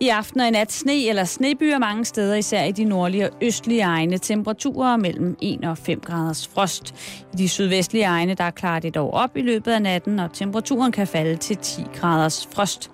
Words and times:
I 0.00 0.08
aften 0.08 0.40
og 0.40 0.46
i 0.46 0.50
nat 0.50 0.72
sne 0.72 0.94
eller 1.08 1.24
snebyer 1.24 1.78
mange 1.78 2.04
steder, 2.04 2.34
især 2.34 2.64
i 2.64 2.72
de 2.72 2.84
nordlige 2.84 3.30
og 3.30 3.36
østlige 3.42 3.82
egne. 3.82 4.18
Temperaturer 4.18 4.96
mellem 4.96 5.36
1 5.42 5.64
og 5.64 5.78
5 5.78 6.00
graders 6.00 6.48
frost. 6.48 6.94
I 7.32 7.36
de 7.36 7.48
sydvestlige 7.48 8.04
egne, 8.04 8.34
der 8.34 8.44
er 8.44 8.50
klart 8.50 8.84
et 8.84 8.96
år 8.96 9.10
op 9.10 9.36
i 9.36 9.40
løbet 9.40 9.72
af 9.72 9.82
natten, 9.82 10.18
og 10.18 10.32
temperaturen 10.32 10.92
kan 10.92 11.06
falde 11.06 11.36
til 11.36 11.56
10 11.56 11.82
graders 11.94 12.48
frost. 12.54 12.90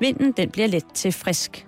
Vinden 0.00 0.32
den 0.32 0.50
bliver 0.50 0.68
let 0.68 0.84
til 0.94 1.12
frisk. 1.12 1.66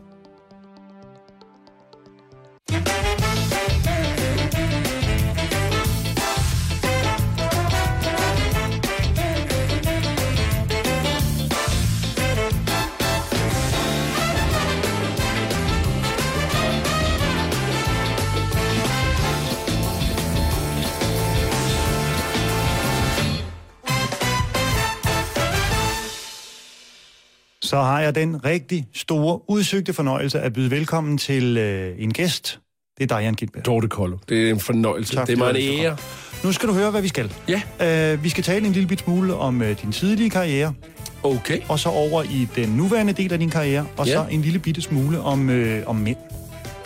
Så 27.66 27.77
har 27.83 28.01
jeg 28.01 28.15
den 28.15 28.45
rigtig 28.45 28.87
store, 28.95 29.41
udsøgte 29.51 29.93
fornøjelse 29.93 30.41
at 30.41 30.52
byde 30.52 30.70
velkommen 30.70 31.19
til 31.19 31.56
øh, 31.59 31.95
en 31.98 32.12
gæst. 32.12 32.61
Det 32.98 33.12
er 33.12 33.19
Diane 33.19 33.37
Gitberg. 33.37 33.66
Dorte 33.66 33.89
Kollo. 33.89 34.16
Det 34.29 34.47
er 34.47 34.51
en 34.51 34.61
fornøjelse. 34.61 35.15
Tak, 35.15 35.27
det 35.27 35.33
er 35.33 35.37
mig 35.37 35.51
en 35.51 35.80
ære. 35.84 35.97
Nu 36.45 36.52
skal 36.52 36.69
du 36.69 36.75
høre, 36.75 36.91
hvad 36.91 37.02
vi 37.02 37.09
skal. 37.09 37.33
Ja. 37.48 38.15
Uh, 38.15 38.25
vi 38.25 38.29
skal 38.29 38.45
tale 38.45 38.66
en 38.66 38.73
lille 38.73 38.89
bit 38.89 39.01
smule 39.01 39.34
om 39.34 39.61
uh, 39.61 39.66
din 39.83 39.92
tidlige 39.92 40.30
karriere, 40.30 40.73
Okay. 41.23 41.61
og 41.69 41.79
så 41.79 41.89
over 41.89 42.23
i 42.23 42.48
den 42.56 42.69
nuværende 42.69 43.12
del 43.12 43.33
af 43.33 43.39
din 43.39 43.51
karriere, 43.51 43.87
og 43.97 44.06
Ja. 44.06 44.12
så 44.12 44.27
en 44.30 44.42
lille 44.42 44.59
bitte 44.59 44.83
smule 44.83 45.20
om, 45.20 45.48
uh, 45.48 45.55
om 45.87 45.97
mænd 45.97 46.17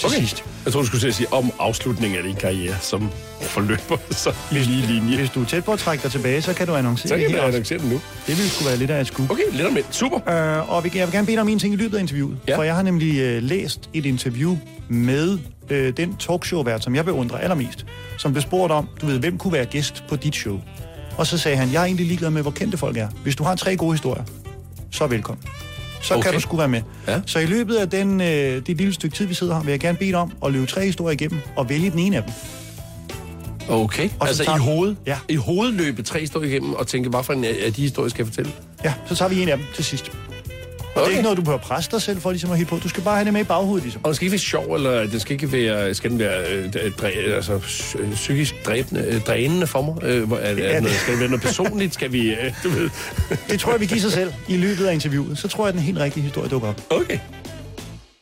til 0.01 0.07
Okay. 0.07 0.19
sidst. 0.19 0.45
Jeg 0.65 0.73
tror, 0.73 0.81
du 0.81 0.87
skulle 0.87 1.01
til 1.01 1.09
at 1.09 1.15
sige 1.15 1.33
om 1.33 1.53
afslutningen 1.59 2.19
af 2.19 2.25
din 2.25 2.35
karriere, 2.37 2.75
som 2.81 3.11
forløber 3.41 3.97
så 4.25 4.35
lige 4.51 4.87
linje. 4.87 5.17
Hvis 5.17 5.31
du 5.31 5.41
er 5.43 5.45
tæt 5.47 5.65
på 5.65 5.73
at 5.73 5.79
trække 5.79 6.03
dig 6.03 6.11
tilbage, 6.11 6.43
så 6.43 6.55
kan 6.55 6.67
du 6.67 6.75
annoncere 6.75 7.09
Så 7.09 7.15
kan 7.15 7.23
det 7.23 7.29
vi 7.29 7.33
her 7.35 7.41
også. 7.43 7.57
annoncere 7.57 7.79
den 7.79 7.89
nu. 7.89 8.01
Det 8.27 8.39
vil 8.39 8.51
sgu 8.51 8.65
være 8.65 8.77
lidt 8.77 8.91
af 8.91 9.01
et 9.01 9.07
skub. 9.07 9.31
Okay, 9.31 9.43
lidt 9.53 9.67
om 9.67 9.73
mænd. 9.73 9.85
Super. 9.91 10.17
Uh, 10.63 10.71
og 10.75 10.85
vi- 10.85 10.91
jeg 10.95 11.07
vil 11.07 11.13
gerne 11.15 11.27
bede 11.27 11.37
dig 11.37 11.41
om 11.43 11.49
en 11.49 11.59
ting 11.59 11.75
i 11.75 11.77
løbet 11.77 11.97
af 11.97 12.01
interviewet. 12.01 12.37
Ja. 12.49 12.57
For 12.57 12.63
jeg 12.63 12.75
har 12.75 12.83
nemlig 12.83 13.37
uh, 13.37 13.43
læst 13.43 13.91
et 13.95 14.07
interview 14.07 14.59
med 14.89 15.39
uh, 15.71 15.77
den 15.97 16.17
talkshow-vært, 16.17 16.85
som 16.85 16.95
jeg 16.95 17.05
beundrer 17.05 17.39
allermest, 17.39 17.87
som 18.19 18.33
blev 18.33 18.43
spurgt 18.43 18.73
om, 18.73 18.89
du 19.01 19.07
ved, 19.07 19.19
hvem 19.19 19.39
kunne 19.39 19.53
være 19.53 19.65
gæst 19.65 20.05
på 20.09 20.17
dit 20.17 20.35
show? 20.35 20.61
Og 21.17 21.27
så 21.27 21.39
sagde 21.39 21.57
han, 21.57 21.73
jeg 21.73 21.81
er 21.81 21.85
egentlig 21.85 22.07
ligeglad 22.07 22.31
med, 22.31 22.43
hvor 22.43 22.51
kendte 22.51 22.79
folk 22.79 22.97
er. 22.97 23.09
Hvis 23.23 23.37
du 23.37 23.45
har 23.45 23.55
tre 23.57 23.77
gode 23.77 23.93
historier, 23.93 24.23
så 24.93 25.07
velkommen. 25.07 25.45
Så 26.03 26.15
okay. 26.15 26.23
Kan 26.23 26.33
du 26.35 26.41
sgu 26.41 26.57
være 26.57 26.69
med. 26.69 26.83
Ja. 27.07 27.21
Så 27.27 27.39
i 27.39 27.47
løbet 27.47 27.75
af 27.77 27.91
den, 27.91 28.21
øh, 28.21 28.27
det 28.27 28.69
lille 28.69 28.93
stykke 28.93 29.17
tid, 29.17 29.27
vi 29.27 29.35
sidder 29.35 29.55
her, 29.55 29.63
vil 29.63 29.71
jeg 29.71 29.81
gerne 29.81 29.99
bede 29.99 30.11
dig 30.11 30.19
om 30.19 30.33
at 30.47 30.53
løbe 30.53 30.67
tre 30.67 30.85
historier 30.87 31.13
igennem 31.13 31.41
og 31.57 31.69
vælge 31.69 31.91
den 31.91 31.99
ene 31.99 32.17
af 32.17 32.23
dem. 32.23 32.33
Okay. 33.69 34.05
Og 34.05 34.11
så 34.21 34.27
altså 34.27 34.45
tager- 34.45 34.57
i 34.57 34.61
hovedet? 34.61 34.97
Ja. 35.07 35.19
I 35.29 35.35
hovedløbet 35.37 36.05
tre 36.07 36.21
historier 36.21 36.49
igennem 36.51 36.75
og 36.75 36.87
tænke, 36.87 37.09
hvad 37.09 37.23
for 37.23 37.33
en 37.33 37.45
af 37.45 37.73
de 37.77 37.83
historier 37.83 38.09
skal 38.11 38.23
jeg 38.23 38.27
fortælle? 38.27 38.53
Ja, 38.85 38.95
så 39.07 39.15
tager 39.15 39.29
vi 39.29 39.43
en 39.43 39.49
af 39.49 39.57
dem 39.57 39.67
til 39.75 39.85
sidst. 39.85 40.13
Og 40.95 40.97
det 40.97 41.01
er 41.01 41.03
Okay. 41.03 41.11
ikke 41.11 41.23
noget, 41.23 41.37
du 41.39 41.43
behøver 41.43 41.59
presse 41.61 41.91
dig 41.91 42.03
selv 42.03 42.21
for 42.21 42.31
ligesom 42.31 42.51
at 42.51 42.59
hitte 42.59 42.71
på. 42.71 42.79
Du 42.79 42.89
skal 42.89 43.03
bare 43.03 43.15
have 43.17 43.25
det 43.25 43.33
med 43.33 43.41
i 43.41 43.45
baghovedet, 43.45 43.83
ligesom. 43.83 44.05
Og 44.05 44.09
den 44.09 44.15
skal 44.15 44.25
ikke 44.25 44.33
være 44.33 44.39
sjov, 44.39 44.75
eller 44.75 45.07
den 45.07 45.21
skal 45.21 45.33
ikke 45.33 45.53
være, 45.53 45.95
skal 45.95 46.11
den 46.11 46.19
være 46.19 46.53
øh, 46.53 46.93
dræ, 47.01 47.11
altså, 47.11 47.59
psy- 47.59 48.15
psykisk 48.15 48.55
dræbende, 48.67 49.05
øh, 49.09 49.21
drænende 49.21 49.67
for 49.67 49.83
mig? 49.83 50.05
Øh, 50.05 50.31
er, 50.31 50.37
er, 50.37 50.51
Ja, 50.51 50.63
er 50.63 50.81
noget, 50.81 50.83
det- 50.85 50.93
skal 51.01 51.13
det 51.13 51.21
være 51.21 51.29
noget 51.29 51.43
personligt? 51.43 51.95
Skal 51.95 52.13
vi, 52.13 52.31
øh, 52.35 52.53
du 52.65 52.69
ved... 52.69 52.91
Det 53.51 53.61
tror 53.61 53.73
jeg, 53.73 53.81
vi 53.81 53.87
giver 53.87 54.01
sig 54.01 54.13
selv 54.13 54.33
i 54.49 54.57
løbet 54.57 54.87
af 54.87 54.95
interviewet. 54.95 55.39
Så 55.39 55.49
tror 55.49 55.67
jeg, 55.67 55.75
den 55.75 55.83
helt 55.83 55.99
rigtige 55.99 56.23
historie 56.23 56.49
dukker 56.49 56.69
op. 56.69 56.81
Okay. 56.91 57.19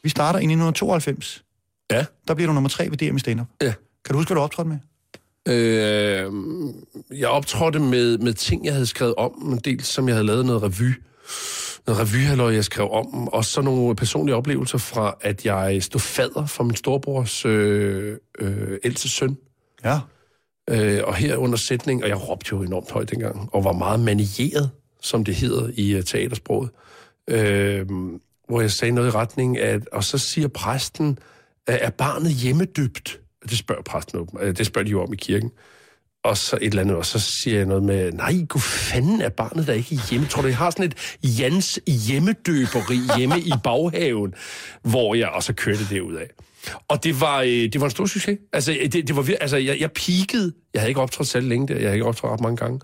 Vi 0.02 0.08
starter 0.08 0.39
i 0.39 0.42
1992. 0.42 1.42
Ja. 1.92 2.05
Der 2.28 2.34
bliver 2.34 2.46
du 2.46 2.52
nummer 2.55 2.69
tre 2.70 2.89
ved 2.91 2.96
DM 3.11 3.16
i 3.16 3.20
stand-up. 3.20 3.46
Ja. 3.62 3.72
Kan 4.05 4.12
du 4.12 4.14
huske, 4.19 4.28
hvad 4.28 4.36
du 4.36 4.41
optrådte 4.42 4.70
med? 4.70 4.78
Øh, 5.55 6.33
jeg 7.18 7.28
optrådte 7.28 7.78
med, 7.78 8.18
med 8.18 8.33
ting, 8.34 8.64
jeg 8.64 8.73
havde 8.73 8.86
skrevet 8.86 9.14
om. 9.14 9.33
En 9.52 9.58
del, 9.64 9.84
som 9.84 10.08
jeg 10.08 10.14
havde 10.17 10.27
lavet 10.27 10.46
noget 10.46 10.62
revy. 10.62 10.92
Noget 11.86 12.00
revyhalløj, 12.00 12.55
jeg 12.55 12.64
skrev 12.64 12.90
om. 12.90 13.28
Og 13.28 13.44
så 13.44 13.61
nogle 13.61 13.96
personlige 13.96 14.36
oplevelser 14.36 14.78
fra, 14.78 15.16
at 15.20 15.46
jeg 15.46 15.83
stod 15.83 16.00
fader 16.00 16.46
for 16.46 16.64
min 16.64 16.77
storebrors 16.77 17.44
øh, 17.44 18.16
øh, 18.39 18.78
ældste 18.84 19.08
søn. 19.08 19.36
Ja. 19.84 20.00
Øh, 20.70 21.00
og 21.05 21.14
her 21.14 21.36
under 21.36 21.58
sætning, 21.58 22.02
og 22.02 22.08
jeg 22.08 22.28
råbte 22.28 22.48
jo 22.52 22.62
enormt 22.62 22.90
højt 22.90 23.11
dengang, 23.11 23.48
og 23.52 23.64
var 23.64 23.72
meget 23.72 24.00
manieret, 24.00 24.70
som 25.02 25.24
det 25.24 25.34
hedder 25.34 25.70
i 25.74 25.96
uh, 25.96 26.02
teatersproget. 26.02 26.70
Øh, 27.28 27.86
hvor 28.48 28.60
jeg 28.60 28.70
sagde 28.70 28.95
noget 28.95 29.08
i 29.08 29.10
retning 29.10 29.58
af, 29.58 29.78
og 29.92 30.05
så 30.05 30.18
siger 30.18 30.48
præsten, 30.48 31.18
er 31.66 31.90
barnet 31.90 32.33
hjemmedøbt? 32.33 33.20
Det 33.50 33.58
spørger 33.58 33.83
præsten 33.83 34.18
åben. 34.18 34.39
Øh, 34.40 34.56
Det 34.56 34.66
spørger 34.66 34.84
de 34.84 34.90
jo 34.90 35.02
om 35.02 35.12
i 35.12 35.16
kirken. 35.16 35.50
Og 36.24 36.36
så 36.36 36.56
et 36.56 36.67
eller 36.67 36.83
andet, 36.83 36.96
og 36.96 37.06
så 37.06 37.18
siger 37.18 37.56
jeg 37.56 37.67
noget 37.67 37.83
med, 37.83 38.12
nej, 38.12 38.34
gud 38.48 38.61
fanden 38.61 39.20
er 39.20 39.29
barnet 39.29 39.67
der 39.67 39.73
ikke 39.73 39.98
hjemme? 40.11 40.27
Tror 40.27 40.42
du, 40.42 40.48
jeg 40.48 40.56
har 40.56 40.70
sådan 40.70 40.84
et 40.84 41.18
Jans 41.39 41.80
hjemmedøberi 41.86 43.01
hjemme 43.17 43.40
i 43.40 43.52
baghaven, 43.64 44.34
hvor 44.83 45.14
jeg, 45.14 45.28
og 45.28 45.42
så 45.42 45.52
kørte 45.52 45.84
det 45.90 46.01
ud 46.01 46.14
af. 46.14 46.27
Og 46.89 47.05
det 47.05 47.20
var, 47.20 47.40
øh, 47.40 47.48
det 47.48 47.80
var 47.80 47.86
en 47.86 47.90
stor 47.90 48.07
succes. 48.07 48.39
Altså, 48.52 48.78
det, 48.92 49.08
det 49.08 49.17
var, 49.17 49.28
altså 49.40 49.57
jeg, 49.57 49.80
jeg 49.80 49.92
peakede, 49.92 50.52
jeg 50.74 50.80
havde 50.83 50.90
ikke 50.90 51.01
optrådt 51.01 51.28
selv 51.28 51.48
længe 51.48 51.68
der, 51.68 51.74
jeg 51.74 51.83
havde 51.83 51.95
ikke 51.95 52.07
optrådt 52.07 52.33
ret 52.33 52.40
mange 52.40 52.57
gange. 52.57 52.80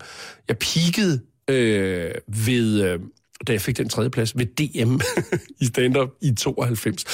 Jeg 0.47 0.57
peakede 0.57 1.21
øh, 1.49 2.11
ved, 2.27 2.81
øh, 2.83 2.99
da 3.47 3.51
jeg 3.51 3.61
fik 3.61 3.77
den 3.77 3.89
tredje 3.89 4.09
plads, 4.09 4.37
ved 4.37 4.45
DM 4.45 4.99
i 5.63 5.65
stand-up 5.65 6.09
i 6.21 6.31
92. 6.35 7.05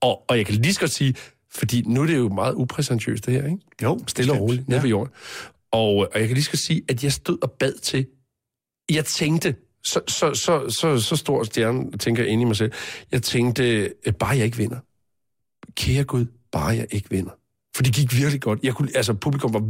Og, 0.00 0.22
og 0.28 0.36
jeg 0.36 0.46
kan 0.46 0.54
lige 0.54 0.74
så 0.74 0.80
godt 0.80 0.90
sige, 0.90 1.14
fordi 1.54 1.82
nu 1.86 2.02
er 2.02 2.06
det 2.06 2.16
jo 2.16 2.28
meget 2.28 2.54
upræsentiøst 2.54 3.26
det 3.26 3.34
her, 3.34 3.44
ikke? 3.44 3.58
Jo, 3.82 4.00
Stille 4.06 4.32
og 4.32 4.40
roligt, 4.40 4.68
nede 4.68 4.78
Ja. 4.78 4.82
ved 4.82 4.90
jorden. 4.90 5.12
Og, 5.74 6.02
øh, 6.02 6.08
og 6.14 6.20
jeg 6.20 6.28
kan 6.28 6.34
lige 6.34 6.44
skal 6.44 6.58
sige, 6.58 6.82
at 6.88 7.04
jeg 7.04 7.12
stod 7.12 7.38
og 7.42 7.50
bad 7.50 7.72
til, 7.72 8.06
jeg 8.90 9.04
tænkte, 9.04 9.54
så, 9.84 10.00
så, 10.08 10.34
så, 10.34 10.70
så, 10.70 10.98
så 10.98 11.16
stor 11.16 11.44
stjerne, 11.44 11.98
tænker 11.98 12.22
jeg 12.22 12.32
inde 12.32 12.42
i 12.42 12.44
mig 12.44 12.56
selv, 12.56 12.72
jeg 13.12 13.22
tænkte, 13.22 13.92
øh, 14.06 14.12
bare 14.12 14.36
jeg 14.36 14.44
ikke 14.44 14.56
vinder. 14.56 14.78
Kære 15.76 16.04
Gud, 16.04 16.26
bare 16.52 16.76
jeg 16.76 16.86
ikke 16.90 17.10
vinder. 17.10 17.30
For 17.76 17.82
det 17.82 17.94
gik 17.94 18.16
virkelig 18.16 18.40
godt. 18.40 18.60
Jeg 18.62 18.74
kunne, 18.74 18.88
altså, 18.94 19.14
publikum 19.14 19.54
var... 19.54 19.60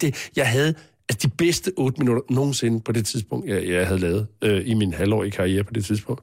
Det, 0.00 0.30
jeg 0.36 0.50
havde 0.50 0.74
altså, 1.08 1.28
de 1.28 1.32
bedste 1.38 1.72
otte 1.76 1.98
minutter 1.98 2.22
nogensinde 2.30 2.80
på 2.80 2.92
det 2.92 3.06
tidspunkt, 3.06 3.48
jeg, 3.48 3.68
jeg 3.68 3.86
havde 3.86 4.00
lavet 4.00 4.26
øh, 4.42 4.62
i 4.66 4.74
min 4.74 4.92
halvårige 4.92 5.30
karriere 5.30 5.64
på 5.64 5.72
det 5.72 5.84
tidspunkt. 5.84 6.22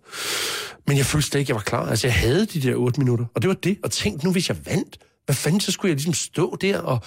Men 0.88 0.98
jeg 0.98 1.06
følte 1.06 1.28
slet 1.28 1.40
ikke, 1.40 1.50
jeg 1.50 1.56
var 1.56 1.62
klar. 1.62 1.90
Altså, 1.90 2.08
jeg 2.08 2.16
havde 2.16 2.46
de 2.46 2.62
der 2.62 2.76
otte 2.76 3.00
minutter, 3.00 3.26
og 3.36 3.42
det 3.42 3.48
var 3.48 3.54
det. 3.54 3.78
Og 3.84 3.92
tænkte, 3.92 4.26
nu, 4.26 4.32
hvis 4.32 4.50
jeg 4.50 4.58
vandt, 4.66 4.98
hvad 5.26 5.36
fanden, 5.36 5.60
så 5.60 5.72
skulle 5.72 5.90
jeg 5.90 5.96
ligesom 5.96 6.14
stå 6.14 6.58
der 6.62 6.80
og 6.80 7.02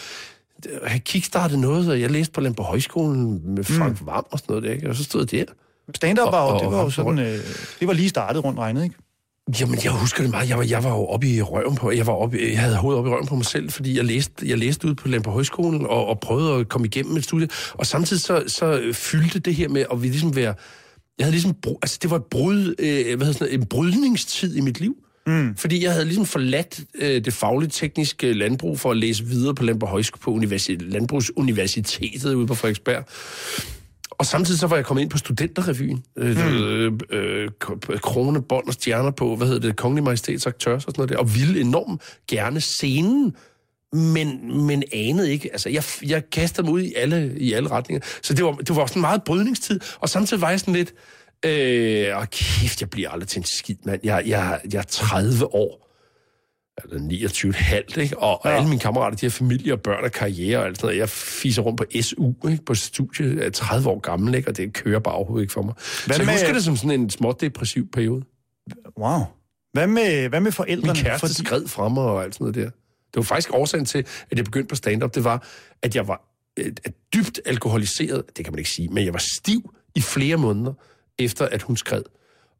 have 0.87 0.99
kickstartet 1.01 1.59
noget, 1.59 1.91
og 1.91 2.01
jeg 2.01 2.11
læste 2.11 2.33
på 2.33 2.41
Lampe 2.41 2.63
Højskolen 2.63 3.55
med 3.55 3.65
Frank 3.65 4.01
mm. 4.01 4.07
Vam 4.07 4.25
og 4.31 4.39
sådan 4.39 4.53
noget 4.53 4.65
der, 4.65 4.73
ikke? 4.73 4.89
og 4.89 4.97
så 4.97 5.05
stod 5.05 5.27
jeg 5.33 5.47
der. 5.47 5.53
Stand-up 5.95 6.33
var 6.33 6.43
jo, 6.49 6.55
Og- 6.55 6.61
det 6.61 6.71
var 6.71 6.83
jo 6.83 6.91
sådan, 6.91 7.19
øh, 7.19 7.39
det 7.81 7.89
var 7.89 7.93
lige 7.93 8.09
startet 8.09 8.45
rundt 8.45 8.59
regnet, 8.59 8.85
ikke? 8.85 8.97
Jamen, 9.61 9.79
jeg 9.85 9.93
husker 9.93 10.23
det 10.23 10.31
meget. 10.31 10.49
Jeg 10.49 10.59
var, 10.59 10.65
jeg 10.65 10.85
var 10.85 10.91
jo 10.91 11.07
oppe 11.07 11.27
i 11.29 11.43
røven 11.43 11.75
på, 11.75 11.91
jeg, 11.91 12.07
var 12.07 12.13
oppe, 12.13 12.39
jeg 12.53 12.61
havde 12.61 12.77
hovedet 12.77 12.99
oppe 12.99 13.11
i 13.11 13.13
røven 13.13 13.27
på 13.27 13.35
mig 13.37 13.45
selv, 13.45 13.71
fordi 13.71 13.97
jeg 13.97 14.05
læste, 14.05 14.49
jeg 14.49 14.59
læste 14.59 14.89
ud 14.89 14.95
på 14.95 15.09
Lampe 15.09 15.31
Højskolen 15.31 15.87
og, 15.87 16.07
og 16.07 16.21
prøvede 16.21 16.55
at 16.55 16.69
komme 16.69 16.87
igennem 16.87 17.17
et 17.17 17.25
studie. 17.25 17.49
Og 17.75 17.87
samtidig 17.87 18.23
så, 18.23 18.45
så 18.47 18.91
fyldte 18.93 19.39
det 19.39 19.55
her 19.55 19.69
med 19.69 19.85
at 19.93 20.03
vi 20.03 20.09
ligesom 20.09 20.37
være... 20.37 20.55
Jeg 21.19 21.25
havde 21.27 21.33
ligesom... 21.33 21.55
Altså, 21.83 21.99
det 22.03 22.11
var 22.11 22.17
et 22.17 22.25
brud, 22.25 22.75
øh, 22.79 23.17
hvad 23.17 23.27
hedder 23.27 23.33
sådan 23.39 23.61
en 23.61 23.67
brydningstid 23.67 24.57
i 24.57 24.61
mit 24.61 24.81
liv. 24.81 24.97
Mm. 25.27 25.57
Fordi 25.57 25.85
jeg 25.85 25.93
havde 25.93 26.05
ligesom 26.05 26.27
forladt 26.27 26.81
øh, 26.95 27.25
det 27.25 27.33
fagligt 27.33 27.73
tekniske 27.73 28.33
landbrug 28.33 28.81
for 28.81 28.91
at 28.91 28.97
læse 28.97 29.25
videre 29.25 29.55
på 29.55 29.65
Lampe 29.65 29.87
Højskole 29.87 30.21
på 30.21 30.31
universitet, 30.31 30.83
Landbrugsuniversitetet 30.83 32.35
ude 32.35 32.47
på 32.47 32.55
Frederiksberg. 32.55 33.05
Og 34.11 34.27
samtidig 34.27 34.61
så 34.61 34.67
var 34.67 34.77
jeg 34.77 34.85
kommet 34.85 35.03
ind 35.03 35.11
på 35.11 35.19
studenterrevyen. 35.19 36.05
Øh, 36.17 36.37
hmm. 36.37 36.57
øh, 36.57 36.93
øh, 37.11 37.49
krone, 38.03 38.43
bånd 38.43 38.67
og 38.67 38.73
stjerner 38.73 39.11
på, 39.11 39.37
hvad 39.37 39.47
hedder 39.47 39.69
det, 39.69 39.77
Kongelig 39.77 40.05
Majestæts 40.05 40.47
Aktørs 40.47 40.85
og 40.85 40.93
sådan 40.93 41.01
noget 41.01 41.11
der, 41.11 41.19
og 41.19 41.35
ville 41.35 41.61
enormt 41.61 42.03
gerne 42.29 42.61
scenen, 42.61 43.37
men, 43.93 44.63
men 44.67 44.83
anede 44.93 45.33
ikke. 45.33 45.49
Altså, 45.53 45.69
jeg, 45.69 45.83
jeg 46.07 46.31
kastede 46.31 46.67
mig 46.67 46.75
ud 46.75 46.81
i 46.81 46.95
alle, 46.97 47.35
i 47.39 47.53
alle 47.53 47.71
retninger. 47.71 48.07
Så 48.23 48.35
det 48.35 48.45
var, 48.45 48.53
det 48.53 48.77
var 48.77 48.87
sådan 48.87 49.01
en 49.01 49.01
meget 49.01 49.23
brydningstid, 49.25 49.81
og 50.01 50.09
samtidig 50.09 50.41
var 50.41 50.51
jeg 50.51 50.61
sådan 50.61 50.75
lidt, 50.75 50.95
øh, 51.47 52.17
og 52.17 52.31
kæft, 52.31 52.81
jeg 52.81 52.91
bliver 52.91 53.11
aldrig 53.11 53.29
til 53.29 53.39
en 53.39 53.45
skid, 53.45 53.77
mand. 53.85 54.01
Jeg, 54.05 54.23
jeg, 54.27 54.61
jeg 54.73 54.79
er 54.79 54.83
30 54.83 55.55
år 55.55 55.83
eller 56.85 57.01
29 57.01 57.53
halvt, 57.55 57.97
ikke? 57.97 58.19
Og, 58.19 58.41
ja. 58.45 58.51
Ja. 58.51 58.57
alle 58.57 58.69
mine 58.69 58.81
kammerater, 58.81 59.17
de 59.17 59.27
har 59.27 59.31
familie 59.31 59.73
og 59.73 59.81
børn 59.81 60.05
og 60.05 60.13
karriere 60.13 60.59
og 60.59 60.67
alt 60.67 60.77
sådan 60.77 60.87
noget. 60.87 60.99
Jeg 60.99 61.09
fiser 61.09 61.63
rundt 61.63 61.79
på 61.79 61.85
SU, 62.03 62.49
ikke? 62.49 62.65
På 62.65 62.75
studie, 62.75 63.37
jeg 63.37 63.47
er 63.47 63.51
30 63.51 63.89
år 63.89 63.99
gammel, 64.01 64.35
ikke? 64.35 64.49
Og 64.49 64.57
det 64.57 64.73
kører 64.73 64.99
bare 65.01 65.15
overhovedet 65.15 65.43
ikke 65.45 65.53
for 65.53 65.63
mig. 65.63 65.75
Hvad 65.75 66.17
så 66.17 66.23
jeg 66.23 66.27
med- 66.27 66.35
husker 66.35 66.53
det 66.53 66.65
som 66.65 66.77
sådan 66.77 67.01
en 67.01 67.11
småt 67.11 67.41
depressiv 67.41 67.91
periode. 67.91 68.23
Wow. 68.99 69.21
Hvad 69.73 69.87
med, 69.87 70.29
hvad 70.29 70.31
med 70.31 70.41
Min 70.41 70.53
forældrene? 70.53 70.95
kæreste 71.01 71.35
skred 71.35 71.69
fra 71.69 71.89
mig 71.89 72.03
og 72.05 72.23
alt 72.25 72.35
sådan 72.35 72.45
noget 72.45 72.55
der. 72.55 72.71
Det 73.07 73.17
var 73.17 73.23
faktisk 73.23 73.55
årsagen 73.55 73.85
til, 73.85 73.99
at 74.31 74.37
jeg 74.39 74.45
begyndte 74.45 74.69
på 74.69 74.75
stand-up. 74.75 75.15
Det 75.15 75.25
var, 75.25 75.47
at 75.83 75.97
jeg 75.97 76.09
var 76.09 76.21
øh, 76.59 76.73
dybt 77.15 77.41
alkoholiseret. 77.47 78.23
Det 78.37 78.45
kan 78.45 78.53
man 78.53 78.59
ikke 78.59 78.71
sige, 78.71 78.89
men 78.89 79.05
jeg 79.05 79.13
var 79.13 79.23
stiv 79.37 79.75
i 79.95 80.01
flere 80.01 80.37
måneder, 80.37 80.73
efter 81.19 81.47
at 81.47 81.63
hun 81.63 81.77
skred. 81.77 82.03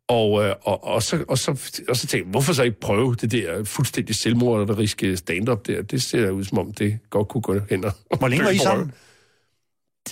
Og, 0.09 0.45
øh, 0.45 0.55
og, 0.63 0.85
og, 0.85 1.03
så, 1.03 1.25
og, 1.29 1.39
så, 1.39 1.51
og 1.89 1.97
så 1.97 2.07
tænkte 2.07 2.17
jeg, 2.17 2.31
hvorfor 2.31 2.53
så 2.53 2.63
ikke 2.63 2.81
prøve 2.81 3.15
det 3.15 3.33
der 3.33 3.65
fuldstændig 3.65 4.15
selvmorderiske 4.15 5.17
stand-up 5.17 5.67
der? 5.67 5.83
Det 5.83 6.03
ser 6.03 6.31
ud 6.31 6.45
som 6.45 6.59
om, 6.59 6.73
det 6.73 6.99
godt 7.11 7.29
kunne 7.29 7.43
gå 7.43 7.59
hen 7.71 7.85
og... 7.85 7.93
Hvor 8.19 8.29
længe 8.29 8.45
var 8.45 8.51
I 8.51 8.59
sammen? 8.59 8.93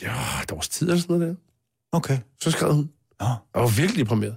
Ja, 0.02 0.12
et 0.42 0.52
års 0.52 0.68
tid 0.68 0.86
eller 0.88 1.00
sådan 1.00 1.16
noget 1.18 1.28
der. 1.28 1.34
Okay. 1.98 2.18
Så 2.42 2.50
skrev 2.50 2.74
hun. 2.74 2.90
Nå. 3.20 3.26
Jeg 3.26 3.62
var 3.62 3.76
virkelig 3.80 4.04
deprimeret. 4.04 4.36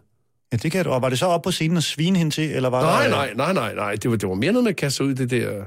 Ja, 0.51 0.57
det 0.57 0.71
kan 0.71 0.85
du. 0.85 0.91
Og 0.91 1.01
var 1.01 1.09
det 1.09 1.19
så 1.19 1.25
op 1.25 1.41
på 1.41 1.51
scenen 1.51 1.77
og 1.77 1.83
svine 1.83 2.17
hende 2.17 2.31
til, 2.31 2.51
eller 2.51 2.69
var 2.69 2.81
Nej, 2.81 3.03
der... 3.03 3.09
nej, 3.09 3.33
nej, 3.33 3.53
nej, 3.53 3.75
nej. 3.75 3.95
Det 3.95 4.11
var, 4.11 4.17
det 4.17 4.29
var 4.29 4.35
mere 4.35 4.51
noget 4.51 4.63
med 4.63 4.69
at 4.69 4.75
kaste 4.75 5.03
ud 5.03 5.13
det 5.15 5.29
der, 5.29 5.63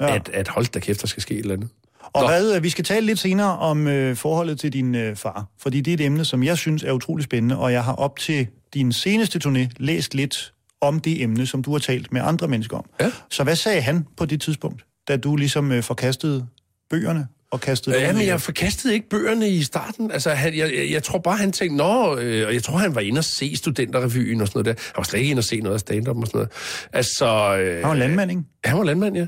Ja. 0.00 0.14
at, 0.14 0.28
at 0.28 0.48
hold 0.48 0.66
da 0.66 0.78
kæft, 0.80 1.00
der 1.00 1.06
skal 1.06 1.22
ske 1.22 1.34
et 1.34 1.40
eller 1.40 1.54
andet. 1.54 1.68
Og 2.12 2.22
Nå. 2.22 2.28
hvad, 2.28 2.56
øh, 2.56 2.62
vi 2.62 2.68
skal 2.68 2.84
tale 2.84 3.06
lidt 3.06 3.18
senere 3.18 3.58
om 3.58 3.86
øh, 3.86 4.16
forholdet 4.16 4.60
til 4.60 4.72
din 4.72 4.94
øh, 4.94 5.16
far, 5.16 5.46
fordi 5.58 5.80
det 5.80 5.90
er 5.90 5.94
et 5.94 6.00
emne, 6.00 6.24
som 6.24 6.42
jeg 6.42 6.58
synes 6.58 6.82
er 6.82 6.92
utrolig 6.92 7.24
spændende, 7.24 7.58
og 7.58 7.72
jeg 7.72 7.84
har 7.84 7.92
op 7.94 8.18
til 8.18 8.46
din 8.74 8.92
seneste 8.92 9.40
turné 9.46 9.68
læst 9.76 10.14
lidt 10.14 10.52
om 10.80 11.00
det 11.00 11.22
emne, 11.22 11.46
som 11.46 11.62
du 11.62 11.72
har 11.72 11.78
talt 11.78 12.12
med 12.12 12.20
andre 12.24 12.48
mennesker 12.48 12.76
om. 12.76 12.84
Ja. 13.00 13.10
Så 13.30 13.44
hvad 13.44 13.56
sagde 13.56 13.80
han 13.80 14.06
på 14.16 14.26
det 14.26 14.40
tidspunkt, 14.40 14.84
da 15.08 15.16
du 15.16 15.36
ligesom 15.36 15.72
øh, 15.72 15.82
forkastede 15.82 16.46
bøgerne 16.90 17.26
og 17.50 17.60
kastede 17.60 18.00
Ja, 18.00 18.12
men 18.12 18.26
jeg 18.26 18.40
forkastede 18.40 18.94
ikke 18.94 19.08
bøgerne 19.08 19.48
i 19.48 19.62
starten. 19.62 20.10
Altså, 20.10 20.30
han, 20.30 20.56
jeg, 20.56 20.72
jeg, 20.74 20.90
jeg 20.90 21.02
tror 21.02 21.18
bare, 21.18 21.36
han 21.36 21.52
tænkte, 21.52 21.76
nå, 21.76 22.16
øh, 22.18 22.46
og 22.46 22.54
jeg 22.54 22.62
tror, 22.62 22.76
han 22.76 22.94
var 22.94 23.00
inde 23.00 23.18
og 23.18 23.24
se 23.24 23.56
studenterrevyen 23.56 24.40
og 24.40 24.48
sådan 24.48 24.62
noget 24.64 24.76
der. 24.78 24.82
Han 24.86 24.94
var 24.96 25.02
slet 25.02 25.20
ikke 25.20 25.30
inde 25.30 25.40
og 25.40 25.44
se 25.44 25.60
noget 25.60 25.74
af 25.74 25.80
stand-up 25.80 26.16
og 26.16 26.26
sådan 26.26 26.38
noget. 26.38 26.50
Altså, 26.92 27.56
øh, 27.56 27.74
Han 27.74 27.88
var 27.88 27.94
landmand, 27.94 28.30
ikke? 28.30 28.42
Han 28.64 28.78
var 28.78 28.84
landmand, 28.84 29.16
ja. 29.16 29.26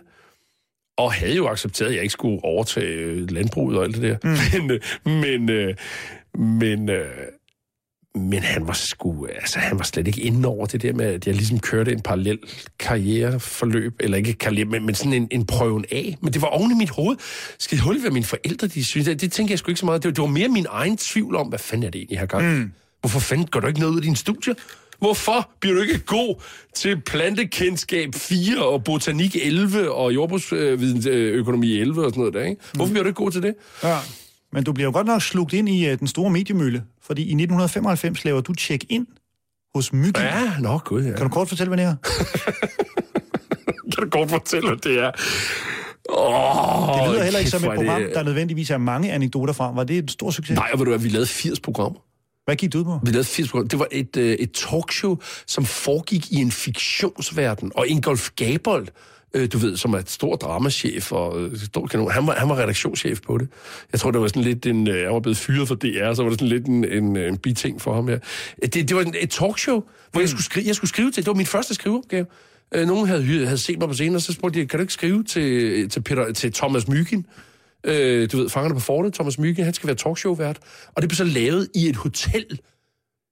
Og 0.99 1.13
havde 1.13 1.37
jo 1.37 1.49
accepteret, 1.49 1.89
at 1.89 1.95
jeg 1.95 2.03
ikke 2.03 2.13
skulle 2.13 2.45
overtage 2.45 2.87
øh, 2.95 3.31
landbruget 3.31 3.79
og 3.79 3.85
alt 3.85 3.95
det 3.97 4.03
der. 4.03 4.17
Mm. 4.25 4.31
Men, 4.65 4.71
øh, 4.71 4.81
men, 5.15 5.51
øh, 5.51 5.75
men, 6.35 6.91
men 8.15 8.43
han 8.43 8.67
var 8.67 8.73
sgu, 8.73 9.27
altså 9.27 9.59
han 9.59 9.79
var 9.79 9.85
slet 9.85 10.07
ikke 10.07 10.21
inde 10.21 10.49
over 10.49 10.67
det 10.67 10.83
der 10.83 10.93
med, 10.93 11.07
at 11.07 11.27
jeg 11.27 11.35
ligesom 11.35 11.61
kørte 11.61 11.93
en 11.93 12.01
parallel 12.01 12.39
karriereforløb, 12.79 13.95
eller 14.01 14.17
ikke 14.17 14.33
karriere, 14.33 14.65
men, 14.65 14.87
men 14.87 14.95
sådan 14.95 15.13
en, 15.13 15.29
en 15.31 15.47
prøven 15.47 15.85
af. 15.93 16.17
Men 16.21 16.33
det 16.33 16.43
var 16.43 16.49
oven 16.49 16.71
i 16.71 16.75
mit 16.75 16.91
hoved. 16.91 17.17
Skal 17.59 17.79
det 17.79 18.03
være 18.03 18.13
mine 18.13 18.25
forældre, 18.25 18.67
de 18.67 18.85
synes, 18.85 19.07
det, 19.07 19.21
det 19.21 19.33
tænker 19.33 19.53
jeg 19.53 19.59
sgu 19.59 19.71
ikke 19.71 19.79
så 19.81 19.87
meget. 19.87 20.03
Det, 20.03 20.09
var- 20.09 20.13
det 20.15 20.23
var 20.23 20.29
mere 20.29 20.49
min 20.49 20.67
egen 20.71 20.97
tvivl 20.97 21.37
om, 21.37 21.47
hvad 21.49 21.59
fanden 21.59 21.87
er 21.87 21.91
det 21.91 21.99
egentlig, 21.99 22.19
har 22.19 22.27
gang. 22.27 22.59
Mm. 22.59 22.73
Hvorfor 23.01 23.21
fanden 23.21 23.47
går 23.47 23.61
du 23.61 23.67
ikke 23.67 23.81
noget 23.81 23.93
ud 23.93 23.97
af 23.99 24.03
din 24.03 24.17
studie? 24.17 24.55
Hvorfor 25.03 25.51
bliver 25.61 25.77
du 25.77 25.83
ikke 25.83 25.99
god 25.99 26.43
til 26.75 27.01
plantekendskab 27.01 28.15
4 28.15 28.67
og 28.67 28.85
botanik 28.85 29.37
11 29.37 29.93
og 29.93 30.15
jordbrugsøkonomi 30.15 31.79
11 31.79 32.05
og 32.05 32.11
sådan 32.11 32.19
noget 32.21 32.35
der, 32.35 32.43
ikke? 32.43 32.63
Hvorfor 32.75 32.91
bliver 32.93 33.03
du 33.03 33.09
ikke 33.09 33.17
god 33.17 33.31
til 33.31 33.43
det? 33.43 33.55
Ja. 33.83 33.97
Men 34.53 34.65
du 34.65 34.73
bliver 34.73 34.87
jo 34.87 34.93
godt 34.93 35.07
nok 35.07 35.23
slugt 35.23 35.53
ind 35.53 35.69
i 35.69 35.93
uh, 35.93 35.99
den 35.99 36.07
store 36.07 36.31
mediemølle, 36.31 36.83
fordi 37.03 37.23
i 37.23 37.25
1995 37.25 38.25
laver 38.25 38.41
du 38.41 38.55
check-in 38.55 39.07
hos 39.75 39.93
Myggen. 39.93 40.23
Ja. 40.23 40.53
Nå 40.61 40.79
gud, 40.79 41.03
ja. 41.05 41.13
Kan 41.13 41.23
du 41.23 41.29
kort 41.29 41.49
fortælle, 41.49 41.69
hvad 41.69 41.79
det 41.79 41.87
er? 41.87 41.97
kan 43.95 44.05
du 44.05 44.09
godt 44.11 44.31
fortælle, 44.31 44.69
hvad 44.69 44.79
det 44.79 44.99
er? 44.99 45.11
Oh, 46.09 46.99
Det 46.99 47.13
lyder 47.13 47.25
heller 47.25 47.39
ikke 47.39 47.51
som 47.51 47.65
et 47.65 47.75
program, 47.77 48.03
der 48.15 48.23
nødvendigvis 48.23 48.71
er 48.71 48.79
mange 48.79 49.13
anekdoter 49.13 49.53
fra. 49.53 49.73
Var 49.73 49.85
det 49.85 49.99
et 49.99 50.11
stor 50.11 50.31
succes? 50.31 50.57
Nej, 50.57 50.71
og 50.73 50.79
ved 50.79 50.85
du 50.87 50.91
hvad, 50.91 51.01
vi 51.01 51.09
lavede 51.09 51.27
80 51.27 51.61
programmer. 51.61 51.99
Hvad 52.45 52.57
gik 52.57 52.73
det 52.73 52.79
ud 52.79 52.85
på? 52.85 53.01
Vi 53.05 53.11
lavede 53.11 53.25
80 53.25 53.49
programmer. 53.49 53.69
Det 53.69 53.79
var 53.79 53.87
et, 53.91 54.17
øh, 54.17 54.33
et 54.33 54.53
talkshow, 54.53 55.17
som 55.47 55.65
foregik 55.65 56.33
i 56.33 56.37
en 56.37 56.51
fiktionsverden. 56.51 57.73
Og 57.75 57.89
Ingolf 57.89 58.31
Gabold, 58.37 58.87
øh, 59.35 59.49
du 59.53 59.59
ved, 59.59 59.77
som 59.77 59.95
er 59.95 59.99
et 59.99 60.11
stor 60.11 60.37
dramachef 60.37 61.13
og 61.13 61.41
øh, 61.43 61.59
stor 61.59 61.87
kanon, 61.87 62.11
han 62.11 62.27
var, 62.27 62.35
han 62.35 62.49
var 62.49 62.59
redaktionschef 62.59 63.21
på 63.21 63.39
det. 63.39 63.49
Jeg 63.93 64.01
tror, 64.01 64.11
det 64.11 64.21
var 64.21 64.27
sådan 64.29 64.43
lidt 64.43 64.67
en... 64.67 64.89
Øh, 64.89 65.05
han 65.05 65.13
var 65.15 65.21
blevet 65.21 65.37
fyret 65.37 65.69
for 65.69 65.75
DR, 65.75 66.15
så 66.15 66.23
var 66.23 66.31
det 66.31 66.39
sådan 66.41 66.49
lidt 66.49 66.67
en, 66.67 66.85
en, 66.85 67.17
en 67.17 67.37
biting 67.39 67.81
for 67.81 67.95
ham. 67.95 68.09
Ja. 68.09 68.17
Det, 68.63 68.75
det 68.75 68.97
var 68.97 69.03
en- 69.03 69.15
et 69.21 69.31
talkshow, 69.31 69.83
hvor 70.13 70.21
jeg, 70.21 70.29
skulle 70.29 70.45
skrive, 70.45 70.67
jeg 70.67 70.75
skulle 70.75 70.89
skrive 70.89 71.11
til... 71.11 71.23
Det 71.23 71.27
var 71.31 71.35
min 71.37 71.47
første 71.47 71.75
skriveopgave. 71.75 72.27
Øh, 72.75 72.87
nogen 72.87 73.07
havde, 73.09 73.45
havde 73.45 73.59
set 73.59 73.79
mig 73.79 73.89
på 73.89 73.95
scenen, 73.95 74.15
og 74.15 74.23
så 74.23 74.33
spurgte 74.33 74.61
de, 74.61 74.67
kan 74.67 74.79
du 74.79 74.83
ikke 74.83 74.93
skrive 74.93 75.25
til, 75.25 75.89
til, 75.91 76.01
Peter, 76.03 76.33
til 76.33 76.53
Thomas 76.53 76.89
Mygind? 76.89 77.25
Øh, 77.85 78.29
du 78.33 78.37
ved, 78.37 78.49
fangerne 78.49 78.75
på 78.75 78.81
fortet, 78.81 79.15
Thomas 79.15 79.39
Mygind, 79.39 79.65
han 79.65 79.75
skal 79.75 79.87
være 79.87 79.97
talkshow-vært. 79.97 80.59
Og 80.95 81.03
det 81.03 81.09
blev 81.09 81.17
så 81.17 81.25
lavet 81.25 81.69
i 81.75 81.89
et 81.89 81.97
hotel, 81.97 82.61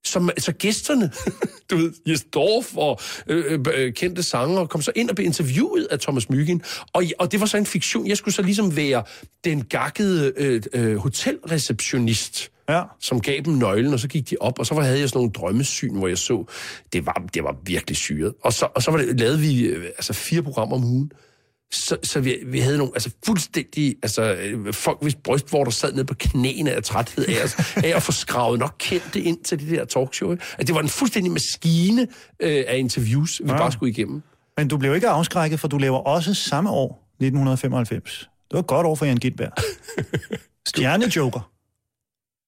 som, 0.05 0.29
så 0.37 0.51
gæsterne, 0.51 1.11
du 1.71 1.77
ved, 1.77 1.93
Jes 2.07 2.23
Dorf 2.33 2.77
og 2.77 2.99
øh, 3.27 3.59
øh, 3.75 3.93
kendte 3.93 4.23
sanger, 4.23 4.65
kom 4.65 4.81
så 4.81 4.91
ind 4.95 5.09
og 5.09 5.15
blev 5.15 5.25
interviewet 5.25 5.87
af 5.91 5.99
Thomas 5.99 6.29
Mygind. 6.29 6.61
Og, 6.93 7.03
og 7.19 7.31
det 7.31 7.39
var 7.39 7.45
så 7.45 7.57
en 7.57 7.65
fiktion. 7.65 8.07
Jeg 8.07 8.17
skulle 8.17 8.35
så 8.35 8.41
ligesom 8.41 8.75
være 8.75 9.03
den 9.43 9.63
gakkede 9.63 10.33
øh, 10.37 10.61
øh, 10.73 10.95
hotelreceptionist, 10.97 12.51
Ja. 12.69 12.83
som 12.99 13.21
gav 13.21 13.39
dem 13.45 13.53
nøglen, 13.53 13.93
og 13.93 13.99
så 13.99 14.07
gik 14.07 14.29
de 14.29 14.35
op, 14.39 14.59
og 14.59 14.65
så 14.65 14.75
var, 14.75 14.81
havde 14.81 14.99
jeg 14.99 15.09
sådan 15.09 15.17
nogle 15.17 15.31
drømmesyn, 15.31 15.95
hvor 15.97 16.07
jeg 16.07 16.17
så, 16.17 16.45
det 16.93 17.05
var, 17.05 17.23
det 17.33 17.43
var 17.43 17.55
virkelig 17.65 17.97
syret. 17.97 18.33
Og 18.43 18.53
så, 18.53 18.67
og 18.75 18.83
så 18.83 18.91
var 18.91 18.97
det, 18.97 19.19
lavede 19.19 19.39
vi 19.39 19.61
øh, 19.63 19.85
altså 19.85 20.13
fire 20.13 20.43
programmer 20.43 20.75
om 20.75 20.83
ugen, 20.83 21.11
så, 21.73 21.97
så 22.03 22.19
vi, 22.19 22.37
vi 22.45 22.59
havde 22.59 22.77
nogle 22.77 22.93
altså 22.95 23.09
fuldstændig, 23.25 23.95
altså 24.03 24.37
folk 24.71 24.97
hvis 25.01 25.15
bryst, 25.15 25.49
hvor 25.49 25.63
der 25.63 25.71
sad 25.71 25.93
nede 25.93 26.05
på 26.05 26.13
knæene 26.19 26.71
af 26.71 26.83
træthed 26.83 27.25
af, 27.25 27.43
os, 27.43 27.55
af 27.85 27.93
at 27.95 28.03
få 28.03 28.11
skravet 28.11 28.59
nok 28.59 28.75
kendte 28.79 29.21
ind 29.21 29.43
til 29.43 29.59
det 29.59 29.69
der 29.69 29.85
talkshow. 29.85 30.35
At 30.57 30.67
det 30.67 30.75
var 30.75 30.81
en 30.81 30.89
fuldstændig 30.89 31.31
maskine 31.31 32.07
øh, 32.39 32.63
af 32.67 32.77
interviews, 32.77 33.41
vi 33.43 33.51
ja. 33.51 33.57
bare 33.57 33.71
skulle 33.71 33.91
igennem. 33.91 34.21
Men 34.57 34.67
du 34.67 34.77
blev 34.77 34.95
ikke 34.95 35.07
afskrækket, 35.07 35.59
for 35.59 35.67
du 35.67 35.77
laver 35.77 35.97
også 35.97 36.33
samme 36.33 36.69
år, 36.69 37.07
1995. 37.19 38.19
Det 38.19 38.53
var 38.53 38.59
et 38.59 38.67
godt 38.67 38.87
år 38.87 38.95
for 38.95 39.05
Jan 39.05 39.17
Gitberg. 39.17 39.51
Stjernejoker. 40.69 41.50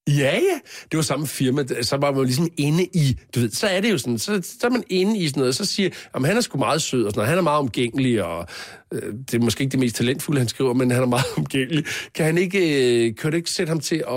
Ja, 0.07 0.35
ja. 0.35 0.59
Det 0.91 0.97
var 0.97 1.01
samme 1.01 1.27
firma. 1.27 1.65
Så 1.81 1.97
var 1.97 2.11
man 2.11 2.17
jo 2.17 2.23
ligesom 2.23 2.49
inde 2.57 2.83
i... 2.83 3.17
Du 3.35 3.39
ved, 3.39 3.51
så 3.51 3.67
er 3.67 3.81
det 3.81 3.91
jo 3.91 3.97
sådan, 3.97 4.17
så, 4.17 4.41
så 4.43 4.67
er 4.67 4.69
man 4.69 4.83
inde 4.89 5.17
i 5.17 5.27
sådan 5.27 5.39
noget, 5.39 5.55
så 5.55 5.65
siger, 5.65 5.89
at 6.13 6.25
han 6.25 6.37
er 6.37 6.41
sgu 6.41 6.57
meget 6.57 6.81
sød, 6.81 7.03
og 7.03 7.11
sådan 7.11 7.19
noget. 7.19 7.29
Han 7.29 7.37
er 7.37 7.41
meget 7.41 7.59
omgængelig, 7.59 8.23
og 8.23 8.47
øh, 8.93 9.13
det 9.31 9.33
er 9.33 9.39
måske 9.39 9.61
ikke 9.61 9.71
det 9.71 9.79
mest 9.79 9.95
talentfulde, 9.95 10.39
han 10.39 10.47
skriver, 10.47 10.73
men 10.73 10.91
han 10.91 11.01
er 11.01 11.05
meget 11.05 11.25
omgængelig. 11.37 11.85
Kan 12.15 12.25
han 12.25 12.37
ikke, 12.37 12.59
øh, 13.07 13.15
kan 13.15 13.31
du 13.31 13.37
ikke 13.37 13.51
sætte 13.51 13.69
ham 13.69 13.79
til 13.79 13.95
at... 13.95 14.13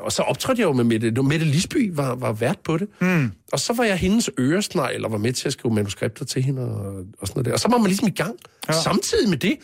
Og 0.00 0.12
så 0.12 0.22
optrådte 0.22 0.60
jeg 0.60 0.66
jo 0.66 0.72
med 0.72 0.84
Mette. 0.84 1.22
Mette 1.22 1.46
Lisby 1.46 1.90
var, 1.94 2.14
var 2.14 2.32
vært 2.32 2.58
på 2.64 2.76
det. 2.76 2.88
Mm. 3.00 3.30
Og 3.52 3.60
så 3.60 3.72
var 3.72 3.84
jeg 3.84 3.96
hendes 3.96 4.30
øresnegl, 4.38 5.04
og 5.04 5.12
var 5.12 5.18
med 5.18 5.32
til 5.32 5.46
at 5.48 5.52
skrive 5.52 5.74
manuskripter 5.74 6.24
til 6.24 6.42
hende, 6.42 6.62
og, 6.62 7.04
og 7.18 7.28
sådan 7.28 7.32
noget 7.34 7.46
der. 7.46 7.52
Og 7.52 7.60
så 7.60 7.68
var 7.68 7.78
man 7.78 7.86
ligesom 7.86 8.08
i 8.08 8.10
gang. 8.10 8.36
Ja. 8.68 8.72
Samtidig 8.72 9.28
med 9.28 9.38
det, 9.38 9.56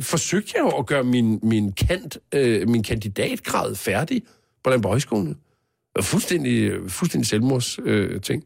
forsøgte 0.00 0.52
jeg 0.54 0.60
jo 0.60 0.68
at 0.68 0.86
gøre 0.86 1.04
min, 1.04 1.38
min, 1.42 1.72
kant, 1.72 2.18
øh, 2.34 2.68
min 2.68 2.82
kandidatgrad 2.82 3.74
færdig 3.74 4.22
på 4.64 4.70
var 5.96 6.02
fuldstændig, 6.02 6.72
fuldstændig 6.88 7.28
selvmords 7.28 7.78
øh, 7.84 8.20
ting. 8.20 8.44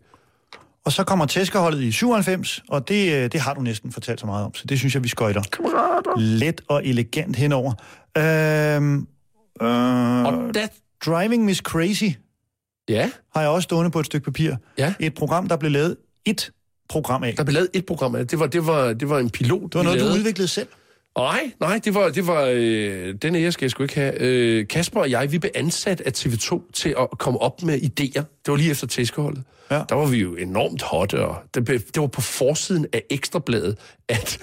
Og 0.84 0.92
så 0.92 1.04
kommer 1.04 1.26
tæskerholdet 1.26 1.82
i 1.82 1.92
97, 1.92 2.62
og 2.68 2.88
det, 2.88 3.12
øh, 3.14 3.32
det 3.32 3.40
har 3.40 3.54
du 3.54 3.60
næsten 3.60 3.92
fortalt 3.92 4.20
så 4.20 4.26
meget 4.26 4.44
om, 4.44 4.54
så 4.54 4.66
det 4.66 4.78
synes 4.78 4.94
jeg, 4.94 5.02
vi 5.02 5.08
skøjter. 5.08 5.42
Kammerater. 5.52 6.20
Let 6.20 6.60
og 6.68 6.86
elegant 6.86 7.36
henover. 7.36 7.72
Øhm, 8.18 9.06
øh, 9.62 10.24
Og 10.24 10.54
da, 10.54 10.68
Driving 11.06 11.44
Miss 11.44 11.60
Crazy 11.60 12.04
ja, 12.88 13.10
har 13.34 13.40
jeg 13.40 13.50
også 13.50 13.66
stående 13.66 13.90
på 13.90 14.00
et 14.00 14.06
stykke 14.06 14.24
papir. 14.24 14.54
Ja. 14.78 14.94
Et 15.00 15.14
program, 15.14 15.48
der 15.48 15.56
blev 15.56 15.70
lavet 15.70 15.96
et 16.24 16.50
program 16.88 17.22
af. 17.22 17.34
der 17.36 17.44
blev 17.44 17.54
lavet 17.54 17.68
et 17.72 17.86
program 17.86 18.14
af 18.14 18.20
det. 18.20 18.30
Det 18.30 18.38
var, 18.40 18.46
det 18.46 18.66
var, 18.66 18.92
det 18.92 19.08
var 19.08 19.18
en 19.18 19.30
pilot, 19.30 19.62
Det 19.62 19.74
var 19.74 19.82
noget, 19.82 20.00
du 20.00 20.06
udviklede 20.06 20.48
selv. 20.48 20.68
Nej, 21.16 21.50
nej, 21.60 21.80
det 21.84 21.94
var, 21.94 22.08
det 22.08 22.26
var 22.26 22.44
øh, 22.54 23.14
den 23.22 23.34
ære 23.34 23.52
skal 23.52 23.64
jeg 23.64 23.70
sgu 23.70 23.82
ikke 23.82 23.94
have. 23.94 24.20
Øh, 24.20 24.68
Kasper 24.68 25.00
og 25.00 25.10
jeg, 25.10 25.32
vi 25.32 25.38
blev 25.38 25.50
ansat 25.54 26.00
af 26.00 26.12
TV2 26.16 26.72
til 26.72 26.94
at 26.98 27.18
komme 27.18 27.40
op 27.40 27.62
med 27.62 27.78
idéer. 27.78 28.22
Det 28.22 28.48
var 28.48 28.56
lige 28.56 28.70
efter 28.70 28.86
tæskeholdet. 28.86 29.42
Ja. 29.70 29.82
Der 29.88 29.94
var 29.94 30.06
vi 30.06 30.16
jo 30.16 30.34
enormt 30.34 30.82
hotte, 30.82 31.24
og 31.26 31.36
det, 31.54 31.64
blev, 31.64 31.80
det 31.80 32.00
var 32.00 32.06
på 32.06 32.20
forsiden 32.20 32.86
af 32.92 33.02
Ekstrabladet, 33.10 33.78
at, 34.08 34.38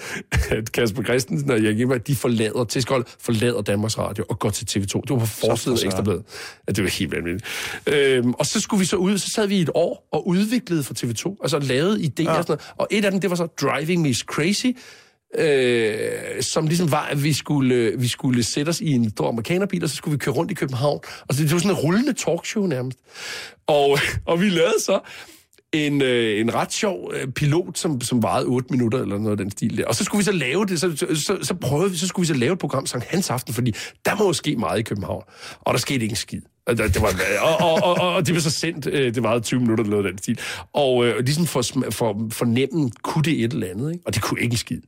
at 0.50 0.72
Kasper 0.72 1.02
Christensen 1.02 1.50
og 1.50 1.58
Erik 1.58 1.80
Emmer, 1.80 1.98
de 1.98 2.16
forlader, 2.16 2.64
tæskeholdet 2.64 3.16
forlader 3.20 3.62
Danmarks 3.62 3.98
Radio 3.98 4.24
og 4.28 4.38
går 4.38 4.50
til 4.50 4.64
TV2. 4.64 5.00
Det 5.00 5.10
var 5.10 5.18
på 5.18 5.26
forsiden 5.26 5.78
af. 5.78 5.84
Ekstrabladet. 5.84 6.22
Ja, 6.68 6.72
det 6.72 6.84
var 6.84 6.90
helt 6.90 7.12
vanvittigt. 7.12 7.44
Øhm, 7.86 8.34
og 8.34 8.46
så 8.46 8.60
skulle 8.60 8.80
vi 8.80 8.86
så 8.86 8.96
ud, 8.96 9.18
så 9.18 9.30
sad 9.30 9.46
vi 9.46 9.60
et 9.60 9.70
år 9.74 10.08
og 10.12 10.28
udviklede 10.28 10.82
for 10.82 10.94
TV2, 10.94 11.36
altså 11.42 11.58
lavede 11.58 12.00
idéer 12.00 12.22
ja. 12.22 12.38
og 12.38 12.44
sådan 12.44 12.52
noget. 12.52 12.72
Og 12.76 12.88
et 12.90 13.04
af 13.04 13.10
dem, 13.10 13.20
det 13.20 13.30
var 13.30 13.36
så 13.36 13.46
Driving 13.46 14.02
Miss 14.02 14.20
Crazy, 14.20 14.66
øh, 15.38 16.42
som 16.42 16.66
ligesom 16.66 16.90
var, 16.90 17.06
at 17.06 17.24
vi 17.24 17.32
skulle, 17.32 17.92
vi 17.98 18.08
skulle 18.08 18.42
sætte 18.42 18.70
os 18.70 18.80
i 18.80 18.90
en 18.90 19.10
stor 19.10 19.28
amerikanerbil, 19.28 19.84
og 19.84 19.90
så 19.90 19.96
skulle 19.96 20.12
vi 20.12 20.18
køre 20.18 20.34
rundt 20.34 20.50
i 20.50 20.54
København. 20.54 21.00
Og 21.28 21.34
så, 21.34 21.42
det 21.42 21.52
var 21.52 21.58
sådan 21.58 21.70
en 21.70 21.76
rullende 21.76 22.12
talkshow 22.12 22.66
nærmest. 22.66 22.98
Og, 23.66 23.98
og 24.26 24.40
vi 24.40 24.48
lavede 24.48 24.80
så 24.84 25.00
en, 25.72 26.02
øh, 26.02 26.40
en 26.40 26.54
ret 26.54 26.72
sjov 26.72 27.12
øh, 27.14 27.28
pilot, 27.28 27.78
som, 27.78 28.00
som 28.00 28.22
varede 28.22 28.46
8 28.46 28.68
minutter 28.70 28.98
eller 28.98 29.18
noget 29.18 29.30
af 29.30 29.36
den 29.36 29.50
stil 29.50 29.78
der. 29.78 29.86
Og 29.86 29.94
så 29.94 30.04
skulle 30.04 30.20
vi 30.20 30.24
så 30.24 30.32
lave 30.32 30.66
det, 30.66 30.80
så, 30.80 30.96
så, 30.96 31.06
så, 31.14 31.38
så 31.42 31.54
prøvede 31.54 31.90
vi, 31.90 31.96
så 31.96 32.06
skulle 32.06 32.26
vi 32.28 32.34
så 32.34 32.40
lave 32.40 32.52
et 32.52 32.58
program 32.58 32.86
Sankt 32.86 33.06
Hans 33.06 33.30
Aften, 33.30 33.54
fordi 33.54 33.74
der 34.04 34.14
må 34.14 34.26
jo 34.26 34.32
ske 34.32 34.56
meget 34.56 34.78
i 34.78 34.82
København. 34.82 35.22
Og 35.60 35.74
der 35.74 35.80
skete 35.80 36.02
ikke 36.02 36.12
en 36.12 36.16
skid. 36.16 36.40
Det 36.68 36.78
det 36.78 37.02
var, 37.02 37.14
og, 37.40 37.56
og, 37.60 37.82
og, 37.82 38.00
og, 38.00 38.14
og 38.14 38.26
det 38.26 38.32
blev 38.34 38.40
så 38.40 38.50
sendt, 38.50 38.86
øh, 38.86 39.14
det 39.14 39.22
varede 39.22 39.40
20 39.40 39.60
minutter 39.60 39.84
eller 39.84 39.96
noget 39.96 40.06
af 40.06 40.12
den 40.12 40.18
stil. 40.18 40.38
Og 40.72 41.06
øh, 41.06 41.24
ligesom 41.24 41.46
for, 41.46 41.62
for, 41.90 42.28
for 42.30 42.44
nemmen 42.44 42.92
kunne 43.02 43.24
det 43.24 43.44
et 43.44 43.52
eller 43.52 43.66
andet, 43.66 43.92
ikke? 43.92 44.04
Og 44.06 44.14
det 44.14 44.22
kunne 44.22 44.40
ikke 44.40 44.52
en 44.52 44.58
skid. 44.58 44.80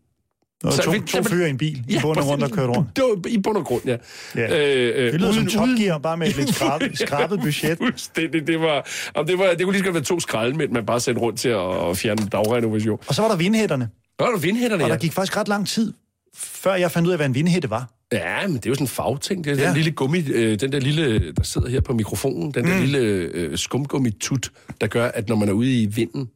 Så 0.65 0.83
to, 0.83 0.91
vi- 0.91 1.01
to 1.01 1.23
fyre 1.23 1.47
i 1.47 1.51
en 1.51 1.59
bil, 1.59 1.85
i 1.89 1.99
bund 2.03 2.19
og 2.19 2.27
rundt 2.29 2.45
og 2.45 2.51
kørte 2.51 2.73
rundt. 2.73 2.97
Det 2.97 3.05
var 3.05 3.29
i 3.29 3.39
bund 3.39 3.57
og 3.57 3.65
grund, 3.65 3.83
ja. 3.87 3.97
Ja. 4.37 4.43
Øh, 4.43 5.13
Det 5.13 5.21
lyder 5.21 5.33
som 5.33 5.43
uden- 5.43 5.51
Top 5.51 5.65
uden- 5.69 5.81
Gear, 5.81 5.99
bare 5.99 6.17
med 6.17 6.29
et 6.29 6.37
lidt 6.37 6.55
skrabet, 6.55 6.99
skrabet 7.07 7.41
budget. 7.41 7.79
Fuldstændig. 7.79 8.47
Det, 8.47 8.61
var, 8.61 8.87
og 9.15 9.29
det, 9.29 9.39
var, 9.39 9.47
det 9.47 9.61
kunne 9.65 9.73
lige 9.73 9.79
så 9.81 9.85
godt 9.85 9.95
være 9.95 10.03
to 10.05 10.21
skraldemænd, 10.21 10.71
man 10.73 10.87
bare 10.87 11.01
sendte 11.01 11.23
rundt 11.23 11.39
til 11.41 11.49
at, 11.49 11.89
at 11.91 11.97
fjerne 11.99 12.29
dagrenovation. 12.33 12.99
Og 13.09 13.15
så 13.15 13.23
var 13.23 13.29
der 13.29 13.37
vindhætterne, 13.37 13.89
Nå, 14.19 14.27
der 14.27 14.39
vindhætterne, 14.39 14.85
og 14.85 14.89
ja. 14.89 14.95
der 14.95 15.01
gik 15.01 15.13
faktisk 15.13 15.37
ret 15.37 15.49
lang 15.49 15.69
tid, 15.69 15.93
før 16.37 16.75
jeg 16.75 16.91
fandt 16.91 17.07
ud 17.07 17.13
af, 17.13 17.19
hvad 17.19 17.27
en 17.27 17.35
vindhætte 17.35 17.71
var. 17.71 17.91
Ja, 18.13 18.47
men 18.47 18.57
det 18.57 18.67
er 18.67 18.71
jo 18.71 18.75
sådan 18.75 18.85
en 18.85 18.89
fagting. 18.89 19.45
Det 19.45 19.53
er 19.53 19.57
Ja. 19.57 19.67
den 19.67 19.75
lille 19.77 19.91
gummi, 19.91 20.25
øh, 20.33 20.61
den 20.61 20.73
der 20.73 20.81
lille, 20.81 21.33
der 21.33 21.43
sidder 21.43 21.69
her 21.69 21.81
på 21.81 21.93
mikrofonen, 21.95 22.51
den 22.53 22.65
der 22.65 22.75
mm. 22.75 22.81
lille 22.81 22.99
øh, 22.99 23.59
skumgummitut, 23.59 24.51
der 24.81 24.87
gør, 24.87 25.05
at 25.09 25.29
når 25.29 25.37
man 25.37 25.49
er 25.49 25.53
ude 25.53 25.83
i 25.83 25.87
vinden 25.87 26.29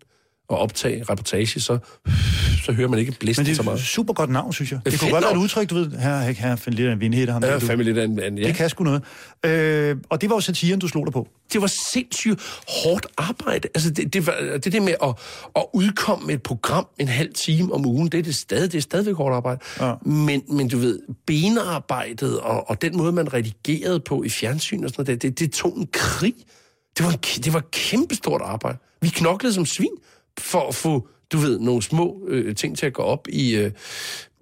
og 0.51 0.59
optage 0.59 1.05
reportage, 1.11 1.61
så, 1.61 1.79
så 2.65 2.73
hører 2.73 2.89
man 2.89 2.99
ikke 2.99 3.13
blæsten 3.21 3.43
Men 3.43 3.47
det 3.49 3.57
så 3.57 3.63
er 3.63 3.65
meget. 3.65 3.81
super 3.81 4.15
godt 4.15 4.31
navn, 4.31 4.53
synes 4.53 4.73
jeg. 4.73 4.81
Det, 4.85 4.93
fedt 4.93 5.01
kunne 5.01 5.11
godt 5.11 5.25
være 5.25 5.33
et 5.33 5.39
udtryk, 5.39 5.71
du 5.71 5.75
ved, 5.75 5.91
her, 5.91 6.21
her, 6.21 6.33
her 6.33 6.57
fandt 6.57 6.77
lidt 6.77 6.89
af 6.89 6.93
en 6.93 7.01
vindhætte. 7.01 7.33
Ham, 7.33 7.45
Ja, 7.45 7.59
der, 7.59 7.77
lidt 7.77 7.99
af 7.99 8.05
en, 8.05 8.39
ja. 8.39 8.47
Det 8.47 8.55
kan 8.55 8.69
sgu 8.71 8.85
noget. 8.85 9.03
Øh, 9.47 9.97
og 10.09 10.21
det 10.21 10.31
var 10.31 10.37
jo 10.37 10.41
satiren, 10.41 10.81
du 10.81 10.89
slog 10.89 11.07
dig 11.07 11.13
på. 11.13 11.29
det 11.53 11.61
var 11.61 11.71
sindssygt 11.93 12.41
hårdt 12.69 13.07
arbejde. 13.19 13.69
Altså, 13.75 13.91
det, 13.91 14.15
det, 14.15 14.27
var, 14.27 14.35
det 14.65 14.73
der 14.73 14.81
med 14.81 14.95
at, 15.03 15.15
at 15.57 15.65
udkomme 15.75 16.27
med 16.27 16.35
et 16.35 16.43
program 16.43 16.87
en 16.99 17.09
halv 17.09 17.35
time 17.35 17.75
om 17.75 17.87
ugen, 17.87 18.09
det 18.09 18.19
er, 18.19 18.23
det 18.23 18.35
stadig, 18.35 18.73
det 18.73 18.79
er 18.79 18.83
stadigvæk 18.83 19.15
hårdt 19.15 19.35
arbejde. 19.37 19.61
Ja. 19.81 19.95
Men, 20.03 20.43
men 20.49 20.69
du 20.69 20.79
ved, 20.79 20.99
benarbejdet 21.27 22.41
og, 22.41 22.71
og 22.71 22.83
den 22.83 22.97
måde, 22.97 23.13
man 23.13 23.35
redigerede 23.35 24.01
på 24.01 24.23
i 24.23 24.29
fjernsyn 24.29 24.85
og 24.85 24.91
sådan 24.91 25.05
noget, 25.07 25.23
det, 25.23 25.39
det, 25.39 25.39
det 25.39 25.53
tog 25.53 25.77
en 25.77 25.89
krig. 25.93 26.35
Det 26.99 27.07
var, 27.07 27.13
det 27.45 27.53
var 27.53 27.63
kæmpestort 27.73 28.41
arbejde. 28.45 28.79
Vi 29.01 29.09
knoklede 29.09 29.55
som 29.55 29.67
svin 29.67 29.91
for 30.39 30.69
at 30.69 30.75
få, 30.75 31.09
du 31.33 31.39
ved, 31.39 31.59
nogle 31.59 31.83
små 31.83 32.21
øh, 32.29 32.55
ting 32.55 32.79
til 32.79 32.87
at 32.87 32.93
gå 32.93 33.03
op 33.03 33.29
i... 33.29 33.57
Øh, 33.57 33.73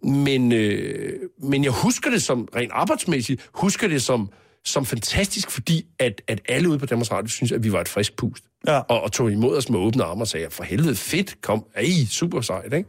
men, 0.02 0.52
øh, 0.52 1.12
men 1.42 1.64
jeg 1.64 1.72
husker 1.72 2.10
det 2.10 2.22
som, 2.22 2.48
rent 2.56 2.72
arbejdsmæssigt, 2.72 3.48
husker 3.54 3.88
det 3.88 4.02
som, 4.02 4.30
som 4.64 4.86
fantastisk, 4.86 5.50
fordi 5.50 5.86
at, 5.98 6.22
at 6.26 6.40
alle 6.48 6.68
ude 6.68 6.78
på 6.78 6.86
Danmarks 6.86 7.12
Radio 7.12 7.28
synes, 7.28 7.52
at 7.52 7.64
vi 7.64 7.72
var 7.72 7.80
et 7.80 7.88
frisk 7.88 8.16
pust. 8.16 8.44
Ja. 8.66 8.78
Og, 8.78 9.02
og 9.02 9.12
tog 9.12 9.32
imod 9.32 9.56
os 9.56 9.68
med 9.68 9.78
åbne 9.78 10.04
arme 10.04 10.22
og 10.22 10.28
sagde, 10.28 10.46
for 10.50 10.64
helvede 10.64 10.96
fedt, 10.96 11.42
kom, 11.42 11.64
ej, 11.76 11.84
super 12.10 12.40
sejt, 12.40 12.72
ikke? 12.74 12.88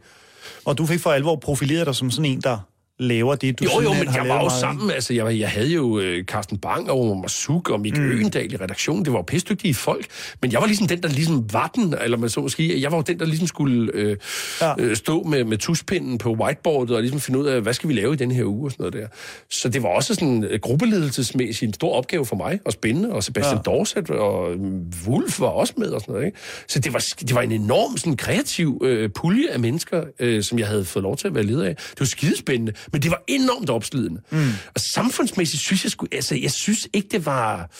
Og 0.64 0.78
du 0.78 0.86
fik 0.86 1.00
for 1.00 1.10
alvor 1.10 1.36
profileret 1.36 1.86
dig 1.86 1.94
som 1.94 2.10
sådan 2.10 2.30
en, 2.30 2.40
der 2.40 2.58
laver 3.00 3.34
det, 3.34 3.60
du 3.60 3.64
Jo, 3.64 3.82
jo, 3.82 3.92
men 3.92 4.04
jeg 4.14 4.28
var 4.28 4.34
jo 4.34 4.40
meget. 4.40 4.52
sammen, 4.52 4.90
altså 4.90 5.14
jeg, 5.14 5.38
jeg 5.38 5.48
havde 5.48 5.68
jo 5.72 5.98
øh, 5.98 6.24
Carsten 6.24 6.58
Bang 6.58 6.90
og 6.90 7.00
Omar 7.00 7.14
Masuk 7.14 7.70
og 7.70 7.80
Mikke 7.80 8.00
mm. 8.00 8.10
Øgendal 8.10 8.52
i 8.52 8.56
redaktionen, 8.56 9.04
det 9.04 9.12
var 9.12 9.18
jo 9.18 9.22
pisdygtige 9.22 9.74
folk, 9.74 10.06
men 10.42 10.52
jeg 10.52 10.60
var 10.60 10.66
ligesom 10.66 10.86
den, 10.86 11.02
der 11.02 11.08
ligesom 11.08 11.52
var 11.52 11.70
den, 11.74 11.94
eller 12.04 12.16
man 12.18 12.28
så 12.28 12.40
måske, 12.40 12.82
jeg 12.82 12.90
var 12.90 12.96
jo 12.96 13.02
den, 13.06 13.18
der 13.18 13.24
ligesom 13.26 13.46
skulle 13.46 13.90
øh, 13.94 14.16
Ja. 14.60 14.74
øh, 14.78 14.96
stå 14.96 15.22
med, 15.22 15.44
med 15.44 15.58
tuspinden 15.58 16.18
på 16.18 16.32
whiteboardet 16.32 16.96
og 16.96 17.02
ligesom 17.02 17.20
finde 17.20 17.38
ud 17.38 17.46
af, 17.46 17.60
hvad 17.60 17.72
skal 17.72 17.88
vi 17.88 17.94
lave 17.94 18.12
i 18.14 18.16
den 18.16 18.30
her 18.30 18.44
uge 18.44 18.66
og 18.66 18.70
sådan 18.72 18.82
noget 18.82 18.94
der. 18.94 19.06
Så 19.50 19.68
det 19.68 19.82
var 19.82 19.88
også 19.88 20.14
sådan 20.14 20.44
øh, 20.44 20.60
gruppeledelsesmæssigt 20.60 21.68
en 21.68 21.74
stor 21.74 21.92
opgave 21.94 22.26
for 22.26 22.36
mig, 22.36 22.60
og 22.64 22.72
spændende, 22.72 23.12
og 23.12 23.24
Sebastian 23.24 23.56
ja. 23.56 23.62
Dorset 23.62 24.10
og 24.10 24.52
øh, 24.52 24.58
Wolf 25.06 25.40
var 25.40 25.46
også 25.46 25.74
med 25.76 25.88
og 25.88 26.00
sådan 26.00 26.12
noget, 26.12 26.26
ikke? 26.26 26.38
Så 26.68 26.78
det 26.78 26.92
var, 26.92 27.04
det 27.20 27.34
var 27.34 27.40
en 27.42 27.52
enorm 27.52 27.96
sådan 27.96 28.16
kreativ 28.16 28.80
øh, 28.84 29.10
pulje 29.10 29.48
af 29.50 29.60
mennesker, 29.60 30.02
øh, 30.20 30.42
som 30.42 30.58
jeg 30.58 30.66
havde 30.66 30.84
fået 30.84 31.02
lov 31.02 31.16
til 31.16 31.28
at 31.28 31.34
være 31.34 31.44
leder 31.44 31.64
af. 31.64 31.76
Det 31.76 32.00
var 32.00 32.06
skidespændende, 32.06 32.72
men 32.92 33.02
det 33.02 33.10
var 33.10 33.22
enormt 33.26 33.70
opslidende. 33.70 34.20
Mm. 34.30 34.48
Og 34.74 34.80
samfundsmæssigt 34.80 35.62
synes 35.62 35.84
jeg 35.84 35.90
sgu, 35.90 36.06
altså 36.12 36.34
jeg 36.34 36.50
synes 36.50 36.88
ikke, 36.92 37.08
det 37.10 37.26
var... 37.26 37.70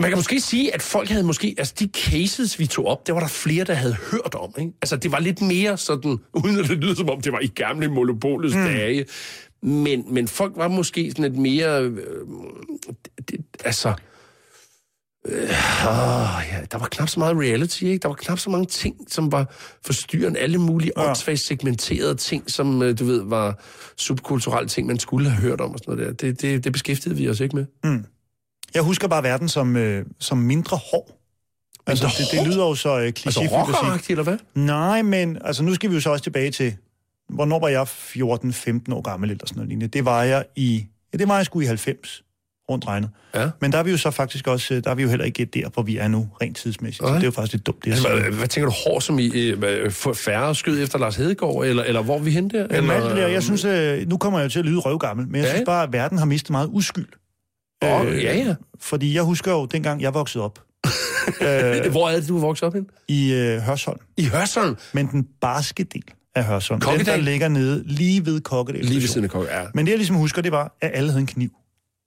Man 0.00 0.10
kan 0.10 0.18
måske 0.18 0.40
sige, 0.40 0.74
at 0.74 0.82
folk 0.82 1.08
havde 1.08 1.24
måske... 1.24 1.54
Altså, 1.58 1.74
de 1.78 1.88
cases, 1.94 2.58
vi 2.58 2.66
tog 2.66 2.86
op, 2.86 3.06
det 3.06 3.14
var 3.14 3.20
der 3.20 3.28
flere, 3.28 3.64
der 3.64 3.74
havde 3.74 3.96
hørt 4.12 4.34
om, 4.34 4.54
ikke? 4.58 4.72
Altså, 4.82 4.96
det 4.96 5.12
var 5.12 5.18
lidt 5.18 5.40
mere 5.42 5.78
sådan... 5.78 6.18
Uden 6.34 6.58
at 6.58 6.68
det 6.68 6.78
lyder 6.78 6.94
som 6.94 7.10
om, 7.10 7.20
det 7.20 7.32
var 7.32 7.40
i 7.40 7.46
gamle 7.46 7.88
monopolets 7.88 8.54
mm. 8.54 8.64
dage. 8.64 9.04
Men, 9.62 10.04
men 10.14 10.28
folk 10.28 10.52
var 10.56 10.68
måske 10.68 11.10
sådan 11.10 11.24
lidt 11.24 11.36
mere... 11.36 11.82
Øh, 11.82 11.96
det, 13.28 13.40
altså... 13.64 13.94
Øh, 15.28 15.42
åh, 15.42 16.42
ja, 16.52 16.60
der 16.72 16.78
var 16.78 16.88
knap 16.90 17.08
så 17.08 17.20
meget 17.20 17.36
reality, 17.36 17.82
ikke? 17.82 17.98
Der 18.02 18.08
var 18.08 18.14
knap 18.14 18.38
så 18.38 18.50
mange 18.50 18.66
ting, 18.66 18.96
som 19.08 19.32
var 19.32 19.54
forstyrrende. 19.86 20.38
Alle 20.40 20.58
mulige 20.58 20.92
Ja. 20.96 21.08
åndssvagt 21.08 21.40
segmenterede 21.40 22.14
ting, 22.14 22.50
som, 22.50 22.82
øh, 22.82 22.98
du 22.98 23.04
ved, 23.04 23.22
var 23.24 23.58
subkulturelle 23.96 24.68
ting, 24.68 24.86
man 24.86 24.98
skulle 24.98 25.30
have 25.30 25.42
hørt 25.42 25.60
om 25.60 25.72
og 25.72 25.78
sådan 25.78 25.94
noget 25.96 26.08
der. 26.20 26.26
Det, 26.28 26.42
det, 26.42 26.64
det 26.64 26.72
beskæftigede 26.72 27.18
vi 27.18 27.28
os 27.28 27.40
ikke 27.40 27.56
med. 27.56 27.66
Jeg 28.74 28.82
husker 28.82 29.08
bare 29.08 29.22
verden 29.22 29.48
som, 29.48 29.76
øh, 29.76 30.04
som 30.18 30.38
mindre 30.38 30.76
hård. 30.92 31.16
Altså, 31.86 32.04
Mindre 32.04 32.38
det, 32.40 32.46
det 32.46 32.54
lyder 32.54 32.66
jo 32.68 32.74
så 32.74 32.98
øh, 32.98 33.04
Altså 33.06 33.20
klichéfyldt 33.40 33.94
at 33.94 34.00
sige. 34.04 34.12
eller 34.12 34.24
hvad? 34.24 34.38
Nej, 34.54 35.02
men 35.02 35.38
altså, 35.44 35.62
nu 35.62 35.74
skal 35.74 35.90
vi 35.90 35.94
jo 35.94 36.00
så 36.00 36.10
også 36.10 36.22
tilbage 36.24 36.50
til, 36.50 36.76
hvornår 37.28 37.58
var 37.60 37.68
jeg 37.68 37.82
14-15 37.82 38.94
år 38.94 39.00
gammel 39.02 39.30
eller 39.30 39.46
sådan 39.46 39.56
noget 39.56 39.68
lignende. 39.68 39.86
Det 39.88 40.04
var 40.04 40.22
jeg 40.22 40.44
i, 40.56 40.86
ja, 41.12 41.18
det 41.18 41.28
var 41.28 41.36
jeg 41.36 41.46
sgu 41.46 41.60
i 41.60 41.64
90, 41.64 42.22
rundt 42.70 42.86
regnet. 42.86 43.10
Ja. 43.34 43.50
Men 43.60 43.72
der 43.72 43.78
er 43.78 43.82
vi 43.82 43.90
jo 43.90 43.96
så 43.96 44.10
faktisk 44.10 44.46
også, 44.46 44.74
øh, 44.74 44.84
der 44.84 44.90
er 44.90 44.94
vi 44.94 45.02
jo 45.02 45.08
heller 45.08 45.24
ikke 45.24 45.44
der, 45.44 45.68
hvor 45.74 45.82
vi 45.82 45.96
er 45.96 46.08
nu, 46.08 46.28
rent 46.42 46.56
tidsmæssigt. 46.56 46.96
Så 46.96 47.04
Nej. 47.04 47.14
det 47.14 47.22
er 47.22 47.26
jo 47.26 47.30
faktisk 47.30 47.52
lidt 47.52 47.66
dumt, 47.66 47.84
det 47.84 47.98
siger. 47.98 48.20
Hvad, 48.20 48.30
hvad 48.32 48.48
tænker 48.48 48.68
du, 48.70 48.74
hård 48.86 49.00
som 49.00 49.18
i 49.18 49.28
øh, 49.48 49.58
hvad, 49.58 49.90
færre 50.14 50.54
skyd 50.54 50.82
efter 50.82 50.98
Lars 50.98 51.16
Hedegaard, 51.16 51.64
eller, 51.64 51.82
eller 51.82 52.02
hvor 52.02 52.14
er 52.14 52.18
vi 52.22 52.30
henne 52.30 52.50
der? 52.50 52.66
Jamen, 52.70 52.90
eller, 52.90 53.08
det 53.08 53.16
der, 53.16 53.26
jeg 53.26 53.42
synes, 53.42 53.64
øh, 53.64 54.08
nu 54.08 54.16
kommer 54.16 54.38
jeg 54.38 54.44
jo 54.44 54.50
til 54.50 54.58
at 54.58 54.64
lyde 54.64 54.78
røvgammel, 54.78 55.26
men 55.26 55.36
jeg 55.36 55.44
Ja. 55.44 55.50
synes 55.50 55.66
bare, 55.66 55.82
at 55.82 55.92
verden 55.92 56.18
har 56.18 56.24
mistet 56.24 56.50
meget 56.50 56.68
uskyld. 56.72 57.06
Åh, 57.82 57.88
ja, 58.22 58.36
ja. 58.36 58.54
Fordi 58.80 59.14
jeg 59.14 59.22
husker 59.22 59.52
jo, 59.52 59.66
dengang 59.66 60.02
jeg 60.02 60.14
voksede 60.14 60.44
op 60.44 60.58
Øh, 61.40 61.90
hvor 61.90 62.08
er 62.08 62.16
det, 62.20 62.28
du 62.28 62.38
vokset 62.38 62.66
op 62.66 62.74
hen? 62.74 62.86
i 63.08 63.32
øh, 63.32 63.58
Hørsholm, 63.60 63.98
I 64.16 64.24
Hørsholm. 64.24 64.76
men 64.92 65.06
den 65.06 65.26
barske 65.40 65.84
del 65.84 66.02
af 66.34 66.44
Hørsholm, 66.44 66.80
den 66.80 66.88
der 66.90 66.96
Kokkedal? 66.96 67.22
ligger 67.22 67.48
nede 67.48 67.82
lige 67.86 68.26
ved 68.26 68.40
Kokkedal. 68.40 68.84
Lige 68.84 69.00
ved 69.00 69.08
siden 69.08 69.24
af 69.24 69.30
Kokke, 69.30 69.52
ja. 69.54 69.62
Men 69.74 69.86
det, 69.86 69.90
jeg 69.90 69.98
ligesom 69.98 70.16
husker, 70.16 70.42
det 70.42 70.52
var, 70.52 70.76
at 70.80 70.90
alle 70.94 71.10
havde 71.10 71.20
en 71.20 71.26
kniv. 71.26 71.50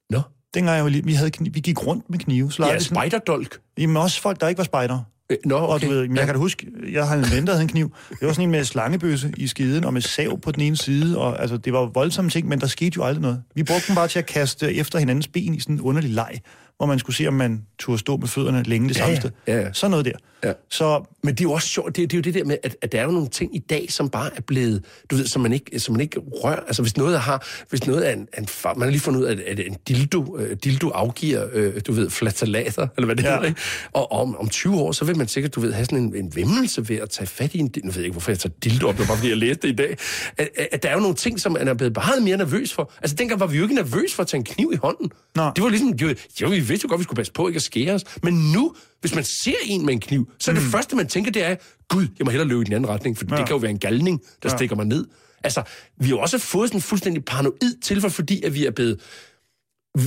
Nå. 0.09 0.21
Dengang 0.53 0.75
jeg 0.75 0.83
var 0.83 0.89
lille, 0.89 1.05
vi, 1.05 1.13
havde 1.13 1.31
vi 1.39 1.59
gik 1.59 1.87
rundt 1.87 2.09
med 2.09 2.19
knive. 2.19 2.51
Så 2.51 2.65
Ja, 2.65 2.79
spejderdolk. 2.79 3.59
jamen 3.77 3.97
også 3.97 4.21
folk, 4.21 4.41
der 4.41 4.47
ikke 4.47 4.57
var 4.57 4.63
spejdere. 4.63 5.03
Øh, 5.29 5.37
Nå, 5.45 5.55
okay. 5.55 5.67
Og 5.73 5.81
du 5.81 5.87
ved, 5.87 6.01
jeg 6.01 6.09
ja. 6.15 6.25
kan 6.25 6.33
da 6.33 6.39
huske, 6.39 6.67
jeg 6.91 7.07
havde 7.07 7.19
en 7.23 7.31
ven, 7.35 7.45
der 7.47 7.51
havde 7.53 7.63
en 7.63 7.69
kniv. 7.69 7.91
Det 8.09 8.27
var 8.27 8.33
sådan 8.33 8.43
en 8.43 8.51
med 8.51 8.63
slangebøsse 8.63 9.33
i 9.37 9.47
skiden, 9.47 9.83
og 9.83 9.93
med 9.93 10.01
sav 10.01 10.39
på 10.39 10.51
den 10.51 10.61
ene 10.61 10.77
side, 10.77 11.17
og 11.17 11.41
altså, 11.41 11.57
det 11.57 11.73
var 11.73 11.85
voldsomme 11.85 12.31
ting, 12.31 12.47
men 12.47 12.61
der 12.61 12.67
skete 12.67 12.91
jo 12.95 13.03
aldrig 13.03 13.21
noget. 13.21 13.41
Vi 13.55 13.63
brugte 13.63 13.87
den 13.87 13.95
bare 13.95 14.07
til 14.07 14.19
at 14.19 14.25
kaste 14.25 14.73
efter 14.73 14.99
hinandens 14.99 15.27
ben 15.27 15.53
i 15.55 15.59
sådan 15.59 15.75
en 15.75 15.81
underlig 15.81 16.09
leg, 16.11 16.39
hvor 16.77 16.85
man 16.85 16.99
skulle 16.99 17.15
se, 17.15 17.27
om 17.27 17.33
man 17.33 17.65
turde 17.79 17.99
stå 17.99 18.17
med 18.17 18.27
fødderne 18.27 18.63
længe 18.63 18.89
det 18.89 18.95
Ja, 18.97 19.01
samme 19.01 19.15
sted. 19.15 19.29
Ja, 19.47 19.57
ja. 19.61 19.73
Sådan 19.73 19.91
noget 19.91 20.05
der. 20.05 20.11
Ja. 20.43 20.53
Så 20.69 21.03
Men 21.23 21.33
det 21.35 21.39
er 21.39 21.43
jo 21.43 21.51
også 21.51 21.67
sjovt, 21.67 21.95
det, 21.95 22.11
det 22.11 22.13
er 22.13 22.17
jo 22.17 22.21
det 22.21 22.33
der 22.33 22.43
med, 22.45 22.57
at, 22.63 22.75
at 22.81 22.91
der 22.91 22.99
er 22.99 23.03
jo 23.03 23.11
nogle 23.11 23.27
ting 23.27 23.55
i 23.55 23.59
dag, 23.59 23.85
som 23.91 24.09
bare 24.09 24.29
er 24.35 24.41
blevet, 24.41 24.85
du 25.11 25.15
ved, 25.15 25.25
som 25.25 25.41
man 25.41 25.53
ikke, 25.53 25.79
som 25.79 25.93
man 25.93 26.01
ikke 26.01 26.19
rører. 26.19 26.59
Altså 26.59 26.81
hvis 26.81 26.97
noget 26.97 27.19
har, 27.19 27.47
hvis 27.69 27.85
noget 27.87 28.09
er 28.09 28.13
en, 28.13 28.27
en 28.37 28.47
far, 28.47 28.73
man 28.73 28.81
har 28.83 28.89
lige 28.91 29.01
fundet 29.01 29.19
ud 29.21 29.25
af, 29.25 29.37
at, 29.47 29.59
en 29.59 29.77
dildo, 29.87 30.37
øh, 30.39 30.57
dildo 30.63 30.89
afgiver, 30.89 31.47
øh, 31.53 31.73
du 31.87 31.91
ved, 31.93 32.09
flatalater, 32.09 32.87
eller 32.97 33.05
hvad 33.05 33.15
det 33.15 33.23
Ja. 33.23 33.33
hedder, 33.33 33.47
ikke? 33.47 33.61
Og 33.91 34.11
om, 34.11 34.37
om 34.37 34.49
20 34.49 34.75
år, 34.75 34.91
så 34.91 35.05
vil 35.05 35.17
man 35.17 35.27
sikkert, 35.27 35.55
du 35.55 35.59
ved, 35.59 35.73
have 35.73 35.85
sådan 35.85 35.97
en, 35.99 36.15
en 36.15 36.35
vemmelse 36.35 36.89
ved 36.89 36.95
at 36.97 37.09
tage 37.09 37.27
fat 37.27 37.53
i 37.55 37.59
en, 37.59 37.71
nu 37.83 37.91
ved 37.91 37.95
jeg 37.95 38.03
ikke, 38.05 38.11
hvorfor 38.13 38.31
jeg 38.31 38.39
tager 38.39 38.53
dildo 38.63 38.87
op, 38.87 38.93
det 38.93 38.99
var 38.99 39.07
bare 39.07 39.17
fordi, 39.17 39.29
jeg 39.29 39.37
læste 39.37 39.67
det 39.67 39.73
i 39.73 39.75
dag, 39.75 39.97
at, 40.37 40.49
at, 40.71 40.83
der 40.83 40.89
er 40.89 40.93
jo 40.93 40.99
nogle 40.99 41.15
ting, 41.15 41.39
som 41.39 41.51
man 41.51 41.67
er 41.67 41.73
blevet 41.73 41.95
meget 41.95 42.23
mere 42.23 42.37
nervøs 42.37 42.73
for. 42.73 42.91
Altså 43.01 43.15
dengang 43.15 43.39
var 43.39 43.47
vi 43.47 43.57
jo 43.57 43.63
ikke 43.63 43.75
nervøs 43.75 44.13
for 44.13 44.23
at 44.23 44.27
tage 44.27 44.39
en 44.39 44.43
kniv 44.45 44.71
i 44.73 44.77
hånden. 44.77 45.11
Nå. 45.35 45.51
Det 45.55 45.63
var 45.63 45.69
ligesom, 45.69 45.89
jo, 46.01 46.07
jo, 46.41 46.62
vi 46.63 46.67
vidste 46.67 46.85
jo 46.85 46.89
godt, 46.89 46.99
vi 46.99 47.03
skulle 47.03 47.17
passe 47.17 47.33
på 47.33 47.47
ikke 47.47 47.57
at 47.57 47.63
skære 47.63 47.93
os, 47.93 48.03
men 48.23 48.51
nu, 48.51 48.75
hvis 49.01 49.15
man 49.15 49.23
ser 49.23 49.55
en 49.65 49.85
med 49.85 49.93
en 49.93 49.99
kniv, 49.99 50.29
så 50.39 50.51
er 50.51 50.55
det 50.55 50.63
mm. 50.63 50.69
første, 50.69 50.95
man 50.95 51.07
tænker, 51.07 51.31
det 51.31 51.43
er, 51.43 51.55
gud, 51.89 52.07
jeg 52.19 52.25
må 52.25 52.31
hellere 52.31 52.47
løbe 52.47 52.61
i 52.61 52.65
den 52.65 52.73
anden 52.73 52.89
retning, 52.89 53.17
for 53.17 53.25
ja. 53.29 53.35
det 53.35 53.45
kan 53.45 53.53
jo 53.53 53.59
være 53.59 53.71
en 53.71 53.79
galning, 53.79 54.21
der 54.43 54.49
ja. 54.49 54.57
stikker 54.57 54.75
mig 54.75 54.85
ned. 54.85 55.05
Altså, 55.43 55.63
vi 55.97 56.05
har 56.05 56.09
jo 56.09 56.19
også 56.19 56.37
fået 56.37 56.69
sådan 56.69 56.77
en 56.77 56.81
fuldstændig 56.81 57.25
paranoid 57.25 57.81
tilfælde, 57.81 58.13
fordi 58.13 58.43
at 58.43 58.53
vi 58.53 58.65
er 58.65 58.71
blevet, 58.71 59.01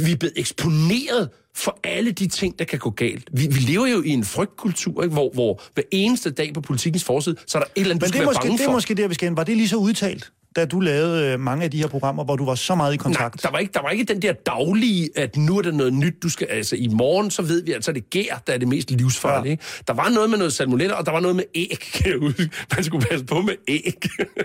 vi 0.04 0.12
er 0.12 0.16
blevet 0.16 0.32
eksponeret 0.36 1.28
for 1.54 1.78
alle 1.84 2.10
de 2.10 2.28
ting, 2.28 2.58
der 2.58 2.64
kan 2.64 2.78
gå 2.78 2.90
galt. 2.90 3.28
Vi, 3.32 3.46
vi 3.46 3.58
lever 3.58 3.86
jo 3.86 4.02
i 4.02 4.08
en 4.08 4.25
frygtkultur, 4.25 5.02
ikke? 5.02 5.12
Hvor, 5.12 5.30
hvor 5.34 5.62
hver 5.75 5.82
eneste 5.90 6.30
dag 6.30 6.54
på 6.54 6.60
politikens 6.60 7.04
forside, 7.04 7.36
så 7.46 7.58
er 7.58 7.62
der 7.62 7.68
et 7.75 7.80
eller 7.80 7.94
andet, 7.94 8.02
men 8.02 8.12
det 8.12 8.20
er, 8.20 8.25
måske, 8.25 8.48
det 8.48 8.60
er 8.60 8.64
for. 8.64 8.72
måske 8.72 8.94
der, 8.94 9.08
vi 9.08 9.14
skal 9.14 9.28
hen. 9.28 9.36
Var 9.36 9.44
det 9.44 9.56
lige 9.56 9.68
så 9.68 9.76
udtalt, 9.76 10.32
da 10.56 10.64
du 10.64 10.80
lavede 10.80 11.32
øh, 11.32 11.40
mange 11.40 11.64
af 11.64 11.70
de 11.70 11.78
her 11.78 11.86
programmer, 11.86 12.25
hvor 12.25 12.36
du 12.36 12.44
var 12.44 12.54
så 12.54 12.75
meget 12.75 12.94
i 12.94 12.96
Nej, 12.96 13.02
kontakt? 13.02 13.42
der 13.42 13.50
var, 13.50 13.58
ikke, 13.58 13.72
der 13.72 13.82
var 13.82 13.90
ikke 13.90 14.04
den 14.04 14.22
der 14.22 14.32
daglige, 14.32 15.10
at 15.16 15.36
nu 15.36 15.58
er 15.58 15.62
der 15.62 15.72
noget 15.72 15.92
nyt, 15.92 16.14
du 16.22 16.28
skal... 16.28 16.46
Altså, 16.50 16.76
i 16.76 16.88
morgen, 16.88 17.30
så 17.30 17.42
ved 17.42 17.62
vi, 17.62 17.72
at 17.72 17.84
så 17.84 17.90
er 17.90 17.92
det 17.92 18.10
gær, 18.10 18.42
der 18.46 18.52
er 18.52 18.58
det 18.58 18.68
mest 18.68 18.90
livsfarlige. 18.90 19.58
Ja. 19.60 19.82
Der 19.86 19.92
var 19.92 20.08
noget 20.08 20.30
med 20.30 20.38
noget 20.38 20.52
salmonella, 20.52 20.94
og 20.94 21.06
der 21.06 21.12
var 21.12 21.20
noget 21.20 21.36
med 21.36 21.44
æg. 21.54 22.02
Man 22.75 22.84
skulle 22.84 23.06
passe 23.06 23.25
på 23.25 23.40
med 23.40 23.54
æg. 23.68 24.02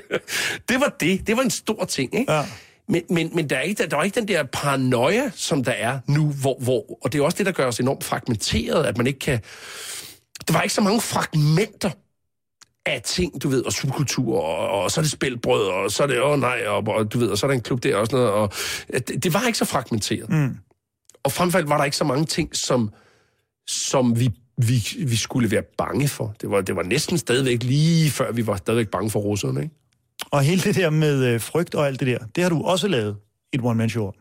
det 0.69 0.79
var 0.79 0.95
det. 0.99 1.27
Det 1.27 1.37
var 1.37 1.43
en 1.43 1.49
stor 1.49 1.85
ting, 1.85 2.19
ikke? 2.19 2.33
Ja. 2.33 2.45
Men, 2.87 3.01
men, 3.09 3.31
men 3.33 3.49
der, 3.49 3.55
er 3.55 3.61
ikke, 3.61 3.83
der, 3.83 3.89
der 3.89 3.95
var 3.95 4.03
ikke 4.03 4.19
den 4.19 4.27
der 4.27 4.43
paranoia, 4.43 5.31
som 5.35 5.63
der 5.63 5.71
er 5.71 5.99
nu, 6.07 6.27
hvor, 6.27 6.57
hvor... 6.59 6.99
Og 7.03 7.13
det 7.13 7.19
er 7.19 7.23
også 7.23 7.37
det, 7.37 7.45
der 7.45 7.51
gør 7.51 7.67
os 7.67 7.79
enormt 7.79 8.03
fragmenteret, 8.03 8.85
at 8.85 8.97
man 8.97 9.07
ikke 9.07 9.19
kan... 9.19 9.39
Der 10.47 10.53
var 10.53 10.61
ikke 10.61 10.73
så 10.73 10.81
mange 10.81 11.01
fragmenter 11.01 11.89
af 12.85 13.01
ting, 13.01 13.43
du 13.43 13.49
ved, 13.49 13.65
og 13.65 13.73
subkultur, 13.73 14.41
og, 14.41 14.83
og 14.83 14.91
så 14.91 14.99
er 14.99 15.03
det 15.03 15.11
spilbrød, 15.11 15.67
og 15.67 15.91
så 15.91 16.03
er 16.03 16.07
det, 16.07 16.21
åh 16.21 16.31
oh, 16.31 16.39
nej, 16.39 16.63
og, 16.67 16.87
og, 16.87 17.13
du 17.13 17.19
ved, 17.19 17.27
og 17.27 17.37
så 17.37 17.45
er 17.45 17.47
der 17.47 17.55
en 17.55 17.61
klub 17.61 17.83
der 17.83 17.95
og 17.95 18.07
sådan 18.07 18.19
noget, 18.19 18.31
og 18.31 18.51
det, 19.07 19.23
det 19.23 19.33
var 19.33 19.47
ikke 19.47 19.57
så 19.57 19.65
fragmenteret. 19.65 20.29
Mm. 20.29 20.57
Og 21.23 21.31
frem 21.31 21.51
for 21.51 21.57
alt 21.57 21.69
var 21.69 21.77
der 21.77 21.85
ikke 21.85 21.97
så 21.97 22.03
mange 22.03 22.25
ting, 22.25 22.55
som, 22.55 22.91
som 23.67 24.19
vi, 24.19 24.29
vi, 24.57 24.83
vi 25.07 25.15
skulle 25.15 25.51
være 25.51 25.63
bange 25.77 26.07
for. 26.07 26.35
Det 26.41 26.49
var, 26.49 26.61
det 26.61 26.75
var 26.75 26.83
næsten 26.83 27.17
stadigvæk 27.17 27.63
lige 27.63 28.11
før, 28.11 28.31
vi 28.31 28.47
var 28.47 28.55
stadigvæk 28.55 28.87
bange 28.87 29.09
for 29.09 29.19
russerne, 29.19 29.61
ikke? 29.61 29.75
Og 30.31 30.41
hele 30.41 30.61
det 30.61 30.75
der 30.75 30.89
med 30.89 31.25
øh, 31.25 31.41
frygt 31.41 31.75
og 31.75 31.87
alt 31.87 31.99
det 31.99 32.07
der, 32.07 32.17
det 32.35 32.43
har 32.43 32.49
du 32.49 32.61
også 32.63 32.87
lavet 32.87 33.17
et 33.53 33.61
one-man-show. 33.63 34.11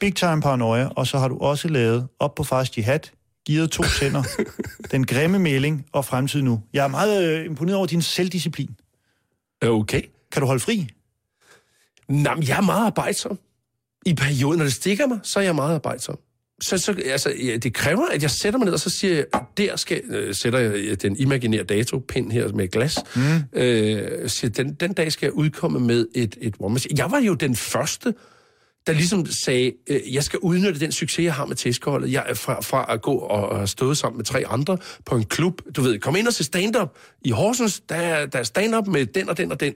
Big 0.00 0.16
Time 0.16 0.42
Paranoia, 0.42 0.88
og 0.88 1.06
så 1.06 1.18
har 1.18 1.28
du 1.28 1.38
også 1.38 1.68
lavet 1.68 2.08
Op 2.20 2.34
på 2.34 2.44
Fars 2.44 2.78
Jihad, 2.78 3.00
Givet 3.48 3.70
to 3.70 3.82
tænder, 4.00 4.22
Den 4.92 5.06
grimme 5.06 5.38
melding 5.38 5.86
og 5.92 6.04
Fremtid 6.04 6.42
nu. 6.42 6.60
Jeg 6.72 6.84
er 6.84 6.88
meget 6.88 7.38
øh, 7.38 7.44
imponeret 7.44 7.76
over 7.76 7.86
din 7.86 8.02
selvdisciplin. 8.02 8.76
Okay. 9.62 10.02
Kan 10.32 10.40
du 10.40 10.46
holde 10.46 10.60
fri? 10.60 10.88
Nå, 12.08 12.34
men 12.34 12.48
jeg 12.48 12.56
er 12.56 12.62
meget 12.62 12.86
arbejdsom. 12.86 13.38
I 14.06 14.14
perioden, 14.14 14.58
når 14.58 14.64
det 14.64 14.74
stikker 14.74 15.06
mig, 15.06 15.18
så 15.22 15.38
er 15.38 15.44
jeg 15.44 15.54
meget 15.54 15.74
arbejdsom. 15.74 16.18
Så, 16.60 16.78
så 16.78 16.96
altså, 17.04 17.34
ja, 17.42 17.56
det 17.56 17.74
kræver, 17.74 18.06
at 18.06 18.22
jeg 18.22 18.30
sætter 18.30 18.58
mig 18.58 18.64
ned, 18.64 18.74
og 18.74 18.80
så 18.80 18.90
siger 18.90 19.14
jeg, 19.14 19.24
der 19.56 19.76
skal, 19.76 20.02
øh, 20.04 20.34
sætter 20.34 20.58
jeg 20.58 21.02
den 21.02 21.16
imaginære 21.16 21.62
datopind 21.62 22.32
her 22.32 22.48
med 22.48 22.68
glas. 22.68 22.98
Mm. 23.16 23.60
Øh, 23.60 24.28
siger, 24.28 24.50
den, 24.50 24.74
den 24.74 24.92
dag 24.92 25.12
skal 25.12 25.26
jeg 25.26 25.32
udkomme 25.32 25.80
med 25.80 26.06
et, 26.14 26.38
et 26.40 26.54
one 26.58 26.80
Jeg 26.96 27.10
var 27.10 27.18
jo 27.18 27.34
den 27.34 27.56
første, 27.56 28.14
der 28.88 28.94
ligesom 28.94 29.26
sagde, 29.26 29.72
øh, 29.86 30.14
jeg 30.14 30.24
skal 30.24 30.38
udnytte 30.38 30.80
den 30.80 30.92
succes, 30.92 31.24
jeg 31.24 31.34
har 31.34 31.46
med 31.46 31.56
tæskeholdet. 31.56 32.12
Jeg 32.12 32.24
er 32.28 32.34
fra, 32.34 32.60
fra 32.60 32.86
at 32.88 33.02
gå 33.02 33.12
og 33.14 33.68
stå 33.68 33.94
sammen 33.94 34.16
med 34.16 34.24
tre 34.24 34.44
andre 34.46 34.78
på 35.04 35.16
en 35.16 35.24
klub. 35.24 35.62
Du 35.76 35.82
ved, 35.82 35.98
kom 35.98 36.16
ind 36.16 36.26
og 36.26 36.34
se 36.34 36.44
stand-up 36.44 36.98
i 37.22 37.30
Horsens. 37.30 37.82
Der 37.88 37.94
er, 37.94 38.26
der 38.26 38.38
er 38.38 38.42
stand-up 38.42 38.86
med 38.86 39.06
den 39.06 39.28
og 39.28 39.36
den 39.36 39.52
og 39.52 39.60
den 39.60 39.74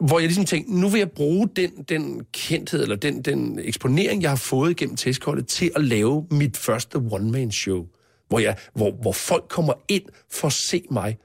hvor 0.00 0.18
jeg 0.18 0.26
ligesom 0.26 0.44
tænkte, 0.44 0.80
nu 0.80 0.88
vil 0.88 0.98
jeg 0.98 1.10
bruge 1.10 1.48
den, 1.56 1.70
den 1.88 2.24
kendthed, 2.32 2.82
eller 2.82 2.96
den, 2.96 3.22
den 3.22 3.58
eksponering, 3.62 4.22
jeg 4.22 4.30
har 4.30 4.36
fået 4.36 4.76
gennem 4.76 4.96
tæskeholdet, 4.96 5.46
til 5.46 5.70
at 5.76 5.84
lave 5.84 6.26
mit 6.30 6.56
første 6.56 6.96
one-man-show, 6.96 7.86
hvor, 8.28 8.38
jeg, 8.38 8.56
hvor, 8.74 8.92
hvor 9.02 9.12
folk 9.12 9.44
kommer 9.48 9.72
ind 9.88 10.02
for 10.32 10.46
at 10.46 10.52
se 10.52 10.82
mig. 10.90 11.16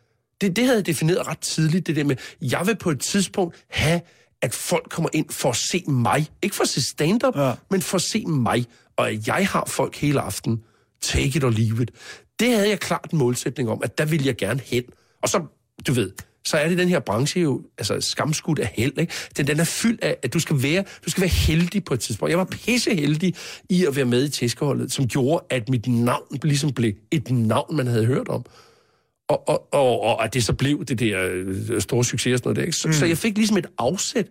Det, 0.41 0.55
det 0.55 0.63
havde 0.63 0.77
jeg 0.77 0.85
defineret 0.85 1.27
ret 1.27 1.39
tidligt, 1.39 1.87
det 1.87 1.95
der 1.95 2.03
med, 2.03 2.15
jeg 2.41 2.61
vil 2.65 2.75
på 2.75 2.89
et 2.89 2.99
tidspunkt 2.99 3.65
have, 3.69 4.01
at 4.41 4.53
folk 4.53 4.89
kommer 4.89 5.09
ind 5.13 5.29
for 5.29 5.49
at 5.49 5.55
se 5.55 5.83
mig. 5.87 6.27
Ikke 6.41 6.55
for 6.55 6.63
at 6.63 6.69
se 6.69 6.81
stand-up, 6.81 7.35
ja. 7.35 7.53
men 7.71 7.81
for 7.81 7.95
at 7.95 8.01
se 8.01 8.25
mig. 8.25 8.65
Og 8.97 9.09
at 9.09 9.27
jeg 9.27 9.47
har 9.47 9.65
folk 9.67 9.95
hele 9.95 10.21
aften. 10.21 10.63
Take 11.01 11.37
it 11.37 11.43
or 11.43 11.49
leave 11.49 11.83
it. 11.83 11.91
Det 12.39 12.51
havde 12.51 12.69
jeg 12.69 12.79
klart 12.79 13.09
en 13.11 13.17
målsætning 13.17 13.69
om, 13.69 13.81
at 13.83 13.97
der 13.97 14.05
ville 14.05 14.25
jeg 14.25 14.35
gerne 14.37 14.61
hen. 14.65 14.83
Og 15.21 15.29
så, 15.29 15.41
du 15.87 15.93
ved, 15.93 16.11
så 16.45 16.57
er 16.57 16.69
det 16.69 16.77
den 16.77 16.89
her 16.89 16.99
branche 16.99 17.41
jo 17.41 17.61
altså, 17.77 18.01
skamskudt 18.01 18.59
af 18.59 18.71
held. 18.73 18.99
Ikke? 18.99 19.13
Den, 19.37 19.47
den 19.47 19.59
er 19.59 19.63
fyldt 19.63 20.03
af, 20.03 20.17
at 20.23 20.33
du 20.33 20.39
skal, 20.39 20.63
være, 20.63 20.83
du 21.05 21.09
skal 21.09 21.21
være 21.21 21.29
heldig 21.29 21.83
på 21.83 21.93
et 21.93 21.99
tidspunkt. 21.99 22.29
Jeg 22.29 22.37
var 22.37 22.45
pisse 22.45 22.95
heldig 22.95 23.35
i 23.69 23.85
at 23.85 23.95
være 23.95 24.05
med 24.05 24.25
i 24.25 24.29
tæskeholdet, 24.29 24.91
som 24.91 25.07
gjorde, 25.07 25.45
at 25.49 25.69
mit 25.69 25.87
navn 25.87 26.39
ligesom 26.43 26.71
blev 26.71 26.93
et 27.11 27.31
navn, 27.31 27.75
man 27.75 27.87
havde 27.87 28.05
hørt 28.05 28.27
om. 28.27 28.45
Og, 29.31 29.49
og, 29.49 29.73
og, 29.73 30.01
og 30.01 30.23
at 30.23 30.33
det 30.33 30.43
så 30.43 30.53
blev 30.53 30.85
det 30.85 30.99
der 30.99 31.29
øh, 31.31 31.81
store 31.81 32.03
succes 32.03 32.33
og 32.33 32.37
sådan 32.37 32.47
noget 32.47 32.55
der. 32.55 32.63
Ikke? 32.63 32.77
Så, 32.77 32.87
mm. 32.87 32.93
så 32.93 33.05
jeg 33.05 33.17
fik 33.17 33.37
ligesom 33.37 33.57
et 33.57 33.67
afsæt. 33.77 34.27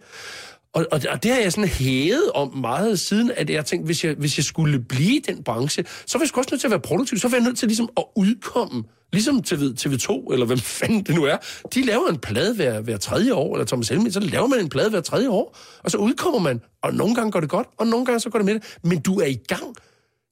Og, 0.72 0.86
og, 0.92 1.00
og 1.10 1.22
det 1.22 1.30
har 1.30 1.40
jeg 1.40 1.52
sådan 1.52 1.68
hævet 1.68 2.30
om 2.34 2.56
meget 2.56 3.00
siden, 3.00 3.30
at 3.36 3.50
jeg 3.50 3.66
tænkte, 3.66 3.86
hvis 3.86 4.04
jeg, 4.04 4.14
hvis 4.18 4.38
jeg 4.38 4.44
skulle 4.44 4.78
blive 4.78 5.16
i 5.16 5.22
den 5.26 5.42
branche, 5.44 5.84
så 6.06 6.18
var 6.18 6.24
jeg 6.24 6.38
også 6.38 6.48
nødt 6.52 6.60
til 6.60 6.66
at 6.66 6.70
være 6.70 6.80
produktiv. 6.80 7.18
Så 7.18 7.28
var 7.28 7.36
jeg 7.36 7.44
nødt 7.44 7.58
til 7.58 7.68
ligesom 7.68 7.88
at 7.96 8.04
udkomme 8.16 8.84
Ligesom 9.12 9.42
TV, 9.42 9.62
TV2, 9.80 10.32
eller 10.32 10.46
hvem 10.46 10.58
fanden 10.78 11.02
det 11.02 11.14
nu 11.14 11.24
er. 11.24 11.36
De 11.74 11.86
laver 11.86 12.08
en 12.08 12.18
plade 12.18 12.54
hver, 12.54 12.80
hver 12.80 12.96
tredje 12.96 13.34
år, 13.34 13.54
eller 13.54 13.66
Thomas 13.66 13.88
Helmi, 13.88 14.10
så 14.10 14.20
laver 14.20 14.46
man 14.46 14.60
en 14.60 14.68
plade 14.68 14.90
hver 14.90 15.00
tredje 15.00 15.28
år, 15.28 15.56
og 15.84 15.90
så 15.90 15.98
udkommer 15.98 16.40
man. 16.40 16.60
Og 16.82 16.94
nogle 16.94 17.14
gange 17.14 17.30
går 17.32 17.40
det 17.40 17.48
godt, 17.48 17.68
og 17.78 17.86
nogle 17.86 18.06
gange 18.06 18.20
så 18.20 18.30
går 18.30 18.38
det 18.38 18.46
med 18.46 18.54
det. 18.54 18.78
Men 18.82 19.00
du 19.00 19.20
er 19.20 19.26
i 19.26 19.38
gang. 19.48 19.76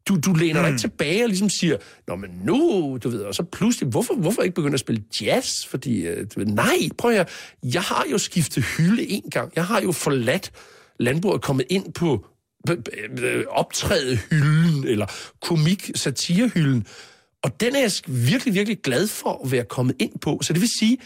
Du, 0.09 0.17
du 0.17 0.33
læner 0.33 0.61
mm. 0.61 0.65
dig 0.65 0.69
ikke 0.69 0.81
tilbage 0.81 1.25
og 1.25 1.29
ligesom 1.29 1.49
siger, 1.49 1.77
Nå, 2.09 2.17
men 2.17 2.31
nu, 2.45 2.99
du 3.05 3.09
ved, 3.09 3.21
og 3.21 3.35
så 3.35 3.43
pludselig, 3.43 3.89
hvorfor, 3.89 4.15
hvorfor 4.15 4.43
ikke 4.43 4.55
begynde 4.55 4.75
at 4.75 4.81
spille 4.81 5.03
jazz? 5.21 5.67
Fordi, 5.67 6.07
øh, 6.07 6.27
du 6.35 6.41
ved, 6.41 6.47
nej, 6.47 6.79
prøv 6.99 7.11
at 7.11 7.29
jeg 7.63 7.83
har 7.83 8.05
jo 8.13 8.19
skiftet 8.19 8.65
hylde 8.65 9.11
en 9.11 9.31
gang. 9.31 9.53
Jeg 9.57 9.65
har 9.65 9.81
jo 9.81 9.93
forladt 9.93 10.51
landbruget 10.99 11.35
og 11.35 11.43
kommet 11.43 11.67
ind 11.71 11.93
på 11.93 12.27
optræde 13.49 14.19
hylden, 14.31 14.85
eller 14.87 15.07
komik 15.41 15.91
satirehylden. 15.95 16.87
Og 17.43 17.61
den 17.61 17.77
er 17.77 17.81
jeg 17.81 17.91
virkelig, 18.07 18.55
virkelig 18.55 18.79
glad 18.83 19.07
for 19.07 19.41
at 19.45 19.53
være 19.53 19.65
kommet 19.65 19.97
ind 19.99 20.19
på. 20.21 20.39
Så 20.43 20.53
det 20.53 20.61
vil 20.61 20.71
sige, 20.79 20.99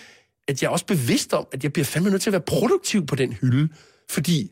at 0.49 0.63
jeg 0.63 0.69
er 0.69 0.73
også 0.73 0.87
bevidst 0.87 1.33
om, 1.33 1.47
at 1.53 1.65
jeg 1.65 1.73
bliver 1.73 1.85
fandme 1.85 2.11
nødt 2.11 2.23
til 2.23 2.31
at 2.31 2.33
være 2.33 2.43
produktiv 2.47 3.07
på 3.07 3.15
den 3.15 3.33
hylde. 3.33 3.69
Fordi 4.11 4.51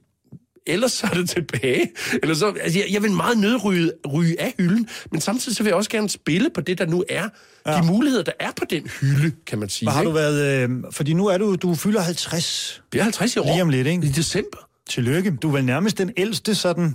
ellers 0.70 0.92
så 0.92 1.06
er 1.06 1.14
det 1.14 1.30
tilbage. 1.30 1.90
Eller 2.22 2.34
så, 2.34 2.46
altså 2.60 2.78
jeg, 2.78 2.88
jeg 2.92 3.02
vil 3.02 3.12
meget 3.12 3.38
nødryge 3.38 3.92
ryge 4.12 4.40
af 4.40 4.54
hylden, 4.58 4.88
men 5.12 5.20
samtidig 5.20 5.56
så 5.56 5.62
vil 5.62 5.70
jeg 5.70 5.76
også 5.76 5.90
gerne 5.90 6.08
spille 6.08 6.50
på 6.54 6.60
det, 6.60 6.78
der 6.78 6.86
nu 6.86 7.04
er. 7.08 7.28
Ja. 7.66 7.80
De 7.80 7.86
muligheder, 7.86 8.24
der 8.24 8.32
er 8.40 8.50
på 8.56 8.64
den 8.70 8.86
hylde, 9.00 9.32
kan 9.46 9.58
man 9.58 9.68
sige. 9.68 9.86
Hvor 9.86 9.92
har 9.92 10.00
ikke? 10.00 10.08
du 10.08 10.14
været... 10.14 10.68
Øh, 10.70 10.70
fordi 10.90 11.12
nu 11.12 11.26
er 11.26 11.38
du, 11.38 11.54
du 11.54 11.74
fylder 11.74 12.00
50. 12.00 12.82
Det 12.92 12.98
er 12.98 13.02
50 13.02 13.36
i 13.36 13.38
år. 13.38 13.44
Lige 13.44 13.62
om 13.62 13.68
lidt, 13.68 13.86
ikke? 13.86 14.06
I 14.06 14.10
december. 14.10 14.58
Tillykke. 14.88 15.36
Du 15.42 15.48
er 15.48 15.52
vel 15.52 15.64
nærmest 15.64 15.98
den 15.98 16.12
ældste 16.16 16.54
sådan 16.54 16.94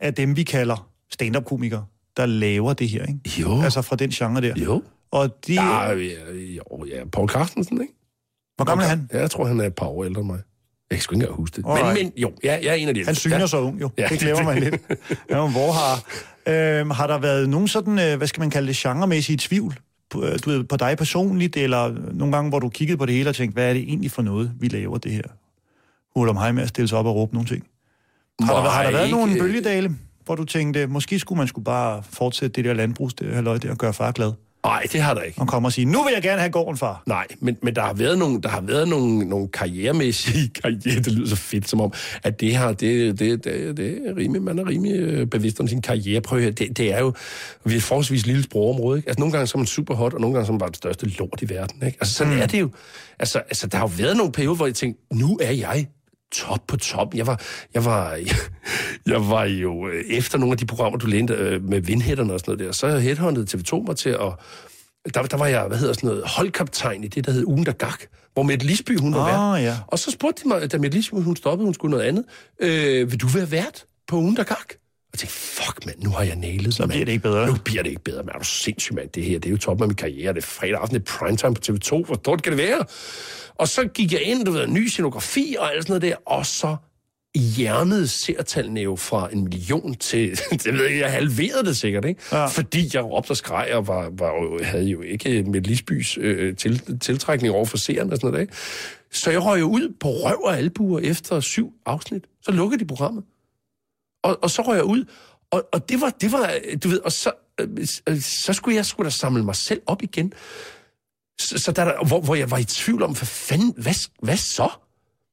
af 0.00 0.14
dem, 0.14 0.36
vi 0.36 0.42
kalder 0.42 0.88
stand-up-komikere 1.12 1.84
der 2.18 2.26
laver 2.26 2.72
det 2.72 2.88
her, 2.88 3.06
ikke? 3.06 3.40
Jo. 3.40 3.62
Altså 3.62 3.82
fra 3.82 3.96
den 3.96 4.10
genre 4.10 4.40
der. 4.40 4.54
Jo. 4.56 4.82
Og 5.10 5.46
de... 5.46 5.54
Ja, 5.54 5.90
ja, 5.90 6.32
jo, 6.34 6.84
ja. 6.84 7.04
Paul 7.12 7.28
Carstensen, 7.28 7.80
ikke? 7.80 7.92
Hvor 8.56 8.64
gammel 8.64 8.84
er 8.84 8.88
han? 8.88 9.08
Ja, 9.12 9.20
jeg 9.20 9.30
tror, 9.30 9.44
han 9.46 9.60
er 9.60 9.64
et 9.64 9.74
par 9.74 9.86
år 9.86 10.04
ældre 10.04 10.20
end 10.20 10.30
mig. 10.30 10.40
Jeg 10.90 10.98
kan 10.98 11.02
sgu 11.02 11.14
ikke 11.14 11.22
engang 11.22 11.36
huske 11.36 11.56
det. 11.56 11.66
Men, 11.66 11.94
men 11.94 12.12
jo, 12.16 12.32
jeg, 12.42 12.60
jeg 12.62 12.70
er 12.70 12.74
en 12.74 12.88
af 12.88 12.94
de 12.94 13.04
Han 13.04 13.14
syner 13.14 13.38
ja. 13.38 13.46
så 13.46 13.60
ung, 13.60 13.80
jo. 13.80 13.90
Ja. 13.98 14.06
Det 14.08 14.18
glemmer 14.18 14.42
mig 14.42 14.60
lidt. 14.60 14.74
Ja, 15.30 15.48
hvor 15.48 15.72
har, 15.72 16.04
øhm, 16.46 16.90
har 16.90 17.06
der 17.06 17.18
været 17.18 17.48
nogen 17.48 17.68
sådan, 17.68 17.98
øh, 17.98 18.16
hvad 18.16 18.26
skal 18.26 18.40
man 18.40 18.50
kalde 18.50 18.68
det, 18.68 18.76
genremæssige 18.76 19.36
tvivl 19.40 19.78
på, 20.10 20.24
øh, 20.24 20.38
du 20.44 20.50
ved, 20.50 20.64
på 20.64 20.76
dig 20.76 20.98
personligt, 20.98 21.56
eller 21.56 21.94
nogle 22.12 22.36
gange, 22.36 22.48
hvor 22.48 22.58
du 22.58 22.68
kiggede 22.68 22.98
på 22.98 23.06
det 23.06 23.14
hele 23.14 23.28
og 23.28 23.34
tænkte, 23.34 23.54
hvad 23.54 23.68
er 23.68 23.72
det 23.72 23.82
egentlig 23.82 24.10
for 24.10 24.22
noget, 24.22 24.52
vi 24.60 24.68
laver 24.68 24.98
det 24.98 25.12
her? 25.12 25.22
Hul 26.16 26.28
om 26.28 26.36
hej 26.36 26.52
med 26.52 26.62
at 26.62 26.68
stille 26.68 26.88
sig 26.88 26.98
op 26.98 27.06
og 27.06 27.14
råbe 27.14 27.34
nogle 27.34 27.48
ting. 27.48 27.66
Har, 28.40 28.52
Nej, 28.52 28.62
der, 28.62 28.70
har 28.70 28.82
der 28.82 28.90
været 28.90 29.04
ikke... 29.04 29.16
nogle 29.18 29.38
bølgedale? 29.38 29.96
hvor 30.28 30.34
du 30.34 30.44
tænkte, 30.44 30.86
måske 30.86 31.18
skulle 31.18 31.38
man 31.38 31.48
skulle 31.48 31.64
bare 31.64 32.02
fortsætte 32.02 32.54
det 32.54 32.64
der 32.64 32.74
landbrugs, 32.74 33.14
det 33.14 33.34
her 33.34 33.40
løg 33.40 33.62
der, 33.62 33.70
og 33.70 33.78
gøre 33.78 33.92
far 33.92 34.12
glad? 34.12 34.32
Nej, 34.64 34.86
det 34.92 35.00
har 35.00 35.14
der 35.14 35.22
ikke. 35.22 35.40
Og 35.40 35.48
komme 35.48 35.68
og 35.68 35.72
sige, 35.72 35.84
nu 35.84 36.02
vil 36.02 36.12
jeg 36.14 36.22
gerne 36.22 36.40
have 36.40 36.50
gården, 36.50 36.76
far. 36.76 37.02
Nej, 37.06 37.26
men, 37.40 37.56
men 37.62 37.74
der 37.76 37.82
har 37.82 37.92
været 37.92 38.18
nogle, 38.18 38.42
der 38.42 38.48
har 38.48 38.60
været 38.60 38.88
nogle, 38.88 39.24
nogle 39.24 39.48
karrieremæssige 39.48 40.48
karriere, 40.62 41.00
det 41.02 41.12
lyder 41.12 41.28
så 41.28 41.36
fedt, 41.36 41.68
som 41.68 41.80
om, 41.80 41.92
at 42.22 42.40
det 42.40 42.58
her, 42.58 42.72
det, 42.72 43.18
det, 43.18 43.44
det, 43.44 43.76
det 43.76 44.00
er 44.06 44.16
rimelig, 44.16 44.42
man 44.42 44.58
er 44.58 44.68
rimelig 44.68 44.94
øh, 44.94 45.26
bevidst 45.26 45.60
om 45.60 45.68
sin 45.68 45.82
karriere. 45.82 46.20
Prøv 46.20 46.38
at 46.38 46.58
det, 46.58 46.76
det 46.76 46.92
er 46.92 47.00
jo, 47.00 47.12
vi 47.64 47.72
er 47.72 47.76
et 47.76 47.82
forholdsvis 47.82 48.26
lille 48.26 48.42
sprogområde, 48.42 48.98
ikke? 48.98 49.08
Altså 49.08 49.20
nogle 49.20 49.32
gange 49.32 49.46
så 49.46 49.58
er 49.58 49.58
man 49.58 49.66
super 49.66 49.94
hot, 49.94 50.14
og 50.14 50.20
nogle 50.20 50.34
gange 50.34 50.46
så 50.46 50.50
er 50.50 50.54
man 50.54 50.58
bare 50.58 50.70
det 50.70 50.76
største 50.76 51.06
lort 51.06 51.42
i 51.42 51.48
verden, 51.48 51.86
ikke? 51.86 51.98
Altså 52.00 52.14
sådan 52.14 52.34
mm. 52.34 52.40
er 52.40 52.46
det 52.46 52.60
jo. 52.60 52.70
Altså, 53.18 53.38
altså 53.38 53.66
der 53.66 53.78
har 53.78 53.84
jo 53.84 53.92
været 53.98 54.16
nogle 54.16 54.32
perioder, 54.32 54.56
hvor 54.56 54.66
jeg 54.66 54.74
tænkte, 54.74 55.02
nu 55.12 55.38
er 55.42 55.50
jeg 55.50 55.86
top 56.32 56.66
på 56.66 56.76
top. 56.76 57.14
Jeg 57.14 57.26
var, 57.26 57.40
jeg 57.74 57.84
var, 57.84 58.18
jeg 59.12 59.28
var 59.28 59.44
jo 59.44 59.88
øh, 59.88 60.04
efter 60.08 60.38
nogle 60.38 60.52
af 60.52 60.58
de 60.58 60.66
programmer, 60.66 60.98
du 60.98 61.06
lænede 61.06 61.38
øh, 61.38 61.64
med 61.64 61.80
vindhætterne 61.80 62.32
og 62.32 62.40
sådan 62.40 62.52
noget 62.52 62.66
der, 62.66 62.72
så 62.72 62.98
headhunted 62.98 63.54
TV2 63.54 63.86
mig 63.86 63.96
til 63.96 64.10
at 64.10 64.32
der, 65.14 65.22
der 65.22 65.36
var 65.36 65.46
jeg, 65.46 65.64
hvad 65.68 65.78
hedder 65.78 65.94
sådan 65.94 66.08
noget, 66.08 66.22
holdkaptajn 66.26 67.04
i 67.04 67.08
det, 67.08 67.26
der 67.26 67.32
hed 67.32 67.44
Ugen 67.46 67.66
der 67.66 67.72
Gak, 67.72 68.02
hvor 68.32 68.42
Mette 68.42 68.66
Lisby, 68.66 68.98
hun 68.98 69.14
var 69.14 69.20
oh, 69.20 69.54
vært. 69.56 69.64
Ja. 69.64 69.76
Og 69.86 69.98
så 69.98 70.10
spurgte 70.10 70.42
de 70.42 70.48
mig, 70.48 70.72
da 70.72 70.78
Mette 70.78 70.96
Lisby, 70.96 71.14
hun 71.14 71.36
stoppede, 71.36 71.66
hun 71.66 71.74
skulle 71.74 71.90
noget 71.90 72.04
andet, 72.04 72.24
øh, 72.60 73.10
vil 73.10 73.20
du 73.20 73.26
være 73.26 73.50
vært 73.50 73.84
på 74.08 74.16
Ugen 74.16 74.36
der 74.36 74.44
Gak? 74.44 74.74
Og 75.08 75.12
jeg 75.12 75.18
tænkte, 75.18 75.36
fuck 75.36 75.86
mand, 75.86 75.96
nu 76.02 76.10
har 76.10 76.22
jeg 76.22 76.36
nailet 76.36 76.74
Så 76.74 76.86
bliver 76.86 77.04
det 77.04 77.12
ikke 77.12 77.22
bedre. 77.22 77.46
Nu 77.46 77.56
bliver 77.64 77.82
det 77.82 77.90
ikke 77.90 78.04
bedre, 78.04 78.22
men 78.22 78.30
er 78.34 78.38
du 78.38 78.44
sindssygt 78.44 78.96
mand, 78.96 79.08
det 79.08 79.24
her, 79.24 79.38
det 79.38 79.46
er 79.46 79.50
jo 79.50 79.56
toppen 79.56 79.82
af 79.82 79.88
min 79.88 79.96
karriere, 79.96 80.32
det 80.32 80.42
er 80.42 80.46
fredag 80.46 80.80
aften, 80.80 81.00
det 81.00 81.08
er 81.08 81.18
primetime 81.18 81.54
på 81.54 81.60
TV2, 81.66 82.06
hvor 82.06 82.14
stort 82.14 82.42
kan 82.42 82.52
det 82.52 82.58
være? 82.58 82.84
Og 83.58 83.68
så 83.68 83.88
gik 83.88 84.12
jeg 84.12 84.22
ind, 84.22 84.44
du 84.44 84.50
ved, 84.50 84.66
ny 84.66 84.86
scenografi 84.86 85.56
og 85.58 85.74
alt 85.74 85.82
sådan 85.82 85.90
noget 85.90 86.02
der, 86.02 86.30
og 86.32 86.46
så 86.46 86.76
hjernede 87.34 88.08
seertallene 88.08 88.80
jo 88.80 88.96
fra 88.96 89.28
en 89.32 89.44
million 89.44 89.94
til, 89.94 90.30
det 90.64 90.74
ved 90.74 90.86
jeg, 90.86 90.98
jeg 90.98 91.12
halverede 91.12 91.64
det 91.64 91.76
sikkert, 91.76 92.04
ikke? 92.04 92.22
Ja. 92.32 92.46
Fordi 92.46 92.90
jeg 92.94 93.04
råbte 93.04 93.30
og 93.30 93.36
skreg 93.36 93.70
og 93.74 93.86
var, 93.86 94.10
var, 94.12 94.64
havde 94.64 94.84
jo 94.84 95.02
ikke 95.02 95.42
med 95.42 95.60
Lisbys 95.60 96.18
øh, 96.20 96.56
til, 96.56 96.98
tiltrækning 97.00 97.54
over 97.54 97.64
for 97.64 97.76
seerne 97.76 98.12
og 98.12 98.16
sådan 98.16 98.30
noget, 98.30 98.42
ikke? 98.42 98.54
Så 99.12 99.30
jeg 99.30 99.44
røg 99.44 99.60
jo 99.60 99.70
ud 99.70 99.94
på 100.00 100.08
røv 100.08 100.42
og 100.44 100.58
albuer 100.58 101.00
efter 101.00 101.40
syv 101.40 101.72
afsnit. 101.86 102.24
Så 102.42 102.50
lukkede 102.50 102.80
de 102.80 102.86
programmet. 102.86 103.24
Og, 104.22 104.38
og 104.42 104.50
så 104.50 104.62
røg 104.62 104.76
jeg 104.76 104.84
ud, 104.84 105.04
og, 105.50 105.68
og 105.72 105.88
det 105.88 106.00
var, 106.00 106.10
det 106.10 106.32
var, 106.32 106.54
du 106.84 106.88
ved, 106.88 106.98
og 106.98 107.12
så, 107.12 107.32
øh, 107.60 108.20
så 108.20 108.52
skulle 108.52 108.76
jeg 108.76 108.86
skulle 108.86 109.04
da 109.04 109.10
samle 109.10 109.44
mig 109.44 109.56
selv 109.56 109.80
op 109.86 110.02
igen. 110.02 110.32
Så, 111.40 111.58
så 111.58 111.72
der, 111.72 112.04
hvor, 112.06 112.20
hvor 112.20 112.34
jeg 112.34 112.50
var 112.50 112.58
i 112.58 112.64
tvivl 112.64 113.02
om, 113.02 113.12
hvad 113.12 113.26
fanden, 113.26 113.74
hvad, 113.76 113.94
hvad 114.22 114.36
så? 114.36 114.70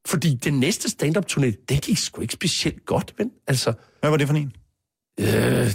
Fordi 0.07 0.35
den 0.43 0.59
næste 0.59 0.89
stand-up-turné, 0.89 1.65
den 1.69 1.77
gik 1.77 1.97
sgu 1.97 2.21
ikke 2.21 2.33
specielt 2.33 2.85
godt, 2.85 3.13
men 3.17 3.31
altså... 3.47 3.73
Hvad 3.99 4.09
var 4.09 4.17
det 4.17 4.27
for 4.27 4.35
en? 4.35 4.53
Øh, 5.19 5.27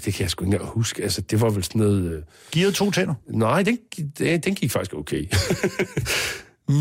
det 0.05 0.15
kan 0.15 0.23
jeg 0.23 0.31
sgu 0.31 0.45
ikke 0.45 0.53
engang 0.55 0.71
huske. 0.71 1.03
Altså, 1.03 1.21
det 1.21 1.41
var 1.41 1.51
vel 1.51 1.65
sådan 1.65 1.81
noget... 1.81 2.13
Øh... 2.13 2.23
Givet 2.51 2.75
to 2.75 2.91
tænder? 2.91 3.15
Nej, 3.29 3.63
den, 3.63 3.79
den, 4.19 4.41
den 4.41 4.55
gik 4.55 4.71
faktisk 4.71 4.95
okay. 4.95 5.27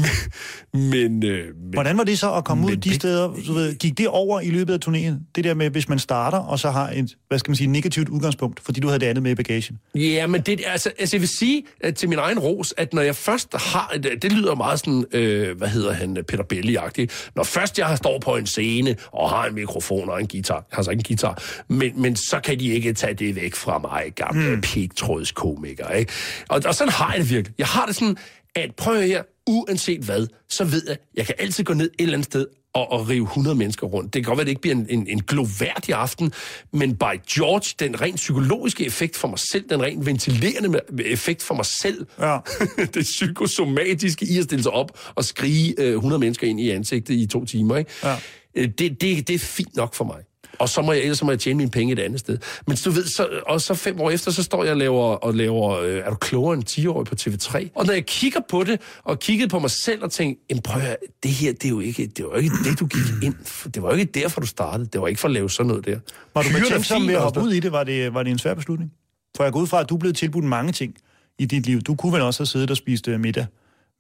Men, 0.74 1.26
øh, 1.26 1.46
men 1.46 1.74
Hvordan 1.74 1.98
var 1.98 2.04
det 2.04 2.20
så 2.20 2.34
at 2.34 2.44
komme 2.46 2.66
ud 2.66 2.70
Men 2.72 2.80
de 2.80 2.90
det- 2.90 2.96
steder? 2.96 3.28
Du 3.48 3.54
ved, 3.54 3.76
gik 3.76 3.98
det 3.98 4.08
over 4.08 4.42
i 4.42 4.50
løbet 4.50 4.74
af 4.74 4.80
turnéen? 4.90 5.32
Det 5.36 5.44
der 5.44 5.54
med, 5.54 5.70
hvis 5.70 5.90
man 5.90 6.00
starter, 6.00 6.38
og 6.38 6.60
så 6.60 6.70
har 6.72 6.90
et, 6.90 7.16
hvad 7.28 7.40
skal 7.40 7.50
man 7.52 7.56
sige, 7.56 7.68
negativt 7.68 8.10
udgangspunkt, 8.10 8.60
fordi 8.60 8.80
du 8.80 8.88
havde 8.88 9.00
det 9.00 9.06
andet 9.06 9.24
med 9.24 9.32
i 9.32 9.36
bagagen. 9.36 9.80
Ja, 9.96 10.28
men 10.28 10.42
det, 10.42 10.62
altså, 10.68 10.92
altså 11.00 11.16
jeg 11.16 11.22
vil 11.22 11.28
sige 11.30 11.64
at 11.82 11.96
til 11.96 12.10
min 12.10 12.18
egen 12.20 12.40
ros, 12.40 12.74
at 12.78 12.94
når 12.94 13.02
jeg 13.02 13.16
først 13.16 13.48
har, 13.54 13.94
det, 14.22 14.32
lyder 14.32 14.56
meget 14.56 14.80
sådan, 14.80 15.06
øh, 15.12 15.58
hvad 15.58 15.68
hedder 15.68 15.94
han, 15.94 16.18
Peter 16.28 16.44
Belli-agtigt, 16.54 17.30
når 17.36 17.44
først 17.44 17.80
jeg 17.80 17.98
står 17.98 18.20
på 18.20 18.36
en 18.36 18.46
scene 18.48 18.96
og 19.12 19.30
har 19.30 19.46
en 19.46 19.56
mikrofon 19.56 20.10
og 20.10 20.22
en 20.22 20.28
guitar, 20.28 20.56
jeg 20.56 20.76
har 20.76 20.84
så 20.84 20.92
ikke 20.92 21.00
en 21.00 21.04
guitar, 21.08 21.44
men, 21.68 21.92
men 22.02 22.16
så 22.16 22.40
kan 22.44 22.60
de 22.60 22.68
ikke 22.68 22.94
tage 22.94 23.14
det 23.14 23.36
væk 23.36 23.56
fra 23.56 23.78
mig, 23.80 24.04
gamle 24.16 24.56
mm. 24.56 24.62
pigtrådskomiker, 24.62 25.90
ikke? 25.90 26.12
Og, 26.50 26.62
og 26.66 26.76
sådan 26.76 26.94
har 26.94 27.12
jeg 27.14 27.22
det 27.22 27.30
virkelig. 27.30 27.56
Jeg 27.58 27.68
har 27.68 27.86
det 27.86 27.96
sådan, 27.96 28.18
at 28.56 28.76
prøv 28.78 29.02
her, 29.02 29.24
uanset 29.50 30.02
hvad, 30.02 30.28
så 30.50 30.64
ved 30.64 30.84
jeg, 30.88 30.98
jeg 31.16 31.26
kan 31.26 31.36
altid 31.40 31.64
gå 31.64 31.74
ned 31.74 31.86
et 31.86 31.92
eller 32.00 32.14
andet 32.14 32.26
sted 32.26 32.48
og, 32.74 32.92
og 32.92 33.10
rive 33.10 33.24
100 33.24 33.56
mennesker 33.56 33.88
rundt. 33.88 34.14
Det 34.14 34.24
kan 34.24 34.30
godt 34.30 34.38
være, 34.38 34.42
at 34.42 34.46
det 34.46 34.52
ikke 34.52 34.62
bliver 34.62 34.76
en, 34.76 34.86
en, 34.90 35.08
en 35.08 35.22
gloværdig 35.24 35.96
aften, 35.96 36.32
men 36.74 36.96
by 36.96 37.04
George, 37.32 37.76
den 37.86 38.02
rent 38.02 38.16
psykologiske 38.16 38.86
effekt 38.86 39.16
for 39.18 39.28
mig 39.28 39.40
selv, 39.40 39.70
den 39.70 39.82
rent 39.82 40.06
ventilerende 40.06 40.80
effekt 41.06 41.44
for 41.44 41.56
mig 41.56 41.66
selv, 41.66 42.06
Ja. 42.20 42.38
det 42.94 43.04
psykosomatiske 43.04 44.26
i 44.26 44.38
at 44.38 44.44
stille 44.44 44.64
sig 44.64 44.72
op 44.72 45.00
og 45.16 45.26
skrige 45.26 45.76
øh, 45.78 45.94
100 45.94 46.20
mennesker 46.20 46.48
ind 46.48 46.60
i 46.60 46.70
ansigtet 46.70 47.14
i 47.14 47.26
to 47.26 47.46
timer, 47.46 47.78
ikke? 47.78 47.92
Ja. 48.04 48.16
Øh, 48.56 48.68
Det, 48.68 49.02
det, 49.02 49.28
det 49.28 49.34
er 49.34 49.40
fint 49.40 49.76
nok 49.76 49.94
for 49.96 50.06
mig. 50.06 50.18
Og 50.60 50.70
så 50.70 50.82
må 50.82 50.94
jeg, 50.94 51.02
ellers 51.02 51.24
må 51.24 51.32
jeg 51.32 51.40
tjene 51.40 51.58
mine 51.58 51.72
penge 51.72 51.94
et 51.94 52.00
andet 52.00 52.20
sted. 52.20 52.38
Men 52.68 52.78
du 52.86 52.92
ved, 52.92 53.06
så, 53.06 53.28
og 53.48 53.62
så 53.62 53.74
fem 53.74 54.02
år 54.02 54.10
efter, 54.10 54.32
så 54.32 54.44
står 54.44 54.64
jeg 54.64 54.72
og 54.72 54.78
laver, 54.78 55.04
og 55.04 55.34
laver 55.34 55.80
øh, 55.80 55.98
er 56.06 56.10
du 56.10 56.16
klogere 56.16 56.54
end 56.54 56.64
10 56.64 56.88
år 56.88 57.04
på 57.04 57.16
TV3? 57.22 57.70
Og 57.76 57.86
når 57.86 57.94
jeg 57.94 58.06
kigger 58.06 58.40
på 58.50 58.64
det, 58.64 58.82
og 59.04 59.20
kiggede 59.20 59.50
på 59.50 59.60
mig 59.60 59.72
selv 59.72 60.04
og 60.04 60.12
tænkte, 60.12 60.46
jamen 60.50 60.62
prøv 60.62 60.82
at, 60.82 60.98
det 61.24 61.32
her, 61.32 61.54
det 61.54 61.66
er 61.66 61.70
jo 61.70 61.80
ikke 61.80 62.08
det, 62.08 62.26
var 62.26 62.38
ikke 62.38 62.56
det, 62.64 62.80
du 62.80 62.86
gik 62.86 63.24
ind 63.24 63.36
for. 63.46 63.70
Det 63.70 63.84
var 63.84 63.90
jo 63.90 63.96
ikke 63.96 64.12
derfor, 64.12 64.42
du 64.42 64.48
startede. 64.48 64.90
Det 64.94 65.02
var 65.02 65.08
ikke 65.08 65.22
for 65.22 65.28
at 65.28 65.34
lave 65.34 65.50
sådan 65.50 65.68
noget 65.68 65.86
der. 65.86 66.00
Var 66.34 66.42
du 66.42 66.50
fint, 66.82 67.06
med 67.06 67.14
at 67.14 67.22
hoppe 67.22 67.42
ud 67.42 67.52
i 67.52 67.60
det? 67.60 67.72
Var, 67.72 67.84
det? 67.84 68.14
var 68.14 68.24
det 68.24 68.32
en 68.32 68.40
svær 68.40 68.54
beslutning? 68.54 68.92
For 69.38 69.44
jeg 69.44 69.54
går 69.54 69.60
ud 69.60 69.68
fra, 69.68 69.80
at 69.80 69.90
du 69.90 69.96
er 69.96 70.00
blevet 70.00 70.16
tilbudt 70.16 70.46
mange 70.46 70.72
ting 70.72 70.96
i 71.40 71.46
dit 71.46 71.66
liv. 71.66 71.82
Du 71.82 71.96
kunne 71.96 72.14
vel 72.14 72.22
også 72.22 72.40
have 72.40 72.48
siddet 72.48 72.72
og 72.72 72.78
spist 72.78 73.08
øh, 73.08 73.20
middag 73.20 73.46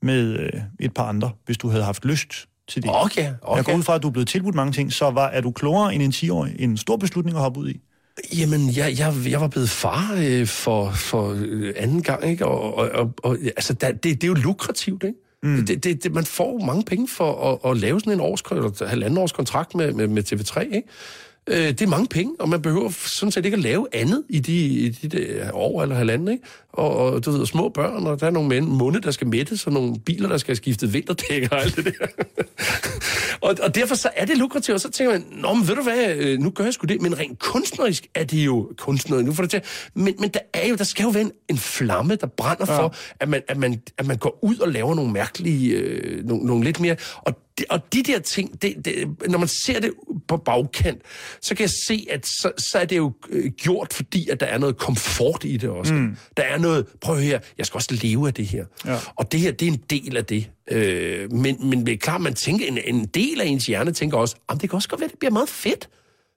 med 0.02 0.40
øh, 0.40 0.50
et 0.80 0.94
par 0.94 1.04
andre, 1.04 1.32
hvis 1.46 1.58
du 1.58 1.70
havde 1.70 1.84
haft 1.84 2.06
lyst 2.06 2.49
til 2.70 2.84
det. 2.84 2.92
Okay, 2.94 3.24
Jeg 3.24 3.34
okay. 3.42 3.64
går 3.64 3.74
ud 3.74 3.84
fra, 3.84 3.96
at 3.96 4.04
du 4.04 4.08
er 4.08 4.12
blevet 4.12 4.28
tilbudt 4.28 4.56
mange 4.56 4.74
ting, 4.74 4.94
så 4.94 5.10
var, 5.10 5.28
er 5.28 5.42
du 5.42 5.52
klogere 5.52 5.96
end 5.96 6.04
en 6.04 6.12
10-årig? 6.12 6.56
En 6.60 6.78
stor 6.78 6.98
beslutning 6.98 7.38
at 7.38 7.42
hoppe 7.44 7.60
ud 7.60 7.70
i? 7.70 7.82
Jamen, 8.38 8.76
jeg, 8.76 9.00
jeg, 9.00 9.14
jeg 9.30 9.42
var 9.42 9.48
blevet 9.48 9.70
far 9.70 10.16
øh, 10.18 10.48
for, 10.48 10.92
for 10.92 11.36
øh, 11.40 11.74
anden 11.78 12.04
gang, 12.04 12.30
ikke? 12.30 12.46
Og, 12.46 12.78
og, 12.78 12.90
og, 12.94 13.14
og 13.24 13.38
altså, 13.44 13.74
der, 13.74 13.92
det, 13.92 14.04
det 14.04 14.24
er 14.24 14.28
jo 14.28 14.34
lukrativt, 14.34 15.04
ikke? 15.04 15.18
Mm. 15.44 15.66
Det, 15.66 15.84
det, 15.84 16.04
det, 16.04 16.14
man 16.14 16.26
får 16.26 16.66
mange 16.66 16.84
penge 16.84 17.08
for 17.08 17.60
at, 17.66 17.72
at 17.72 17.78
lave 17.78 18.00
sådan 18.00 18.14
en 18.14 18.20
års, 18.20 18.42
eller 18.52 18.88
halvanden 18.88 19.18
års 19.18 19.32
kontrakt 19.32 19.76
med, 19.76 19.94
med, 19.94 20.08
med 20.08 20.34
TV3, 20.34 20.60
ikke? 20.60 20.88
Øh, 21.48 21.68
det 21.68 21.82
er 21.82 21.88
mange 21.88 22.08
penge, 22.08 22.34
og 22.40 22.50
man 22.50 22.62
behøver 22.62 22.90
sådan 22.90 23.32
set 23.32 23.46
ikke 23.46 23.56
at 23.56 23.64
lave 23.64 23.88
andet 23.94 24.24
i 24.30 24.40
de, 24.40 24.66
i 24.66 24.90
de 24.90 25.08
der 25.08 25.52
år 25.54 25.84
eller 25.84 25.96
halvanden, 25.96 26.28
ikke? 26.28 26.44
Og, 26.74 26.96
og 26.96 27.26
du 27.26 27.32
ved, 27.32 27.46
små 27.46 27.70
børn, 27.70 28.08
og 28.08 28.20
der 28.20 28.28
er 28.28 28.32
nogle 28.32 28.62
munde, 28.62 29.02
der 29.02 29.12
skal 29.12 29.28
mættes, 29.28 29.68
og 29.68 29.74
nogle 29.74 30.00
biler, 30.00 30.30
der 30.30 30.38
skal 30.38 30.52
have 30.52 30.56
skiftet 30.56 30.94
vinterdæk 30.94 31.52
og 31.52 31.62
alt 31.62 31.76
det 31.76 31.86
der. 31.86 32.08
og, 33.48 33.56
og 33.64 33.76
derfor 33.76 33.96
så 33.96 34.10
er 34.16 34.26
det 34.26 34.38
lukrativt, 34.38 34.76
og 34.76 34.82
så 34.82 34.92
tænker 34.92 35.14
man, 35.14 35.26
Nå, 35.32 35.54
men 35.54 35.68
ved 35.68 35.76
du 35.76 35.84
hvad, 35.84 36.16
øh, 36.16 36.40
nu 36.40 36.50
gør 36.50 36.64
jeg 36.64 36.74
sgu 36.74 36.86
det, 36.86 37.02
men 37.02 37.20
rent 37.20 37.40
kunstnerisk 37.40 38.08
er 38.16 38.24
det 38.24 38.46
jo 38.46 38.72
kunstnerisk, 38.78 39.26
nu 39.26 39.34
får 39.34 39.44
det 39.44 39.52
til, 39.52 39.62
men, 39.94 40.16
men 40.20 40.30
der 40.30 40.40
er 40.54 40.68
jo, 40.68 40.76
der 40.76 40.84
skal 40.84 41.04
jo 41.04 41.10
være 41.10 41.24
en, 41.24 41.32
en 41.50 41.58
flamme, 41.58 42.16
der 42.16 42.28
brænder 42.28 42.66
ja. 42.68 42.80
for, 42.80 42.96
at 43.20 43.30
man, 43.30 43.42
at, 43.48 43.58
man, 43.58 43.82
at 43.98 44.08
man 44.08 44.18
går 44.18 44.40
ud 44.42 44.58
og 44.58 44.70
laver 44.70 44.96
nogle 44.96 45.12
mærkelige, 45.12 45.72
øh, 45.72 46.26
nogle, 46.26 46.46
nogle 46.46 46.64
lidt 46.64 46.80
mere, 46.80 46.96
og 47.16 47.36
og 47.70 47.94
de 47.94 48.04
der 48.04 48.20
ting, 48.20 48.62
det, 48.62 48.86
det, 48.86 49.08
når 49.30 49.40
man 49.40 49.48
ser 49.48 49.80
det 49.80 49.92
på 50.28 50.38
bagkant, 50.38 51.02
så 51.42 51.56
kan 51.56 51.62
jeg 51.62 51.70
se, 51.88 52.08
at 52.10 52.26
så, 52.28 52.52
så 52.58 52.78
er 52.78 52.86
det 52.86 52.98
jo 52.98 53.14
øh, 53.30 53.52
gjort, 53.52 53.94
fordi 53.94 54.30
at 54.30 54.40
der 54.40 54.46
er 54.46 54.58
noget 54.58 54.78
komfort 54.78 55.44
i 55.44 55.58
det 55.58 55.70
også. 55.70 55.94
Mm. 55.94 56.18
Der 56.38 56.44
er 56.44 56.58
noget, 56.58 56.86
prøv 57.02 57.16
at 57.16 57.22
høre 57.22 57.30
her, 57.32 57.40
jeg 57.58 57.66
skal 57.66 57.78
også 57.78 58.00
leve 58.02 58.28
af 58.28 58.34
det 58.34 58.46
her. 58.46 58.66
Ja. 58.86 58.98
Og 59.16 59.32
det 59.32 59.40
her, 59.40 59.52
det 59.52 59.68
er 59.68 59.72
en 59.72 59.84
del 59.90 60.18
af 60.18 60.26
det. 60.26 60.50
Øh, 60.72 61.32
men, 61.32 61.70
men 61.70 61.86
det 61.86 61.94
er 61.94 61.98
klart, 61.98 62.22
man 62.22 62.34
tænker, 62.34 62.68
en, 62.68 62.78
en 62.86 63.06
del 63.06 63.42
af 63.42 63.46
ens 63.46 63.66
hjerne 63.66 63.92
tænker 63.92 64.18
også, 64.18 64.36
det 64.52 64.70
kan 64.70 64.74
også 64.74 64.90
godt 64.90 65.02
være, 65.02 65.10
det 65.10 65.20
bliver 65.20 65.32
meget 65.32 65.50
fedt. 65.50 65.90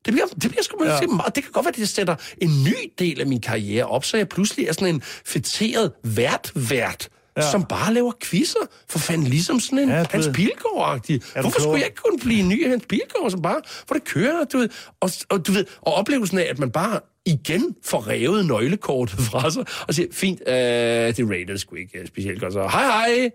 Det 0.05 0.13
bliver, 0.13 0.27
det 0.27 0.51
bliver 0.51 0.63
sgu 0.63 0.85
Ja. 0.85 1.07
meget. 1.07 1.35
Det 1.37 1.43
kan 1.45 1.53
godt 1.53 1.67
være, 1.67 1.75
det 1.77 1.89
sætter 1.89 2.17
en 2.39 2.65
ny 2.65 2.93
del 2.99 3.21
af 3.21 3.27
min 3.27 3.41
karriere 3.41 3.85
op, 3.87 4.05
så 4.05 4.17
jeg 4.17 4.29
pludselig 4.29 4.67
er 4.67 4.73
sådan 4.73 4.95
en 4.95 5.03
fætteret 5.27 5.93
vært-vært, 6.05 7.09
Ja. 7.37 7.51
som 7.51 7.65
bare 7.65 7.95
laver 7.95 8.13
quizzer. 8.23 8.61
For 8.89 8.99
fanden, 8.99 9.27
ligesom 9.27 9.61
sådan 9.61 9.79
en 9.79 9.89
Ja, 9.89 10.05
Hans. 10.11 10.27
Pilgaard-agtig. 10.27 11.41
Hvorfor 11.41 11.61
skulle 11.61 11.79
jeg 11.79 11.87
ikke 11.87 12.03
kunne 12.05 12.19
blive 12.19 12.41
en 12.41 12.49
ny 12.49 12.69
Hans 12.69 12.87
Pilgaard, 12.89 13.31
som 13.31 13.43
bare 13.43 13.61
får 13.89 13.95
det 13.95 14.05
kører, 14.05 14.45
du 14.45 14.59
ved. 14.59 14.69
Og, 15.01 15.11
og, 15.29 15.47
du 15.47 15.53
ved, 15.53 15.65
og 15.81 15.95
oplevelsen 15.95 16.39
af, 16.39 16.47
at 16.51 16.59
man 16.59 16.71
bare 16.71 17.01
igen 17.27 17.77
får 17.85 18.09
revet 18.09 18.47
nøglekortet 18.47 19.19
fra 19.31 19.51
sig, 19.51 19.65
og 19.89 19.95
siger, 19.95 20.09
fint, 20.13 20.41
øh, 20.49 20.55
det 20.55 21.31
rated 21.31 21.59
sgu 21.59 21.77
ikke 21.77 21.99
øh, 21.99 22.07
specielt 22.07 22.41
godt, 22.41 22.53
så 22.53 22.63
hej 22.69 22.85
hej. 22.85 23.31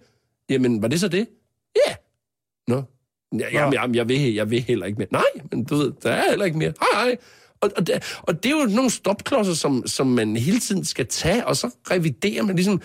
Jamen, 0.50 0.82
var 0.82 0.88
det 0.88 1.00
så 1.00 1.08
det? 1.08 1.28
Ja. 1.88 1.96
Nå. 2.68 2.84
Ja, 3.40 3.46
jamen, 3.52 3.74
jamen, 3.74 3.96
jeg, 3.96 4.10
vil, 4.10 4.34
jeg 4.34 4.50
vil 4.50 4.62
heller 4.62 4.86
ikke 4.86 4.98
mere. 4.98 5.08
Nej, 5.12 5.44
men 5.52 5.64
du 5.64 5.76
ved, 5.76 5.92
der 6.04 6.12
er 6.12 6.30
heller 6.30 6.46
ikke 6.46 6.58
mere. 6.58 6.74
Hej 6.80 7.04
hej. 7.04 7.18
Og, 7.62 7.72
og, 7.78 7.88
det, 7.88 8.18
og 8.22 8.44
det 8.44 8.52
er 8.52 8.60
jo 8.60 8.66
nogle 8.66 8.90
stopklodser, 8.90 9.54
som, 9.54 9.84
som 9.88 10.08
man 10.08 10.36
hele 10.36 10.60
tiden 10.60 10.86
skal 10.86 11.08
tage, 11.08 11.48
og 11.48 11.58
så 11.58 11.70
reviderer 11.92 12.44
man 12.44 12.56
ligesom, 12.56 12.82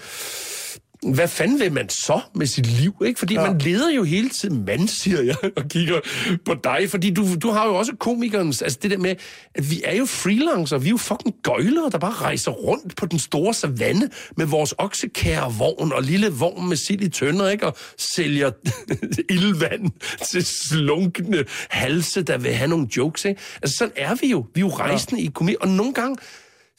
hvad 1.02 1.28
fanden 1.28 1.60
vil 1.60 1.72
man 1.72 1.88
så 1.88 2.20
med 2.34 2.46
sit 2.46 2.66
liv? 2.66 2.94
Ikke? 3.06 3.18
Fordi 3.18 3.34
Ja. 3.34 3.50
man 3.50 3.58
leder 3.58 3.90
jo 3.90 4.02
hele 4.02 4.28
tiden, 4.28 4.64
mand, 4.64 4.88
siger 4.88 5.22
jeg, 5.22 5.36
og 5.56 5.68
kigger 5.68 6.00
på 6.44 6.54
dig. 6.64 6.86
Fordi 6.90 7.10
du, 7.10 7.26
du 7.42 7.50
har 7.50 7.66
jo 7.66 7.74
også 7.74 7.92
komikernes, 8.00 8.62
altså 8.62 8.78
det 8.82 8.90
der 8.90 8.98
med, 8.98 9.14
at 9.54 9.70
vi 9.70 9.82
er 9.84 9.96
jo 9.96 10.06
freelancer, 10.06 10.78
vi 10.78 10.86
er 10.86 10.90
jo 10.90 10.96
fucking 10.96 11.34
gøjlere, 11.42 11.90
der 11.90 11.98
bare 11.98 12.12
rejser 12.12 12.50
rundt 12.50 12.96
på 12.96 13.06
den 13.06 13.18
store 13.18 13.54
savanne 13.54 14.10
med 14.36 14.46
vores 14.46 14.74
oksekærvogn 14.78 15.92
og 15.92 16.02
lille 16.02 16.28
vogn 16.30 16.68
med 16.68 16.76
sild 16.76 17.00
i 17.02 17.08
tønder, 17.08 17.48
ikke? 17.48 17.66
Og 17.66 17.76
sælger 18.14 18.50
ildvand 19.34 19.90
til 20.30 20.44
slunkne 20.44 21.44
halse, 21.70 22.22
der 22.22 22.38
vil 22.38 22.54
have 22.54 22.68
nogle 22.68 22.88
jokes, 22.96 23.24
ikke? 23.24 23.40
Altså 23.62 23.76
sådan 23.76 23.92
er 23.96 24.14
vi 24.14 24.26
jo. 24.26 24.46
Vi 24.54 24.60
er 24.60 24.64
jo 24.66 24.70
rejsende 24.70 25.20
ja. 25.20 25.26
i 25.28 25.30
komik, 25.34 25.56
og 25.60 25.68
nogle 25.68 25.92
gange, 25.94 26.16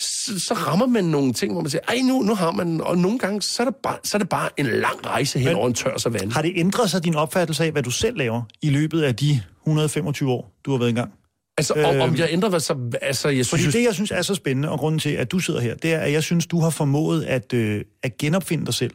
så, 0.04 0.40
så 0.40 0.54
rammer 0.54 0.86
man 0.86 1.04
nogle 1.04 1.34
ting, 1.34 1.52
hvor 1.54 1.62
man 1.62 1.70
siger, 1.70 1.82
ej, 1.88 2.00
nu, 2.04 2.22
nu 2.22 2.36
har 2.36 2.52
man, 2.52 2.82
og 2.82 2.98
nogle 2.98 3.20
gange, 3.20 3.42
så 3.42 3.64
er 3.64 3.66
det 3.68 3.76
bare, 3.76 3.98
så 4.04 4.18
er 4.18 4.20
det 4.20 4.30
bare 4.30 4.50
en 4.58 4.66
lang 4.66 5.06
rejse 5.06 5.40
hen 5.40 5.48
Men- 5.48 5.56
over 5.56 5.68
en 5.68 5.74
tør 5.74 5.98
savanne. 5.98 6.32
Har 6.34 6.42
det 6.42 6.54
ændret 6.56 6.90
sig 6.92 7.04
din 7.04 7.16
opfattelse 7.16 7.64
af, 7.66 7.72
hvad 7.72 7.84
du 7.84 7.92
selv 7.92 8.18
laver 8.18 8.42
i 8.62 8.70
løbet 8.70 9.02
af 9.02 9.16
de 9.16 9.42
125 9.62 10.32
år, 10.32 10.52
du 10.66 10.72
har 10.72 10.78
været 10.78 10.90
i 10.90 10.94
gang? 10.94 11.12
Altså, 11.58 11.74
om, 11.74 12.10
om 12.10 12.16
jeg 12.16 12.28
ændrer, 12.32 12.50
hvad 12.50 12.60
så, 12.60 12.76
altså, 13.02 13.30
jeg 13.30 13.46
Fordi 13.46 13.62
synes, 13.62 13.76
det, 13.76 13.84
jeg 13.84 13.94
synes 13.94 14.12
er 14.12 14.22
så 14.22 14.36
spændende, 14.36 14.70
og 14.70 14.80
grunden 14.80 15.00
til, 15.00 15.10
at 15.10 15.32
du 15.32 15.40
sidder 15.40 15.60
her, 15.62 15.76
det 15.76 15.94
er, 15.94 16.00
at 16.00 16.12
jeg 16.12 16.24
synes, 16.24 16.48
du 16.48 16.60
har 16.60 16.70
formået 16.70 17.24
at, 17.24 17.54
øh, 17.54 17.84
at 18.04 18.18
genopfinde 18.18 18.66
dig 18.66 18.74
selv 18.74 18.94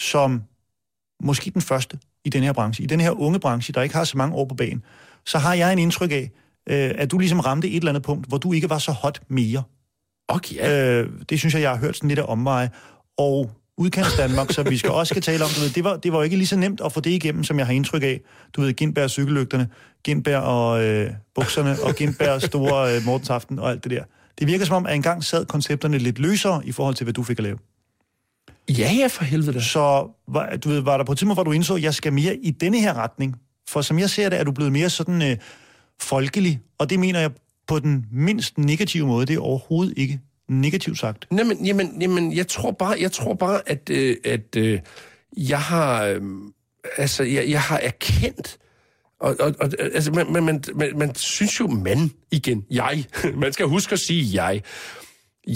som 0.00 0.42
måske 1.22 1.50
den 1.50 1.60
første 1.62 1.98
i 2.24 2.28
den 2.28 2.42
her 2.42 2.52
branche. 2.52 2.84
I 2.84 2.86
den 2.86 3.00
her 3.00 3.10
unge 3.10 3.38
branche, 3.38 3.72
der 3.72 3.82
ikke 3.82 3.94
har 3.94 4.04
så 4.04 4.18
mange 4.18 4.34
år 4.34 4.44
på 4.44 4.54
banen, 4.54 4.84
så 5.26 5.38
har 5.38 5.54
jeg 5.54 5.72
en 5.72 5.78
indtryk 5.78 6.10
af, 6.12 6.30
øh, 6.68 6.90
at 6.98 7.10
du 7.10 7.18
ligesom 7.18 7.40
ramte 7.40 7.68
et 7.68 7.76
eller 7.76 7.88
andet 7.88 8.02
punkt, 8.02 8.26
hvor 8.28 8.38
du 8.38 8.52
ikke 8.52 8.70
var 8.70 8.78
så 8.78 8.92
hot 8.92 9.20
mere. 9.28 9.62
Okay, 10.34 10.54
ja. 10.54 11.00
Øh, 11.00 11.08
det 11.28 11.38
synes 11.38 11.54
jeg, 11.54 11.62
jeg 11.62 11.70
har 11.70 11.76
hørt 11.78 11.96
sådan 11.96 12.08
lidt 12.08 12.18
af 12.18 12.24
omveje. 12.28 12.70
Og 13.18 13.50
udkants 13.78 14.16
Danmark, 14.16 14.52
som 14.52 14.70
vi 14.70 14.78
skal 14.78 14.90
også 14.90 15.10
skal 15.10 15.22
tale 15.22 15.44
om, 15.44 15.50
du 15.56 15.60
ved, 15.60 15.70
det, 15.70 15.84
var, 15.84 15.96
det 15.96 16.12
var 16.12 16.22
ikke 16.22 16.36
lige 16.36 16.46
så 16.46 16.56
nemt 16.56 16.80
at 16.84 16.92
få 16.92 17.00
det 17.00 17.10
igennem, 17.10 17.44
som 17.44 17.58
jeg 17.58 17.66
har 17.66 17.72
indtryk 17.72 18.02
af. 18.02 18.20
Du 18.56 18.60
ved, 18.60 18.72
Gindberg 18.72 19.10
cykellygterne, 19.10 19.68
Gindberg 20.04 20.42
og 20.42 20.84
øh, 20.84 21.10
bukserne, 21.34 21.76
og 21.82 21.94
Gindberg 21.94 22.42
store 22.42 22.96
øh, 22.96 23.04
Mortensaften 23.04 23.58
og 23.58 23.70
alt 23.70 23.84
det 23.84 23.90
der. 23.90 24.04
Det 24.38 24.46
virker 24.46 24.64
som 24.64 24.76
om, 24.76 24.86
at 24.86 24.94
engang 24.94 25.24
sad 25.24 25.46
koncepterne 25.46 25.98
lidt 25.98 26.18
løsere 26.18 26.62
i 26.64 26.72
forhold 26.72 26.94
til, 26.94 27.04
hvad 27.04 27.14
du 27.14 27.22
fik 27.22 27.38
at 27.38 27.42
lave. 27.42 27.58
ja, 28.68 28.92
ja, 28.98 29.06
for 29.06 29.24
helvede 29.24 29.52
da. 29.52 29.60
Så 29.60 30.08
var, 30.28 30.56
du 30.56 30.68
ved, 30.68 30.80
var 30.80 30.96
der 30.96 31.04
på 31.04 31.12
et 31.12 31.18
tidspunkt, 31.18 31.36
hvor 31.36 31.44
du 31.44 31.52
indså, 31.52 31.74
at 31.74 31.82
jeg 31.82 31.94
skal 31.94 32.12
mere 32.12 32.36
i 32.36 32.50
denne 32.50 32.80
her 32.80 32.94
retning? 32.94 33.36
For 33.68 33.82
som 33.82 33.98
jeg 33.98 34.10
ser 34.10 34.28
det, 34.28 34.38
er 34.40 34.44
du 34.44 34.52
blevet 34.52 34.72
mere 34.72 34.90
sådan 34.90 35.22
øh, 35.22 35.36
folkelig, 36.00 36.60
og 36.78 36.90
det 36.90 36.98
mener 37.00 37.20
jeg 37.20 37.30
på 37.70 37.78
den 37.78 38.06
mindst 38.12 38.58
negative 38.58 39.06
måde. 39.06 39.26
Det 39.26 39.34
er 39.34 39.40
overhovedet 39.40 39.94
ikke 39.96 40.20
negativt 40.48 40.98
sagt. 40.98 41.26
Jamen, 41.38 41.66
jamen, 41.66 42.02
jamen, 42.02 42.36
jeg 42.36 42.48
tror 42.48 42.70
bare, 42.70 42.96
jeg 43.00 43.12
tror 43.12 43.34
bare, 43.34 43.60
at, 43.66 43.90
øh, 43.90 44.16
at 44.24 44.56
øh, 44.56 44.80
jeg 45.36 45.60
har, 45.60 46.04
øh, 46.04 46.20
altså, 46.96 47.22
jeg, 47.22 47.50
jeg 47.50 47.60
har 47.62 47.78
erkendt, 47.78 48.58
og, 49.20 49.36
og, 49.40 49.54
og 49.60 49.70
altså, 49.78 50.12
man, 50.12 50.32
man, 50.32 50.42
man, 50.44 50.62
man, 50.74 50.98
man 50.98 51.14
synes 51.14 51.60
jo, 51.60 51.66
man 51.66 52.10
igen, 52.30 52.64
jeg, 52.70 53.04
man 53.42 53.52
skal 53.52 53.66
huske 53.66 53.92
at 53.92 54.00
sige 54.00 54.42
jeg 54.42 54.62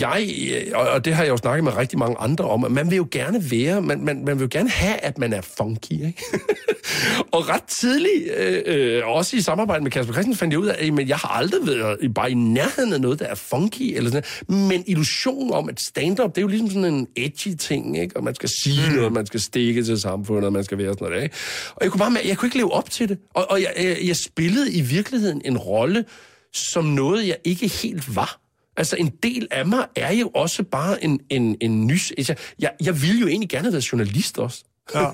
jeg, 0.01 0.29
øh, 0.53 0.73
og 0.95 1.05
det 1.05 1.15
har 1.15 1.23
jeg 1.23 1.31
jo 1.31 1.37
snakket 1.37 1.65
med 1.65 1.77
rigtig 1.77 1.99
mange 1.99 2.17
andre 2.19 2.45
om, 2.45 2.65
at 2.65 2.71
man 2.73 2.91
vil 2.91 2.97
jo 2.97 3.09
gerne 3.11 3.51
være, 3.51 3.83
man, 3.83 4.01
man, 4.05 4.25
man 4.25 4.39
vil 4.39 4.45
jo 4.45 4.49
gerne 4.51 4.71
have, 4.71 4.97
at 4.97 5.19
man 5.19 5.33
er 5.33 5.41
funky, 5.41 5.93
ikke? 5.93 6.23
og 7.35 7.49
ret 7.49 7.63
tidligt, 7.81 8.31
øh, 8.37 8.63
øh, 8.67 9.07
også 9.07 9.37
i 9.37 9.41
samarbejde 9.41 9.83
med 9.83 9.91
Kasper 9.91 10.13
Christensen, 10.13 10.39
fandt 10.39 10.53
jeg 10.53 10.59
ud 10.61 10.67
af, 10.67 10.91
at 11.01 11.09
jeg 11.09 11.17
har 11.17 11.29
aldrig 11.29 11.67
været 11.67 11.97
i- 12.03 12.09
bare 12.09 12.31
i 12.31 12.35
nærheden 12.35 12.93
af 12.93 13.01
noget, 13.01 13.19
der 13.19 13.25
er 13.27 13.35
funky, 13.35 13.97
eller 13.97 14.11
sådan 14.11 14.25
noget. 14.49 14.71
men 14.71 14.85
illusionen 14.87 15.53
om, 15.53 15.69
at 15.69 15.81
stand-up, 15.81 16.31
det 16.31 16.39
er 16.39 16.43
jo 16.43 16.49
ligesom 16.49 16.71
sådan 16.71 16.85
en 16.95 17.07
edgy 17.17 17.55
ting, 17.59 17.99
ikke? 17.99 18.17
og 18.17 18.25
man 18.25 18.35
skal 18.35 18.49
sige 18.49 18.89
mm. 18.91 18.97
noget, 18.97 19.13
man 19.13 19.27
skal 19.27 19.41
stikke 19.41 19.85
til 19.85 20.01
samfundet, 20.01 20.45
og 20.45 20.53
man 20.53 20.65
skal 20.65 20.79
være 20.79 20.93
sådan 20.93 21.09
noget, 21.09 21.23
ikke? 21.23 21.35
Og 21.75 21.79
jeg 21.83 21.91
kunne 21.91 21.99
bare 21.99 22.17
jeg 22.25 22.37
kunne 22.39 22.47
ikke 22.47 22.57
leve 22.57 22.73
op 22.73 22.91
til 22.91 23.09
det, 23.09 23.19
og, 23.35 23.51
og 23.51 23.61
jeg, 23.61 23.73
jeg, 23.77 23.97
jeg 24.05 24.17
spillede 24.17 24.73
i 24.73 24.81
virkeligheden 24.81 25.43
en 25.45 25.59
rolle, 25.59 26.05
som 26.73 26.85
noget, 26.85 27.27
jeg 27.29 27.37
ikke 27.45 27.69
helt 27.69 28.17
var. 28.17 28.44
Altså, 28.77 28.97
en 28.97 29.13
del 29.23 29.49
af 29.51 29.67
mig 29.67 29.87
er 29.97 30.13
jo 30.13 30.29
også 30.29 30.63
bare 30.63 31.05
en, 31.05 31.21
en, 31.31 31.57
en 31.61 31.87
nys... 31.87 32.13
Altså, 32.19 32.35
jeg, 32.59 32.71
jeg 32.83 33.03
ville 33.03 33.21
jo 33.21 33.27
egentlig 33.27 33.49
gerne 33.49 33.65
have 33.65 33.73
været 33.73 33.93
journalist 33.93 34.39
også. 34.39 34.65
Ja. 34.95 35.11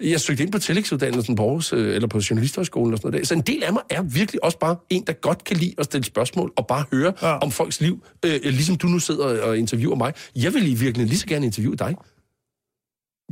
jeg 0.12 0.20
søgte 0.20 0.42
ind 0.42 0.52
på 0.52 0.58
tillægsuddannelsen 0.58 1.36
på 1.36 1.42
Aarhus, 1.42 1.72
øh, 1.72 1.94
eller 1.94 2.08
på 2.08 2.20
Journalisthøjskolen 2.30 2.92
og 2.92 2.98
sådan 2.98 3.10
noget. 3.10 3.20
der. 3.20 3.26
Så 3.26 3.34
en 3.34 3.40
del 3.40 3.62
af 3.62 3.72
mig 3.72 3.82
er 3.90 4.02
virkelig 4.02 4.44
også 4.44 4.58
bare 4.58 4.76
en, 4.90 5.04
der 5.06 5.12
godt 5.12 5.44
kan 5.44 5.56
lide 5.56 5.74
at 5.78 5.84
stille 5.84 6.04
spørgsmål 6.04 6.52
og 6.56 6.66
bare 6.66 6.84
høre 6.92 7.12
ja. 7.22 7.38
om 7.38 7.50
folks 7.50 7.80
liv. 7.80 8.04
Øh, 8.24 8.40
ligesom 8.42 8.76
du 8.76 8.86
nu 8.86 8.98
sidder 8.98 9.42
og 9.42 9.58
interviewer 9.58 9.96
mig. 9.96 10.12
Jeg 10.36 10.54
vil 10.54 10.62
i 10.62 10.74
virkeligheden 10.74 11.08
lige 11.08 11.18
så 11.18 11.26
gerne 11.26 11.46
interviewe 11.46 11.76
dig. 11.76 11.94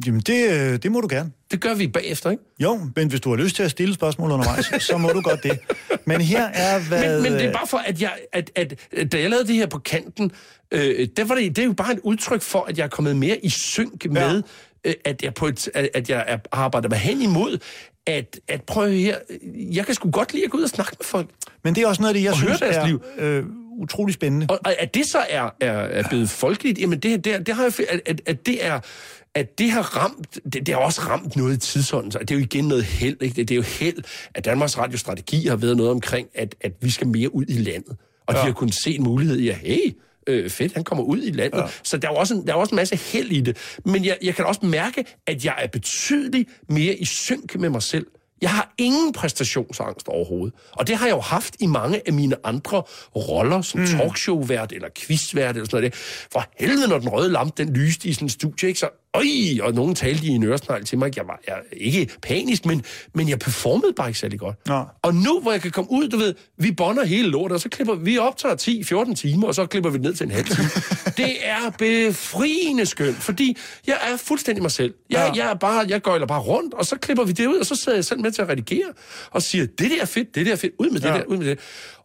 Jamen, 0.07 0.21
det, 0.21 0.51
øh, 0.51 0.79
det 0.83 0.93
må 0.93 1.01
du 1.01 1.09
gerne. 1.11 1.33
Det 1.51 1.61
gør 1.61 1.75
vi 1.75 1.89
bagefter, 1.89 2.31
ikke? 2.31 2.43
Jo, 2.61 2.81
men 2.97 3.09
hvis 3.09 3.21
du 3.21 3.31
har 3.31 3.37
lyst 3.37 3.57
til 3.57 3.63
at 3.63 3.71
stille 3.71 3.95
spørgsmål 3.95 4.31
undervejs, 4.31 4.67
så 4.91 4.99
må 4.99 5.09
du 5.09 5.21
godt 5.21 5.43
det. 5.43 5.59
Men 6.05 6.21
her 6.21 6.45
er, 6.45 6.81
hvad... 6.89 7.23
Men, 7.23 7.23
men 7.23 7.33
det 7.33 7.45
er 7.49 7.53
bare 7.53 7.67
for, 7.67 7.79
at 7.79 8.03
jeg, 8.03 8.13
at, 8.33 8.51
at, 8.55 8.75
at 8.97 9.13
da 9.13 9.21
jeg 9.21 9.31
lavede 9.31 9.47
det 9.49 9.55
her 9.55 9.67
på 9.67 9.79
kanten, 9.79 10.33
øh, 10.71 11.09
der 11.17 11.25
var 11.25 11.35
det, 11.35 11.57
det 11.57 11.63
er 11.63 11.67
jo 11.67 11.73
bare 11.73 11.93
et 11.93 12.01
udtryk 12.03 12.43
for, 12.43 12.65
at 12.69 12.79
jeg 12.79 12.85
er 12.85 12.89
kommet 12.89 13.17
mere 13.17 13.39
i 13.45 13.49
synk 13.49 14.07
med, 14.11 14.43
øh, 14.85 14.95
at 15.05 15.23
jeg, 15.23 15.35
på 15.35 15.47
et, 15.47 15.69
at 15.95 16.11
jeg 16.11 16.25
er, 16.27 16.39
arbejder 16.53 16.89
mig 16.89 16.99
hen 16.99 17.23
imod, 17.23 17.59
at, 18.07 18.41
at 18.49 18.63
prøve 18.63 18.93
her, 18.93 19.17
jeg 19.55 19.87
kan 19.87 19.95
sgu 19.95 20.11
godt 20.11 20.33
lide 20.33 20.45
at 20.45 20.51
gå 20.51 20.59
ud 20.59 20.63
og 20.63 20.69
snakke 20.69 20.97
med 21.01 21.05
folk. 21.05 21.31
Men 21.65 21.75
det 21.75 21.83
er 21.83 21.87
også 21.87 22.03
noget 22.03 22.15
af 22.15 22.15
det, 22.15 22.23
jeg 22.25 22.33
Og 22.33 22.39
synes 22.39 22.63
er 22.63 22.87
liv. 22.87 23.03
øh, 23.19 23.45
utrolig 23.79 24.15
spændende. 24.15 24.47
Og, 24.51 24.59
og 24.65 24.81
at 24.81 24.95
det 24.95 25.07
så 25.07 25.19
er, 25.29 25.51
er, 25.61 25.73
er 25.73 26.09
blevet 26.09 26.31
folkeligt, 26.31 26.79
jamen 26.79 26.99
det, 26.99 27.25
det, 27.25 27.47
det 27.47 27.55
har 27.55 27.63
jeg, 27.63 27.73
at, 27.89 28.01
at, 28.07 28.21
at 28.27 28.47
det 28.47 28.67
er 28.67 28.81
at 29.35 29.59
det 29.59 29.71
har 29.71 29.83
ramt, 29.83 30.39
det, 30.53 30.67
det 30.67 30.69
har 30.69 30.77
også 30.77 31.01
ramt 31.01 31.37
noget 31.37 31.57
i 31.57 31.59
tidsånden, 31.59 32.13
så 32.13 32.19
det 32.19 32.31
er 32.31 32.35
jo 32.35 32.41
igen 32.41 32.65
noget 32.69 32.85
held, 32.85 33.23
ikke? 33.23 33.37
Det, 33.37 33.49
det 33.49 33.55
er 33.55 33.57
jo 33.57 33.63
held, 33.63 34.05
at 34.35 34.45
Danmarks 34.45 34.79
Radio 34.79 34.99
Strategi 34.99 35.47
har 35.47 35.57
været 35.57 35.77
noget 35.77 35.93
omkring, 35.93 36.29
at, 36.35 36.55
at 36.61 36.73
vi 36.81 36.91
skal 36.91 37.07
mere 37.07 37.35
ud 37.35 37.45
i 37.49 37.59
landet. 37.59 37.97
Og 38.27 38.35
ja. 38.35 38.41
de 38.41 38.45
har 38.45 38.53
kunnet 38.53 38.75
se 38.85 38.95
en 38.95 39.03
mulighed 39.03 39.39
i, 39.39 39.49
at 39.49 39.57
hey, 39.57 39.97
øh, 40.27 40.51
fedt, 40.51 40.75
han 40.75 40.85
kommer 40.85 41.05
ud 41.05 41.23
i 41.23 41.31
landet. 41.31 41.59
Ja. 41.59 41.67
Så 41.83 41.97
der 41.97 42.09
er 42.09 42.13
også 42.13 42.35
en, 42.35 42.47
der 42.47 42.53
er 42.53 42.57
også 42.57 42.75
en 42.75 42.77
masse 42.77 42.97
held 42.97 43.33
i 43.33 43.41
det. 43.41 43.79
Men 43.85 44.05
jeg, 44.05 44.19
jeg 44.23 44.35
kan 44.35 44.45
også 44.45 44.67
mærke, 44.67 45.05
at 45.27 45.45
jeg 45.45 45.55
er 45.59 45.67
betydeligt 45.67 46.51
mere 46.69 46.95
i 46.95 47.05
synk 47.05 47.59
med 47.59 47.69
mig 47.71 47.83
selv. 47.83 48.07
Jeg 48.43 48.51
har 48.51 48.75
ingen 48.79 49.13
præstationsangst 49.13 50.09
overhovedet. 50.09 50.55
Og 50.73 50.87
det 50.87 50.97
har 50.97 51.07
jeg 51.07 51.15
jo 51.15 51.21
haft 51.21 51.57
i 51.61 51.67
mange 51.67 52.01
af 52.07 52.13
mine 52.13 52.37
andre 52.45 52.83
roller, 53.17 53.63
som 53.63 53.81
mm. 53.81 53.87
talkshow-vært 53.87 54.73
eller 54.73 54.89
quizvært 54.99 55.57
eller 55.57 55.67
sådan 55.67 55.81
noget. 55.81 55.95
For 56.33 56.45
helvede, 56.61 56.89
når 56.89 56.99
den 56.99 57.09
røde 57.09 57.33
lampe, 57.33 57.65
den 57.65 57.73
lyste 57.75 58.09
i 58.09 58.13
sådan 58.13 58.27
en 58.27 58.31
studie, 58.31 58.69
ikke? 58.69 58.81
så 58.81 59.04
øj, 59.15 59.25
og 59.67 59.75
nogen 59.75 59.95
talte 59.95 60.25
i 60.27 60.29
en 60.29 60.43
øresnegl 60.45 60.85
til 60.85 60.99
mig. 60.99 61.17
Jeg 61.17 61.27
var 61.27 61.41
jeg, 61.49 61.57
ikke 61.73 62.09
panisk, 62.23 62.67
men, 62.67 62.85
men 63.15 63.29
jeg 63.29 63.39
performede 63.39 63.93
bare 63.97 64.09
ikke 64.09 64.19
særlig 64.21 64.39
godt. 64.39 64.57
Nå. 64.69 64.85
Og 65.03 65.15
nu, 65.15 65.41
hvor 65.41 65.53
jeg 65.53 65.61
kan 65.63 65.71
komme 65.71 65.91
ud, 65.93 66.09
du 66.09 66.17
ved, 66.17 66.35
vi 66.59 66.73
bonder 66.73 67.05
hele 67.05 67.29
lortet, 67.29 67.55
og 67.55 67.61
så 67.61 67.69
klipper 67.69 67.95
vi 67.95 68.19
optager 68.19 69.05
10-14 69.07 69.15
timer, 69.15 69.47
og 69.47 69.55
så 69.55 69.67
klipper 69.67 69.91
vi 69.91 69.95
det 69.99 70.03
ned 70.05 70.15
til 70.15 70.25
en 70.25 70.31
halv 70.31 70.45
time. 70.47 70.69
det 71.27 71.33
er 71.43 71.71
befriende 71.79 72.87
skønt, 72.87 73.17
fordi 73.17 73.57
jeg 73.87 73.99
er 74.13 74.17
fuldstændig 74.17 74.63
mig 74.63 74.71
selv. 74.71 74.95
Jeg, 75.11 75.33
Ja. 75.37 75.45
jeg 75.45 75.51
er 75.51 75.55
bare, 75.55 75.85
jeg 75.89 76.01
gøjler 76.03 76.27
bare 76.27 76.41
rundt, 76.41 76.75
og 76.75 76.87
så 76.87 76.97
klipper 76.97 77.25
vi 77.25 77.33
det 77.33 77.47
ud, 77.47 77.57
og 77.57 77.67
så 77.67 77.75
sidder 77.77 77.99
jeg 77.99 78.05
selv 78.05 78.21
med 78.21 78.33
til 78.33 78.43
at 78.43 78.49
redigere, 78.49 78.89
og 79.31 79.43
siger, 79.43 79.67
det 79.67 79.91
der 79.91 80.01
er 80.03 80.07
fedt, 80.07 80.35
det 80.35 80.47
der 80.47 80.53
er 80.53 80.57
fedt, 80.57 80.73
ud 80.79 80.91
med 80.91 81.01
det 81.01 81.09
Ja. 81.09 81.15
der, 81.15 81.25
ud 81.25 81.37
med 81.37 81.47
det. 81.47 81.59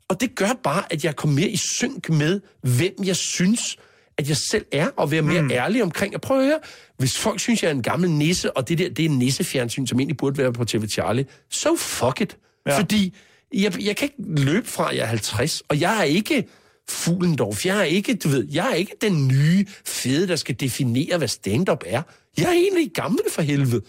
Og 0.09 0.21
det 0.21 0.35
gør 0.35 0.49
bare, 0.63 0.83
at 0.89 1.03
jeg 1.03 1.15
kommer 1.15 1.35
mere 1.35 1.49
i 1.49 1.57
synk 1.57 2.09
med, 2.09 2.41
hvem 2.61 2.93
jeg 3.05 3.15
synes, 3.15 3.77
at 4.19 4.29
jeg 4.29 4.37
selv 4.37 4.65
er, 4.71 4.87
og 4.95 5.11
være 5.11 5.21
mere 5.21 5.41
mm. 5.41 5.51
ærlig 5.51 5.83
omkring. 5.83 6.13
Jeg 6.13 6.21
prøver 6.21 6.41
at 6.41 6.47
høre, 6.47 6.59
hvis 6.97 7.17
folk 7.17 7.39
synes, 7.39 7.63
jeg 7.63 7.69
er 7.69 7.73
en 7.73 7.81
gammel 7.81 8.11
nisse, 8.11 8.57
og 8.57 8.69
det 8.69 8.77
der, 8.77 8.89
det 8.89 9.05
er 9.05 9.09
en 9.09 9.19
nissefjernsyn, 9.19 9.87
som 9.87 9.99
egentlig 9.99 10.17
burde 10.17 10.37
være 10.37 10.53
på 10.53 10.65
TV 10.65 10.87
Charlie, 10.87 11.25
so 11.49 11.75
fuck 11.75 12.21
it. 12.21 12.37
Ja. 12.67 12.79
Fordi 12.79 13.15
jeg, 13.53 13.85
jeg 13.85 13.95
kan 13.95 14.05
ikke 14.05 14.43
løbe 14.43 14.67
fra, 14.67 14.89
at 14.89 14.97
jeg 14.97 15.03
er 15.03 15.07
50, 15.07 15.61
og 15.69 15.81
jeg 15.81 15.99
er 15.99 16.03
ikke 16.03 16.47
Fuglendorf. 16.89 17.65
Jeg 17.65 17.79
er 17.79 17.83
ikke, 17.83 18.15
du 18.15 18.29
ved, 18.29 18.47
jeg 18.51 18.71
er 18.71 18.73
ikke 18.73 18.95
den 19.01 19.27
nye 19.27 19.65
fede, 19.85 20.27
der 20.27 20.35
skal 20.35 20.55
definere, 20.59 21.17
hvad 21.17 21.27
stand-up 21.27 21.83
er. 21.85 22.01
Jeg 22.37 22.45
er 22.45 22.51
egentlig 22.51 22.91
gammel 22.93 23.21
for 23.31 23.41
helvede. 23.41 23.81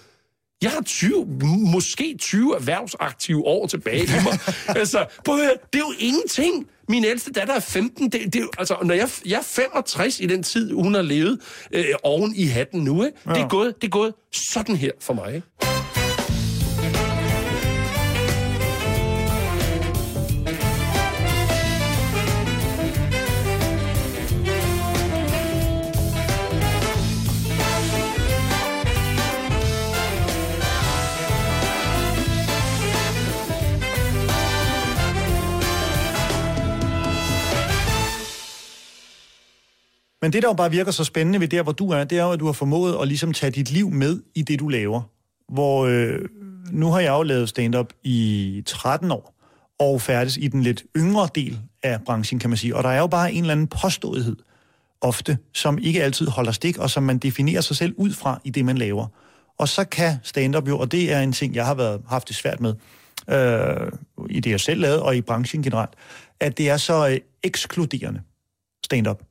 Jeg 0.63 0.71
har 0.71 0.83
20, 0.83 1.23
m- 1.43 1.71
måske 1.73 2.17
20 2.19 2.55
erhvervsaktive 2.57 3.47
år 3.47 3.67
tilbage 3.67 4.05
i 4.05 4.23
mig. 4.25 4.39
altså, 4.81 5.07
prøv 5.25 5.35
at 5.35 5.41
høre, 5.41 5.55
det 5.73 5.79
er 5.79 5.85
jo 5.89 5.95
ingenting. 5.99 6.67
Min 6.91 7.05
ældste 7.05 7.33
datter 7.33 7.55
er 7.55 7.61
15. 7.61 8.09
Det, 8.09 8.33
det, 8.33 8.49
altså, 8.59 8.77
når 8.83 8.95
jeg, 8.95 9.09
jeg 9.27 9.39
er 9.39 9.43
65 9.43 10.21
i 10.21 10.27
den 10.27 10.43
tid, 10.43 10.73
hun 10.73 10.95
har 10.95 11.03
levet 11.03 11.41
øh, 11.73 11.85
oven 12.03 12.35
i 12.37 12.47
hatten 12.47 12.81
nu, 12.81 13.05
ikke? 13.05 13.19
Ja. 13.27 13.33
Det, 13.33 13.41
er 13.41 13.49
gået, 13.49 13.75
det 13.81 13.87
er 13.87 13.91
gået 13.91 14.15
sådan 14.53 14.77
her 14.77 14.91
for 15.01 15.15
mig. 15.15 15.35
Ikke? 15.35 15.47
Men 40.23 40.33
det, 40.33 40.43
der 40.43 40.49
jo 40.49 40.55
bare 40.55 40.71
virker 40.71 40.91
så 40.91 41.05
spændende 41.05 41.41
ved 41.41 41.49
der, 41.49 41.63
hvor 41.63 41.73
du 41.73 41.91
er, 41.91 42.05
det 42.05 42.19
er 42.19 42.23
jo, 42.23 42.31
at 42.33 42.41
du 42.41 42.47
har 42.47 42.53
formået 42.53 42.97
at 43.03 43.09
ligesom 43.09 43.33
tage 43.33 43.51
dit 43.51 43.71
liv 43.71 43.91
med 43.91 44.21
i 44.35 44.43
det, 44.43 44.61
du 44.61 44.69
laver. 44.69 45.03
Hvor 45.49 45.87
øh, 45.87 46.19
nu 46.73 46.91
har 46.91 47.01
jeg 47.01 47.11
jo 47.11 47.23
lavet 47.23 47.49
stand-up 47.49 47.93
i 48.03 48.63
13 48.67 49.11
år, 49.11 49.35
og 49.79 50.01
færdes 50.01 50.37
i 50.37 50.49
den 50.49 50.63
lidt 50.63 50.85
yngre 50.97 51.29
del 51.35 51.59
af 51.83 52.01
branchen, 52.05 52.39
kan 52.39 52.51
man 52.51 52.57
sige. 52.57 52.77
Og 52.77 52.83
der 52.83 52.89
er 52.89 52.99
jo 52.99 53.07
bare 53.07 53.33
en 53.33 53.41
eller 53.41 53.53
anden 53.53 53.67
påståethed, 53.67 54.37
ofte, 55.01 55.39
som 55.55 55.79
ikke 55.79 56.03
altid 56.03 56.27
holder 56.27 56.53
stik, 56.53 56.79
og 56.79 56.91
som 56.91 57.03
man 57.03 57.19
definerer 57.19 57.61
sig 57.61 57.77
selv 57.77 57.95
ud 57.97 58.13
fra 58.13 58.41
i 58.45 58.51
det, 58.51 58.65
man 58.65 58.79
laver. 58.79 59.07
Og 59.59 59.69
så 59.69 59.85
kan 59.85 60.17
stand-up 60.23 60.69
jo, 60.69 60.79
og 60.79 60.93
det 60.93 61.13
er 61.13 61.21
en 61.21 61.33
ting, 61.33 61.55
jeg 61.55 61.67
har 61.67 61.75
været, 61.75 62.03
haft 62.09 62.29
det 62.29 62.37
svært 62.37 62.61
med, 62.61 62.75
øh, 63.29 63.93
i 64.31 64.41
det, 64.41 64.51
jeg 64.51 64.61
selv 64.61 64.81
lavede, 64.81 65.03
og 65.03 65.17
i 65.17 65.21
branchen 65.21 65.63
generelt, 65.63 65.91
at 66.41 66.59
det 66.59 66.71
er 66.71 66.77
så 66.77 67.09
øh, 67.09 67.19
ekskluderende 67.43 68.21
stand-up 68.85 69.23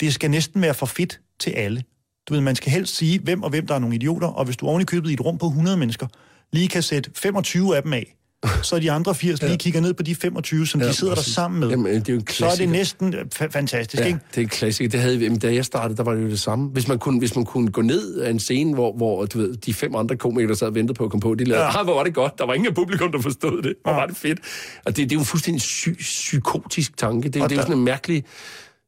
det 0.00 0.14
skal 0.14 0.30
næsten 0.30 0.62
være 0.62 0.74
for 0.74 0.86
fedt 0.86 1.20
til 1.40 1.50
alle. 1.50 1.82
Du 2.28 2.34
ved, 2.34 2.40
man 2.40 2.56
skal 2.56 2.72
helst 2.72 2.96
sige, 2.96 3.18
hvem 3.20 3.42
og 3.42 3.50
hvem 3.50 3.66
der 3.66 3.74
er 3.74 3.78
nogle 3.78 3.94
idioter, 3.96 4.28
og 4.28 4.44
hvis 4.44 4.56
du 4.56 4.66
oven 4.66 4.82
i 4.82 4.84
købet 4.84 5.10
i 5.10 5.12
et 5.12 5.20
rum 5.20 5.38
på 5.38 5.46
100 5.46 5.76
mennesker, 5.76 6.06
lige 6.52 6.68
kan 6.68 6.82
sætte 6.82 7.10
25 7.16 7.76
af 7.76 7.82
dem 7.82 7.92
af, 7.92 8.14
så 8.62 8.78
de 8.78 8.92
andre 8.92 9.14
80 9.14 9.42
lige 9.42 9.58
kigger 9.58 9.80
ned 9.80 9.94
på 9.94 10.02
de 10.02 10.14
25, 10.14 10.66
som 10.66 10.80
ja, 10.80 10.88
de 10.88 10.92
sidder 10.92 11.14
præcis. 11.14 11.34
der 11.34 11.40
sammen 11.40 11.60
med. 11.60 11.68
Jamen, 11.70 11.94
det 11.94 12.08
er 12.08 12.12
jo 12.12 12.18
en 12.18 12.26
så 12.26 12.44
er 12.46 12.48
det 12.50 12.56
klassiker. 12.58 12.70
næsten 12.70 13.14
øh, 13.14 13.24
fa- 13.34 13.46
fantastisk, 13.50 14.00
Ja, 14.00 14.06
ikke? 14.06 14.18
det 14.30 14.36
er 14.36 14.42
en 14.42 14.48
klassiker. 14.48 14.90
Det 14.90 15.00
havde 15.00 15.16
jamen, 15.18 15.38
da 15.38 15.54
jeg 15.54 15.64
startede, 15.64 15.96
der 15.96 16.02
var 16.02 16.14
det 16.14 16.22
jo 16.22 16.28
det 16.28 16.40
samme. 16.40 16.68
Hvis 16.68 16.88
man 16.88 16.98
kunne, 16.98 17.18
hvis 17.18 17.36
man 17.36 17.44
kunne 17.44 17.70
gå 17.70 17.82
ned 17.82 18.14
af 18.20 18.30
en 18.30 18.38
scene, 18.38 18.74
hvor, 18.74 18.92
hvor 18.96 19.26
du 19.26 19.38
ved, 19.38 19.56
de 19.56 19.74
fem 19.74 19.94
andre 19.94 20.16
komikere, 20.16 20.48
der 20.48 20.54
sad 20.54 20.66
og 20.66 20.74
ventede 20.74 20.94
på 20.96 21.04
at 21.04 21.10
komme 21.10 21.20
på, 21.20 21.34
de 21.34 21.44
lavede, 21.44 21.64
Ja. 21.64 21.70
ja. 21.70 21.78
ah, 21.80 21.84
hvor 21.84 21.94
var 21.94 22.04
det 22.04 22.14
godt. 22.14 22.38
Der 22.38 22.46
var 22.46 22.54
ingen 22.54 22.68
af 22.68 22.74
publikum, 22.74 23.12
der 23.12 23.20
forstod 23.20 23.62
det. 23.62 23.74
Hvor 23.82 23.92
var 23.92 24.06
det 24.06 24.16
fedt. 24.16 24.38
Og 24.84 24.96
det, 24.96 25.10
det 25.10 25.12
er 25.12 25.16
jo 25.16 25.20
en 25.20 25.26
fuldstændig 25.26 25.62
sy- 25.62 25.88
psykotisk 25.98 26.96
tanke. 26.96 27.28
Det, 27.28 27.42
Og 27.42 27.48
det 27.50 27.54
er 27.56 27.60
jo 27.60 27.62
sådan 27.66 27.78
en 27.78 27.84
mærkelig... 27.84 28.24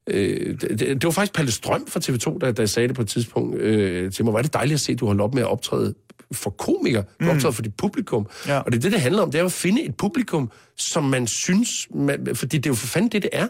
Øh, 0.07 0.61
det, 0.61 0.79
det, 0.79 1.05
var 1.05 1.11
faktisk 1.11 1.35
Palle 1.35 1.53
Strøm 1.53 1.87
fra 1.87 2.01
TV2, 2.01 2.39
der, 2.39 2.53
der 2.53 2.67
sagde 2.67 2.89
det 2.89 2.97
på 2.97 3.03
et 3.03 3.09
tidspunkt 3.09 3.57
øh, 3.57 4.13
til 4.13 4.25
mig. 4.25 4.35
Er 4.35 4.43
det 4.43 4.55
dejligt 4.55 4.75
at 4.75 4.81
se, 4.81 4.93
at 4.93 5.01
du 5.01 5.07
holder 5.07 5.25
op 5.25 5.35
med 5.35 5.43
at 5.43 5.49
optræde 5.49 5.95
for 6.33 6.51
komikere. 6.51 7.05
Du 7.21 7.25
mm. 7.25 7.31
optræder 7.31 7.53
for 7.53 7.63
dit 7.63 7.75
publikum. 7.75 8.27
Ja. 8.47 8.59
Og 8.59 8.73
det 8.73 8.79
er 8.79 8.83
det, 8.83 8.93
det 8.93 9.01
handler 9.01 9.23
om. 9.23 9.31
Det 9.31 9.41
er 9.41 9.45
at 9.45 9.53
finde 9.53 9.83
et 9.83 9.95
publikum, 9.95 10.51
som 10.77 11.05
man 11.05 11.27
synes... 11.27 11.71
Man, 11.95 12.29
fordi 12.35 12.57
det 12.57 12.67
er 12.67 12.71
jo 12.71 12.75
for 12.75 12.87
fanden 12.87 13.13
det, 13.13 13.23
det 13.23 13.31
er. 13.33 13.49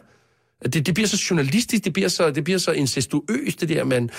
Det, 0.64 0.86
det 0.86 0.94
bliver 0.94 1.08
så 1.08 1.26
journalistisk, 1.30 1.84
det 1.84 1.92
bliver 1.92 2.08
så, 2.08 2.30
det 2.30 2.44
bliver 2.44 2.58
så 2.58 2.72
incestuøst, 2.72 3.60
det 3.60 3.68
der, 3.68 3.84
man, 3.84 4.10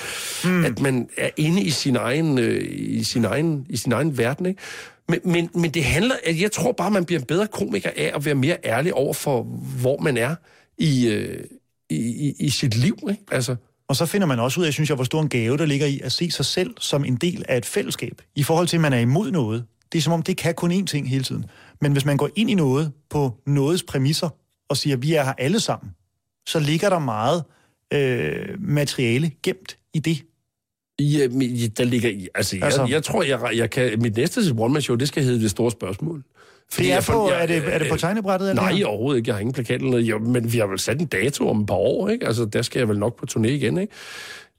mm. 0.43 0.65
at 0.65 0.79
man 0.79 1.09
er 1.17 1.29
inde 1.37 1.61
i 1.61 1.69
sin 1.69 1.95
egen, 1.95 2.39
øh, 2.39 2.65
i 2.69 3.03
sin 3.03 3.25
egen, 3.25 3.65
i 3.69 3.77
sin 3.77 3.91
egen 3.91 4.17
verden. 4.17 4.45
Ikke? 4.45 4.61
Men, 5.09 5.19
men, 5.25 5.49
men 5.55 5.71
det 5.71 5.83
handler, 5.83 6.15
at 6.23 6.41
jeg 6.41 6.51
tror 6.51 6.71
bare, 6.71 6.91
man 6.91 7.05
bliver 7.05 7.19
en 7.19 7.25
bedre 7.25 7.47
komiker 7.47 7.89
af 7.97 8.11
at 8.15 8.25
være 8.25 8.35
mere 8.35 8.57
ærlig 8.65 8.93
over 8.93 9.13
for, 9.13 9.43
hvor 9.81 9.99
man 9.99 10.17
er 10.17 10.35
i, 10.77 11.07
øh, 11.07 11.43
i, 11.91 12.27
i, 12.29 12.35
i 12.39 12.49
sit 12.49 12.75
liv. 12.75 12.97
Ikke? 13.09 13.21
Altså, 13.31 13.55
Og 13.87 13.95
så 13.95 14.05
finder 14.05 14.27
man 14.27 14.39
også 14.39 14.59
ud 14.61 14.65
af, 14.65 14.73
synes 14.73 14.89
jeg, 14.89 14.95
hvor 14.95 15.03
stor 15.03 15.21
en 15.21 15.29
gave 15.29 15.57
der 15.57 15.65
ligger 15.65 15.87
i 15.87 15.99
at 16.03 16.11
se 16.11 16.31
sig 16.31 16.45
selv 16.45 16.73
som 16.79 17.05
en 17.05 17.15
del 17.15 17.45
af 17.49 17.57
et 17.57 17.65
fællesskab. 17.65 18.21
I 18.35 18.43
forhold 18.43 18.67
til, 18.67 18.77
at 18.77 18.81
man 18.81 18.93
er 18.93 18.99
imod 18.99 19.31
noget. 19.31 19.65
Det 19.91 19.97
er 19.97 20.01
som 20.01 20.13
om, 20.13 20.21
det 20.21 20.37
kan 20.37 20.55
kun 20.55 20.71
én 20.71 20.85
ting 20.85 21.09
hele 21.09 21.23
tiden. 21.23 21.45
Men 21.81 21.91
hvis 21.91 22.05
man 22.05 22.17
går 22.17 22.29
ind 22.35 22.49
i 22.49 22.53
noget 22.53 22.91
på 23.09 23.37
nogens 23.47 23.83
præmisser 23.83 24.29
og 24.69 24.77
siger, 24.77 24.95
at 24.95 25.01
vi 25.01 25.13
er 25.13 25.23
her 25.23 25.33
alle 25.37 25.59
sammen, 25.59 25.91
så 26.47 26.59
ligger 26.59 26.89
der 26.89 26.99
meget 26.99 27.43
øh, 27.93 28.49
materiale 28.59 29.31
gemt 29.43 29.77
i 29.93 29.99
det? 29.99 30.21
Ja, 30.99 31.27
der 31.77 31.83
ligger 31.83 32.09
i... 32.09 32.27
Altså, 32.35 32.55
jeg, 32.55 32.63
Altså- 32.65 32.81
altså, 32.81 32.93
jeg 32.93 33.03
tror, 33.03 33.23
jeg, 33.23 33.39
jeg 33.55 33.69
kan... 33.69 34.01
Mit 34.01 34.15
næste 34.15 34.41
one-man-show, 34.57 34.95
det 34.97 35.07
skal 35.07 35.23
hedde 35.23 35.41
Det 35.41 35.51
Store 35.51 35.71
Spørgsmål. 35.71 36.23
Fordi 36.71 36.87
Det 36.87 36.93
er, 36.93 37.01
på, 37.11 37.29
jeg- 37.31 37.41
er, 37.41 37.45
det, 37.45 37.63
er 37.73 37.77
det 37.77 37.89
på 37.89 37.97
tegnebrættet? 37.97 38.49
Eller 38.49 38.61
Nej, 38.61 38.83
overhovedet 38.85 39.17
ikke. 39.17 39.27
Jeg 39.29 39.35
har 39.35 39.39
ingen 39.39 39.53
plakat 39.53 39.75
eller 39.75 39.89
noget. 39.91 40.03
Jo, 40.03 40.19
men 40.19 40.53
vi 40.53 40.57
har 40.57 40.65
vel 40.67 40.79
sat 40.79 40.99
en 41.01 41.05
dato 41.07 41.49
om 41.49 41.61
et 41.61 41.67
par 41.67 41.75
år, 41.75 42.09
ikke? 42.09 42.27
Altså, 42.27 42.45
der 42.45 42.61
skal 42.61 42.79
jeg 42.79 42.89
vel 42.89 42.99
nok 42.99 43.15
på 43.19 43.25
turné 43.31 43.47
igen, 43.47 43.77
ikke? 43.77 43.93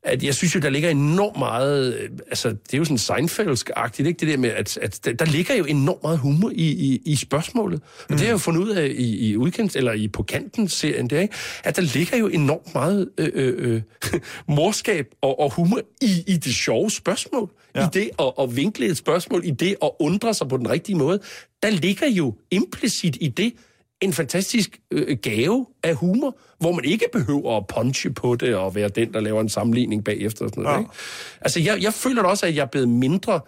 At 0.05 0.23
jeg 0.23 0.35
synes 0.35 0.55
jo, 0.55 0.61
der 0.61 0.71
ligger 0.71 0.91
enormt 0.91 1.39
meget... 1.39 1.95
øh, 1.95 2.09
Altså, 2.29 2.49
det 2.49 2.75
er 2.75 2.79
jo 2.79 2.85
sådan 2.85 2.99
Seinfeldsk-agtigt, 2.99 4.07
ikke? 4.07 4.21
Det 4.21 4.29
der 4.29 4.37
med, 4.37 4.51
at, 4.51 4.77
at 4.77 5.05
der, 5.19 5.25
ligger 5.25 5.55
jo 5.55 5.65
enormt 5.65 6.03
meget 6.03 6.19
humor 6.19 6.51
i, 6.51 6.71
i, 6.71 7.03
i 7.05 7.17
spørgsmålet. 7.17 7.81
Og 7.83 8.07
mm. 8.11 8.17
det 8.17 8.21
har 8.21 8.27
jeg 8.27 8.33
jo 8.33 8.39
fundet 8.39 8.61
ud 8.61 8.71
af 8.71 8.87
i, 8.87 9.29
i 9.29 9.37
udkendt, 9.37 9.77
eller 9.77 9.93
i 9.93 10.09
På 10.09 10.23
Kanten-serien, 10.23 11.11
der, 11.11 11.21
ikke? 11.21 11.35
At 11.65 11.77
der 11.77 11.83
ligger 11.83 12.17
jo 12.17 12.29
enormt 12.29 12.75
meget 12.75 13.09
øh, 13.19 13.31
øh, 13.35 13.83
øh, 14.13 14.21
morskab 14.57 15.07
og, 15.23 15.41
og 15.41 15.55
humor 15.55 15.81
i, 16.01 16.25
i 16.27 16.37
det 16.37 16.55
sjove 16.55 16.91
spørgsmål. 16.91 17.51
Ja. 17.75 17.87
I 17.87 17.89
det 17.93 18.11
at, 18.19 18.33
at 18.41 18.57
vinkle 18.57 18.87
et 18.87 18.97
spørgsmål, 18.97 19.43
i 19.45 19.51
det 19.51 19.77
at 19.83 19.91
undre 20.01 20.35
sig 20.35 20.49
på 20.49 20.57
den 20.57 20.71
rigtige 20.71 20.97
måde. 20.97 21.21
Der 21.63 21.71
ligger 21.71 22.07
jo 22.07 22.35
implicit 22.51 23.17
i 23.21 23.29
det, 23.29 23.53
en 24.03 24.13
fantastisk 24.13 24.81
øh, 24.91 25.17
gave 25.23 25.67
af 25.83 25.95
humor, 25.95 26.39
hvor 26.59 26.73
man 26.73 26.85
ikke 26.85 27.07
behøver 27.13 27.57
at 27.57 27.67
punche 27.67 28.11
på 28.11 28.35
det 28.35 28.57
og 28.57 28.75
være 28.75 28.89
den, 28.89 29.13
der 29.13 29.21
laver 29.21 29.41
en 29.41 29.49
sammenligning 29.49 30.05
bagefter 30.05 30.45
og 30.45 30.49
sådan 30.49 30.63
noget. 30.63 30.77
Ja. 30.77 30.81
Ikke? 30.81 30.91
Altså, 31.41 31.61
jeg, 31.61 31.83
jeg 31.83 31.95
føler 31.95 32.23
også, 32.23 32.47
at 32.47 32.57
jeg 32.57 32.63
er 32.63 32.67
blevet 32.67 32.89
mindre 32.89 33.41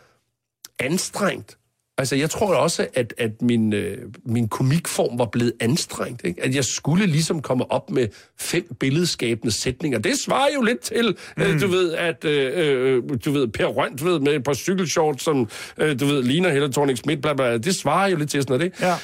anstrengt. 0.78 1.58
Altså, 1.98 2.16
jeg 2.16 2.30
tror 2.30 2.54
også, 2.54 2.86
at, 2.94 3.14
at 3.18 3.42
min, 3.42 3.72
øh, 3.72 3.98
min 4.26 4.48
komikform 4.48 5.18
var 5.18 5.24
blevet 5.24 5.52
anstrengt. 5.60 6.24
Ikke? 6.24 6.42
At 6.42 6.54
jeg 6.54 6.64
skulle 6.64 7.06
ligesom 7.06 7.42
komme 7.42 7.72
op 7.72 7.90
med 7.90 8.08
fem 8.40 8.74
billedskabende 8.80 9.52
sætninger. 9.52 9.98
Det 9.98 10.18
svarer 10.18 10.48
jo 10.54 10.62
lidt 10.62 10.80
til, 10.80 11.16
mm. 11.36 11.42
øh, 11.42 11.60
du 11.60 11.66
ved, 11.66 11.92
at 11.92 12.24
øh, 12.24 12.52
øh, 12.56 13.02
du 13.24 13.32
ved, 13.32 13.48
Per 13.48 13.66
Rønt, 13.66 14.04
ved, 14.04 14.20
med 14.20 14.34
et 14.34 14.44
par 14.44 14.54
cykelshorts, 14.54 15.24
som 15.24 15.48
øh, 15.78 16.00
du 16.00 16.06
ved, 16.06 16.22
ligner 16.22 16.50
Helle 16.50 16.72
thorning 16.72 16.98
Schmidt, 16.98 17.22
bla, 17.22 17.34
bla, 17.34 17.58
det 17.58 17.74
svarer 17.74 18.08
jo 18.08 18.16
lidt 18.16 18.30
til 18.30 18.42
sådan 18.42 18.52
noget, 18.52 18.64
ikke? 18.64 18.86
Ja. 18.86 18.94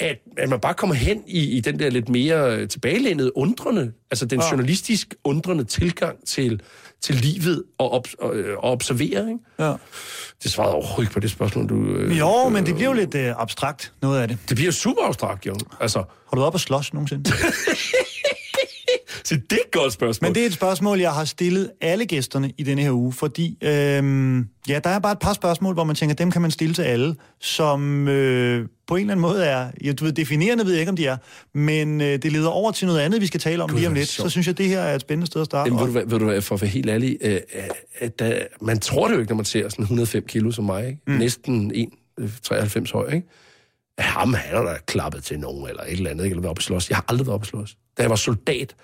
At, 0.00 0.16
at 0.38 0.48
man 0.48 0.60
bare 0.60 0.74
kommer 0.74 0.94
hen 0.94 1.22
i, 1.26 1.38
i 1.56 1.60
den 1.60 1.78
der 1.78 1.90
lidt 1.90 2.08
mere 2.08 2.56
øh, 2.56 2.68
tilbagelænede, 2.68 3.36
undrende, 3.36 3.92
altså 4.10 4.26
den 4.26 4.40
Ja. 4.40 4.48
journalistisk 4.50 5.14
undrende 5.24 5.64
tilgang 5.64 6.16
til, 6.26 6.62
til 7.02 7.14
livet 7.14 7.62
og, 7.78 7.92
ob, 7.92 8.06
og, 8.18 8.36
øh, 8.36 8.58
og 8.58 8.72
observere, 8.72 9.28
ikke? 9.28 9.38
Ja. 9.58 9.72
Det 10.42 10.50
svarede 10.52 10.74
overhovedet 10.74 11.12
på 11.12 11.20
det 11.20 11.30
spørgsmål, 11.30 11.68
du... 11.68 11.84
Øh, 11.96 12.18
Jo, 12.18 12.48
men 12.48 12.66
det 12.66 12.74
bliver 12.74 12.88
jo 12.90 12.94
lidt 12.96 13.14
øh, 13.14 13.32
abstrakt, 13.36 13.92
noget 14.02 14.20
af 14.20 14.28
det. 14.28 14.38
Det 14.48 14.56
bliver 14.56 14.72
super 14.72 15.02
abstrakt, 15.08 15.46
jo. 15.46 15.54
Altså, 15.80 15.98
Har 15.98 16.30
du 16.32 16.36
været 16.36 16.46
op 16.46 16.54
og 16.54 16.60
slås 16.60 16.92
nogensinde? 16.94 17.30
så 19.24 19.34
det 19.50 19.52
er 19.52 19.56
et 19.56 19.70
godt 19.72 19.92
spørgsmål. 19.92 20.28
Men 20.28 20.34
det 20.34 20.42
er 20.42 20.46
et 20.46 20.52
spørgsmål, 20.52 21.00
jeg 21.00 21.12
har 21.12 21.24
stillet 21.24 21.70
alle 21.80 22.06
gæsterne 22.06 22.52
i 22.58 22.62
denne 22.62 22.82
her 22.82 22.92
uge, 22.92 23.12
fordi 23.12 23.58
øhm, 23.62 24.48
ja, 24.68 24.78
der 24.84 24.90
er 24.90 24.98
bare 24.98 25.12
et 25.12 25.18
par 25.18 25.32
spørgsmål, 25.32 25.74
hvor 25.74 25.84
man 25.84 25.96
tænker, 25.96 26.14
dem 26.14 26.30
kan 26.30 26.42
man 26.42 26.50
stille 26.50 26.74
til 26.74 26.82
alle, 26.82 27.16
som 27.40 28.08
øh, 28.08 28.68
på 28.86 28.96
en 28.96 29.00
eller 29.00 29.12
anden 29.12 29.22
måde 29.22 29.44
er, 29.44 29.70
ja, 29.84 29.92
du 29.92 30.04
ved, 30.04 30.12
definerende 30.12 30.64
ved 30.64 30.72
jeg 30.72 30.80
ikke, 30.80 30.90
om 30.90 30.96
de 30.96 31.06
er, 31.06 31.16
men 31.54 32.00
øh, 32.00 32.06
det 32.06 32.32
leder 32.32 32.48
over 32.48 32.72
til 32.72 32.86
noget 32.86 33.00
andet, 33.00 33.20
vi 33.20 33.26
skal 33.26 33.40
tale 33.40 33.62
om 33.62 33.70
Gud, 33.70 33.78
lige 33.78 33.88
om 33.88 33.94
lidt. 33.94 34.08
Så 34.08 34.28
synes 34.28 34.46
jeg, 34.46 34.58
det 34.58 34.68
her 34.68 34.80
er 34.80 34.94
et 34.94 35.00
spændende 35.00 35.26
sted 35.26 35.40
at 35.40 35.44
starte. 35.44 35.68
Jamen, 35.68 35.80
ved, 35.80 35.86
du, 35.86 35.92
hvad, 35.92 36.06
ved 36.06 36.18
du 36.18 36.24
hvad, 36.24 36.42
for 36.42 36.54
at 36.54 36.62
være 36.62 36.70
helt 36.70 36.90
ærlig, 36.90 37.16
øh, 37.20 37.40
at 37.98 38.18
der, 38.18 38.38
man 38.60 38.78
tror 38.78 39.08
det 39.08 39.14
jo 39.14 39.20
ikke, 39.20 39.30
når 39.30 39.36
man 39.36 39.44
ser 39.44 39.68
sådan 39.68 39.82
105 39.82 40.24
kilo 40.26 40.50
som 40.50 40.64
mig, 40.64 40.86
ikke? 40.86 41.00
Mm. 41.06 41.14
næsten 41.14 41.72
1,93 42.20 42.92
høj, 42.92 43.10
ikke? 43.12 43.28
At 43.98 44.04
ham, 44.04 44.34
han 44.34 44.56
er 44.56 44.62
da 44.62 44.78
klappet 44.86 45.24
til 45.24 45.38
nogen, 45.38 45.68
eller 45.68 45.82
et 45.82 45.92
eller 45.92 46.10
andet, 46.10 46.24
ikke? 46.24 46.34
eller 46.34 46.42
været 46.42 46.50
oppe 46.50 46.60
at 46.60 46.64
slås. 46.64 46.90
Jeg 46.90 46.96
har 46.96 47.04
aldrig 47.08 47.26
været 47.26 47.34
oppe 47.34 47.44
at 47.44 47.48
slås. 47.48 47.76
Da 47.98 48.02
jeg 48.02 48.10
var 48.10 48.16
soldat, 48.16 48.74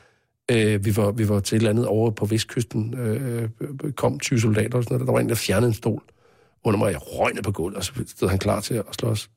øh, 0.50 0.84
vi, 0.84 0.96
var, 0.96 1.10
vi 1.10 1.28
var 1.28 1.40
til 1.40 1.56
et 1.56 1.58
eller 1.58 1.70
andet 1.70 1.86
over 1.86 2.10
på 2.10 2.26
Vestkysten, 2.26 2.94
øh, 2.98 3.48
øh 3.60 3.92
kom 3.92 4.18
20 4.18 4.40
soldater 4.40 4.78
og 4.78 4.84
sådan 4.84 4.94
noget, 4.94 5.06
der 5.06 5.12
var 5.12 5.20
en, 5.20 5.28
der 5.28 5.34
fjernede 5.34 5.68
en 5.68 5.74
stol 5.74 6.02
under 6.64 6.78
mig, 6.78 6.92
jeg 6.92 7.00
røg 7.02 7.32
på 7.44 7.52
gulvet, 7.52 7.76
og 7.76 7.84
så 7.84 7.92
stod 8.06 8.28
han 8.28 8.38
klar 8.38 8.60
til 8.60 8.74
at 8.74 8.84
slås. 8.92 9.30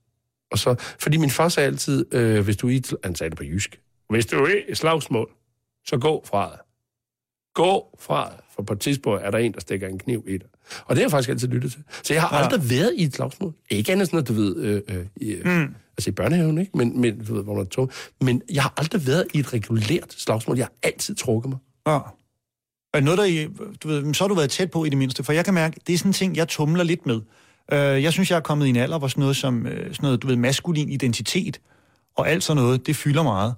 Og 0.52 0.60
så, 0.60 0.76
fordi 1.00 1.18
min 1.18 1.30
far 1.30 1.50
sagde 1.50 1.68
altid, 1.68 2.16
øh, 2.16 2.44
hvis 2.44 2.58
du 2.58 2.68
i, 2.70 2.82
han 3.04 3.16
sagde 3.16 3.30
det 3.30 3.38
på 3.38 3.44
jysk, 3.44 3.82
hvis 4.10 4.26
du 4.26 4.36
er 4.36 4.56
i 4.70 4.76
slagsmål, 4.76 5.30
så 5.86 5.98
gå 5.98 6.24
fra 6.26 6.52
det. 6.52 6.60
Gå 7.54 7.98
fra 8.00 8.30
det, 8.30 8.40
for 8.56 8.64
på 8.64 8.74
et 8.74 8.80
tidspunkt 8.80 9.24
er 9.24 9.32
der 9.32 9.38
en, 9.38 9.54
der 9.54 9.60
stikker 9.60 9.88
en 9.88 10.00
kniv 10.00 10.26
i 10.28 10.38
dig. 10.38 10.48
Og 10.86 10.96
det 10.96 10.98
har 10.98 11.04
jeg 11.04 11.12
faktisk 11.12 11.30
altid 11.30 11.48
lyttet 11.48 11.72
til. 11.72 11.82
Så 12.04 12.14
jeg 12.14 12.22
har 12.24 12.38
Ja. 12.38 12.44
aldrig 12.44 12.70
været 12.70 12.94
i 12.98 13.04
et 13.04 13.16
slagsmål. 13.16 13.54
Ikke 13.70 13.92
andet 13.92 14.08
sådan 14.08 14.16
noget, 14.18 14.28
du 14.28 14.34
ved, 14.34 14.56
øh, 14.58 14.82
øh, 14.98 15.06
i, 15.16 15.36
mm. 15.46 15.76
altså 15.98 16.10
i 16.10 16.12
børnehaven, 16.14 16.58
ikke? 16.58 16.78
Men, 16.78 17.02
men, 17.02 17.26
du 17.26 17.34
ved, 17.36 17.44
hvor 17.44 17.56
man 17.56 17.66
tung. 17.68 17.92
Men 18.22 18.42
jeg 18.54 18.64
har 18.64 18.74
aldrig 18.78 19.08
været 19.08 19.26
i 19.34 19.40
et 19.40 19.54
regulært 19.54 20.14
slagsmål. 20.18 20.58
Jeg 20.58 20.66
har 20.66 20.74
altid 20.90 21.16
trukket 21.16 21.50
mig. 21.50 21.60
Ja. 21.88 22.00
Er 22.94 23.00
noget, 23.00 23.18
der, 23.18 23.24
I- 23.26 23.48
du 23.84 23.88
ved, 23.88 24.14
så 24.14 24.24
har 24.24 24.28
du 24.28 24.34
været 24.36 24.50
tæt 24.50 24.72
på 24.72 24.86
i 24.86 24.90
det 24.90 24.98
mindste, 24.98 25.24
for 25.24 25.34
jeg 25.34 25.46
kan 25.46 25.54
mærke, 25.54 25.80
det 25.88 25.94
er 25.94 25.98
sådan 25.98 26.10
en 26.10 26.14
ting, 26.14 26.36
jeg 26.38 26.48
tumler 26.48 26.84
lidt 26.84 27.06
med. 27.06 27.20
Øh, 27.72 28.04
jeg 28.04 28.14
synes, 28.14 28.32
jeg 28.32 28.38
er 28.38 28.42
kommet 28.42 28.66
i 28.66 28.70
en 28.70 28.76
alder, 28.76 28.98
hvor 29.00 29.08
sådan 29.08 29.22
noget 29.22 29.36
som 29.36 29.68
øh, 29.68 29.74
sådan 29.78 29.96
noget, 30.02 30.22
du 30.22 30.28
ved, 30.28 30.36
maskulin 30.36 30.90
identitet 30.90 31.60
og 32.16 32.30
alt 32.30 32.44
sådan 32.44 32.64
noget, 32.64 32.88
det 32.88 32.96
fylder 32.96 33.24
meget. 33.24 33.56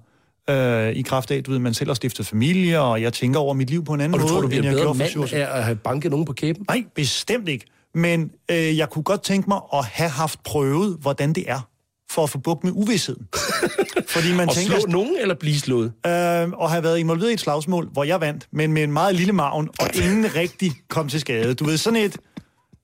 Øh, 0.50 0.92
I 0.92 1.02
kraft 1.02 1.30
af, 1.30 1.44
du 1.44 1.50
ved, 1.50 1.58
man 1.58 1.74
selv 1.74 1.88
har 1.90 1.94
stiftet 1.94 2.26
familie, 2.26 2.80
og 2.80 3.02
jeg 3.02 3.12
tænker 3.12 3.40
over 3.40 3.54
mit 3.54 3.70
liv 3.70 3.84
på 3.84 3.92
en 3.94 4.00
anden 4.00 4.14
Og 4.14 4.20
du 4.20 4.24
måde, 4.24 4.32
tror, 4.32 4.40
du 4.40 4.46
end 4.46 4.50
bliver 4.50 4.64
jeg 4.64 4.72
bedre 4.72 4.82
gjorde 4.84 4.94
for 4.96 4.98
mand 4.98 5.10
syv 5.10 5.20
år 5.22 5.26
siden. 5.26 5.42
af 5.42 5.56
at 5.58 5.64
have 5.64 5.76
banket 5.76 6.10
nogen 6.10 6.26
på 6.26 6.32
kæben? 6.32 6.64
Nej, 6.68 6.84
bestemt 6.94 7.48
ikke. 7.48 7.64
Men 7.94 8.30
øh, 8.50 8.76
jeg 8.78 8.90
kunne 8.90 9.02
godt 9.02 9.22
tænke 9.22 9.48
mig 9.50 9.60
at 9.72 9.84
have 9.84 10.10
haft 10.10 10.42
prøvet, 10.44 10.96
hvordan 11.00 11.32
det 11.32 11.44
er, 11.50 11.68
for 12.10 12.22
at 12.22 12.30
få 12.30 12.38
bukt 12.38 12.64
med 12.64 12.72
uvidsheden. 12.74 13.26
Fordi 14.08 14.32
man 14.34 14.48
Og 14.48 14.54
tænker, 14.54 14.80
slå 14.80 14.90
nogen 14.92 15.16
eller 15.20 15.34
blive 15.34 15.58
slået? 15.58 15.92
øh, 16.06 16.12
og 16.50 16.70
have 16.70 16.82
været 16.82 16.98
involveret 16.98 17.30
i 17.30 17.34
et 17.34 17.40
slagsmål, 17.40 17.88
hvor 17.92 18.04
jeg 18.04 18.20
vandt, 18.20 18.48
men 18.52 18.72
med 18.72 18.82
en 18.82 18.92
meget 18.92 19.14
lille 19.14 19.32
maven, 19.32 19.68
og 19.80 19.88
ingen 19.94 20.34
rigtig 20.34 20.72
kom 20.88 21.08
til 21.08 21.20
skade. 21.20 21.54
Du 21.54 21.64
ved, 21.64 21.76
sådan 21.76 21.96
et, 22.04 22.16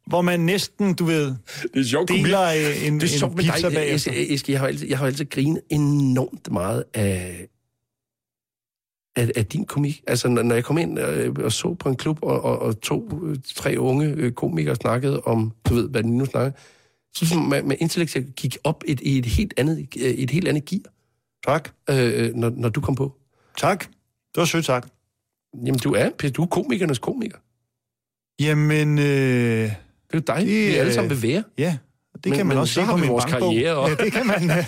hvor 0.07 0.22
man 0.22 0.40
næsten, 0.40 0.94
du 0.94 1.05
ved, 1.05 1.25
Det 1.75 1.81
er 1.81 1.85
sjovt. 1.85 2.09
deler 2.09 2.48
en, 2.48 3.01
Det 3.01 3.09
er 3.09 3.12
en 3.12 3.18
sjovt 3.18 3.37
pizza. 3.37 3.68
Eske, 3.94 4.33
Eske, 4.35 4.53
jeg 4.53 4.61
har 4.61 4.66
altid, 4.66 4.88
jeg 4.88 4.98
har 4.98 5.07
altid 5.07 5.25
grinet 5.31 5.61
enormt 5.70 6.53
meget 6.53 6.85
af, 6.94 7.46
af, 9.16 9.31
af 9.37 9.46
din 9.46 9.64
komik. 9.64 10.03
Altså, 10.07 10.29
når, 10.29 10.42
når 10.42 10.55
jeg 10.55 10.64
kom 10.64 10.79
ind 10.79 10.98
øh, 10.98 11.35
og 11.44 11.53
så 11.53 11.75
på 11.75 11.88
en 11.88 11.96
klub, 11.96 12.18
og, 12.22 12.44
og, 12.44 12.59
og 12.59 12.81
to, 12.81 13.20
øh, 13.25 13.37
tre 13.55 13.75
unge 13.79 14.07
øh, 14.07 14.33
komikere 14.33 14.77
snakkede 14.77 15.20
om, 15.20 15.53
du 15.68 15.75
ved, 15.75 15.88
hvad 15.88 16.03
de 16.03 16.11
nu 16.11 16.25
snakker, 16.25 16.53
så 17.14 17.27
som 17.27 17.38
man, 17.42 17.68
man 17.68 17.77
intellektuelt 17.81 18.35
gik 18.37 18.57
op 18.64 18.85
et, 18.87 19.01
i 19.01 19.18
et 19.18 19.27
helt 19.27 19.55
andet, 19.57 19.88
et 19.96 20.31
helt 20.31 20.48
andet 20.48 20.64
gear, 20.64 20.83
Tak. 21.46 21.70
øh, 21.90 22.35
når, 22.35 22.51
når 22.57 22.68
du 22.68 22.81
kom 22.81 22.94
på. 22.94 23.12
Tak. 23.59 23.81
Det 24.35 24.37
var 24.37 24.44
sødt 24.44 24.64
sagt. 24.64 24.92
Jamen, 25.66 25.79
du 25.79 25.92
er, 25.92 26.11
du 26.37 26.42
er 26.42 26.46
komikernes 26.46 26.98
komiker. 26.98 27.38
Jamen, 28.40 28.98
øh, 28.98 29.05
Det 29.05 29.70
er 29.70 29.75
jo 30.14 30.18
dig, 30.18 30.37
Det, 30.37 30.46
vi 30.46 30.75
alle 30.75 30.92
sammen 30.94 31.11
vil 31.11 31.22
være. 31.22 31.44
ja, 31.59 31.77
det 32.24 32.30
Men- 32.30 32.37
kan 32.37 32.46
man 32.46 32.54
men 32.56 32.61
også 32.61 32.74
så 32.74 32.80
se 32.80 32.87
på 32.87 32.94
vi 32.94 33.00
min 33.00 33.11
vores 33.11 33.24
bankbog. 33.24 33.52
karriere 33.52 33.74
også. 33.76 33.96
Ja, 33.98 34.04
det 34.04 34.12
kan 34.12 34.26
man, 34.26 34.50
øh, 34.50 34.64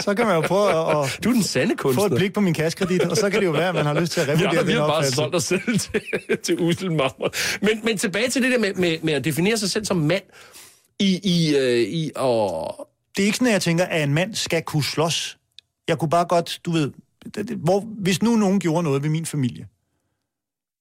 så 0.00 0.14
kan 0.14 0.26
man 0.26 0.34
jo 0.34 0.40
prøve 0.40 0.68
at, 0.70 1.04
at 1.04 1.24
Du 1.24 1.28
er 1.28 1.32
den 1.32 1.42
sande 1.42 1.74
få 1.94 2.04
et 2.06 2.12
blik 2.16 2.32
på 2.32 2.40
min 2.40 2.54
kaskredit, 2.54 3.02
og 3.02 3.16
så 3.16 3.30
kan 3.30 3.40
det 3.40 3.46
jo 3.46 3.50
være, 3.52 3.68
at 3.68 3.74
man 3.74 3.86
har 3.86 4.00
lyst 4.00 4.12
til 4.12 4.20
at 4.20 4.28
Ja, 4.28 4.32
revurdere 4.32 4.66
vi 4.66 4.72
den 4.72 4.80
har 4.80 4.86
bare 4.86 4.96
opfattelse. 4.96 5.16
solgt 5.16 5.34
os 5.34 5.44
selv 5.44 5.78
til, 5.78 6.00
til 6.42 6.60
usel 6.60 6.92
marmor. 6.92 7.32
Men, 7.64 7.80
men 7.84 7.98
tilbage 7.98 8.28
til 8.30 8.42
det 8.42 8.52
der 8.52 8.58
med, 8.58 8.74
med, 8.74 8.96
med 9.02 9.12
at 9.12 9.24
definere 9.24 9.56
sig 9.56 9.70
selv 9.70 9.84
som 9.84 9.96
mand 9.96 10.22
i, 11.00 11.20
i, 11.22 11.56
øh, 11.56 11.78
i 11.80 12.10
og 12.16 12.88
det 13.16 13.22
er 13.22 13.26
ikke 13.26 13.36
sådan, 13.38 13.46
at 13.48 13.52
jeg 13.52 13.62
tænker, 13.62 13.84
at 13.84 14.02
en 14.02 14.14
mand 14.14 14.34
skal 14.34 14.62
kunne 14.62 14.84
slås. 14.84 15.38
Jeg 15.88 15.98
kunne 15.98 16.10
bare 16.10 16.24
godt, 16.24 16.60
du 16.64 16.70
ved, 16.72 16.90
hvor, 17.56 17.84
hvis 17.98 18.22
nu 18.22 18.36
nogen 18.36 18.60
gjorde 18.60 18.82
noget 18.82 19.02
ved 19.02 19.10
min 19.10 19.26
familie, 19.26 19.66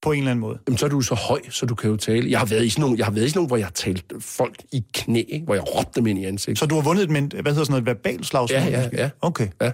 på 0.04 0.12
en 0.12 0.18
eller 0.18 0.32
anden 0.32 0.42
måde. 0.42 0.60
Jamen, 0.68 0.78
så 0.78 0.86
er 0.86 0.90
du 0.90 1.02
så 1.02 1.16
høj, 1.16 1.42
så 1.50 1.66
du 1.66 1.76
kan 1.76 1.90
jo 1.90 1.98
tale. 1.98 2.32
Jeg 2.32 2.40
har 2.40 2.46
været 2.46 2.66
i 2.66 2.70
sådan 2.70 2.82
nogle, 2.82 2.98
jeg 2.98 3.06
har 3.06 3.12
været 3.12 3.26
i 3.26 3.30
sådan 3.30 3.38
nogle 3.38 3.48
hvor 3.48 3.58
jeg 3.58 3.66
har 3.66 3.72
talt 3.72 4.14
folk 4.20 4.64
i 4.72 4.84
knæ, 4.94 5.24
ikke? 5.28 5.46
hvor 5.46 5.54
jeg 5.54 5.76
råbte 5.76 5.92
dem 5.96 6.08
ind 6.08 6.20
i 6.20 6.26
ansigtet. 6.26 6.60
Så 6.60 6.66
du 6.66 6.76
har 6.76 6.82
vundet 6.82 7.04
et, 7.04 7.10
men, 7.10 7.32
hvad 7.42 7.52
hedder 7.52 7.64
sådan 7.64 7.72
noget, 7.72 7.86
verbal 7.86 8.24
slagsmål? 8.24 8.62
Ja, 8.62 8.80
ja, 8.82 8.90
ja. 8.94 9.10
Okay. 9.22 9.48
Ja. 9.62 9.72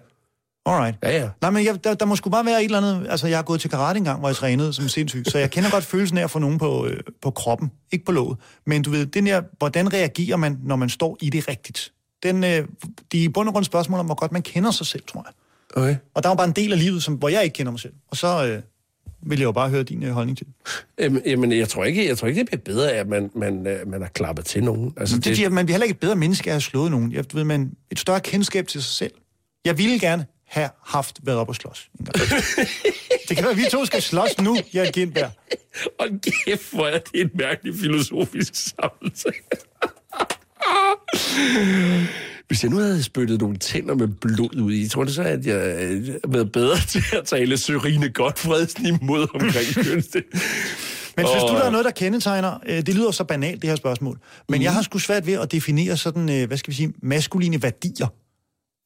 Alright. 0.66 0.98
Ja, 1.04 1.18
ja. 1.18 1.30
Nej, 1.42 1.52
men 1.52 1.66
jeg, 1.66 1.84
der, 1.84 1.94
der 1.94 2.06
må 2.06 2.16
sgu 2.16 2.30
bare 2.30 2.46
være 2.46 2.60
et 2.60 2.66
eller 2.66 2.78
andet... 2.78 3.08
Altså, 3.10 3.28
jeg 3.28 3.38
har 3.38 3.44
gået 3.44 3.62
til 3.62 3.70
karate 3.70 3.98
engang, 3.98 4.20
hvor 4.20 4.30
jeg 4.30 4.36
trænede 4.36 4.74
som 4.74 4.88
sindssyg, 4.88 5.24
så 5.28 5.38
jeg 5.38 5.52
kender 5.52 5.70
godt 5.70 5.84
følelsen 5.84 6.18
af 6.18 6.24
at 6.24 6.32
få 6.32 6.40
nogen 6.40 6.58
på, 6.58 6.86
øh, 6.86 7.00
på 7.22 7.32
kroppen, 7.32 7.72
ikke 7.92 8.06
på 8.06 8.12
låget. 8.12 8.38
Men 8.66 8.82
du 8.82 8.92
ved, 8.92 9.06
den 9.06 9.26
der, 9.26 9.42
hvordan 9.58 9.94
reagerer 9.94 10.38
man, 10.38 10.58
når 10.64 10.76
man 10.76 10.90
står 10.90 11.18
i 11.22 11.30
det 11.30 11.48
rigtigt? 11.48 11.94
Den, 12.24 12.44
øh, 12.44 12.68
de 13.12 13.20
er 13.20 13.24
i 13.24 13.30
bund 13.30 13.48
og 13.48 13.54
grund 13.54 13.66
spørgsmål 13.66 14.00
om, 14.00 14.06
hvor 14.06 14.16
godt 14.16 14.32
man 14.32 14.42
kender 14.42 14.72
sig 14.72 14.86
selv, 14.88 15.04
tror 15.08 15.26
jeg. 15.28 15.34
Okay. 15.84 15.96
Og 16.14 16.24
der 16.24 16.30
er 16.30 16.34
jo 16.34 16.38
bare 16.38 16.48
en 16.48 16.54
del 16.54 16.72
af 16.72 16.80
livet, 16.80 17.04
som, 17.04 17.14
hvor 17.14 17.30
jeg 17.30 17.44
ikke 17.44 17.54
kender 17.54 17.72
mig 17.72 17.80
selv. 17.80 17.94
Og 18.08 18.18
så 18.18 18.46
øh, 18.46 18.62
vil 19.22 19.40
jeg 19.40 19.46
jo 19.46 19.52
bare 19.52 19.70
høre 19.70 19.84
din 19.84 20.04
øh, 20.04 20.12
holdning 20.12 20.38
til. 20.38 20.48
Jamen, 21.00 21.22
jamen, 21.26 21.52
jeg 21.52 21.70
tror 21.70 21.86
ikke, 21.86 22.08
jeg 22.08 22.18
tror 22.18 22.28
ikke, 22.28 22.40
det 22.40 22.48
bliver 22.48 22.62
bedre 22.62 22.92
at 22.92 23.08
man, 23.08 23.32
man, 23.36 23.68
øh, 23.68 23.88
man 23.88 24.04
er 24.04 24.08
klappet 24.08 24.46
til 24.46 24.64
nogen. 24.64 24.94
Altså, 24.98 25.16
Det, 25.20 25.38
det 25.38 25.52
man 25.52 25.66
bliver 25.66 25.76
heller 25.76 25.86
ikke 25.86 25.94
et 25.94 26.00
bedre 26.00 26.16
menneske 26.16 26.50
af 26.50 26.52
at 26.52 26.56
have 26.56 26.62
slået 26.62 26.92
nogen. 26.92 27.12
Jeg, 27.12 27.32
du 27.32 27.38
ved, 27.38 27.44
man, 27.44 27.72
et 27.92 28.00
større 28.00 28.20
kendskab 28.20 28.68
til 28.68 28.84
sig 28.84 28.94
selv. 28.94 29.12
Jeg 29.66 29.78
ville 29.78 30.00
gerne 30.00 30.26
have 30.48 30.70
haft 30.86 31.20
været 31.24 31.38
op 31.38 31.50
og 31.50 31.56
slås. 31.56 31.90
det 33.30 33.38
kan 33.38 33.44
være, 33.44 33.52
at 33.52 33.58
vi 33.58 33.66
to 33.72 33.86
skal 33.86 34.02
slås 34.02 34.42
nu, 34.42 34.58
jeg 34.74 34.92
Gindberg. 34.94 35.32
Og 36.00 36.08
kæft, 36.46 36.74
hvor 36.74 36.88
er 36.88 37.00
det 37.00 37.22
en 37.22 37.30
mærkelig 37.34 37.74
filosofisk 37.80 38.54
sammenhæng. 38.56 39.36
Hvis 42.50 42.64
jeg 42.64 42.72
nu 42.72 42.78
havde 42.78 43.04
spyttet 43.04 43.42
nogle 43.42 43.58
tænder 43.58 43.96
med 43.96 44.08
blod 44.08 44.56
ud 44.62 44.74
i, 44.74 44.88
tror 44.88 45.04
du 45.04 45.14
så, 45.14 45.24
at 45.24 45.46
jeg 45.46 45.56
øh, 45.56 45.78
havde 45.78 46.20
været 46.28 46.52
bedre 46.52 46.78
til 46.92 47.04
at 47.14 47.26
tale 47.26 47.58
Sørine 47.58 48.10
Godfredsen 48.10 48.86
imod 48.86 49.28
omkring 49.34 49.68
kønsdel? 49.88 50.24
Men 51.18 51.28
synes 51.28 51.44
du, 51.44 51.54
der 51.54 51.64
er 51.64 51.70
noget, 51.72 51.86
der 51.86 51.92
kendetegner... 51.92 52.60
øh, 52.66 52.78
Det 52.86 52.96
lyder 52.96 53.12
så 53.12 53.24
banalt, 53.24 53.62
det 53.62 53.70
her 53.70 53.76
spørgsmål. 53.78 54.20
Men 54.50 54.58
Mhm. 54.58 54.64
jeg 54.64 54.74
har 54.74 54.82
sgu 54.82 55.00
svært 55.00 55.26
ved 55.26 55.34
at 55.34 55.52
definere 55.52 55.98
sådan, 55.98 56.30
øh, 56.30 56.48
hvad 56.48 56.58
skal 56.58 56.72
vi 56.72 56.76
sige, 56.76 56.94
maskuline 57.04 57.64
værdier. 57.64 58.08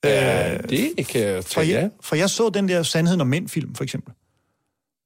Ja, 0.03 0.57
det 0.57 1.07
kan 1.07 1.21
jeg 1.21 1.43
For, 1.43 1.61
jeg, 1.61 1.89
for 2.01 2.15
jeg 2.15 2.29
så 2.29 2.49
den 2.53 2.69
der 2.69 2.83
Sandheden 2.83 3.21
om 3.21 3.27
mænd-film, 3.27 3.75
for 3.75 3.83
eksempel. 3.83 4.13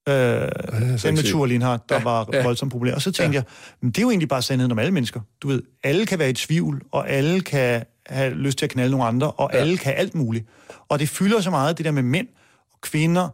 Øh, 0.10 0.16
den 0.16 1.16
med. 1.16 1.24
Ture 1.32 1.48
Lindhardt, 1.50 1.90
der 1.90 1.96
ja, 1.96 2.04
var 2.04 2.30
ja. 2.34 2.44
voldsomt 2.44 2.72
populær. 2.72 2.96
Og 2.96 3.02
så 3.02 3.12
tænkte 3.12 3.36
ja. 3.38 3.44
jeg, 3.44 3.44
men 3.82 3.92
det 3.92 3.98
er 3.98 4.02
jo 4.02 4.10
egentlig 4.10 4.30
bare 4.30 4.42
sandheden 4.42 4.72
om 4.72 4.80
alle 4.80 4.92
mennesker. 4.92 5.22
Du 5.42 5.48
ved, 5.48 5.62
alle 5.84 6.06
kan 6.06 6.20
være 6.20 6.30
i 6.30 6.34
tvivl, 6.34 6.82
og 6.92 7.10
alle 7.10 7.42
kan 7.42 7.84
have 8.10 8.34
lyst 8.34 8.58
til 8.58 8.66
at 8.66 8.70
knalde 8.70 8.92
nogle 8.92 9.06
andre, 9.06 9.32
og 9.32 9.50
ja. 9.54 9.58
alle 9.58 9.78
kan 9.78 9.94
alt 9.98 10.16
muligt. 10.16 10.46
Og 10.90 11.00
det 11.00 11.10
fylder 11.10 11.42
så 11.42 11.50
meget, 11.50 11.78
det 11.78 11.86
der 11.86 11.92
med 11.92 12.04
mænd 12.04 12.28
og 12.74 12.82
kvinder, 12.82 13.30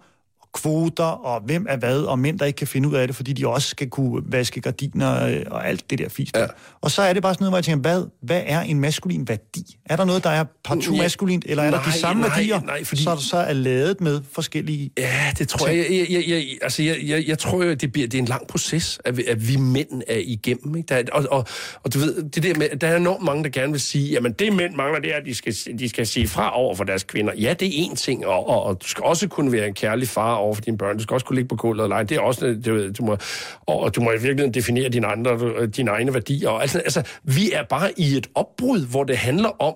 kvoter, 0.53 1.03
og 1.03 1.41
hvem 1.45 1.65
er 1.69 1.77
hvad, 1.77 1.99
og 2.01 2.19
mænd, 2.19 2.39
der 2.39 2.45
ikke 2.45 2.57
kan 2.57 2.67
finde 2.67 2.89
ud 2.89 2.93
af 2.93 3.07
det, 3.07 3.15
fordi 3.15 3.33
de 3.33 3.47
også 3.47 3.67
skal 3.67 3.89
kunne 3.89 4.21
vaske 4.25 4.61
gardiner 4.61 5.25
øh, 5.27 5.41
og 5.51 5.67
alt 5.67 5.89
det 5.89 5.99
der 5.99 6.09
fisk. 6.09 6.37
Ja. 6.37 6.45
Og 6.81 6.91
så 6.91 7.01
er 7.01 7.13
det 7.13 7.21
bare 7.21 7.33
sådan 7.33 7.43
noget, 7.43 7.51
hvor 7.51 7.57
jeg 7.57 7.63
tænker, 7.63 7.81
hvad, 7.81 8.05
hvad 8.21 8.41
er 8.45 8.61
en 8.61 8.79
maskulin 8.79 9.27
værdi? 9.27 9.77
Er 9.85 9.95
der 9.95 10.05
noget, 10.05 10.23
der 10.23 10.29
er 10.29 10.43
partout 10.63 10.97
maskulint, 10.97 11.45
eller 11.47 11.63
er 11.63 11.71
der 11.71 11.77
Nej, 11.77 11.85
de 11.85 11.91
samme 11.91 12.21
nej, 12.21 12.29
værdier, 12.29 12.61
nej, 12.61 12.83
fordi- 12.83 13.03
så, 13.03 13.15
så 13.15 13.37
er 13.37 13.53
lavet 13.53 14.01
med 14.01 14.21
forskellige... 14.31 14.91
Ja, 14.97 15.31
det 15.37 15.47
tror 15.47 15.67
jeg. 15.67 15.77
Jeg, 15.89 16.05
jeg, 16.09 16.23
jeg, 16.27 16.43
altså, 16.61 16.83
jeg, 16.83 16.97
jeg, 17.03 17.23
jeg 17.27 17.39
tror 17.39 17.63
det, 17.63 17.91
bliver, 17.91 18.07
det 18.07 18.17
er 18.17 18.21
en 18.21 18.27
lang 18.27 18.47
proces, 18.47 18.99
at 19.05 19.17
vi, 19.17 19.23
at 19.27 19.47
vi 19.47 19.55
mænd 19.55 20.01
er 20.07 20.19
igennem. 20.23 20.75
Ikke? 20.75 20.87
Der 20.87 20.95
er, 20.95 21.03
og, 21.11 21.25
og, 21.31 21.45
og 21.83 21.93
du 21.93 21.99
ved, 21.99 22.23
det 22.29 22.43
der 22.43 22.55
med, 22.55 22.69
der 22.81 22.87
er 22.87 22.95
enormt 22.97 23.23
mange, 23.23 23.43
der 23.43 23.49
gerne 23.49 23.71
vil 23.71 23.81
sige, 23.81 24.09
jamen 24.11 24.31
det 24.31 24.53
mænd 24.53 24.75
mangler, 24.75 24.99
det 24.99 25.11
er, 25.13 25.17
at 25.17 25.25
de 25.25 25.35
skal, 25.35 25.55
de 25.79 25.89
skal 25.89 26.07
sige 26.07 26.27
fra 26.27 26.57
over 26.57 26.75
for 26.75 26.83
deres 26.83 27.03
kvinder. 27.03 27.33
Ja, 27.37 27.53
det 27.53 27.67
er 27.67 27.85
én 27.85 27.95
ting, 27.95 28.25
og, 28.27 28.49
og, 28.49 28.63
og 28.63 28.81
du 28.83 28.87
skal 28.87 29.03
også 29.03 29.27
kunne 29.27 29.51
være 29.51 29.67
en 29.67 29.73
kærlig 29.73 30.07
far 30.07 30.33
over 30.43 30.55
for 30.55 30.61
dine 30.61 30.77
børn. 30.77 30.97
Du 30.97 31.03
skal 31.03 31.13
også 31.13 31.25
kunne 31.25 31.35
ligge 31.35 31.47
på 31.47 31.55
gulvet 31.55 31.83
og 31.83 31.89
lege. 31.89 32.03
Det 32.03 32.17
er 32.17 32.21
også, 32.21 32.45
det, 32.45 32.97
du, 32.97 33.05
må, 33.05 33.17
og, 33.65 33.95
du 33.95 34.01
må 34.01 34.09
i 34.11 34.13
virkeligheden 34.13 34.53
definere 34.53 34.89
dine, 34.89 35.07
andre, 35.07 35.65
dine 35.67 35.91
egne 35.91 36.13
værdier. 36.13 36.49
Altså, 36.49 36.79
altså, 36.79 37.03
vi 37.23 37.51
er 37.51 37.63
bare 37.63 37.99
i 37.99 38.17
et 38.17 38.27
opbrud, 38.35 38.85
hvor 38.85 39.03
det 39.03 39.17
handler 39.17 39.61
om, 39.61 39.75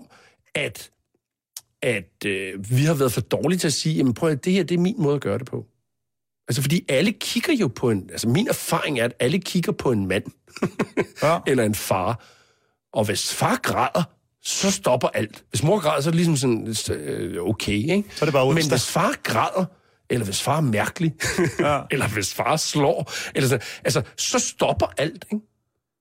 at 0.55 0.91
at 1.82 2.26
øh, 2.26 2.72
vi 2.72 2.84
har 2.84 2.93
været 2.93 3.11
for 3.11 3.22
dårlige 3.22 3.59
til 3.59 3.68
at 3.68 3.74
sige, 3.74 3.95
jamen 3.95 4.13
prøv 4.13 4.30
at 4.30 4.45
det 4.45 4.53
her, 4.53 4.63
det 4.63 4.76
er 4.76 4.80
min 4.80 4.95
måde 4.97 5.15
at 5.15 5.22
gøre 5.22 5.38
det 5.38 5.45
på. 5.45 5.65
Altså, 6.47 6.61
fordi 6.61 6.86
alle 6.89 7.11
kigger 7.11 7.53
jo 7.53 7.68
på 7.68 7.89
en... 7.89 8.09
Altså, 8.11 8.30
min 8.30 8.47
erfaring 8.47 8.99
er, 8.99 9.05
at 9.05 9.13
alle 9.20 9.39
kigger 9.39 9.72
på 9.72 9.91
en 9.91 10.07
mand. 10.07 10.24
Ja. 11.24 11.39
eller 11.47 11.63
en 11.63 11.76
far. 11.76 12.24
Og 12.93 13.05
hvis 13.05 13.34
far 13.34 13.59
græder, 13.63 14.03
så 14.43 14.72
stopper 14.72 15.07
alt. 15.07 15.43
Hvis 15.49 15.63
mor 15.63 15.80
græder, 15.80 16.01
så 16.01 16.09
er 16.09 16.11
det 16.11 16.15
ligesom 16.26 16.38
sådan, 16.38 16.99
øh, 16.99 17.43
okay, 17.43 17.74
ikke? 17.74 18.03
Så 18.15 18.26
er 18.26 18.26
det 18.26 18.34
bare 18.34 18.53
Men 18.53 18.70
hvis 18.70 18.91
far 18.91 19.15
græder, 19.24 19.65
eller 20.09 20.25
hvis 20.25 20.41
far 20.41 20.57
er 20.57 20.61
mærkelig, 20.61 21.13
Ja. 21.59 21.81
eller 21.91 22.07
hvis 22.07 22.33
far 22.33 22.55
slår, 22.55 23.11
eller 23.35 23.49
sådan, 23.49 23.65
altså, 23.83 24.01
så 24.17 24.39
stopper 24.39 24.85
alt, 24.97 25.25
ikke? 25.31 25.45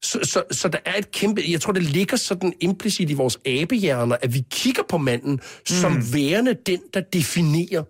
Så, 0.03 0.19
så, 0.23 0.43
så 0.51 0.69
der 0.69 0.79
er 0.85 0.95
et 0.99 1.11
kæmpe... 1.11 1.43
Jeg 1.49 1.61
tror, 1.61 1.73
det 1.73 1.83
ligger 1.83 2.17
sådan 2.17 2.53
implicit 2.61 3.11
i 3.11 3.15
vores 3.15 3.39
abehjerner, 3.47 4.17
at 4.23 4.35
vi 4.35 4.45
kigger 4.51 4.83
på 4.89 4.99
manden 4.99 5.33
mm. 5.33 5.41
som 5.67 6.03
værende 6.13 6.57
den, 6.67 6.81
der 6.95 7.01
definerer 7.01 7.83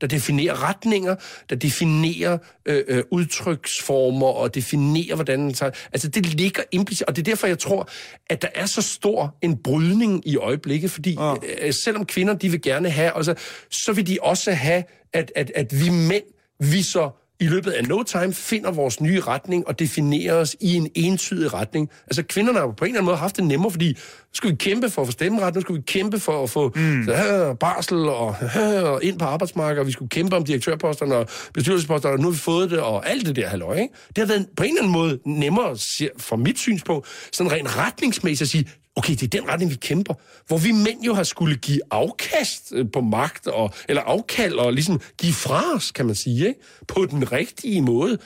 der 0.00 0.06
definerer 0.06 0.68
retninger, 0.68 1.14
der 1.50 1.56
definerer 1.56 2.38
øh, 2.66 2.84
øh, 2.88 3.02
udtryksformer 3.10 4.26
og 4.26 4.54
definerer, 4.54 5.14
hvordan 5.14 5.54
tager... 5.54 5.72
Altså, 5.92 6.08
det 6.08 6.26
ligger 6.26 6.62
implicit, 6.72 7.06
og 7.06 7.16
det 7.16 7.22
er 7.22 7.30
derfor, 7.32 7.46
jeg 7.46 7.58
tror, 7.58 7.88
at 8.30 8.42
der 8.42 8.48
er 8.54 8.66
så 8.66 8.82
stor 8.82 9.36
en 9.42 9.56
brydning 9.56 10.28
i 10.28 10.36
øjeblikket, 10.36 10.90
fordi 10.90 11.16
Ja. 11.20 11.34
øh, 11.60 11.72
selvom 11.72 12.06
kvinder, 12.06 12.34
de 12.34 12.48
vil 12.50 12.62
gerne 12.62 12.90
have, 12.90 13.16
altså, 13.16 13.34
så 13.70 13.92
vil 13.92 14.06
de 14.06 14.18
også 14.22 14.52
have, 14.52 14.84
at, 15.12 15.32
at, 15.36 15.52
at 15.54 15.80
vi 15.80 15.90
mænd, 15.90 16.24
vi 16.60 16.82
så 16.82 17.10
i 17.40 17.46
løbet 17.46 17.70
af 17.70 17.84
no 17.84 18.02
time 18.02 18.34
finder 18.34 18.70
vores 18.70 19.00
nye 19.00 19.20
retning 19.20 19.68
og 19.68 19.78
definerer 19.78 20.34
os 20.34 20.56
i 20.60 20.74
en 20.74 20.90
entydig 20.94 21.54
retning. 21.54 21.90
Altså 22.06 22.22
kvinderne 22.22 22.58
har 22.58 22.66
på 22.66 22.84
en 22.84 22.88
eller 22.88 22.98
anden 22.98 23.04
måde 23.04 23.16
haft 23.16 23.36
det 23.36 23.44
nemmere, 23.44 23.70
fordi 23.70 23.88
nu 23.88 24.34
skal 24.34 24.50
vi 24.50 24.54
kæmpe 24.54 24.90
for 24.90 25.02
at 25.02 25.08
få 25.08 25.12
stemmeret, 25.12 25.54
nu 25.54 25.60
skal 25.60 25.74
vi 25.74 25.80
kæmpe 25.80 26.20
for 26.20 26.42
at 26.42 26.50
få 26.50 26.72
mm. 26.76 27.08
øh, 27.08 27.56
barsel 27.60 27.98
og, 27.98 28.36
og 28.82 29.04
ind 29.04 29.18
på 29.18 29.24
arbejdsmarkedet, 29.24 29.80
og 29.80 29.86
vi 29.86 29.92
skulle 29.92 30.08
kæmpe 30.08 30.36
om 30.36 30.44
direktørposterne 30.44 31.14
og 31.14 31.28
bestyrelsesposterne, 31.54 32.14
og 32.14 32.18
nu 32.18 32.24
har 32.24 32.30
vi 32.30 32.38
fået 32.38 32.70
det, 32.70 32.78
og 32.78 33.08
alt 33.10 33.26
det 33.26 33.36
der 33.36 33.48
halløj, 33.48 33.76
ikke? 33.76 33.94
Det 34.08 34.18
har 34.18 34.26
været 34.26 34.46
på 34.56 34.62
en 34.62 34.68
eller 34.70 34.82
anden 34.82 34.92
måde 34.92 35.18
nemmere, 35.26 35.76
fra 36.18 36.36
mit 36.36 36.58
synspunkt, 36.58 37.06
sådan 37.32 37.52
rent 37.52 37.78
retningsmæssigt 37.78 38.42
at 38.42 38.48
sige, 38.48 38.68
okay, 38.96 39.12
det 39.12 39.22
er 39.22 39.40
den 39.40 39.48
retning, 39.48 39.70
vi 39.70 39.76
kæmper. 39.76 40.14
Hvor 40.46 40.58
vi 40.58 40.72
mænd 40.72 41.02
jo 41.02 41.14
har 41.14 41.22
skulle 41.22 41.56
give 41.56 41.80
afkast 41.90 42.72
øh, 42.72 42.86
på 42.92 43.00
magt, 43.00 43.46
og, 43.46 43.74
eller 43.88 44.02
afkald, 44.02 44.54
og 44.54 44.72
ligesom 44.72 45.00
give 45.18 45.32
fra 45.32 45.74
os, 45.74 45.90
kan 45.92 46.06
man 46.06 46.14
sige, 46.14 46.48
ikke? 46.48 46.60
på 46.88 47.06
den 47.06 47.32
rigtige 47.32 47.82
måde. 47.82 48.18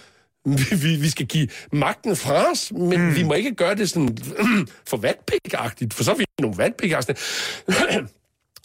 Vi, 0.47 0.77
vi, 0.83 0.97
vi 0.97 1.09
skal 1.09 1.27
give 1.27 1.49
magten 1.73 2.16
fra 2.16 2.51
os, 2.51 2.73
men 2.73 3.01
mm. 3.01 3.16
vi 3.16 3.23
må 3.23 3.35
ikke 3.35 3.55
gøre 3.55 3.75
det 3.75 3.91
sådan 3.91 4.19
for 4.91 4.97
vatpik-agtigt, 4.97 5.95
for 5.95 6.05
så 6.05 6.11
er 6.11 6.16
vi 6.16 6.25
nogle 6.41 6.59
vatpik 6.59 6.93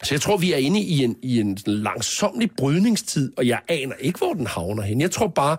Så 0.04 0.14
jeg 0.14 0.22
tror, 0.22 0.38
vi 0.38 0.54
er 0.54 0.58
inde 0.58 0.80
i 0.80 1.04
en, 1.04 1.16
i 1.22 1.40
en 1.40 1.58
langsomlig 1.66 2.52
brydningstid, 2.58 3.34
og 3.38 3.48
jeg 3.48 3.60
aner 3.68 3.96
ikke, 4.00 4.18
hvor 4.18 4.34
den 4.34 4.48
havner 4.48 4.84
hen. 4.84 5.02
Jeg 5.02 5.12
tror 5.12 5.28
bare, 5.28 5.58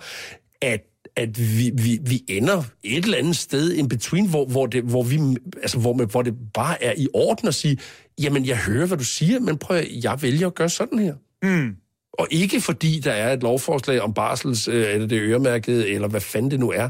at 0.62 0.80
at 1.16 1.38
vi, 1.58 1.70
vi, 1.74 1.98
vi 2.02 2.24
ender 2.28 2.62
et 2.82 3.04
eller 3.04 3.18
andet 3.18 3.36
sted 3.36 3.72
in 3.72 3.88
between, 3.88 4.28
hvor, 4.28 4.46
hvor, 4.46 4.66
det, 4.66 4.82
hvor, 4.82 5.02
vi, 5.02 5.20
altså, 5.62 5.78
hvor, 5.78 6.04
hvor 6.04 6.22
det 6.22 6.34
bare 6.54 6.82
er 6.82 6.94
i 6.96 7.08
orden 7.14 7.48
at 7.48 7.54
sige, 7.54 7.78
jamen, 8.20 8.46
jeg 8.46 8.58
hører, 8.58 8.86
hvad 8.86 8.98
du 8.98 9.04
siger, 9.04 9.40
men 9.40 9.58
prøv 9.58 9.76
at, 9.76 10.04
jeg 10.04 10.22
vælger 10.22 10.46
at 10.46 10.54
gøre 10.54 10.68
sådan 10.68 10.98
her. 10.98 11.14
Mm. 11.42 11.76
Og 12.12 12.28
ikke 12.30 12.60
fordi 12.60 13.00
der 13.00 13.12
er 13.12 13.32
et 13.32 13.42
lovforslag 13.42 14.00
om 14.00 14.14
barsels, 14.14 14.68
øh, 14.68 14.94
eller 14.94 15.06
det 15.06 15.20
øremærket, 15.20 15.90
eller 15.94 16.08
hvad 16.08 16.20
fanden 16.20 16.50
det 16.50 16.60
nu 16.60 16.70
er. 16.70 16.88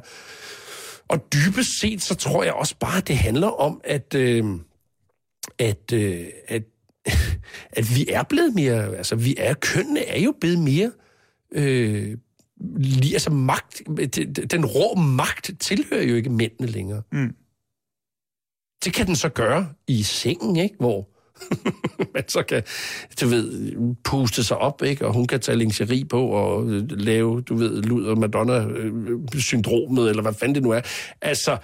Og 1.08 1.26
dybest 1.34 1.80
set, 1.80 2.02
så 2.02 2.14
tror 2.14 2.44
jeg 2.44 2.52
også 2.52 2.74
bare, 2.80 2.96
at 2.96 3.08
det 3.08 3.16
handler 3.16 3.48
om, 3.48 3.80
at, 3.84 4.14
øh, 4.14 4.44
at, 5.58 5.92
øh, 5.92 6.26
at, 6.48 6.62
at 7.78 7.96
vi 7.96 8.06
er 8.08 8.22
blevet 8.22 8.54
mere, 8.54 8.96
altså 8.96 9.16
vi 9.16 9.34
er, 9.38 9.54
kønnene 9.54 10.04
er 10.04 10.20
jo 10.20 10.34
blevet 10.40 10.58
mere, 10.58 10.90
øh, 11.52 12.16
altså 13.14 13.30
magt, 13.30 13.82
den 14.50 14.66
rå 14.66 14.94
magt 14.94 15.50
tilhører 15.60 16.02
jo 16.02 16.14
ikke 16.14 16.30
mændene 16.30 16.66
længere. 16.66 17.02
Mm. 17.12 17.34
Det 18.84 18.92
kan 18.92 19.06
den 19.06 19.16
så 19.16 19.28
gøre 19.28 19.68
i 19.86 20.02
sengen, 20.02 20.56
ikke? 20.56 20.76
Hvor 20.78 21.08
man 22.14 22.28
så 22.28 22.42
kan, 22.42 22.62
du 23.20 23.26
ved, 23.26 23.76
puste 24.04 24.44
sig 24.44 24.58
op, 24.58 24.82
ikke? 24.82 25.06
Og 25.06 25.12
hun 25.12 25.26
kan 25.26 25.40
tage 25.40 25.58
lingerie 25.58 26.04
på 26.04 26.26
og 26.26 26.70
øh, 26.70 26.90
lave, 26.90 27.40
du 27.40 27.54
ved, 27.56 27.82
Luder 27.82 28.14
Madonna-syndromet, 28.14 30.08
eller 30.08 30.22
hvad 30.22 30.34
fanden 30.34 30.54
det 30.54 30.62
nu 30.62 30.70
er. 30.70 30.80
Altså, 31.22 31.56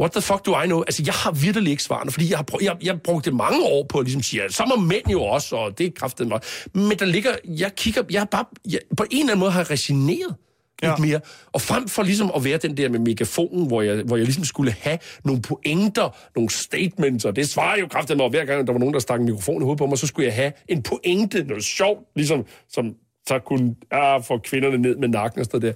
what 0.00 0.12
the 0.12 0.20
fuck 0.20 0.46
do 0.46 0.62
I 0.62 0.66
know? 0.66 0.80
Altså, 0.80 1.02
jeg 1.06 1.14
har 1.14 1.30
virkelig 1.30 1.70
ikke 1.70 1.82
svarene, 1.82 2.10
fordi 2.10 2.30
jeg 2.30 2.38
har, 2.38 2.44
prø- 2.52 2.64
jeg, 2.64 2.76
jeg 2.82 3.02
brugte 3.02 3.30
mange 3.30 3.64
år 3.66 3.86
på 3.88 3.98
at 3.98 4.04
ligesom 4.04 4.22
sige, 4.22 4.42
så 4.50 4.64
må 4.76 4.82
mænd 4.82 5.08
jo 5.10 5.22
også, 5.22 5.56
og 5.56 5.78
det 5.78 5.86
er 5.86 5.90
kraftigt 5.96 6.28
mig. 6.28 6.40
Men 6.74 6.98
der 6.98 7.04
ligger, 7.06 7.30
jeg 7.44 7.74
kigger, 7.76 8.02
jeg 8.10 8.26
bare, 8.30 8.44
jeg, 8.70 8.78
på 8.96 9.04
en 9.10 9.18
eller 9.20 9.32
anden 9.32 9.38
måde 9.40 9.50
har 9.50 9.70
resigneret 9.70 10.34
lidt 10.82 10.92
Ja. 10.92 10.96
mere. 10.96 11.20
Og 11.52 11.60
frem 11.60 11.88
for 11.88 12.02
ligesom 12.02 12.30
at 12.36 12.44
være 12.44 12.56
den 12.58 12.76
der 12.76 12.88
med 12.88 12.98
megafonen, 12.98 13.66
hvor 13.66 13.82
jeg, 13.82 14.02
hvor 14.06 14.16
jeg 14.16 14.24
ligesom 14.24 14.44
skulle 14.44 14.72
have 14.80 14.98
nogle 15.24 15.42
pointer, 15.42 16.16
nogle 16.36 16.50
statements, 16.50 17.24
og 17.24 17.36
det 17.36 17.48
svarer 17.48 17.78
jo 17.80 17.86
kraftigt 17.86 18.16
mig, 18.16 18.28
hver 18.30 18.44
gang 18.44 18.66
der 18.66 18.72
var 18.72 18.78
nogen, 18.80 18.94
der 18.94 19.00
stak 19.00 19.20
en 19.20 19.26
mikrofon 19.26 19.62
i 19.62 19.64
hovedet 19.64 19.78
på 19.78 19.86
mig, 19.86 19.98
så 19.98 20.06
skulle 20.06 20.26
jeg 20.26 20.34
have 20.34 20.52
en 20.68 20.82
pointe, 20.82 21.44
noget 21.44 21.64
sjovt, 21.64 22.00
ligesom, 22.16 22.44
som 22.70 22.94
så 23.28 23.38
kunne 23.38 23.74
ja, 23.92 24.16
få 24.18 24.38
kvinderne 24.38 24.78
ned 24.78 24.96
med 24.96 25.08
nakken 25.08 25.40
og 25.40 25.46
sådan 25.46 25.62
der. 25.62 25.72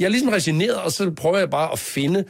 Jeg 0.00 0.04
er 0.04 0.08
ligesom 0.08 0.28
resigneret, 0.28 0.74
og 0.76 0.92
så 0.92 1.10
prøver 1.10 1.38
jeg 1.38 1.50
bare 1.50 1.72
at 1.72 1.78
finde 1.78 2.24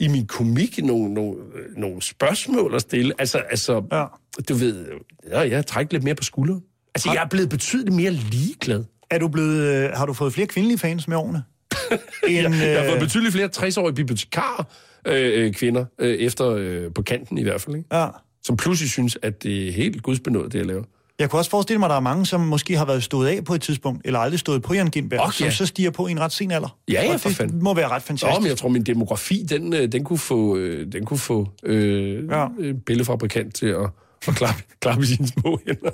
i 0.00 0.08
min 0.08 0.26
komik 0.26 0.78
nogle, 0.84 1.14
nogle, 1.14 1.36
nogle 1.76 2.02
spørgsmål 2.02 2.74
at 2.74 2.80
stille. 2.80 3.12
Altså, 3.18 3.38
altså 3.38 3.82
Ja. 3.92 4.04
du 4.48 4.54
ved, 4.54 4.86
ja, 5.30 5.38
jeg 5.40 5.66
trækker 5.66 5.92
lidt 5.94 6.04
mere 6.04 6.14
på 6.14 6.22
skulderen. 6.24 6.60
Altså, 6.94 7.12
jeg 7.12 7.22
er 7.22 7.28
blevet 7.28 7.48
betydeligt 7.48 7.96
mere 7.96 8.10
ligeglad. 8.10 8.84
Er 9.10 9.18
du 9.18 9.28
blevet, 9.28 9.56
øh, 9.84 9.90
har 9.90 10.06
du 10.06 10.12
fået 10.12 10.32
flere 10.32 10.46
kvindelige 10.46 10.78
fans 10.78 11.08
med 11.08 11.16
årene? 11.16 11.42
En, 12.28 12.34
Jeg 12.36 12.78
har 12.78 12.84
fået 12.88 12.94
øh, 12.94 13.00
betydeligt 13.00 13.32
flere 13.34 13.48
60-årige 13.56 13.94
bibliotekarer, 13.94 14.64
øh, 15.06 15.44
øh, 15.46 15.52
kvinder, 15.54 15.84
øh, 15.98 16.14
efter 16.14 16.50
øh, 16.50 16.92
på 16.94 17.02
kanten 17.02 17.38
i 17.38 17.42
hvert 17.42 17.60
fald, 17.60 17.76
ikke? 17.76 17.96
ja. 17.96 18.06
som 18.42 18.56
pludselig 18.56 18.90
synes, 18.90 19.18
at 19.22 19.42
det 19.42 19.68
er 19.68 19.72
helt 19.72 20.02
gudsbenået, 20.02 20.52
det 20.52 20.58
jeg 20.58 20.66
laver. 20.66 20.84
Jeg 21.18 21.30
kunne 21.30 21.40
også 21.40 21.50
forestille 21.50 21.78
mig, 21.78 21.86
at 21.86 21.90
der 21.90 21.96
er 21.96 22.00
mange, 22.00 22.26
som 22.26 22.40
måske 22.40 22.76
har 22.76 22.84
været 22.84 23.02
stået 23.04 23.28
af 23.28 23.44
på 23.44 23.54
et 23.54 23.62
tidspunkt, 23.62 24.06
eller 24.06 24.18
aldrig 24.18 24.40
stået 24.40 24.62
på 24.62 24.74
Jan 24.74 24.86
Gindberg, 24.90 25.20
Ok, 25.20 25.32
som 25.34 25.50
så 25.50 25.66
stiger 25.66 25.90
på 25.90 26.06
i 26.06 26.10
en 26.10 26.20
ret 26.20 26.32
sen 26.32 26.50
alder. 26.50 26.78
Ja, 26.88 27.02
ja, 27.04 27.16
for 27.16 27.28
det 27.28 27.36
fanden. 27.36 27.62
må 27.62 27.74
være 27.74 27.88
ret 27.88 28.02
fantastisk. 28.02 28.40
men 28.40 28.48
jeg 28.48 28.58
tror, 28.58 28.68
min 28.68 28.82
demografi, 28.82 29.42
den, 29.48 29.74
øh, 29.74 29.92
den 29.92 30.04
kunne 30.04 30.18
få, 30.18 30.56
øh, 30.56 30.92
den 30.92 31.04
kunne 31.04 31.18
få 31.18 31.48
øh, 31.62 32.28
Ja. 32.30 32.46
en 32.60 32.80
billedfabrikant 32.80 33.54
til 33.54 33.66
at, 33.66 33.90
at 34.28 34.34
klappe, 34.34 34.62
klappe 34.82 35.06
sine 35.06 35.28
små 35.28 35.60
hænder. 35.66 35.90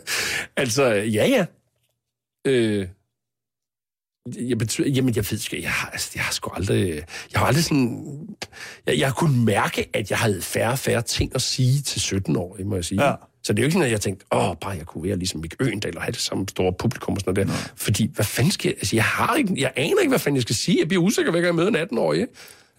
Altså, 0.57 0.85
ja, 0.93 1.27
ja. 1.27 1.47
Øh, 2.47 2.89
jeg 4.49 4.59
betyder, 4.59 4.89
jamen, 4.89 5.15
jeg 5.17 5.25
ved 5.31 5.39
sgu, 5.39 5.57
jeg 5.57 5.71
har, 5.73 5.89
altså, 5.91 6.11
jeg 6.15 6.23
har 6.25 6.33
sgu 6.33 6.51
aldrig, 6.55 6.89
jeg 7.33 7.41
har 7.41 7.47
aldrig 7.47 7.65
sådan, 7.65 8.29
jeg, 8.87 8.99
jeg 8.99 9.09
har 9.09 9.15
kunnet 9.15 9.45
mærke, 9.45 9.89
at 9.93 10.11
jeg 10.11 10.19
havde 10.19 10.43
færre 10.43 10.71
og 10.73 10.79
færre 10.79 11.03
ting 11.03 11.35
at 11.35 11.43
sige 11.43 11.83
til 11.83 12.01
17 12.01 12.37
år, 12.37 12.57
må 12.65 12.75
jeg 12.75 12.85
sige. 12.85 13.05
Ja. 13.07 13.15
Så 13.45 13.53
det 13.53 13.59
er 13.59 13.63
jo 13.63 13.67
ikke 13.67 13.73
sådan, 13.73 13.87
at 13.87 13.93
jeg 13.93 14.01
tænkte, 14.01 14.27
åh, 14.33 14.57
bare 14.61 14.71
jeg 14.71 14.87
kunne 14.87 15.05
være 15.05 15.17
ligesom 15.17 15.41
Mik 15.41 15.55
Øendal 15.61 15.97
og 15.97 16.03
have 16.03 16.13
det 16.13 16.21
samme 16.21 16.49
store 16.49 16.73
publikum 16.73 17.15
og 17.15 17.21
sådan 17.21 17.35
noget 17.35 17.49
der. 17.49 17.73
Fordi, 17.77 18.11
hvad 18.15 18.25
fanden 18.25 18.53
skal 18.53 18.69
jeg... 18.69 18.77
Altså, 18.77 18.97
jeg, 18.97 19.05
har 19.05 19.35
ikke, 19.35 19.55
jeg 19.57 19.73
aner 19.77 20.01
ikke, 20.01 20.09
hvad 20.09 20.19
fanden 20.19 20.37
jeg 20.37 20.43
skal 20.43 20.55
sige. 20.55 20.79
Jeg 20.81 20.89
bliver 20.89 21.03
usikker, 21.03 21.31
hver 21.31 21.41
gang 21.41 21.59
jeg 21.59 21.73
møder 21.73 21.83
en 21.83 21.89
18-årig. 21.99 22.27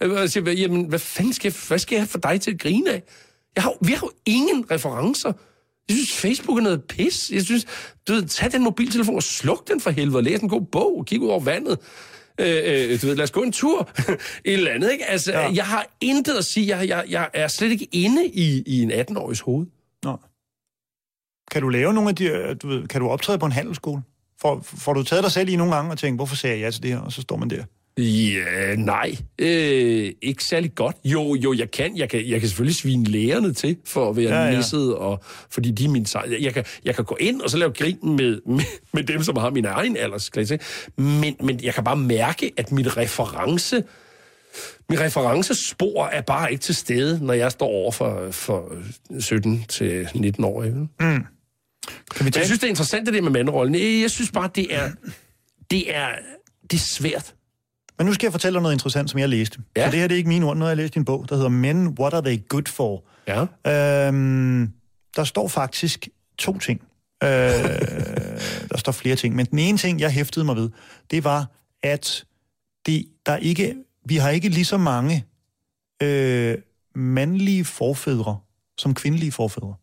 Jeg 0.00 0.30
siger, 0.30 0.52
jamen, 0.52 0.86
hvad 0.86 0.98
fanden 0.98 1.32
skal 1.32 1.48
jeg, 1.48 1.54
hvad 1.68 1.78
skal 1.78 1.96
jeg 1.96 2.02
have 2.02 2.08
for 2.08 2.18
dig 2.18 2.40
til 2.40 2.50
at 2.50 2.60
grine 2.60 2.90
af? 2.92 3.02
Jeg 3.54 3.62
har, 3.62 3.72
vi 3.80 3.92
har 3.92 4.06
jo 4.06 4.10
ingen 4.26 4.70
referencer. 4.70 5.32
Jeg 5.88 5.96
synes, 5.96 6.12
Facebook 6.12 6.58
er 6.58 6.62
noget 6.62 6.84
pis. 6.84 7.30
Jeg 7.30 7.42
synes, 7.42 7.66
du 8.08 8.12
ved, 8.12 8.22
tag 8.22 8.52
den 8.52 8.62
mobiltelefon 8.62 9.16
og 9.16 9.22
sluk 9.22 9.68
den 9.68 9.80
for 9.80 9.90
helvede. 9.90 10.22
Læs 10.22 10.40
en 10.40 10.48
god 10.48 10.66
bog 10.72 10.98
og 10.98 11.06
kig 11.06 11.20
ud 11.20 11.28
over 11.28 11.40
vandet. 11.40 11.78
Øh, 12.40 12.62
øh, 12.64 13.02
du 13.02 13.06
ved, 13.06 13.16
lad 13.16 13.24
os 13.24 13.30
gå 13.30 13.42
en 13.42 13.52
tur. 13.52 13.90
Et 14.44 14.52
eller 14.52 14.70
andet, 14.70 14.92
ikke? 14.92 15.04
Altså, 15.04 15.32
ja. 15.32 15.52
jeg 15.54 15.64
har 15.64 15.96
intet 16.00 16.34
at 16.34 16.44
sige. 16.44 16.76
Jeg, 16.76 16.88
jeg, 16.88 17.04
jeg 17.08 17.30
er 17.34 17.48
slet 17.48 17.70
ikke 17.70 17.88
inde 17.92 18.26
i, 18.26 18.62
i 18.66 18.82
en 18.82 18.92
18-årigs 18.92 19.40
hoved. 19.40 19.66
Nå. 20.02 20.16
Kan 21.50 21.62
du 21.62 21.68
lave 21.68 21.92
nogle 21.94 22.08
af 22.10 22.16
de... 22.16 22.24
øh, 22.24 22.56
Du 22.62 22.68
ved, 22.68 22.86
kan 22.88 23.00
du 23.00 23.08
optræde 23.08 23.38
på 23.38 23.46
en 23.46 23.52
handelsskole? 23.52 24.02
Får, 24.40 24.60
får 24.64 24.92
du 24.92 25.02
taget 25.02 25.24
dig 25.24 25.32
selv 25.32 25.48
i 25.48 25.56
nogle 25.56 25.74
gange 25.74 25.90
og 25.90 25.98
tænkt, 25.98 26.18
hvorfor 26.18 26.36
sagde 26.36 26.56
jeg 26.56 26.64
ja 26.64 26.70
til 26.70 26.82
det 26.82 26.90
her? 26.90 26.98
Og 26.98 27.12
så 27.12 27.22
står 27.22 27.36
man 27.36 27.50
der. 27.50 27.62
Ja, 27.98 28.74
nej. 28.76 29.16
Øh, 29.38 30.12
ikke 30.22 30.44
særlig 30.44 30.74
godt. 30.74 30.96
Jo, 31.04 31.34
jo, 31.34 31.54
jeg 31.54 31.70
kan. 31.70 31.96
Jeg 31.96 32.08
kan, 32.10 32.28
jeg 32.28 32.40
kan 32.40 32.48
selvfølgelig 32.48 32.76
svine 32.76 33.04
lærerne 33.04 33.52
til 33.52 33.76
for 33.84 34.10
at 34.10 34.16
være 34.16 34.24
Ja, 34.50 34.60
ja, 34.72 34.78
og, 34.96 35.20
fordi 35.50 35.70
de 35.70 35.84
er 35.84 35.88
min 35.88 36.06
sejr. 36.06 36.36
Jeg 36.40 36.54
kan, 36.54 36.64
jeg 36.84 36.94
kan 36.94 37.04
gå 37.04 37.16
ind 37.20 37.40
og 37.40 37.50
så 37.50 37.56
lave 37.58 37.72
grin 37.72 37.98
med, 38.02 38.40
med, 38.46 38.60
med 38.94 39.02
dem, 39.02 39.22
som 39.22 39.36
har 39.36 39.50
min 39.50 39.64
egen 39.64 39.96
aldersklasse. 39.96 40.58
Men, 40.96 41.36
men 41.40 41.60
jeg 41.62 41.74
kan 41.74 41.84
bare 41.84 41.96
mærke, 41.96 42.52
at 42.56 42.72
mit 42.72 42.96
reference... 42.96 43.82
Min 44.88 45.00
referencespor 45.00 46.06
er 46.06 46.20
bare 46.20 46.52
ikke 46.52 46.62
til 46.62 46.74
stede, 46.74 47.24
når 47.26 47.34
jeg 47.34 47.52
står 47.52 47.66
over 47.66 47.92
for, 47.92 48.28
for 48.30 48.72
17 49.20 49.64
til 49.68 50.08
19 50.14 50.44
år. 50.44 50.62
Ikke? 50.62 50.76
Kan 52.14 52.26
vi 52.26 52.30
tage... 52.30 52.40
jeg 52.40 52.46
synes, 52.46 52.60
det 52.60 52.66
er 52.66 52.70
interessant, 52.70 53.06
det 53.06 53.14
der 53.14 53.22
med 53.22 53.30
mandrollen. 53.30 53.74
Jeg 53.74 54.00
jeg 54.00 54.10
synes 54.10 54.30
bare, 54.30 54.50
det 54.54 54.74
er, 54.74 54.90
det 55.70 55.96
er, 55.96 56.08
det 56.70 56.76
er 56.76 56.84
svært. 56.90 57.34
Men 57.98 58.06
nu 58.06 58.12
skal 58.12 58.26
jeg 58.26 58.32
fortælle 58.32 58.54
dig 58.54 58.62
noget 58.62 58.74
interessant, 58.74 59.10
som 59.10 59.20
jeg 59.20 59.28
læste. 59.28 59.58
Ja. 59.76 59.84
Så 59.84 59.90
det 59.90 60.00
her 60.00 60.08
det 60.08 60.14
er 60.14 60.18
ikke 60.18 60.28
mine 60.28 60.46
ord, 60.46 60.56
noget 60.56 60.70
jeg 60.70 60.76
læste 60.76 60.96
i 60.96 60.98
en 60.98 61.04
bog, 61.04 61.26
der 61.28 61.34
hedder 61.34 61.48
Men, 61.48 61.86
What 62.00 62.14
Are 62.14 62.22
They 62.22 62.48
Good 62.48 62.66
For? 62.66 63.04
Ja. 63.26 64.08
Øhm, 64.08 64.72
der 65.16 65.24
står 65.24 65.48
faktisk 65.48 66.08
to 66.38 66.58
ting. 66.58 66.80
Øh, 67.22 67.28
der 68.70 68.76
står 68.76 68.92
flere 68.92 69.16
ting, 69.16 69.34
men 69.34 69.46
den 69.46 69.58
ene 69.58 69.78
ting, 69.78 70.00
jeg 70.00 70.10
hæftede 70.10 70.44
mig 70.44 70.56
ved, 70.56 70.70
det 71.10 71.24
var, 71.24 71.46
at 71.82 72.24
det, 72.86 73.06
der 73.26 73.36
ikke, 73.36 73.74
vi 74.04 74.16
har 74.16 74.30
ikke 74.30 74.48
lige 74.48 74.64
så 74.64 74.76
mange 74.76 75.24
øh, 76.02 76.58
mandlige 76.94 77.64
forfædre 77.64 78.38
som 78.78 78.94
kvindelige 78.94 79.32
forfædre. 79.32 79.74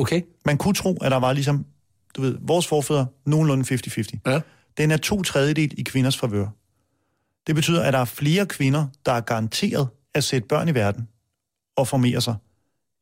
Okay. 0.00 0.22
Man 0.46 0.58
kunne 0.58 0.74
tro, 0.74 0.98
at 1.02 1.10
der 1.10 1.16
var 1.16 1.32
ligesom, 1.32 1.66
du 2.16 2.20
ved, 2.20 2.38
vores 2.40 2.66
forfædre 2.66 3.06
nogenlunde 3.26 3.74
50-50. 3.74 4.18
Ja. 4.26 4.40
Den 4.78 4.90
er 4.90 4.96
to 4.96 5.22
tredjedel 5.22 5.74
i 5.78 5.82
kvinders 5.82 6.18
favør. 6.18 6.46
Det 7.46 7.54
betyder, 7.54 7.82
at 7.82 7.92
der 7.92 7.98
er 7.98 8.04
flere 8.04 8.46
kvinder, 8.46 8.86
der 9.06 9.12
er 9.12 9.20
garanteret 9.20 9.88
at 10.14 10.24
sætte 10.24 10.48
børn 10.48 10.68
i 10.68 10.74
verden 10.74 11.08
og 11.76 11.88
formere 11.88 12.20
sig, 12.20 12.34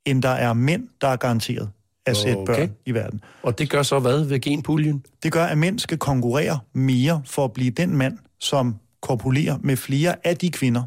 end 0.04 0.22
der 0.22 0.28
er 0.28 0.52
mænd, 0.52 0.88
der 1.00 1.08
er 1.08 1.16
garanteret 1.16 1.70
at 2.06 2.16
sætte 2.16 2.38
Okay. 2.38 2.54
børn 2.54 2.74
i 2.86 2.94
verden. 2.94 3.20
Og 3.42 3.58
det 3.58 3.70
gør 3.70 3.82
så 3.82 3.98
hvad 3.98 4.24
ved 4.24 4.40
genpuljen? 4.40 5.04
Det 5.22 5.32
gør, 5.32 5.44
at 5.44 5.58
mænd 5.58 5.78
skal 5.78 5.98
konkurrere 5.98 6.58
mere 6.72 7.22
for 7.24 7.44
at 7.44 7.52
blive 7.52 7.70
den 7.70 7.96
mand, 7.96 8.18
som 8.40 8.76
korpulerer 9.00 9.58
med 9.60 9.76
flere 9.76 10.26
af 10.26 10.36
de 10.36 10.50
kvinder 10.50 10.82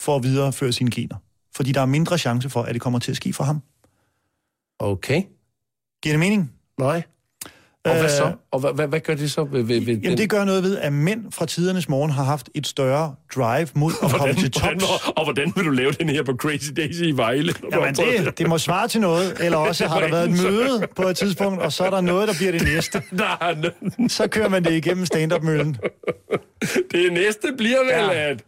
for 0.00 0.16
at 0.16 0.22
videreføre 0.22 0.72
sine 0.72 0.90
gener. 0.90 1.16
Fordi 1.56 1.72
der 1.72 1.80
er 1.80 1.86
mindre 1.86 2.18
chance 2.18 2.50
for, 2.50 2.62
at 2.62 2.74
det 2.74 2.82
kommer 2.82 2.98
til 2.98 3.10
at 3.10 3.16
ske 3.16 3.32
for 3.32 3.44
ham. 3.44 3.62
Okay. 4.78 5.22
Giver 6.02 6.14
det 6.14 6.20
mening? 6.20 6.50
Nej. 6.78 7.02
Og 7.84 7.92
hvad 7.92 8.04
Øh, 8.04 8.10
så? 8.10 8.32
Og 8.52 8.60
hvad, 8.60 8.72
hvad, 8.74 8.86
hvad 8.88 9.00
gør 9.00 9.14
det 9.14 9.30
så 9.32 9.44
ved, 9.44 9.62
ved, 9.62 9.80
ved 9.80 9.96
Jamen, 9.96 10.18
det 10.18 10.30
gør 10.30 10.44
noget 10.44 10.62
ved, 10.62 10.78
at 10.78 10.92
mænd 10.92 11.32
fra 11.32 11.46
tidernes 11.46 11.88
morgen 11.88 12.10
har 12.10 12.24
haft 12.24 12.48
et 12.54 12.66
større 12.66 13.14
drive 13.34 13.68
mod 13.74 13.92
at 14.02 14.10
komme 14.10 14.34
til 14.34 14.50
hvordan, 14.60 14.78
tops. 14.80 15.08
og 15.16 15.24
hvordan 15.24 15.52
vil 15.56 15.64
du 15.64 15.70
lave 15.70 15.92
den 15.92 16.08
her 16.08 16.22
på 16.22 16.32
Crazy 16.32 16.70
Daisy 16.76 17.02
i 17.02 17.10
Vejle? 17.16 17.54
Jamen, 17.72 17.94
det, 17.94 18.38
det 18.38 18.48
må 18.48 18.58
svare 18.58 18.88
til 18.88 19.00
noget, 19.00 19.36
eller 19.40 19.58
også 19.68 19.86
har 19.86 20.00
der 20.00 20.08
været 20.10 20.30
et 20.30 20.42
møde 20.42 20.86
på 20.96 21.02
et 21.02 21.16
tidspunkt, 21.16 21.62
og 21.62 21.72
så 21.72 21.84
er 21.84 21.90
der 21.90 22.00
noget, 22.00 22.28
der 22.28 22.34
bliver 22.34 22.52
det 22.52 22.62
næste. 22.62 23.02
Nej, 23.12 23.54
Så 24.08 24.26
kører 24.28 24.48
man 24.48 24.64
det 24.64 24.72
igennem 24.72 25.06
stand-up-møllen. 25.06 25.76
det 26.92 27.12
næste 27.12 27.48
bliver 27.58 27.78
vel, 27.78 28.16
Ja. 28.16 28.30
at... 28.30 28.42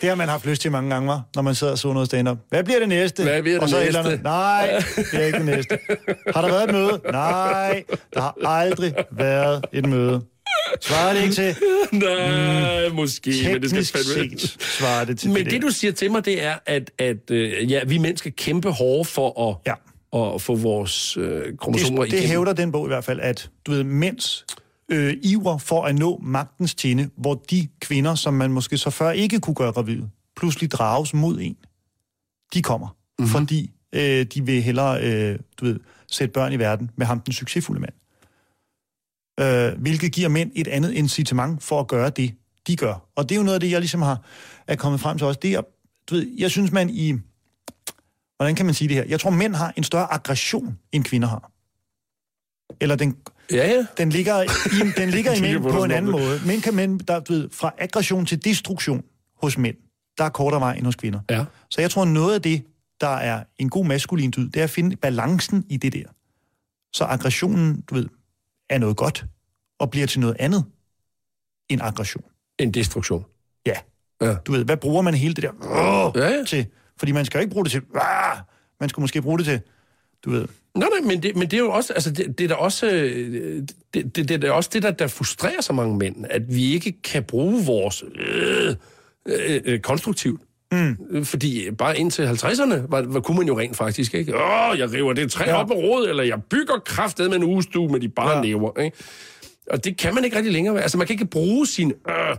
Det 0.00 0.08
har 0.08 0.14
man 0.16 0.28
haft 0.28 0.46
lyst 0.46 0.62
til 0.62 0.70
mange 0.72 0.90
gange, 0.90 1.08
var, 1.08 1.22
når 1.34 1.42
man 1.42 1.54
sidder 1.54 1.72
og 1.72 1.78
så 1.78 1.92
noget 1.92 2.06
stand-up. 2.08 2.38
Hvad 2.48 2.64
bliver 2.64 2.78
det 2.78 2.88
næste? 2.88 3.22
Hvad 3.22 3.42
bliver 3.42 3.54
det 3.54 3.62
og 3.62 3.68
så 3.68 3.76
næste? 3.76 3.98
Ellerne, 3.98 4.22
Nej, 4.22 4.82
det 5.12 5.22
er 5.22 5.26
ikke 5.26 5.38
det 5.38 5.46
næste. 5.46 5.78
Har 6.34 6.40
der 6.42 6.48
været 6.48 6.64
et 6.64 6.72
møde? 6.72 7.00
Nej, 7.12 7.84
der 8.14 8.20
har 8.20 8.34
aldrig 8.46 8.73
været 9.10 9.64
et 9.72 9.86
møde. 9.88 10.24
Svarer 10.80 11.14
det 11.14 11.22
ikke 11.22 11.34
til? 11.34 11.54
Nej, 11.92 12.88
måske, 12.88 13.30
men 13.52 13.62
det 13.62 13.70
skal 13.86 14.04
fandme... 14.04 14.38
set 14.38 14.56
svarer 14.62 15.04
det 15.04 15.18
til 15.18 15.28
Men 15.30 15.44
det, 15.44 15.52
det, 15.52 15.62
du 15.62 15.68
siger 15.68 15.92
til 15.92 16.10
mig, 16.10 16.24
det 16.24 16.44
er, 16.44 16.54
at, 16.66 16.90
at 16.98 17.30
øh, 17.30 17.70
ja, 17.72 17.80
vi 17.84 18.16
skal 18.16 18.32
kæmpe 18.32 18.70
hårdt 18.70 19.08
for 19.08 19.50
at, 19.50 19.56
Ja. 19.66 20.34
at 20.34 20.42
få 20.42 20.54
vores 20.56 21.16
øh, 21.16 21.42
kromosomer 21.58 22.02
det, 22.02 22.10
det 22.10 22.16
igennem. 22.16 22.30
hævder 22.30 22.52
den 22.52 22.72
bog 22.72 22.86
i 22.86 22.88
hvert 22.88 23.04
fald, 23.04 23.20
at 23.20 23.50
du 23.66 23.70
ved, 23.70 23.84
mænds 23.84 24.46
øh, 24.88 25.14
iver 25.22 25.58
for 25.58 25.82
at 25.84 25.94
nå 25.94 26.20
magtens 26.22 26.74
tinde, 26.74 27.08
hvor 27.16 27.42
de 27.50 27.68
kvinder, 27.80 28.14
som 28.14 28.34
man 28.34 28.50
måske 28.52 28.78
så 28.78 28.90
før 28.90 29.10
ikke 29.10 29.40
kunne 29.40 29.54
gøre 29.54 29.72
gravide, 29.72 30.08
pludselig 30.36 30.70
drages 30.70 31.14
mod 31.14 31.38
en. 31.40 31.56
De 32.54 32.62
kommer, 32.62 32.86
Mhm. 32.88 32.94
mm-hmm. 33.24 33.32
fordi 33.32 33.70
øh, 33.92 34.26
de 34.34 34.46
vil 34.46 34.62
hellere 34.62 35.02
øh, 35.02 35.38
du 35.60 35.64
ved, 35.64 35.80
sætte 36.10 36.32
børn 36.32 36.52
i 36.52 36.58
verden 36.58 36.90
med 36.96 37.06
ham, 37.06 37.20
den 37.20 37.32
succesfulde 37.32 37.80
mand. 37.80 37.92
Øh, 39.40 39.72
hvilket 39.78 40.12
giver 40.12 40.28
mænd 40.28 40.50
et 40.54 40.68
andet 40.68 40.92
incitament 40.92 41.62
for 41.62 41.80
at 41.80 41.88
gøre 41.88 42.10
det, 42.10 42.34
de 42.66 42.76
gør. 42.76 43.08
Og 43.16 43.28
det 43.28 43.34
er 43.34 43.36
jo 43.36 43.42
noget 43.42 43.54
af 43.54 43.60
det, 43.60 43.70
jeg 43.70 43.80
ligesom 43.80 44.02
har 44.02 44.22
er 44.66 44.76
kommet 44.76 45.00
frem 45.00 45.18
til 45.18 45.26
også. 45.26 45.40
Det 45.42 45.52
er, 45.52 45.60
du 46.10 46.14
ved, 46.14 46.26
jeg 46.38 46.50
synes, 46.50 46.72
man 46.72 46.90
i... 46.90 47.14
Hvordan 48.36 48.54
kan 48.54 48.66
man 48.66 48.74
sige 48.74 48.88
det 48.88 48.96
her? 48.96 49.04
Jeg 49.04 49.20
tror, 49.20 49.30
mænd 49.30 49.54
har 49.54 49.72
en 49.76 49.84
større 49.84 50.12
aggression, 50.12 50.78
end 50.92 51.04
kvinder 51.04 51.28
har. 51.28 51.50
Eller 52.80 52.96
den, 52.96 53.16
Ja, 53.50 53.68
ja. 53.68 53.86
den 53.98 54.10
ligger 54.10 54.42
i, 54.42 54.46
den 54.96 55.10
ligger 55.10 55.32
i 55.32 55.40
mænd 55.52 55.62
på 55.62 55.84
en 55.84 55.90
anden 55.90 56.14
om 56.14 56.20
måde. 56.20 56.40
Mænd 56.46 56.62
kan 56.62 56.74
mænd, 56.74 57.00
der, 57.00 57.20
du 57.20 57.32
ved, 57.32 57.48
fra 57.52 57.74
aggression 57.78 58.26
til 58.26 58.44
destruktion 58.44 59.02
hos 59.42 59.58
mænd, 59.58 59.76
der 60.18 60.24
er 60.24 60.28
kortere 60.28 60.60
vej 60.60 60.74
end 60.74 60.84
hos 60.84 60.96
kvinder. 60.96 61.20
Ja. 61.30 61.44
Så 61.70 61.80
jeg 61.80 61.90
tror, 61.90 62.04
noget 62.04 62.34
af 62.34 62.42
det, 62.42 62.62
der 63.00 63.08
er 63.16 63.44
en 63.58 63.68
god 63.68 63.84
maskulin 63.84 64.32
dyd, 64.36 64.48
det 64.48 64.60
er 64.60 64.64
at 64.64 64.70
finde 64.70 64.96
balancen 64.96 65.64
i 65.68 65.76
det 65.76 65.92
der. 65.92 66.04
Så 66.92 67.04
aggressionen, 67.04 67.80
du 67.80 67.94
ved, 67.94 68.08
er 68.70 68.78
noget 68.78 68.96
godt, 68.96 69.24
og 69.78 69.90
bliver 69.90 70.06
til 70.06 70.20
noget 70.20 70.36
andet 70.38 70.64
end 71.68 71.82
aggression. 71.82 72.24
En 72.58 72.74
destruktion. 72.74 73.24
Ja. 73.66 73.76
Ja. 74.22 74.34
Du 74.46 74.52
ved, 74.52 74.64
hvad 74.64 74.76
bruger 74.76 75.02
man 75.02 75.14
hele 75.14 75.34
det 75.34 75.42
der 75.44 75.50
åh, 75.62 76.12
Ja, 76.16 76.28
ja. 76.28 76.44
til? 76.44 76.66
Fordi 76.98 77.12
man 77.12 77.24
skal 77.24 77.38
jo 77.38 77.40
ikke 77.40 77.52
bruge 77.52 77.64
det 77.64 77.72
til, 77.72 77.82
ah, 77.94 78.38
man 78.80 78.88
skulle 78.88 79.02
måske 79.02 79.22
bruge 79.22 79.38
det 79.38 79.46
til, 79.46 79.60
du 80.24 80.30
ved, 80.30 80.46
Nej, 80.74 80.88
nej, 80.88 81.08
men 81.08 81.22
det, 81.22 81.36
men 81.36 81.42
det 81.42 81.54
er 81.56 81.58
jo 81.60 81.70
også, 81.70 81.92
altså 81.92 82.10
det, 82.10 82.38
det 82.38 82.44
er 82.44 82.48
da 82.48 82.54
også, 82.54 82.86
øh, 82.90 83.62
det, 83.94 84.16
det, 84.16 84.28
det 84.28 84.44
er 84.44 84.52
også 84.52 84.70
det, 84.72 84.82
der, 84.82 84.90
der 84.90 85.06
frustrerer 85.06 85.60
så 85.60 85.72
mange 85.72 85.96
mænd, 85.96 86.24
at 86.30 86.54
vi 86.54 86.72
ikke 86.72 87.02
kan 87.02 87.24
bruge 87.24 87.64
vores 87.64 88.04
øh, 88.14 88.76
øh, 89.26 89.60
øh, 89.64 89.80
konstruktivt. 89.80 90.40
Mm. 91.10 91.24
Fordi 91.24 91.70
bare 91.78 91.98
indtil 91.98 92.22
50'erne 92.26 92.74
var, 92.88 93.02
var, 93.06 93.20
kunne 93.20 93.36
man 93.38 93.46
jo 93.46 93.58
rent 93.58 93.76
faktisk, 93.76 94.14
ikke? 94.14 94.34
Åh, 94.36 94.78
jeg 94.78 94.92
river 94.92 95.12
det 95.12 95.30
træ 95.32 95.44
Ja. 95.46 95.54
op 95.60 95.68
med 95.68 95.76
råd, 95.76 96.08
eller 96.08 96.22
jeg 96.24 96.38
bygger 96.50 96.74
kraftet 96.86 97.30
med 97.30 97.36
en 97.38 97.44
ugestue 97.44 97.88
med 97.88 98.00
de 98.00 98.08
bare 98.08 98.36
Ja. 98.36 98.42
næver, 98.42 98.80
ikke? 98.80 98.96
Og 99.70 99.84
det 99.84 99.96
kan 99.98 100.14
man 100.14 100.24
ikke 100.24 100.36
rigtig 100.36 100.52
længere. 100.52 100.82
Altså, 100.82 100.98
man 100.98 101.06
kan 101.06 101.14
ikke 101.14 101.26
bruge 101.26 101.66
sin 101.66 101.92
øh, 102.08 102.36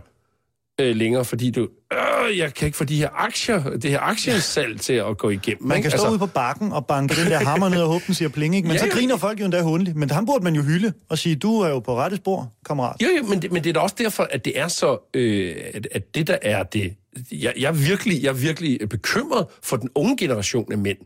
øh, 0.80 0.96
længere, 0.96 1.24
fordi 1.24 1.50
du, 1.50 1.68
øh, 1.92 2.38
jeg 2.38 2.54
kan 2.54 2.66
ikke 2.66 2.78
få 2.78 2.84
de 2.84 2.96
her 2.96 3.08
aktier, 3.14 3.62
det 3.62 3.90
her 3.90 4.00
aktiesalg 4.00 4.80
til 4.86 4.92
at 4.92 5.18
gå 5.18 5.30
igennem. 5.30 5.66
Man 5.66 5.76
ikke? 5.76 5.90
kan 5.90 5.98
stå 5.98 6.04
altså, 6.04 6.10
ude 6.10 6.18
på 6.18 6.26
bakken 6.26 6.72
og 6.72 6.86
banke 6.86 7.14
den 7.14 7.30
der 7.30 7.38
hammer 7.38 7.68
ned 7.68 7.82
og 7.82 7.88
håbe, 7.88 8.04
den 8.06 8.14
siger 8.14 8.28
pling, 8.28 8.56
ikke? 8.56 8.68
Men 8.68 8.76
ja, 8.76 8.82
så 8.82 8.88
griner 8.90 9.16
folk 9.16 9.40
jo 9.40 9.44
endda 9.44 9.62
hundeligt. 9.62 9.96
Men 9.96 10.10
ham 10.10 10.26
burde 10.26 10.44
man 10.44 10.54
jo 10.54 10.62
hylde 10.62 10.92
og 11.08 11.18
sige, 11.18 11.36
du 11.36 11.60
er 11.60 11.68
jo 11.68 11.78
på 11.78 11.96
rette 11.96 12.16
spor, 12.16 12.52
kammerat. 12.66 13.02
Jo, 13.02 13.08
jo, 13.18 13.28
men 13.28 13.42
det, 13.42 13.52
men 13.52 13.64
det 13.64 13.70
er 13.70 13.74
da 13.74 13.80
også 13.80 13.96
derfor, 13.98 14.28
at 14.30 14.44
det 14.44 14.58
er 14.58 14.68
så, 14.68 15.10
øh, 15.14 15.56
at, 15.74 15.88
at 15.92 16.14
det 16.14 16.26
der 16.26 16.38
er 16.42 16.62
det, 16.62 16.94
jeg, 17.32 17.52
jeg, 17.58 17.68
er 17.68 17.72
virkelig, 17.72 18.22
jeg 18.22 18.28
er 18.28 18.32
virkelig 18.32 18.88
bekymret 18.90 19.46
for 19.62 19.76
den 19.76 19.88
unge 19.94 20.16
generation 20.16 20.72
af 20.72 20.78
mænd, 20.78 20.98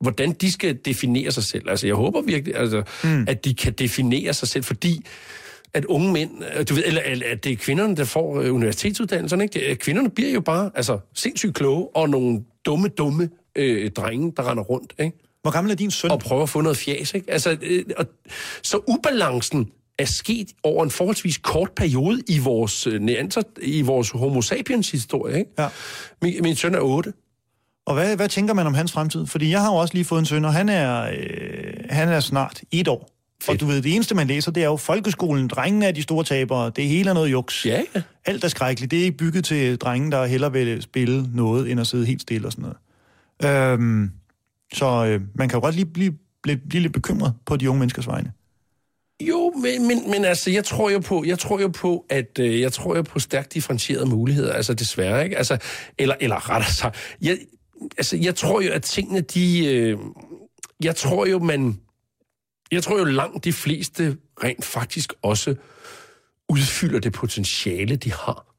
hvordan 0.00 0.32
de 0.32 0.52
skal 0.52 0.78
definere 0.84 1.32
sig 1.32 1.44
selv. 1.44 1.70
Altså, 1.70 1.86
jeg 1.86 1.94
håber 1.94 2.22
virkelig, 2.22 2.56
altså, 2.56 2.82
mm. 3.04 3.24
at 3.28 3.44
de 3.44 3.54
kan 3.54 3.72
definere 3.72 4.34
sig 4.34 4.48
selv, 4.48 4.64
fordi 4.64 5.06
at 5.74 5.84
unge 5.84 6.12
mænd, 6.12 6.30
øh, 6.58 6.68
du 6.68 6.74
ved, 6.74 6.82
eller, 6.86 7.02
at 7.32 7.44
det 7.44 7.52
er 7.52 7.56
kvinderne, 7.56 7.96
der 7.96 8.04
får 8.04 8.40
øh, 8.40 8.54
universitetsuddannelserne, 8.54 9.42
ikke? 9.44 9.52
Det, 9.52 9.70
er- 9.70 9.74
kvinderne 9.74 10.10
bliver 10.10 10.30
jo 10.30 10.40
bare, 10.40 10.70
altså, 10.74 10.98
sindssygt 11.14 11.54
kloge, 11.54 11.96
og 11.96 12.08
nogle 12.08 12.44
dumme, 12.66 12.88
dumme 12.88 13.30
øh, 13.56 13.90
drenge, 13.90 14.32
der 14.36 14.50
render 14.50 14.62
rundt, 14.62 14.92
ikke? 14.98 15.18
Hvor 15.42 15.50
gammel 15.50 15.70
er 15.70 15.76
din 15.76 15.90
søn? 15.90 16.10
og 16.10 16.18
prøve 16.18 16.42
at 16.42 16.48
få 16.48 16.60
noget 16.60 16.76
fjas. 16.76 17.14
Ikke? 17.14 17.30
Altså, 17.32 17.56
øh, 17.62 17.84
og, 17.96 18.06
så 18.62 18.80
ubalancen 18.88 19.70
er 19.98 20.04
sket 20.04 20.48
over 20.62 20.84
en 20.84 20.90
forholdsvis 20.90 21.38
kort 21.38 21.70
periode 21.76 22.22
i 22.28 22.38
vores, 22.38 22.86
øh, 22.86 23.00
neanter, 23.00 23.42
i 23.62 23.82
vores 23.82 24.10
homo 24.10 24.42
sapiens 24.42 24.90
historie. 24.90 25.38
Ikke? 25.38 25.50
Ja. 25.58 25.68
Min, 26.22 26.34
min 26.42 26.56
søn 26.56 26.74
er 26.74 26.80
8. 26.80 27.12
Og 27.86 27.94
hvad, 27.94 28.16
hvad 28.16 28.28
tænker 28.28 28.54
man 28.54 28.66
om 28.66 28.74
hans 28.74 28.92
fremtid? 28.92 29.26
Fordi 29.26 29.50
jeg 29.50 29.60
har 29.60 29.68
jo 29.72 29.76
også 29.76 29.94
lige 29.94 30.04
fået 30.04 30.18
en 30.18 30.26
søn, 30.26 30.44
og 30.44 30.52
han 30.52 30.68
er, 30.68 31.02
øh, 31.02 31.74
han 31.90 32.08
er 32.08 32.20
snart 32.20 32.60
et 32.72 32.88
år. 32.88 33.10
Og 33.48 33.60
du 33.60 33.66
ved, 33.66 33.82
det 33.82 33.94
eneste, 33.94 34.14
man 34.14 34.26
læser, 34.26 34.50
det 34.50 34.62
er 34.62 34.66
jo 34.66 34.76
folkeskolen. 34.76 35.48
Drengene 35.48 35.86
er 35.86 35.92
de 35.92 36.02
store 36.02 36.24
tabere. 36.24 36.72
Det 36.76 36.84
hele 36.84 37.10
er 37.10 37.14
noget 37.14 37.32
juks. 37.32 37.66
Ja, 37.66 37.82
ja. 37.94 38.02
Alt 38.24 38.44
er 38.44 38.48
skrækkeligt. 38.48 38.90
Det 38.90 38.98
er 38.98 39.04
ikke 39.04 39.16
bygget 39.16 39.44
til 39.44 39.76
drenge, 39.76 40.10
der 40.10 40.26
hellere 40.26 40.52
vil 40.52 40.82
spille 40.82 41.26
noget, 41.34 41.70
end 41.70 41.80
at 41.80 41.86
sidde 41.86 42.06
helt 42.06 42.22
stille 42.22 42.48
og 42.48 42.52
sådan 42.52 42.62
noget. 42.62 43.72
Øhm, 43.72 44.10
så 44.74 44.86
øh, 45.06 45.20
man 45.34 45.48
kan 45.48 45.56
jo 45.56 45.60
godt 45.60 45.74
lige 45.74 45.86
blive, 45.86 46.12
blive, 46.42 46.58
blive 46.68 46.82
lidt 46.82 46.92
bekymret 46.92 47.34
på 47.46 47.56
de 47.56 47.70
unge 47.70 47.78
menneskers 47.78 48.06
vegne. 48.06 48.32
Jo, 49.20 49.50
men, 49.50 49.88
men, 49.88 50.10
men 50.10 50.24
altså, 50.24 50.50
jeg 50.50 50.64
tror 50.64 50.90
jo 50.90 50.98
på, 50.98 51.24
jeg 51.26 51.38
tror 51.38 51.60
jo 51.60 51.68
på, 51.68 52.06
at 52.10 52.38
øh, 52.40 52.60
jeg 52.60 52.72
tror 52.72 52.96
jo 52.96 53.02
på 53.02 53.18
stærkt 53.18 53.54
differentierede 53.54 54.06
muligheder, 54.06 54.52
altså 54.52 54.74
desværre, 54.74 55.24
ikke? 55.24 55.38
Altså, 55.38 55.58
eller, 55.98 56.14
eller 56.20 56.50
rettere 56.50 56.72
sagt, 56.72 56.96
jeg, 57.22 57.38
altså, 57.98 58.16
jeg 58.16 58.34
tror 58.34 58.60
jo, 58.60 58.72
at 58.72 58.82
tingene, 58.82 59.20
de, 59.20 59.66
øh, 59.66 59.98
jeg 60.84 60.96
tror 60.96 61.26
jo, 61.26 61.38
man, 61.38 61.80
jeg 62.72 62.82
tror 62.82 62.98
jo 62.98 63.04
langt 63.04 63.44
de 63.44 63.52
fleste 63.52 64.16
rent 64.44 64.64
faktisk 64.64 65.12
også 65.22 65.54
udfylder 66.48 67.00
det 67.00 67.12
potentiale, 67.12 67.96
de 67.96 68.12
har. 68.12 68.52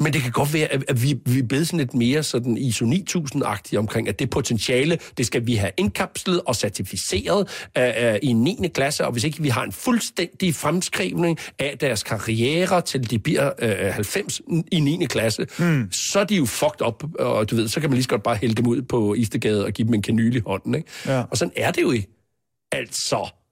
Men 0.00 0.12
det 0.12 0.22
kan 0.22 0.32
godt 0.32 0.54
være, 0.54 0.68
at, 0.68 1.02
vi, 1.02 1.20
vi 1.26 1.38
er 1.38 1.42
blevet 1.42 1.66
sådan 1.66 1.78
lidt 1.78 1.94
mere 1.94 2.22
sådan 2.22 2.56
ISO 2.56 2.84
9000-agtige 2.84 3.76
omkring, 3.76 4.08
at 4.08 4.18
det 4.18 4.30
potentiale, 4.30 4.98
det 5.18 5.26
skal 5.26 5.46
vi 5.46 5.54
have 5.54 5.70
indkapslet 5.76 6.40
og 6.46 6.56
certificeret 6.56 7.68
uh, 7.78 7.82
uh, 7.82 8.16
i 8.22 8.32
9. 8.32 8.68
klasse, 8.74 9.04
og 9.04 9.12
hvis 9.12 9.24
ikke 9.24 9.42
vi 9.42 9.48
har 9.48 9.62
en 9.64 9.72
fuldstændig 9.72 10.54
fremskrivning 10.54 11.38
af 11.58 11.78
deres 11.80 12.02
karriere, 12.02 12.80
til 12.80 13.10
de 13.10 13.18
bliver 13.18 13.50
uh, 13.62 13.94
90 13.94 14.40
i 14.72 14.80
9. 14.80 15.06
klasse, 15.06 15.46
mm. 15.58 15.92
så 15.92 16.20
er 16.20 16.24
de 16.24 16.36
jo 16.36 16.44
fucked 16.44 16.86
up, 16.86 17.04
og 17.18 17.50
du 17.50 17.56
ved, 17.56 17.68
så 17.68 17.80
kan 17.80 17.90
man 17.90 17.94
lige 17.94 18.02
så 18.02 18.08
godt 18.08 18.22
bare 18.22 18.36
hælde 18.36 18.54
dem 18.54 18.66
ud 18.66 18.82
på 18.82 19.14
Istegade 19.14 19.64
og 19.64 19.72
give 19.72 19.86
dem 19.86 19.94
en 19.94 20.02
kanyl 20.02 20.36
i 20.36 20.42
hånden, 20.46 20.74
ikke? 20.74 20.88
Ja. 21.06 21.22
Og 21.30 21.36
sådan 21.36 21.52
er 21.56 21.70
det 21.70 21.82
jo 21.82 21.90
ikke. 21.90 22.08
Altså, 22.72 23.16
øh, 23.16 23.43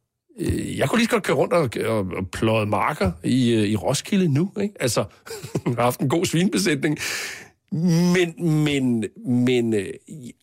jeg 0.76 0.88
kunne 0.88 0.98
lige 0.98 1.06
så 1.06 1.10
godt 1.10 1.22
køre 1.22 1.36
rundt 1.36 1.52
og, 1.52 1.70
og, 1.86 2.06
og 2.16 2.30
pløje 2.30 2.66
marker 2.66 3.12
i, 3.24 3.52
øh, 3.52 3.68
i 3.68 3.76
Roskilde 3.76 4.28
nu, 4.28 4.52
ikke? 4.60 4.74
Altså, 4.80 5.04
jeg 5.66 5.74
har 5.74 5.82
haft 5.82 6.00
en 6.00 6.08
god 6.08 6.24
svinbesætning. 6.24 6.98
Men, 7.72 8.34
men, 8.64 9.04
men 9.26 9.74
øh, 9.74 9.86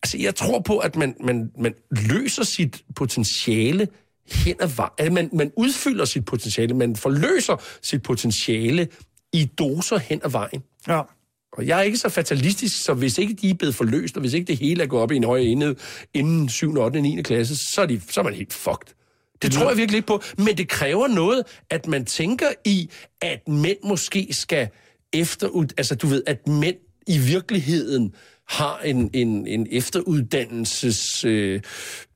altså, 0.02 0.18
jeg 0.18 0.34
tror 0.34 0.60
på, 0.60 0.78
at 0.78 0.96
man, 0.96 1.14
man, 1.24 1.50
man 1.58 1.74
løser 1.90 2.44
sit 2.44 2.84
potentiale 2.96 3.88
hen 4.32 4.56
ad 4.60 4.68
vejen. 4.76 4.92
Altså, 4.98 5.12
man, 5.12 5.30
man 5.32 5.52
udfylder 5.56 6.04
sit 6.04 6.24
potentiale, 6.24 6.74
man 6.74 6.96
forløser 6.96 7.62
sit 7.82 8.02
potentiale 8.02 8.88
i 9.32 9.44
doser 9.44 9.98
hen 9.98 10.20
ad 10.24 10.30
vejen. 10.30 10.62
Ja. 10.88 11.02
Og 11.52 11.66
jeg 11.66 11.78
er 11.78 11.82
ikke 11.82 11.98
så 11.98 12.08
fatalistisk, 12.08 12.84
så 12.84 12.94
hvis 12.94 13.18
ikke 13.18 13.34
de 13.34 13.50
er 13.50 13.54
blevet 13.54 13.74
forløst, 13.74 14.16
og 14.16 14.20
hvis 14.20 14.34
ikke 14.34 14.46
det 14.46 14.58
hele 14.58 14.82
er 14.82 14.86
gået 14.86 15.02
op 15.02 15.12
i 15.12 15.16
en 15.16 15.24
højere 15.24 15.44
enhed 15.44 15.76
inden 16.14 16.48
7., 16.48 16.70
8., 16.78 16.96
og 16.96 17.02
9. 17.02 17.22
klasse, 17.22 17.56
så 17.56 17.82
er, 17.82 17.86
de, 17.86 18.00
så 18.10 18.20
er 18.20 18.24
man 18.24 18.34
helt 18.34 18.52
fucked. 18.52 18.94
Det 19.42 19.52
tror 19.52 19.68
jeg 19.68 19.76
virkelig 19.76 19.96
ikke 19.96 20.06
på. 20.06 20.22
Men 20.38 20.58
det 20.58 20.68
kræver 20.68 21.08
noget, 21.08 21.42
at 21.70 21.86
man 21.86 22.04
tænker 22.04 22.48
i, 22.64 22.90
at 23.20 23.48
mænd 23.48 23.78
måske 23.84 24.28
skal 24.30 24.68
efter... 25.12 25.66
Altså, 25.76 25.94
du 25.94 26.06
ved, 26.06 26.22
at 26.26 26.48
mænd 26.48 26.76
i 27.06 27.18
virkeligheden 27.18 28.14
har 28.48 28.78
en, 28.78 29.10
en, 29.12 29.46
en 29.46 29.66
efteruddannelses 29.70 31.24
øh, 31.24 31.60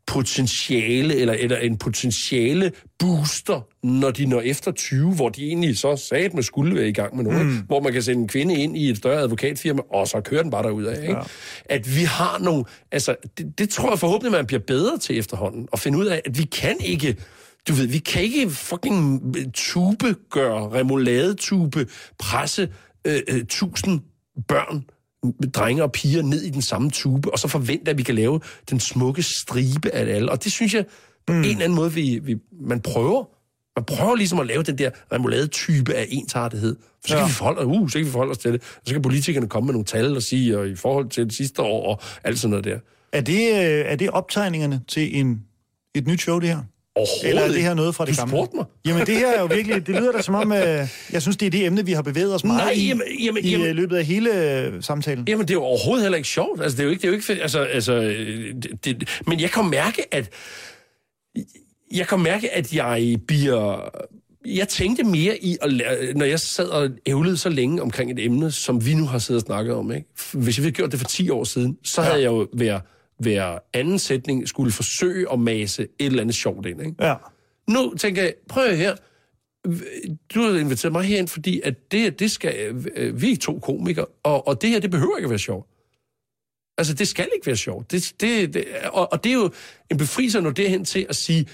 potentiale, 0.07 1.15
eller, 1.17 1.35
eller 1.35 1.57
en 1.57 1.77
potentiale 1.77 2.73
booster, 2.99 3.61
når 3.83 4.11
de 4.11 4.27
når 4.27 4.41
efter 4.41 4.73
20, 4.73 5.15
hvor 5.15 5.29
de 5.29 5.47
egentlig 5.47 5.79
så 5.79 5.97
sat 5.97 6.35
med 6.35 6.43
skulle 6.43 6.75
være 6.75 6.89
i 6.89 6.93
gang 6.93 7.17
med 7.17 7.25
noget, 7.25 7.47
mm. 7.47 7.59
hvor 7.67 7.81
man 7.81 7.93
kan 7.93 8.03
sende 8.03 8.23
en 8.23 8.29
kvinde 8.29 8.55
ind 8.55 8.77
i 8.77 8.91
et 8.91 8.97
større 8.97 9.21
advokatfirma, 9.21 9.83
og 9.91 10.09
så 10.09 10.21
kører 10.21 10.43
den 10.43 10.51
bare 10.51 10.63
derud 10.63 10.85
af. 10.85 11.03
Ikke? 11.03 11.15
Ja. 11.15 11.23
At 11.65 11.97
vi 11.97 12.03
har 12.03 12.39
nogle... 12.39 12.65
Altså, 12.93 13.17
det, 13.39 13.59
det 13.59 13.71
tror 13.71 13.91
jeg 13.91 13.99
forhåbentlig, 13.99 14.33
man 14.33 14.47
bliver 14.47 14.63
bedre 14.67 14.99
til 14.99 15.19
efterhånden, 15.19 15.69
at 15.73 15.79
finde 15.79 15.99
ud 15.99 16.07
af, 16.07 16.23
at 16.25 16.39
vi 16.39 16.45
kan 16.45 16.77
ikke 16.81 17.17
du 17.69 17.73
ved, 17.73 17.87
vi 17.87 17.99
kan 17.99 18.23
ikke 18.23 18.51
fucking 18.51 19.21
tube 19.55 20.15
gøre, 20.31 20.73
remoladetube, 20.73 21.87
presse 22.19 22.69
øh, 23.05 23.21
øh, 23.29 23.45
tusind 23.49 24.01
børn, 24.49 24.85
drenge 25.55 25.83
og 25.83 25.93
piger 25.93 26.23
ned 26.23 26.43
i 26.43 26.51
den 26.51 26.63
samme 26.63 26.91
tube, 26.91 27.33
og 27.33 27.39
så 27.39 27.49
forvente, 27.49 27.91
at 27.91 27.99
vi 27.99 28.03
kan 28.03 28.15
lave 28.15 28.41
den 28.71 28.81
smukke 28.81 29.23
stribe 29.23 29.95
af 29.95 30.15
alle. 30.15 30.31
Og 30.31 30.45
det 30.45 30.53
synes 30.53 30.75
jeg, 30.75 30.85
på 31.27 31.33
mm. 31.33 31.39
en 31.39 31.45
eller 31.45 31.65
anden 31.65 31.77
måde, 31.77 31.93
vi, 31.93 32.21
vi, 32.23 32.37
man 32.61 32.81
prøver. 32.81 33.25
Man 33.77 33.85
prøver 33.85 34.17
ligesom 34.17 34.41
at 34.41 34.47
lave 34.47 34.63
den 34.63 34.79
der 34.79 34.91
remoulade-type 35.13 35.95
af 35.95 36.07
ensartethed. 36.11 36.77
Så 37.05 37.09
kan, 37.09 37.17
ja. 37.17 37.27
vi 37.27 37.33
forholde, 37.33 37.67
uh, 37.67 37.91
så 37.91 37.99
kan 37.99 38.07
vi 38.07 38.11
forholde 38.11 38.31
os 38.31 38.39
til 38.39 38.53
det. 38.53 38.63
Og 38.77 38.83
så 38.85 38.93
kan 38.93 39.03
politikerne 39.03 39.49
komme 39.49 39.67
med 39.67 39.73
nogle 39.73 39.85
tal 39.85 40.17
og 40.17 40.23
sige, 40.23 40.59
og 40.59 40.69
i 40.69 40.77
forhold 40.77 41.09
til 41.09 41.25
det 41.25 41.33
sidste 41.33 41.63
år, 41.63 41.93
og 41.93 42.03
alt 42.25 42.39
sådan 42.39 42.51
noget 42.51 42.65
der. 42.65 42.79
Er 43.13 43.21
det, 43.21 43.49
øh, 43.51 43.85
er 43.93 43.97
det 43.97 44.11
optegningerne 44.11 44.81
til 44.89 45.19
en, 45.19 45.43
et 45.95 46.07
nyt 46.07 46.21
show, 46.21 46.39
det 46.39 46.49
her? 46.49 46.63
Eller 47.25 47.43
er 47.43 47.49
det 47.49 47.63
her 47.63 47.75
noget 47.75 47.95
fra 47.95 48.05
det 48.05 48.15
du 48.15 48.21
gamle? 48.21 48.31
spurgte 48.31 48.57
mig. 48.57 48.65
Jamen 48.87 49.07
det 49.07 49.17
her 49.17 49.29
er 49.29 49.41
jo 49.41 49.47
virkelig, 49.47 49.87
det 49.87 49.95
lyder 49.95 50.13
da 50.13 50.23
som 50.23 50.35
om, 50.35 50.53
øh, 50.53 50.89
jeg 51.13 51.23
synes, 51.23 51.37
det 51.37 51.47
er 51.47 51.51
det 51.51 51.67
emne, 51.67 51.87
vi 51.87 51.93
har 51.93 52.03
bevæget 52.03 52.35
os 52.35 52.45
meget 52.45 52.63
Nej, 52.65 52.73
i, 52.73 52.87
jamen, 52.89 53.03
jamen, 53.25 53.45
i 53.45 53.51
jamen, 53.51 53.67
øh, 53.67 53.75
løbet 53.75 53.97
af 53.97 54.05
hele 54.05 54.61
øh, 54.61 54.83
samtalen. 54.83 55.25
Jamen, 55.29 55.43
det 55.49 55.51
er 55.51 55.55
jo 55.55 55.63
overhovedet 55.63 56.05
heller 56.05 56.17
ikke 56.17 56.29
sjovt. 56.29 56.63
Altså, 56.63 56.77
det 56.77 56.83
er 56.83 56.85
jo 56.85 56.91
ikke, 56.91 57.01
det 57.01 57.07
er 57.07 57.09
jo 57.09 57.15
ikke 57.15 57.27
fedt. 57.27 57.43
Altså, 57.43 57.61
altså, 57.61 58.01
det, 58.63 58.85
det, 58.85 59.21
men 59.27 59.41
jeg 59.41 59.51
kan 59.51 59.65
mærke, 59.71 60.15
at 60.15 60.31
jeg 61.95 62.07
kan 62.07 62.21
mærke, 62.21 62.55
at 62.55 62.73
jeg 62.75 63.17
bliver... 63.29 63.91
Jeg 64.47 64.69
tænkte 64.69 65.05
mere 65.05 65.39
i, 65.45 65.57
at 65.63 65.73
lære, 65.73 66.13
når 66.15 66.25
jeg 66.25 66.41
sad 66.41 66.67
og 66.67 66.91
ævlede 67.07 67.37
så 67.37 67.49
længe 67.49 67.83
omkring 67.83 68.11
et 68.11 68.25
emne, 68.25 68.51
som 68.53 68.87
vi 68.87 68.95
nu 68.95 69.07
har 69.07 69.19
siddet 69.19 69.43
og 69.43 69.47
snakket 69.47 69.75
om. 69.75 69.93
Ikke? 69.93 70.07
Hvis 70.33 70.59
jeg 70.59 70.63
havde 70.63 70.73
gjort 70.73 70.93
det 70.93 71.01
for 71.01 71.07
10 71.07 71.31
år 71.31 71.45
siden, 71.45 71.77
så 71.85 72.03
havde 72.03 72.21
jeg 72.21 72.27
jo 72.27 72.49
hver, 72.53 72.81
hver 73.19 73.59
anden 73.73 73.99
sætning 73.99 74.49
skulle 74.49 74.73
forsøge 74.73 75.33
at 75.33 75.39
mase 75.39 75.83
et 75.83 76.07
eller 76.07 76.21
andet 76.21 76.35
sjovt 76.35 76.67
ind. 76.67 76.81
Ikke? 76.81 77.07
Ja. 77.07 77.15
Nu 77.69 77.95
tænker 77.95 78.23
jeg, 78.23 78.35
prøv 78.49 78.75
her. 78.75 78.97
Du 80.35 80.43
har 80.43 80.59
inviteret 80.59 80.93
mig 80.93 81.05
herind, 81.05 81.29
fordi 81.29 81.61
at 81.65 81.93
det, 81.93 82.21
det 82.21 82.31
skal, 82.31 82.85
øh, 82.97 83.23
vi 83.23 83.33
er 83.33 83.37
to 83.37 83.59
komikere, 83.59 84.07
og, 84.23 84.49
og 84.49 84.63
det 84.63 84.71
her, 84.71 84.81
det 84.81 84.91
behøver 84.91 85.17
ikke 85.17 85.27
at 85.27 85.31
være 85.31 85.39
sjovt. 85.39 85.67
Altså, 86.79 86.95
det 86.95 87.09
skal 87.09 87.29
ikke 87.35 87.47
være 87.47 87.57
sjovt. 87.57 87.91
Det, 87.91 88.15
det, 88.21 88.55
det, 88.55 88.65
og, 88.93 89.13
og 89.13 89.25
det 89.25 89.31
er 89.31 89.35
jo 89.35 89.51
en 89.91 89.97
befrielse 89.97 90.39
at 90.39 90.45
nå 90.45 90.51
derhen 90.51 90.85
til 90.85 91.07
at 91.09 91.17
sige, 91.17 91.47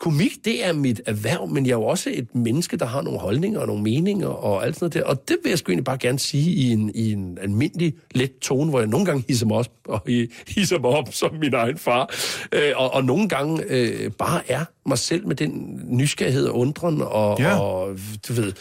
komik, 0.00 0.32
det 0.44 0.66
er 0.66 0.72
mit 0.72 1.00
erhverv, 1.06 1.48
men 1.48 1.66
jeg 1.66 1.72
er 1.72 1.76
jo 1.76 1.84
også 1.84 2.10
et 2.14 2.34
menneske, 2.34 2.76
der 2.76 2.86
har 2.86 3.02
nogle 3.02 3.18
holdninger 3.18 3.60
og 3.60 3.66
nogle 3.66 3.82
meninger 3.82 4.26
og 4.28 4.64
alt 4.66 4.74
sådan 4.74 4.84
noget 4.84 4.94
der. 4.94 5.04
Og 5.10 5.28
det 5.28 5.36
vil 5.42 5.50
jeg 5.50 5.58
sgu 5.58 5.70
egentlig 5.70 5.84
bare 5.84 5.98
gerne 5.98 6.18
sige 6.18 6.50
i 6.50 6.70
en, 6.70 6.90
i 6.94 7.12
en 7.12 7.38
almindelig, 7.42 7.94
let 8.14 8.38
tone, 8.38 8.70
hvor 8.70 8.78
jeg 8.78 8.88
nogle 8.88 9.06
gange 9.06 9.24
hisser 9.28 9.46
mig, 9.46 9.56
op, 9.56 9.66
og 9.88 10.00
hisser 10.48 10.78
mig 10.78 10.90
op 10.90 11.08
som 11.12 11.34
min 11.34 11.54
egen 11.54 11.78
far. 11.78 12.14
Øh, 12.52 12.72
og, 12.76 12.94
og 12.94 13.04
nogle 13.04 13.28
gange 13.28 13.62
øh, 13.68 14.10
bare 14.10 14.40
er 14.48 14.64
mig 14.86 14.98
selv 14.98 15.26
med 15.26 15.36
den 15.36 15.80
nysgerrighed 15.86 16.46
og 16.46 16.56
undren 16.58 17.02
og, 17.02 17.38
Ja. 17.40 17.58
og 17.60 17.96
du 18.28 18.32
ved, 18.32 18.52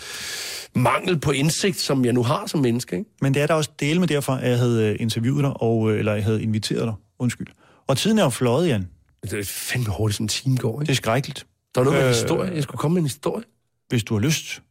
mangel 0.75 1.19
på 1.19 1.31
indsigt, 1.31 1.79
som 1.79 2.05
jeg 2.05 2.13
nu 2.13 2.23
har 2.23 2.43
som 2.47 2.59
menneske. 2.59 2.97
Ikke? 2.97 3.09
Men 3.21 3.33
det 3.33 3.41
er 3.41 3.47
da 3.47 3.53
også 3.53 3.69
dele 3.79 3.99
med 3.99 4.07
derfor, 4.07 4.33
at 4.33 4.49
jeg 4.49 4.57
havde 4.57 4.83
øh, 4.89 4.95
interviewet 4.99 5.43
dig, 5.43 5.61
og, 5.61 5.91
øh, 5.91 5.99
eller 5.99 6.13
jeg 6.13 6.23
havde 6.23 6.43
inviteret 6.43 6.83
dig. 6.83 6.93
Undskyld. 7.19 7.47
Og 7.87 7.97
tiden 7.97 8.19
er 8.19 8.23
jo 8.23 8.29
fløjet, 8.29 8.67
Jan. 8.67 8.87
Det 9.23 9.33
er 9.39 9.43
fandme 9.43 9.89
hurtigt, 9.97 10.17
som 10.17 10.23
en 10.23 10.27
time 10.27 10.57
går. 10.57 10.75
Det 10.79 10.83
Ikke? 10.83 10.91
er 10.91 10.95
skrækkeligt. 10.95 11.45
Der 11.75 11.81
er 11.81 11.85
noget 11.85 11.99
med 11.99 12.07
Øh, 12.07 12.13
historie. 12.13 12.51
Jeg 12.53 12.63
skulle 12.63 12.77
komme 12.79 12.93
med 12.93 13.01
en 13.01 13.05
historie. 13.05 13.43
Hvis 13.89 14.03
du 14.03 14.13
har 14.13 14.21
lyst. 14.21 14.61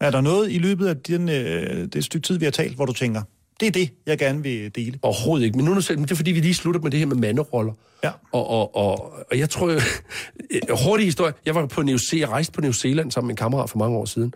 Er 0.00 0.10
der 0.10 0.20
noget 0.20 0.52
i 0.52 0.58
løbet 0.58 0.86
af 0.86 0.96
den, 0.96 1.28
øh, 1.28 1.86
det 1.92 2.04
stykke 2.04 2.26
tid, 2.26 2.38
vi 2.38 2.44
har 2.44 2.52
talt, 2.52 2.74
hvor 2.76 2.86
du 2.86 2.92
tænker, 2.92 3.22
det 3.60 3.66
er 3.66 3.70
det, 3.70 3.90
jeg 4.06 4.18
gerne 4.18 4.42
vil 4.42 4.74
dele? 4.74 4.98
Overhovedet 5.02 5.44
ikke. 5.46 5.56
Men 5.56 5.64
nu 5.64 5.70
er 5.70 5.74
det, 5.74 5.84
selv- 5.84 5.98
men 5.98 6.04
det 6.04 6.10
er 6.12 6.16
fordi, 6.16 6.30
vi 6.32 6.40
lige 6.40 6.54
slutter 6.54 6.80
med 6.80 6.90
det 6.90 6.98
her 6.98 7.06
med 7.06 7.16
manderoller. 7.16 7.72
Ja. 8.04 8.10
Og, 8.32 8.46
og, 8.50 8.76
og, 8.76 9.12
og 9.30 9.38
jeg 9.38 9.50
tror 9.50 9.78
hurtig 10.88 11.06
historie. 11.06 11.32
Jeg 11.46 11.54
var 11.54 11.66
på 11.66 11.82
New 11.82 11.96
Zealand, 11.96 12.20
jeg 12.20 12.28
rejste 12.28 12.52
på 12.52 12.60
New 12.60 12.72
Zealand 12.72 13.10
sammen 13.10 13.26
med 13.26 13.32
en 13.32 13.36
kammerat 13.36 13.70
for 13.70 13.78
mange 13.78 13.96
år 13.98 14.04
siden. 14.04 14.34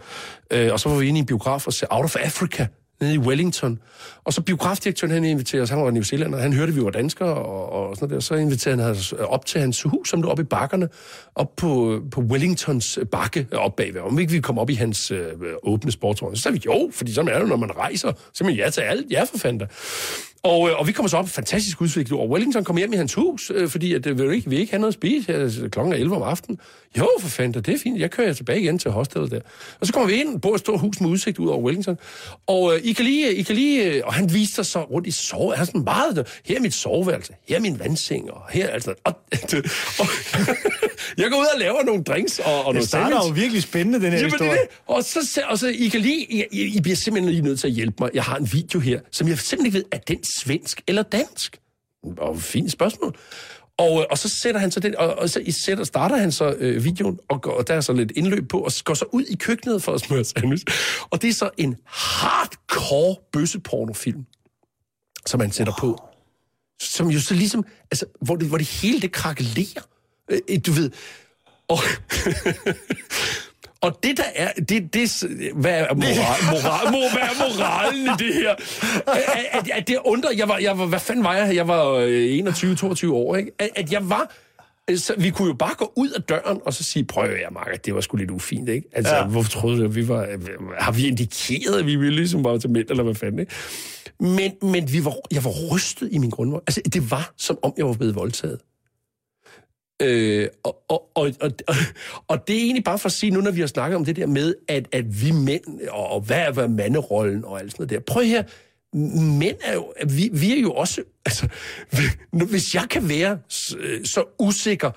Øh, 0.51 0.73
og 0.73 0.81
så 0.81 0.89
var 0.89 0.97
vi 0.97 1.07
inde 1.07 1.19
i 1.19 1.21
en 1.21 1.27
biograf 1.27 1.67
og 1.67 1.73
se 1.73 1.87
Out 1.93 2.05
of 2.05 2.17
Africa 2.21 2.67
nede 3.01 3.15
i 3.15 3.19
Wellington. 3.19 3.79
Og 4.25 4.33
så 4.33 4.41
biografdirektøren, 4.41 5.13
han 5.13 5.25
inviterede 5.25 5.63
os, 5.63 5.71
han 5.71 5.79
var 5.79 5.91
New 5.91 6.03
Zealand, 6.03 6.35
og 6.35 6.41
han 6.41 6.53
hørte, 6.53 6.71
at 6.71 6.77
vi 6.77 6.85
var 6.85 6.91
danskere 6.91 7.35
og, 7.35 7.73
og 7.73 7.97
sådan 7.97 8.09
noget 8.09 8.15
der. 8.15 8.21
Så 8.21 8.35
inviterede 8.35 8.83
han 8.83 8.91
os 8.91 9.13
op 9.13 9.47
til 9.47 9.61
hans 9.61 9.83
hus, 9.83 10.09
som 10.09 10.23
lå 10.23 10.29
oppe 10.29 10.43
i 10.43 10.47
bakkerne, 10.47 10.89
op 11.35 11.57
på, 11.57 12.01
på 12.11 12.21
Wellingtons 12.21 12.99
bakke 13.11 13.47
op 13.53 13.77
bagved. 13.77 14.01
Om 14.01 14.19
ikke 14.19 14.33
vi 14.33 14.41
kom 14.41 14.59
op 14.59 14.71
i 14.71 14.75
hans 14.75 15.11
øh, 15.11 15.33
åbne 15.63 15.93
sportsvogn. 15.93 16.37
Så 16.37 16.43
sagde 16.43 16.59
vi, 16.59 16.63
jo, 16.67 16.91
fordi 16.93 17.13
sådan 17.13 17.31
er 17.31 17.39
det, 17.39 17.49
når 17.49 17.57
man 17.57 17.77
rejser. 17.77 18.13
Så 18.33 18.45
man 18.45 18.55
ja 18.55 18.71
til 18.71 18.81
alt, 18.81 19.13
ja 19.13 19.25
for 19.25 19.39
fanden 19.39 19.59
da. 19.59 19.67
Og, 20.45 20.69
øh, 20.71 20.79
og 20.79 20.87
vi 20.87 20.93
kommer 20.93 21.09
så 21.09 21.17
op, 21.17 21.29
fantastisk 21.29 21.81
udsigt, 21.81 22.13
og 22.13 22.31
Wellington 22.31 22.65
kommer 22.65 22.81
hjem 22.81 22.93
i 22.93 22.97
hans 22.97 23.15
hus, 23.15 23.53
øh, 23.55 23.69
fordi 23.69 23.95
at, 23.95 24.07
øh, 24.07 24.19
vil 24.19 24.33
ikke, 24.33 24.51
vi 24.51 24.57
ikke 24.57 24.73
have 24.73 24.81
noget 24.81 24.91
at 24.91 24.95
spise 24.95 25.33
her 25.33 25.69
klokken 25.69 25.93
er 25.95 25.97
11 25.99 26.17
om 26.17 26.23
aftenen. 26.23 26.59
Jo, 26.99 27.09
for 27.21 27.29
fanden, 27.29 27.63
det 27.63 27.75
er 27.75 27.79
fint, 27.79 28.01
jeg 28.01 28.11
kører 28.11 28.33
tilbage 28.33 28.61
igen 28.61 28.79
til 28.79 28.91
hostelet 28.91 29.31
der. 29.31 29.41
Og 29.81 29.87
så 29.87 29.93
kommer 29.93 30.09
vi 30.09 30.15
ind, 30.15 30.41
bor 30.41 30.55
et 30.55 30.61
stort 30.61 30.81
hus 30.81 31.01
med 31.01 31.11
udsigt 31.11 31.39
ud 31.39 31.49
over 31.49 31.59
Wellington, 31.63 31.97
og 32.47 32.75
øh, 32.75 32.81
I 32.85 32.93
kan 32.93 33.05
lige, 33.05 33.35
I 33.35 33.43
kan 33.43 33.55
lige, 33.55 33.85
øh, 33.85 34.03
og 34.05 34.15
han 34.15 34.35
viste 34.35 34.55
sig 34.55 34.67
så 34.67 34.83
rundt 34.83 35.07
i 35.07 35.11
sove, 35.11 35.53
han 35.55 35.61
er 35.63 35.65
sådan 35.67 35.85
meget, 35.85 36.41
her 36.45 36.57
er 36.57 36.61
mit 36.61 36.75
soveværelse, 36.75 37.33
her 37.49 37.57
er 37.57 37.61
min 37.61 37.79
vandseng, 37.79 38.31
og 38.31 38.43
her 38.51 38.69
altså, 38.69 38.95
og, 39.05 39.13
og 40.01 40.07
jeg 41.19 41.31
går 41.31 41.39
ud 41.41 41.47
og 41.55 41.61
laver 41.61 41.85
nogle 41.85 42.03
drinks 42.03 42.39
og, 42.39 42.65
og 42.67 42.75
Det 42.75 42.89
starter 42.89 43.11
sandwich. 43.11 43.29
jo 43.29 43.43
virkelig 43.43 43.63
spændende, 43.63 44.01
den 44.01 44.13
her 44.13 44.19
Jamen, 44.19 44.31
historie. 44.33 44.51
det. 44.51 44.59
Og 44.87 45.05
så, 45.05 45.43
og 45.49 45.59
så 45.59 45.69
I 45.69 45.89
kan 45.89 46.01
lige, 46.01 46.33
I, 46.33 46.45
I, 46.53 46.63
I 46.77 46.81
bliver 46.81 46.97
simpelthen 46.97 47.33
lige 47.33 47.43
nødt 47.45 47.61
til 47.61 47.67
at 47.67 47.73
hjælpe 47.73 47.97
mig. 48.01 48.11
Jeg 48.15 48.23
har 48.23 48.37
en 48.37 48.49
video 48.53 48.81
her, 48.81 49.01
som 49.11 49.29
jeg 49.29 49.39
simpelthen 49.39 49.67
ikke 49.67 49.79
ved, 49.79 49.85
er 49.93 49.99
den 49.99 50.25
svensk 50.41 50.83
eller 50.87 51.03
dansk? 51.03 51.61
Og 52.19 52.41
fint 52.41 52.73
spørgsmål. 52.73 53.17
Og, 53.79 54.01
øh, 54.01 54.07
og 54.11 54.19
så 54.19 54.29
sætter 54.29 54.61
han 54.61 54.71
så 54.71 54.81
den, 54.81 54.97
og, 54.97 55.15
og 55.15 55.31
så 55.31 55.41
i 55.41 55.51
sætter, 55.51 55.85
starter 55.85 56.17
han 56.17 56.33
så 56.33 56.55
øh, 56.59 56.85
videoen, 56.85 57.19
og, 57.29 57.43
går, 57.43 57.53
og 57.53 57.69
der 57.69 57.75
er 57.75 57.81
så 57.81 57.93
lidt 57.93 58.13
indløb 58.17 58.49
på, 58.49 58.59
og 58.59 58.73
går 58.85 58.95
så 58.95 59.05
ud 59.13 59.23
i 59.23 59.37
køkkenet 59.37 59.83
for 59.83 59.93
at 59.93 60.01
smøre 60.01 60.25
sandwich. 60.25 60.65
Og 61.11 61.23
det 61.23 61.31
er 61.31 61.35
så 61.35 61.51
en 61.57 61.77
hardcore 61.87 63.17
bøssepornofilm, 63.33 64.27
som 65.27 65.41
han 65.41 65.53
sætter 65.53 65.73
på. 65.79 66.03
Som 66.81 67.11
jo 67.11 67.21
så 67.21 67.35
ligesom, 67.35 67.65
altså, 67.91 68.07
hvor 68.21 68.37
det, 68.37 68.49
hvor 68.49 68.59
det 68.59 68.67
hele 68.67 69.01
det 69.01 69.13
krakelerer. 69.13 69.83
Øh, 70.31 70.41
øh, 70.49 70.59
du 70.67 70.73
ved, 70.73 70.91
og, 71.69 71.79
og 73.85 73.99
det 74.03 74.17
der 74.17 74.25
er, 74.35 74.53
det, 74.53 74.95
det, 74.95 75.23
hvad 75.55 75.81
er 75.81 75.95
moral, 75.95 76.45
moral, 76.55 76.93
moral, 76.93 77.11
hvad 77.13 77.23
er 77.23 77.57
moralen 77.57 78.07
i 78.07 78.25
det 78.25 78.35
her? 78.35 78.55
At, 79.07 79.61
at, 79.61 79.71
at 79.71 79.89
det 79.89 79.99
undrer, 80.05 80.31
jeg 80.37 80.49
var, 80.49 80.59
jeg 80.59 80.79
var, 80.79 80.87
hvad 80.87 81.01
fanden 81.01 81.25
var 81.25 81.35
jeg? 81.35 81.55
Jeg 81.57 81.69
var 81.69 82.07
21-22 83.07 83.13
år, 83.13 83.37
ikke? 83.37 83.51
At, 83.59 83.69
at 83.77 83.93
jeg 83.93 84.11
var, 84.11 84.33
så 84.97 85.15
vi 85.19 85.31
kunne 85.31 85.49
jo 85.49 85.55
bare 85.55 85.75
gå 85.79 85.93
ud 85.97 86.11
af 86.11 86.23
døren 86.23 86.61
og 86.67 86.75
så 86.75 86.85
sige, 86.85 87.05
prøv 87.05 87.25
at 87.25 87.53
Mark, 87.53 87.85
det 87.85 87.95
var 87.95 88.01
sgu 88.01 88.17
lidt 88.17 88.31
ufint, 88.31 88.69
ikke? 88.69 88.89
Altså, 88.93 89.17
ja. 89.17 89.27
hvorfor 89.27 89.51
troede 89.51 89.79
du, 89.79 89.85
at 89.85 89.95
vi 89.95 90.09
var... 90.09 90.29
Har 90.79 90.93
vi 90.93 91.07
indikeret, 91.07 91.79
at 91.79 91.87
vi 91.87 91.97
ville 91.97 92.17
ligesom 92.17 92.43
bare 92.43 92.59
til 92.59 92.71
mænd, 92.71 92.91
eller 92.91 93.03
hvad 93.03 93.15
fanden, 93.15 93.39
ikke? 93.41 93.53
Men, 94.21 94.53
men 94.63 94.93
vi 94.93 95.05
var, 95.05 95.15
jeg 95.33 95.45
var 95.45 95.75
rystet 95.75 96.09
i 96.13 96.19
min 96.19 96.31
grundvold. 96.31 96.63
Altså, 96.67 96.81
det 96.93 97.11
var, 97.11 97.33
som 97.37 97.59
om 97.63 97.73
jeg 97.77 97.87
var 97.87 97.93
blevet 97.93 98.15
voldtaget. 98.15 98.59
Øh, 100.03 100.49
og, 100.63 100.85
og, 100.89 101.11
og, 101.15 101.31
og, 101.41 101.51
og 102.29 102.49
det 102.49 102.57
er 102.57 102.61
egentlig 102.61 102.85
bare 102.85 102.99
for 102.99 103.07
at 103.07 103.13
sige, 103.13 103.31
nu 103.31 103.41
når 103.41 103.51
vi 103.51 103.61
har 103.61 103.67
snakket 103.67 103.97
om 103.97 104.05
det 104.05 104.17
der 104.17 104.27
med, 104.27 104.55
at, 104.69 104.89
at 104.93 105.23
vi 105.23 105.31
mænd, 105.31 105.65
og, 105.91 106.09
og 106.09 106.21
hvad 106.21 106.39
er, 106.39 106.53
hvad 106.53 106.65
er 106.65 106.69
manderollen 106.69 107.45
og 107.45 107.61
alt 107.61 107.73
sådan 107.73 107.83
noget 107.83 107.91
der. 107.91 108.13
Prøv 108.13 108.25
her, 108.25 108.43
mænd 109.39 109.57
er 109.63 109.75
jo, 109.75 109.93
vi, 110.07 110.31
vi 110.33 110.57
er 110.57 110.61
jo 110.61 110.73
også, 110.73 111.03
altså, 111.27 111.49
hvis 112.51 112.75
jeg 112.75 112.87
kan 112.91 113.09
være 113.09 113.39
øh, 113.79 114.05
så 114.05 114.25
usikker 114.39 114.91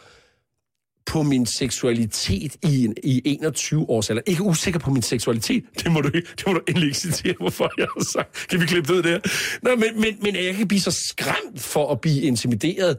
på 1.07 1.23
min 1.23 1.45
seksualitet 1.45 2.55
i, 2.63 2.85
en, 2.85 2.95
i 3.03 3.21
21 3.25 3.89
års 3.89 4.09
alder. 4.09 4.21
Ikke 4.25 4.43
usikker 4.43 4.79
på 4.79 4.91
min 4.91 5.01
seksualitet. 5.01 5.63
Det 5.83 5.91
må 5.91 6.01
du, 6.01 6.09
det 6.09 6.43
må 6.47 6.53
du 6.53 6.61
endelig 6.67 6.87
ikke 6.87 6.99
citere, 6.99 7.33
hvorfor 7.39 7.71
jeg 7.77 7.87
har 7.97 8.03
sagt. 8.03 8.47
Kan 8.49 8.61
vi 8.61 8.65
klippe 8.65 8.97
det 8.97 9.03
der? 9.03 9.19
Nå, 9.61 9.75
men, 9.75 10.01
men, 10.01 10.17
men 10.21 10.35
jeg 10.35 10.55
kan 10.55 10.67
blive 10.67 10.81
så 10.81 10.91
skræmt 10.91 11.59
for 11.59 11.91
at 11.91 12.01
blive 12.01 12.21
intimideret 12.21 12.97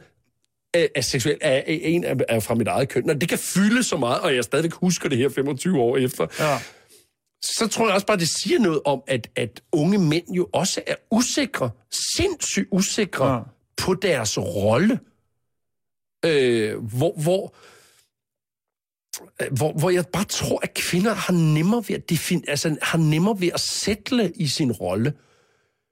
er 0.75 1.01
seksuel 1.01 1.39
er 1.41 1.63
en 1.67 2.05
er, 2.05 2.15
er 2.29 2.41
fra 2.41 2.55
mit 2.55 2.69
eget 2.69 2.89
køn. 2.89 3.05
Når 3.05 3.15
det 3.15 3.29
kan 3.29 3.39
fylde 3.39 3.83
så 3.83 3.97
meget, 3.97 4.21
og 4.21 4.35
jeg 4.35 4.45
stadigvæk 4.45 4.73
husker 4.73 5.09
det 5.09 5.19
her 5.19 5.29
25 5.29 5.81
år 5.81 5.97
efter, 5.97 6.27
ja. 6.39 6.59
så 7.43 7.69
tror 7.69 7.87
jeg 7.87 7.95
også 7.95 8.07
bare, 8.07 8.17
det 8.17 8.29
siger 8.29 8.59
noget 8.59 8.81
om, 8.85 9.03
at, 9.07 9.31
at 9.37 9.63
unge 9.73 9.99
mænd 9.99 10.31
jo 10.31 10.49
også 10.53 10.83
er 10.87 10.95
usikre, 11.11 11.71
sindssygt 12.17 12.69
usikre 12.71 13.35
ja. 13.35 13.41
på 13.77 13.95
deres 13.95 14.39
rolle. 14.39 15.01
Øh, 16.25 16.77
hvor, 16.77 17.13
hvor, 17.23 17.55
hvor, 19.57 19.73
hvor 19.73 19.91
jeg 19.91 20.07
bare 20.07 20.25
tror, 20.25 20.61
at 20.63 20.75
kvinder 20.75 21.15
har 21.15 21.33
nemmere 21.55 21.85
ved 21.89 21.97
at, 21.97 22.13
defin- 22.13 22.45
altså, 22.49 22.77
har 22.83 22.99
nemmere 22.99 23.41
ved 23.41 23.51
at 23.55 23.61
sætte 23.61 24.33
i 24.37 24.47
sin 24.47 24.73
rolle. 24.73 25.13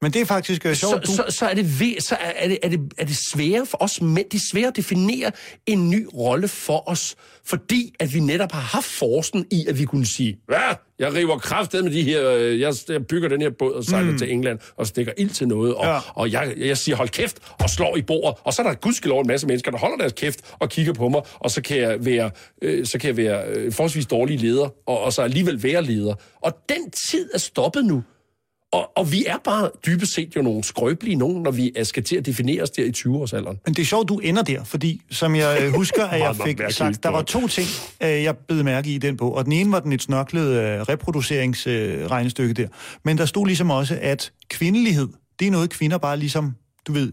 Men 0.02 0.12
det 0.12 0.20
er 0.20 0.26
faktisk 0.26 0.64
uh, 0.64 0.72
sjovt. 0.72 1.06
Så, 1.08 1.12
du... 1.12 1.30
så, 1.30 1.36
så, 1.38 1.46
er 1.46 1.54
det, 1.54 1.80
ved, 1.80 2.00
så 2.00 2.14
er, 2.14 2.32
er, 2.36 2.48
det, 2.48 2.58
er, 2.62 2.68
det, 2.68 2.80
er 2.98 3.04
det 3.04 3.16
sværere 3.32 3.66
for 3.66 3.82
os 3.82 4.00
mænd, 4.00 4.30
det 4.30 4.38
er 4.38 4.44
sværere 4.52 4.68
at 4.68 4.76
definere 4.76 5.30
en 5.66 5.90
ny 5.90 6.06
rolle 6.14 6.48
for 6.48 6.88
os, 6.90 7.16
fordi 7.44 7.94
at 8.00 8.14
vi 8.14 8.20
netop 8.20 8.52
har 8.52 8.60
haft 8.60 8.86
forsen 8.86 9.46
i, 9.50 9.66
at 9.68 9.78
vi 9.78 9.84
kunne 9.84 10.06
sige, 10.06 10.38
hvad, 10.46 10.58
jeg 10.98 11.14
river 11.14 11.38
kraftet 11.38 11.84
med 11.84 11.92
de 11.92 12.02
her, 12.02 12.30
øh, 12.30 12.60
jeg, 12.60 12.74
jeg 12.88 13.06
bygger 13.06 13.28
den 13.28 13.40
her 13.40 13.50
båd 13.50 13.72
og 13.72 13.84
sejler 13.84 14.12
mm. 14.12 14.18
til 14.18 14.32
England 14.32 14.58
og 14.76 14.86
stikker 14.86 15.12
ild 15.18 15.30
til 15.30 15.48
noget, 15.48 15.74
og, 15.74 15.84
ja. 15.84 15.98
og 16.14 16.32
jeg, 16.32 16.54
jeg 16.56 16.78
siger, 16.78 16.96
hold 16.96 17.08
kæft, 17.08 17.38
og 17.62 17.70
slår 17.70 17.96
i 17.96 18.02
bordet, 18.02 18.40
og 18.44 18.52
så 18.52 18.62
er 18.62 18.66
der 18.66 18.74
gudskelov 18.74 19.20
en 19.20 19.26
masse 19.26 19.46
mennesker, 19.46 19.70
der 19.70 19.78
holder 19.78 19.96
deres 19.96 20.12
kæft 20.12 20.40
og 20.58 20.68
kigger 20.68 20.92
på 20.92 21.08
mig, 21.08 21.22
og 21.34 21.50
så 21.50 21.62
kan 21.62 21.76
jeg 21.76 22.04
være, 22.04 22.30
øh, 22.62 22.86
så 22.86 22.98
kan 22.98 23.08
jeg 23.08 23.16
være 23.16 23.44
øh, 23.48 23.72
forholdsvis 23.72 24.06
dårlig 24.06 24.40
leder, 24.40 24.68
og, 24.86 25.00
og 25.00 25.12
så 25.12 25.22
alligevel 25.22 25.62
være 25.62 25.82
leder. 25.82 26.14
Og 26.42 26.52
den 26.68 26.90
tid 26.90 27.30
er 27.34 27.38
stoppet 27.38 27.84
nu. 27.84 28.02
Og, 28.76 28.92
og 28.96 29.12
vi 29.12 29.24
er 29.26 29.38
bare 29.44 29.70
dybest 29.86 30.12
set 30.12 30.36
jo 30.36 30.42
nogle 30.42 30.64
skrøbelige 30.64 31.16
nogen, 31.16 31.42
når 31.42 31.50
vi 31.50 31.72
skal 31.82 32.02
til 32.02 32.16
at 32.16 32.26
definere 32.26 32.62
os 32.62 32.70
der 32.70 32.84
i 32.84 32.92
20-årsalderen. 32.96 33.62
Men 33.64 33.74
det 33.74 33.78
er 33.78 33.86
sjovt, 33.86 34.08
du 34.08 34.18
ender 34.18 34.42
der, 34.42 34.64
fordi 34.64 35.02
som 35.10 35.36
jeg 35.36 35.58
øh, 35.62 35.72
husker, 35.72 36.04
at 36.04 36.20
jeg 36.26 36.36
fik 36.36 36.60
sagt, 36.70 37.02
der 37.02 37.08
var 37.08 37.22
to 37.22 37.48
ting, 37.48 37.66
øh, 38.02 38.08
jeg 38.08 38.36
blev 38.36 38.64
mærke 38.64 38.90
i 38.94 38.98
den 38.98 39.16
bog. 39.16 39.34
Og 39.34 39.44
den 39.44 39.52
ene 39.52 39.72
var 39.72 39.80
den 39.80 39.92
et 39.92 40.02
snørklet 40.02 40.46
øh, 40.46 40.80
reproduceringsregnestykke 40.80 42.54
der. 42.54 42.68
Men 43.04 43.18
der 43.18 43.26
stod 43.26 43.46
ligesom 43.46 43.70
også, 43.70 43.98
at 44.00 44.32
kvindelighed, 44.48 45.08
det 45.38 45.46
er 45.46 45.50
noget, 45.50 45.70
kvinder 45.70 45.98
bare 45.98 46.16
ligesom, 46.16 46.54
du 46.86 46.92
ved, 46.92 47.12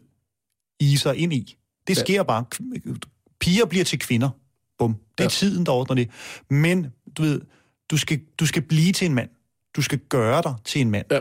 iser 0.79 1.11
ind 1.11 1.33
i. 1.33 1.57
Det 1.87 1.97
sker 1.97 2.13
ja. 2.13 2.23
bare. 2.23 2.45
Piger 3.39 3.65
bliver 3.65 3.85
til 3.85 3.99
kvinder. 3.99 4.29
Bum. 4.79 4.95
Det 5.17 5.19
er 5.19 5.23
ja. 5.23 5.29
tiden, 5.29 5.65
der 5.65 5.71
ordner 5.71 5.95
det. 5.95 6.09
Men, 6.49 6.87
du 7.17 7.21
ved, 7.21 7.41
du 7.91 7.97
skal, 7.97 8.21
du 8.39 8.45
skal 8.45 8.61
blive 8.61 8.91
til 8.91 9.05
en 9.05 9.13
mand. 9.13 9.29
Du 9.75 9.81
skal 9.81 9.99
gøre 10.09 10.41
dig 10.41 10.53
til 10.65 10.81
en 10.81 10.89
mand. 10.91 11.05
Ja. 11.11 11.19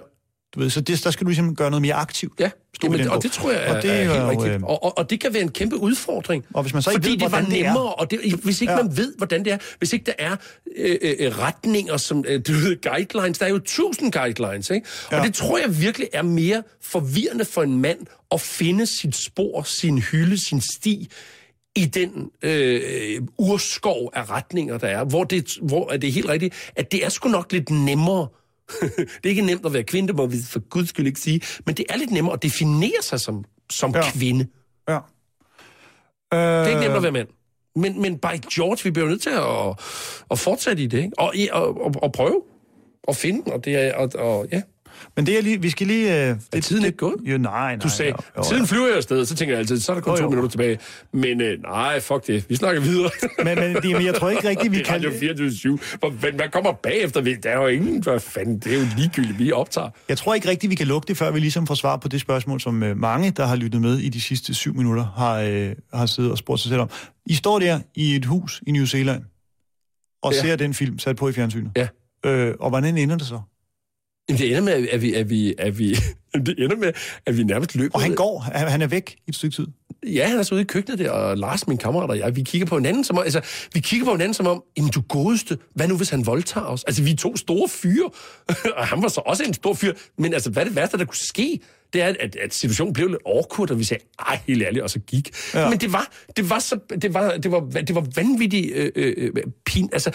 Du 0.55 0.61
ved, 0.61 0.71
så 0.71 0.81
det, 0.81 1.05
der 1.05 1.11
skal 1.11 1.25
du 1.25 1.29
ligesom 1.29 1.57
gøre 1.57 1.71
noget 1.71 1.83
mere 1.83 1.95
aktivt. 1.95 2.41
Ja, 2.41 2.51
Jamen, 2.83 3.09
og 3.09 3.23
det 3.23 3.33
tror 3.33 3.51
jeg 3.51 3.63
er, 3.65 3.77
og 3.77 3.83
det 3.83 3.91
er, 3.91 3.95
er 3.95 4.13
helt 4.13 4.25
rigtigt. 4.31 4.55
Øh... 4.55 4.63
Og, 4.63 4.85
og, 4.85 4.99
og 4.99 5.11
det 5.11 5.21
kan 5.21 5.35
være 5.35 5.43
en 5.43 5.51
kæmpe 5.51 5.77
udfordring. 5.77 6.45
Og 6.55 6.63
hvis 6.63 6.75
man 6.75 6.83
så 6.83 6.91
ikke 6.91 7.03
fordi 7.03 7.11
ved, 7.11 7.19
det 7.19 7.33
var 7.33 7.41
nemmere, 7.41 7.85
det 7.85 7.95
og 7.95 8.11
det, 8.11 8.35
hvis 8.45 8.61
ikke 8.61 8.73
ja. 8.73 8.83
man 8.83 8.97
ved, 8.97 9.15
hvordan 9.17 9.45
det 9.45 9.53
er, 9.53 9.59
hvis 9.79 9.93
ikke 9.93 10.07
der 10.07 10.13
er 10.19 10.37
øh, 10.77 10.97
øh, 11.03 11.39
retninger, 11.39 11.97
som 11.97 12.25
øh, 12.29 12.41
du 12.47 12.53
ved, 12.53 12.81
guidelines, 12.91 13.39
der 13.39 13.47
er 13.47 13.51
jo 13.51 13.59
tusind 13.59 14.13
guidelines, 14.13 14.71
ikke? 14.71 14.87
Og 15.07 15.13
ja. 15.13 15.23
det 15.23 15.35
tror 15.35 15.59
jeg 15.59 15.81
virkelig 15.81 16.09
er 16.13 16.23
mere 16.23 16.63
forvirrende 16.83 17.45
for 17.45 17.63
en 17.63 17.81
mand 17.81 17.99
at 18.33 18.41
finde 18.41 18.87
sit 18.87 19.17
spor, 19.17 19.63
sin 19.63 19.99
hylde, 19.99 20.39
sin 20.39 20.61
sti, 20.61 21.09
i 21.77 21.85
den 21.85 22.31
øh, 22.43 23.23
urskov 23.39 24.11
af 24.15 24.31
retninger, 24.31 24.79
der 24.79 24.89
er, 24.89 25.05
hvor 25.05 25.25
det, 25.25 25.49
hvor 25.63 25.93
er 25.93 25.97
det 25.97 26.13
helt 26.13 26.29
rigtigt, 26.29 26.55
at 26.77 26.93
det 26.93 27.05
er 27.05 27.09
sgu 27.09 27.29
nok 27.29 27.53
lidt 27.53 27.71
nemmere 27.71 28.29
det 28.97 29.25
er 29.25 29.29
ikke 29.29 29.43
nemt 29.43 29.67
at 29.67 29.73
være 29.73 29.83
kvinde, 29.83 30.09
det 30.09 30.17
må 30.17 30.27
vi 30.27 30.37
for 30.49 30.61
guds 30.69 30.89
skyld 30.89 31.07
ikke 31.07 31.21
sige, 31.21 31.41
men 31.67 31.75
det 31.75 31.85
er 31.89 31.97
lidt 31.97 32.11
nemmere 32.11 32.35
at 32.35 32.43
definere 32.43 33.03
sig 33.03 33.21
som, 33.21 33.45
som 33.71 33.95
ja. 33.95 34.11
kvinde. 34.11 34.47
Ja. 34.89 34.99
Det 36.33 36.41
er 36.41 36.67
ikke 36.67 36.81
nemt 36.81 36.95
at 36.95 37.03
være 37.03 37.13
mand. 37.13 37.29
Men, 37.77 38.03
men 38.03 38.19
by 38.19 38.55
George, 38.55 38.85
vi 38.85 38.91
bliver 38.91 39.09
nødt 39.09 39.23
til 39.23 39.31
at, 39.31 39.81
at 40.31 40.39
fortsætte 40.39 40.83
i 40.83 40.87
det, 40.87 40.99
ikke? 40.99 41.19
Og, 41.19 41.35
og, 41.53 41.81
og, 41.81 41.95
og 42.03 42.13
prøve 42.13 42.43
at 43.09 43.17
finde, 43.17 43.53
og 43.53 43.65
det 43.65 43.75
er, 43.75 43.95
og, 43.95 44.11
og 44.15 44.47
ja. 44.53 44.63
Men 45.17 45.27
det 45.27 45.39
er 45.39 45.43
lige, 45.43 45.63
vi 45.63 45.71
skal 45.71 45.87
lige... 45.87 46.09
Er 46.09 46.37
det, 46.53 46.65
tiden 46.65 46.85
ikke 46.85 46.99
gået? 46.99 47.17
Jo, 47.25 47.39
nej, 47.39 47.53
nej. 47.53 47.77
Du 47.77 47.89
sagde, 47.89 48.13
jo, 48.13 48.17
jo, 48.37 48.43
tiden 48.43 48.67
flyver 48.67 48.87
jeg 48.87 48.97
afsted, 48.97 49.27
så 49.27 49.35
tænker 49.35 49.55
jeg 49.55 49.59
altid, 49.59 49.81
så 49.81 49.93
er 49.93 49.97
der 49.97 50.03
kun 50.03 50.11
jo, 50.11 50.17
to 50.17 50.23
jo. 50.23 50.29
minutter 50.29 50.51
tilbage. 50.51 50.79
Men 51.13 51.41
uh, 51.41 51.63
nej, 51.63 52.01
fuck 52.01 52.27
det, 52.27 52.45
vi 52.49 52.57
snakker 52.57 52.81
videre. 52.81 53.11
men, 53.45 53.59
men, 53.59 53.93
men 53.93 54.07
jeg 54.07 54.15
tror 54.15 54.31
ikke 54.31 54.49
rigtigt, 54.49 54.73
vi 54.73 54.79
det 54.79 54.87
er 54.87 54.93
kan... 54.93 55.03
Det 55.03 55.15
er 55.15 55.19
24 55.19 55.79
hvad, 56.01 56.33
hvad 56.33 56.49
kommer 56.53 56.73
bagefter? 56.73 57.21
Der 57.21 57.51
er 57.51 57.57
jo 57.57 57.67
ingen, 57.67 58.03
hvad 58.03 58.21
fanden, 58.21 58.59
det 58.59 58.75
er 58.75 58.79
jo 58.79 58.87
ligegyldigt, 58.97 59.39
vi 59.39 59.53
optager. 59.53 59.91
Jeg 60.09 60.19
tror 60.19 60.35
ikke 60.35 60.49
rigtigt, 60.49 60.71
vi 60.71 60.75
kan 60.75 60.87
lukke 60.87 61.09
det, 61.09 61.17
før 61.17 61.31
vi 61.31 61.41
ligesom 61.41 61.67
får 61.67 61.75
svar 61.75 61.97
på 61.97 62.09
det 62.09 62.21
spørgsmål, 62.21 62.61
som 62.61 62.83
uh, 62.83 62.97
mange, 62.97 63.31
der 63.31 63.47
har 63.47 63.57
lyttet 63.57 63.81
med 63.81 63.99
i 63.99 64.09
de 64.09 64.21
sidste 64.21 64.55
syv 64.55 64.75
minutter, 64.75 65.05
har, 65.17 65.43
uh, 65.43 65.99
har 65.99 66.07
siddet 66.07 66.33
og 66.33 66.39
spurgt 66.39 66.61
sig 66.61 66.69
selv 66.69 66.81
om. 66.81 66.91
I 67.27 67.35
står 67.35 67.59
der 67.59 67.81
i 67.95 68.17
et 68.17 68.25
hus 68.25 68.63
i 68.67 68.73
New 68.73 68.85
Zealand, 68.85 69.23
og 70.23 70.33
ja. 70.33 70.41
ser 70.41 70.57
den 70.57 70.75
film 70.75 70.99
sat 70.99 71.17
på 71.17 71.29
i 71.29 71.33
fjernsynet. 71.33 71.71
Ja. 71.77 71.89
Øh, 72.27 72.55
og 72.61 72.69
hvordan 72.69 72.99
ender 72.99 73.17
det 73.17 73.27
så? 73.27 73.41
Jamen, 74.29 74.39
det 74.39 74.47
ender 74.47 74.61
med, 74.61 74.89
at 74.89 75.03
vi, 75.03 75.15
at 75.15 75.31
vi, 75.31 75.55
at 75.59 75.79
vi, 75.79 75.95
det 76.47 76.55
ender 76.59 76.77
med, 76.77 76.93
at 77.27 77.39
vi 77.39 77.43
nærmest 77.43 77.75
løber. 77.75 77.95
Og 77.95 78.03
han 78.03 78.15
går, 78.15 78.41
han 78.55 78.83
er 78.83 78.87
væk 78.87 79.17
i 79.27 79.31
et 79.31 79.35
stykke 79.35 79.57
tid. 79.57 79.67
Ja, 80.07 80.29
han 80.29 80.39
er 80.39 80.43
så 80.43 80.55
ude 80.55 80.63
i 80.63 80.65
køkkenet 80.65 80.99
der, 80.99 81.11
og 81.11 81.39
Lars, 81.39 81.69
min 81.69 81.79
kammerat 81.79 82.11
og 82.11 82.19
jeg, 82.19 82.37
vi 82.37 82.43
kigger 82.43 82.67
på 82.67 82.79
hinanden 82.79 83.05
som 83.05 83.19
om, 83.19 83.25
altså, 83.25 83.41
vi 83.75 83.81
kigger 83.81 84.05
på 84.05 84.13
hinanden 84.13 84.35
som 84.35 84.47
om, 84.47 84.63
jamen 84.77 84.91
du 84.91 85.01
godeste, 85.01 85.59
hvad 85.75 85.89
nu 85.89 85.97
hvis 85.97 86.11
han 86.11 86.27
voldtager 86.27 86.67
os? 86.67 86.85
Altså, 86.85 87.03
vi 87.03 87.11
er 87.11 87.17
to 87.17 87.37
store 87.37 87.69
fyre, 87.69 88.11
og 88.79 88.87
han 88.87 89.03
var 89.03 89.09
så 89.09 89.21
også 89.27 89.43
en 89.43 89.55
stor 89.55 89.75
fyr, 89.75 89.93
men 90.19 90.35
altså, 90.35 90.51
hvad 90.51 90.63
er 90.63 90.67
det 90.67 90.77
værste, 90.77 90.99
der 90.99 91.05
kunne 91.05 91.17
ske? 91.17 91.61
Det 91.93 92.03
er, 92.03 92.15
at, 92.21 92.37
at 92.37 92.55
situationen 92.55 92.93
blev 92.93 93.09
lidt 93.09 93.23
awkward, 93.27 93.71
og 93.71 93.79
vi 93.79 93.85
sagde, 93.85 94.05
ej, 94.19 94.39
helt 94.47 94.63
ærligt, 94.63 94.83
og 94.83 94.91
så 94.91 94.99
gik. 94.99 95.31
Ja. 95.55 95.71
Men 95.71 95.81
det 95.81 95.93
var, 95.93 96.13
det 96.37 96.51
var, 96.51 96.59
så, 96.59 96.79
det 97.03 97.15
var, 97.15 97.37
det 97.37 97.51
var, 97.51 97.61
det 97.61 97.95
var 97.95 98.07
vanvittigt 98.17 98.73
øh, 98.75 98.93
øh, 98.97 99.15
øh 99.19 99.45
pin. 99.67 99.89
Altså, 99.93 100.11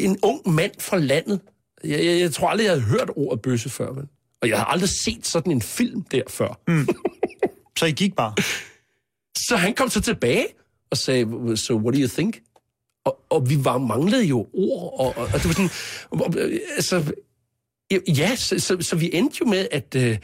en 0.00 0.18
ung 0.22 0.50
mand 0.50 0.72
fra 0.78 0.98
landet, 0.98 1.40
jeg, 1.84 2.04
jeg, 2.04 2.20
jeg 2.20 2.32
tror 2.32 2.48
aldrig, 2.48 2.64
jeg 2.64 2.72
havde 2.72 2.84
hørt 2.84 3.10
ordet 3.16 3.42
bøsse 3.42 3.70
før, 3.70 3.92
men. 3.92 4.08
Og 4.42 4.48
jeg 4.48 4.58
har 4.58 4.64
aldrig 4.64 4.88
set 4.88 5.26
sådan 5.26 5.52
en 5.52 5.62
film 5.62 6.02
der 6.02 6.22
før. 6.28 6.60
Mm. 6.68 6.88
Så 7.78 7.86
I 7.86 7.90
gik 7.90 8.16
bare? 8.16 8.34
Så 9.38 9.56
han 9.56 9.74
kom 9.74 9.88
så 9.88 10.00
tilbage 10.00 10.46
og 10.90 10.96
sagde, 10.96 11.56
so 11.56 11.76
what 11.76 11.94
do 11.94 12.00
you 12.00 12.08
think? 12.08 12.40
Og, 13.04 13.18
og 13.30 13.50
vi 13.50 13.64
var 13.64 13.78
manglede 13.78 14.24
jo 14.24 14.46
ord, 14.54 15.00
og, 15.00 15.06
og, 15.16 15.28
og 15.32 15.32
det 15.32 15.44
var 15.44 15.52
sådan, 15.52 15.70
og, 16.10 16.34
altså, 16.76 17.12
ja, 18.08 18.36
så, 18.36 18.58
så, 18.58 18.76
så 18.80 18.96
vi 18.96 19.10
endte 19.12 19.36
jo 19.40 19.46
med, 19.46 19.68
at, 19.70 19.94
øh, 19.96 20.18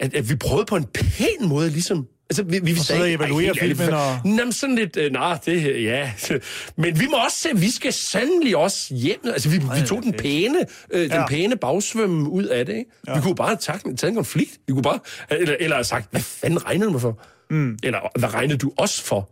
at, 0.00 0.14
at 0.14 0.28
vi 0.28 0.36
prøvede 0.36 0.66
på 0.66 0.76
en 0.76 0.84
pæn 0.84 1.48
måde 1.48 1.70
ligesom 1.70 2.08
Altså, 2.30 2.42
vi, 2.42 2.58
vi 2.62 2.70
Og 2.72 2.76
sidder 2.76 3.00
og 3.02 3.12
evaluerer 3.12 3.54
filmen 3.54 3.88
og- 3.88 4.18
Jamen, 4.24 4.52
sådan 4.52 4.74
lidt, 4.76 4.96
øh, 4.96 5.12
nej, 5.12 5.38
det, 5.46 5.82
ja. 5.84 6.12
Men 6.82 7.00
vi 7.00 7.06
må 7.06 7.16
også 7.24 7.36
se, 7.40 7.48
vi 7.56 7.70
skal 7.70 7.92
sandelig 7.92 8.56
også 8.56 8.94
hjem. 8.94 9.20
Altså, 9.24 9.48
vi, 9.48 9.56
vi 9.58 9.86
tog 9.86 10.02
den 10.02 10.12
pæne, 10.12 10.58
øh, 10.90 11.00
den 11.02 11.10
Ja. 11.10 11.26
pæne 11.26 11.56
bagsvømme 11.56 12.30
ud 12.30 12.44
af 12.44 12.66
det, 12.66 12.72
ikke? 12.72 12.90
Ja. 13.06 13.14
Vi 13.14 13.20
kunne 13.22 13.34
bare 13.34 13.48
have 13.48 13.58
taget, 13.60 13.82
taget 13.98 14.10
en 14.10 14.14
konflikt. 14.14 14.50
Vi 14.66 14.72
kunne 14.72 14.82
bare, 14.82 14.98
eller, 15.30 15.56
eller 15.60 15.76
have 15.76 15.84
sagt, 15.84 16.08
hvad 16.10 16.20
fanden 16.20 16.66
regnede 16.66 16.86
du 16.86 16.92
mig 16.92 17.00
for? 17.00 17.22
Mm. 17.50 17.78
Eller, 17.82 18.18
hvad 18.18 18.34
regnede 18.34 18.58
du 18.58 18.72
os 18.76 19.00
for? 19.00 19.30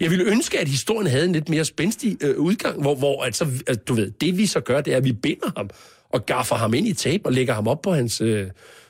Jeg 0.00 0.10
ville 0.10 0.24
ønske, 0.24 0.58
at 0.60 0.68
historien 0.68 1.06
havde 1.10 1.24
en 1.24 1.32
lidt 1.32 1.48
mere 1.48 1.64
spændstig 1.64 2.16
øh, 2.20 2.36
udgang, 2.38 2.80
hvor, 2.80 2.94
hvor 2.94 3.24
altså, 3.24 3.44
altså, 3.66 3.84
du 3.88 3.94
ved, 3.94 4.10
det 4.10 4.38
vi 4.38 4.46
så 4.46 4.60
gør, 4.60 4.80
det 4.80 4.92
er, 4.92 4.96
at 4.96 5.04
vi 5.04 5.12
binder 5.12 5.50
ham 5.56 5.70
og 6.10 6.26
gaffer 6.26 6.56
ham 6.56 6.74
ind 6.74 6.86
i 6.88 6.92
tape 6.92 7.26
og 7.26 7.32
lægger 7.32 7.54
ham 7.54 7.68
op 7.68 7.82
på 7.82 7.92
hans, 7.92 8.20
øh, 8.20 8.46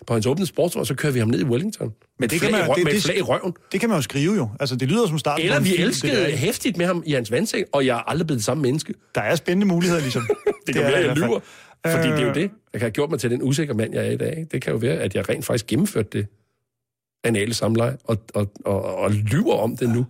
på 0.06 0.12
hans 0.12 0.26
åbne 0.26 0.46
sportsvogn, 0.46 0.80
og 0.80 0.86
så 0.86 0.94
kører 0.94 1.12
vi 1.12 1.18
ham 1.18 1.28
ned 1.28 1.40
i 1.40 1.44
Wellington. 1.44 1.92
Med 2.18 2.28
det 2.28 2.36
et 2.36 2.42
kan 2.42 2.52
man- 2.52 2.60
rø- 2.70 2.74
det- 2.74 2.84
med 2.84 2.92
det- 2.92 3.02
flag 3.02 3.18
i 3.18 3.22
røven. 3.22 3.54
Det 3.72 3.80
kan 3.80 3.88
man 3.88 3.98
jo 3.98 4.02
skrive 4.02 4.34
jo. 4.34 4.48
Altså, 4.60 4.76
det 4.76 4.88
lyder 4.88 5.06
som 5.06 5.18
starten 5.18 5.44
Eller 5.44 5.60
vi 5.60 5.68
film, 5.68 5.76
det 5.78 5.86
elskede 5.86 6.30
hæftigt 6.36 6.76
med 6.76 6.86
ham 6.86 7.02
i 7.06 7.12
hans 7.12 7.30
vandseng, 7.30 7.66
og 7.72 7.86
jeg 7.86 7.96
er 7.96 8.10
aldrig 8.10 8.26
blevet 8.26 8.38
det 8.38 8.44
samme 8.44 8.62
menneske. 8.62 8.94
Der 9.14 9.20
er 9.20 9.34
spændende 9.34 9.66
muligheder, 9.66 10.00
ligesom. 10.00 10.22
Det 10.66 10.74
kan 10.74 10.84
er 10.84 10.90
være, 10.90 11.00
jeg 11.06 11.16
lyver. 11.16 11.40
Fordi 11.86 12.08
det 12.08 12.14
er 12.18 12.22
jo 12.22 12.28
Øh, 12.28 12.34
det. 12.34 12.40
Jeg 12.40 12.50
kan 12.72 12.80
have 12.80 12.90
gjort 12.90 13.10
mig 13.10 13.20
til 13.20 13.30
den 13.30 13.42
usikre 13.42 13.74
mand, 13.74 13.94
jeg 13.94 14.06
er 14.06 14.10
i 14.10 14.16
dag. 14.16 14.46
Det 14.52 14.62
kan 14.62 14.72
jo 14.72 14.78
være, 14.78 14.94
at 14.96 15.14
jeg 15.14 15.28
rent 15.28 15.44
faktisk 15.44 15.66
gennemførte 15.66 16.08
det 16.18 16.26
anale 17.24 17.54
samleje, 17.54 17.96
og, 18.04 18.16
og, 18.34 18.52
og, 18.64 18.82
og 18.98 19.10
lyver 19.10 19.54
om 19.54 19.76
det 19.76 19.88
nu. 19.88 20.06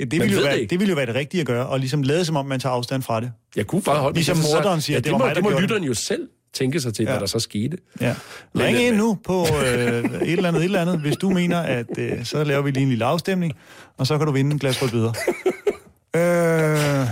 Ja, 0.00 0.04
det, 0.04 0.20
ville 0.20 0.36
jo 0.36 0.42
være, 0.42 0.58
det 0.58 0.70
det 0.70 0.80
ville 0.80 0.90
jo 0.90 0.96
være 0.96 1.06
det 1.06 1.14
rigtige 1.14 1.40
at 1.40 1.46
gøre, 1.46 1.66
og 1.66 1.80
ligesom 1.80 2.02
lade 2.02 2.24
som 2.24 2.36
om, 2.36 2.46
man 2.46 2.60
tager 2.60 2.72
afstand 2.74 3.02
fra 3.02 3.20
det. 3.20 3.32
Jeg 3.56 3.66
kunne 3.66 3.82
bare 3.82 3.96
holde 3.96 4.12
mig 4.12 4.14
Ligesom 4.14 4.36
morderen 4.54 4.80
siger, 4.80 4.94
ja, 4.94 4.98
det 4.98 5.04
det, 5.04 5.12
var 5.12 5.18
må, 5.18 5.24
mig, 5.24 5.34
der 5.34 5.42
det 5.42 5.52
må 5.52 5.60
lytteren 5.60 5.84
jo 5.84 5.94
selv 5.94 6.28
tænke 6.54 6.80
sig 6.80 6.94
til, 6.94 7.02
ja. 7.02 7.10
Hvad 7.10 7.20
der 7.20 7.26
så 7.26 7.38
skete. 7.38 7.76
Ja. 8.00 8.14
Ring 8.58 8.76
øh, 8.76 8.82
ind 8.86 8.96
nu 8.96 9.18
på 9.24 9.46
øh, 9.66 10.04
et 10.04 10.32
eller 10.32 10.48
andet, 10.48 10.60
et 10.60 10.64
eller 10.64 10.80
andet, 10.80 11.00
hvis 11.00 11.16
du 11.16 11.30
mener, 11.30 11.58
at 11.60 11.86
øh, 11.98 12.24
så 12.24 12.44
laver 12.44 12.62
vi 12.62 12.70
lige 12.70 12.82
en 12.82 12.88
lille 12.88 13.04
afstemning, 13.04 13.52
og 13.98 14.06
så 14.06 14.18
kan 14.18 14.26
du 14.26 14.32
vinde 14.32 14.52
en 14.52 14.58
glas 14.58 14.82
rødbeder. 14.82 15.12
øh, 16.16 17.06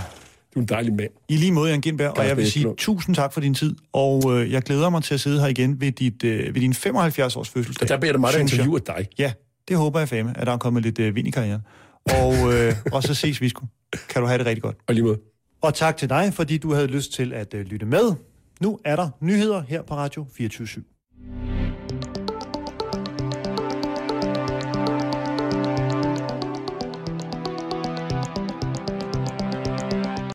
Du 0.53 0.59
er 0.59 0.61
en 0.61 0.65
dejlig 0.65 0.93
mand. 0.93 1.09
I 1.29 1.37
lige 1.37 1.51
måde, 1.51 1.69
Jan 1.71 1.81
Gindberg, 1.81 2.17
og 2.17 2.27
jeg 2.27 2.37
vil 2.37 2.51
sige 2.51 2.73
tusind 2.77 3.15
tak 3.15 3.33
for 3.33 3.41
din 3.41 3.53
tid, 3.53 3.75
og 3.93 4.23
øh, 4.41 4.51
jeg 4.51 4.61
glæder 4.61 4.89
mig 4.89 5.03
til 5.03 5.13
at 5.13 5.19
sidde 5.19 5.41
her 5.41 5.47
igen 5.47 5.81
ved, 5.81 5.91
dit, 5.91 6.23
øh, 6.23 6.55
ved 6.55 6.61
din 6.61 6.71
75-års 6.71 7.49
fødselsdag. 7.49 7.87
Der 7.87 7.97
bliver 7.97 8.13
der 8.13 8.19
meget, 8.19 8.33
der 8.33 8.39
synes 8.39 8.51
jeg. 8.51 8.59
interviewer 8.59 8.79
dig. 8.79 9.07
Ja, 9.19 9.31
det 9.67 9.77
håber 9.77 9.99
jeg 9.99 10.09
fandme, 10.09 10.33
at 10.39 10.47
der 10.47 10.53
er 10.53 10.57
kommet 10.57 10.83
lidt 10.83 10.99
øh, 10.99 11.15
vind 11.15 11.27
i 11.27 11.31
karrieren. 11.31 11.61
Og, 12.05 12.53
øh, 12.53 12.73
og 12.91 13.03
så 13.03 13.13
ses 13.13 13.41
vi 13.41 13.49
sgu. 13.49 13.67
Kan 14.09 14.21
du 14.21 14.27
have 14.27 14.37
det 14.37 14.45
rigtig 14.45 14.63
godt. 14.63 14.77
Og 14.87 14.93
lige 14.93 15.03
måde. 15.03 15.19
Og 15.61 15.73
tak 15.73 15.97
til 15.97 16.09
dig, 16.09 16.33
fordi 16.33 16.57
du 16.57 16.73
havde 16.73 16.87
lyst 16.87 17.13
til 17.13 17.33
at 17.33 17.53
øh, 17.53 17.65
lytte 17.65 17.85
med. 17.85 18.13
Nu 18.61 18.79
er 18.85 18.95
der 18.95 19.09
nyheder 19.19 19.61
her 19.61 19.81
på 19.81 19.95
Radio 19.95 20.27
24 20.33 20.67
/7. 20.67 21.58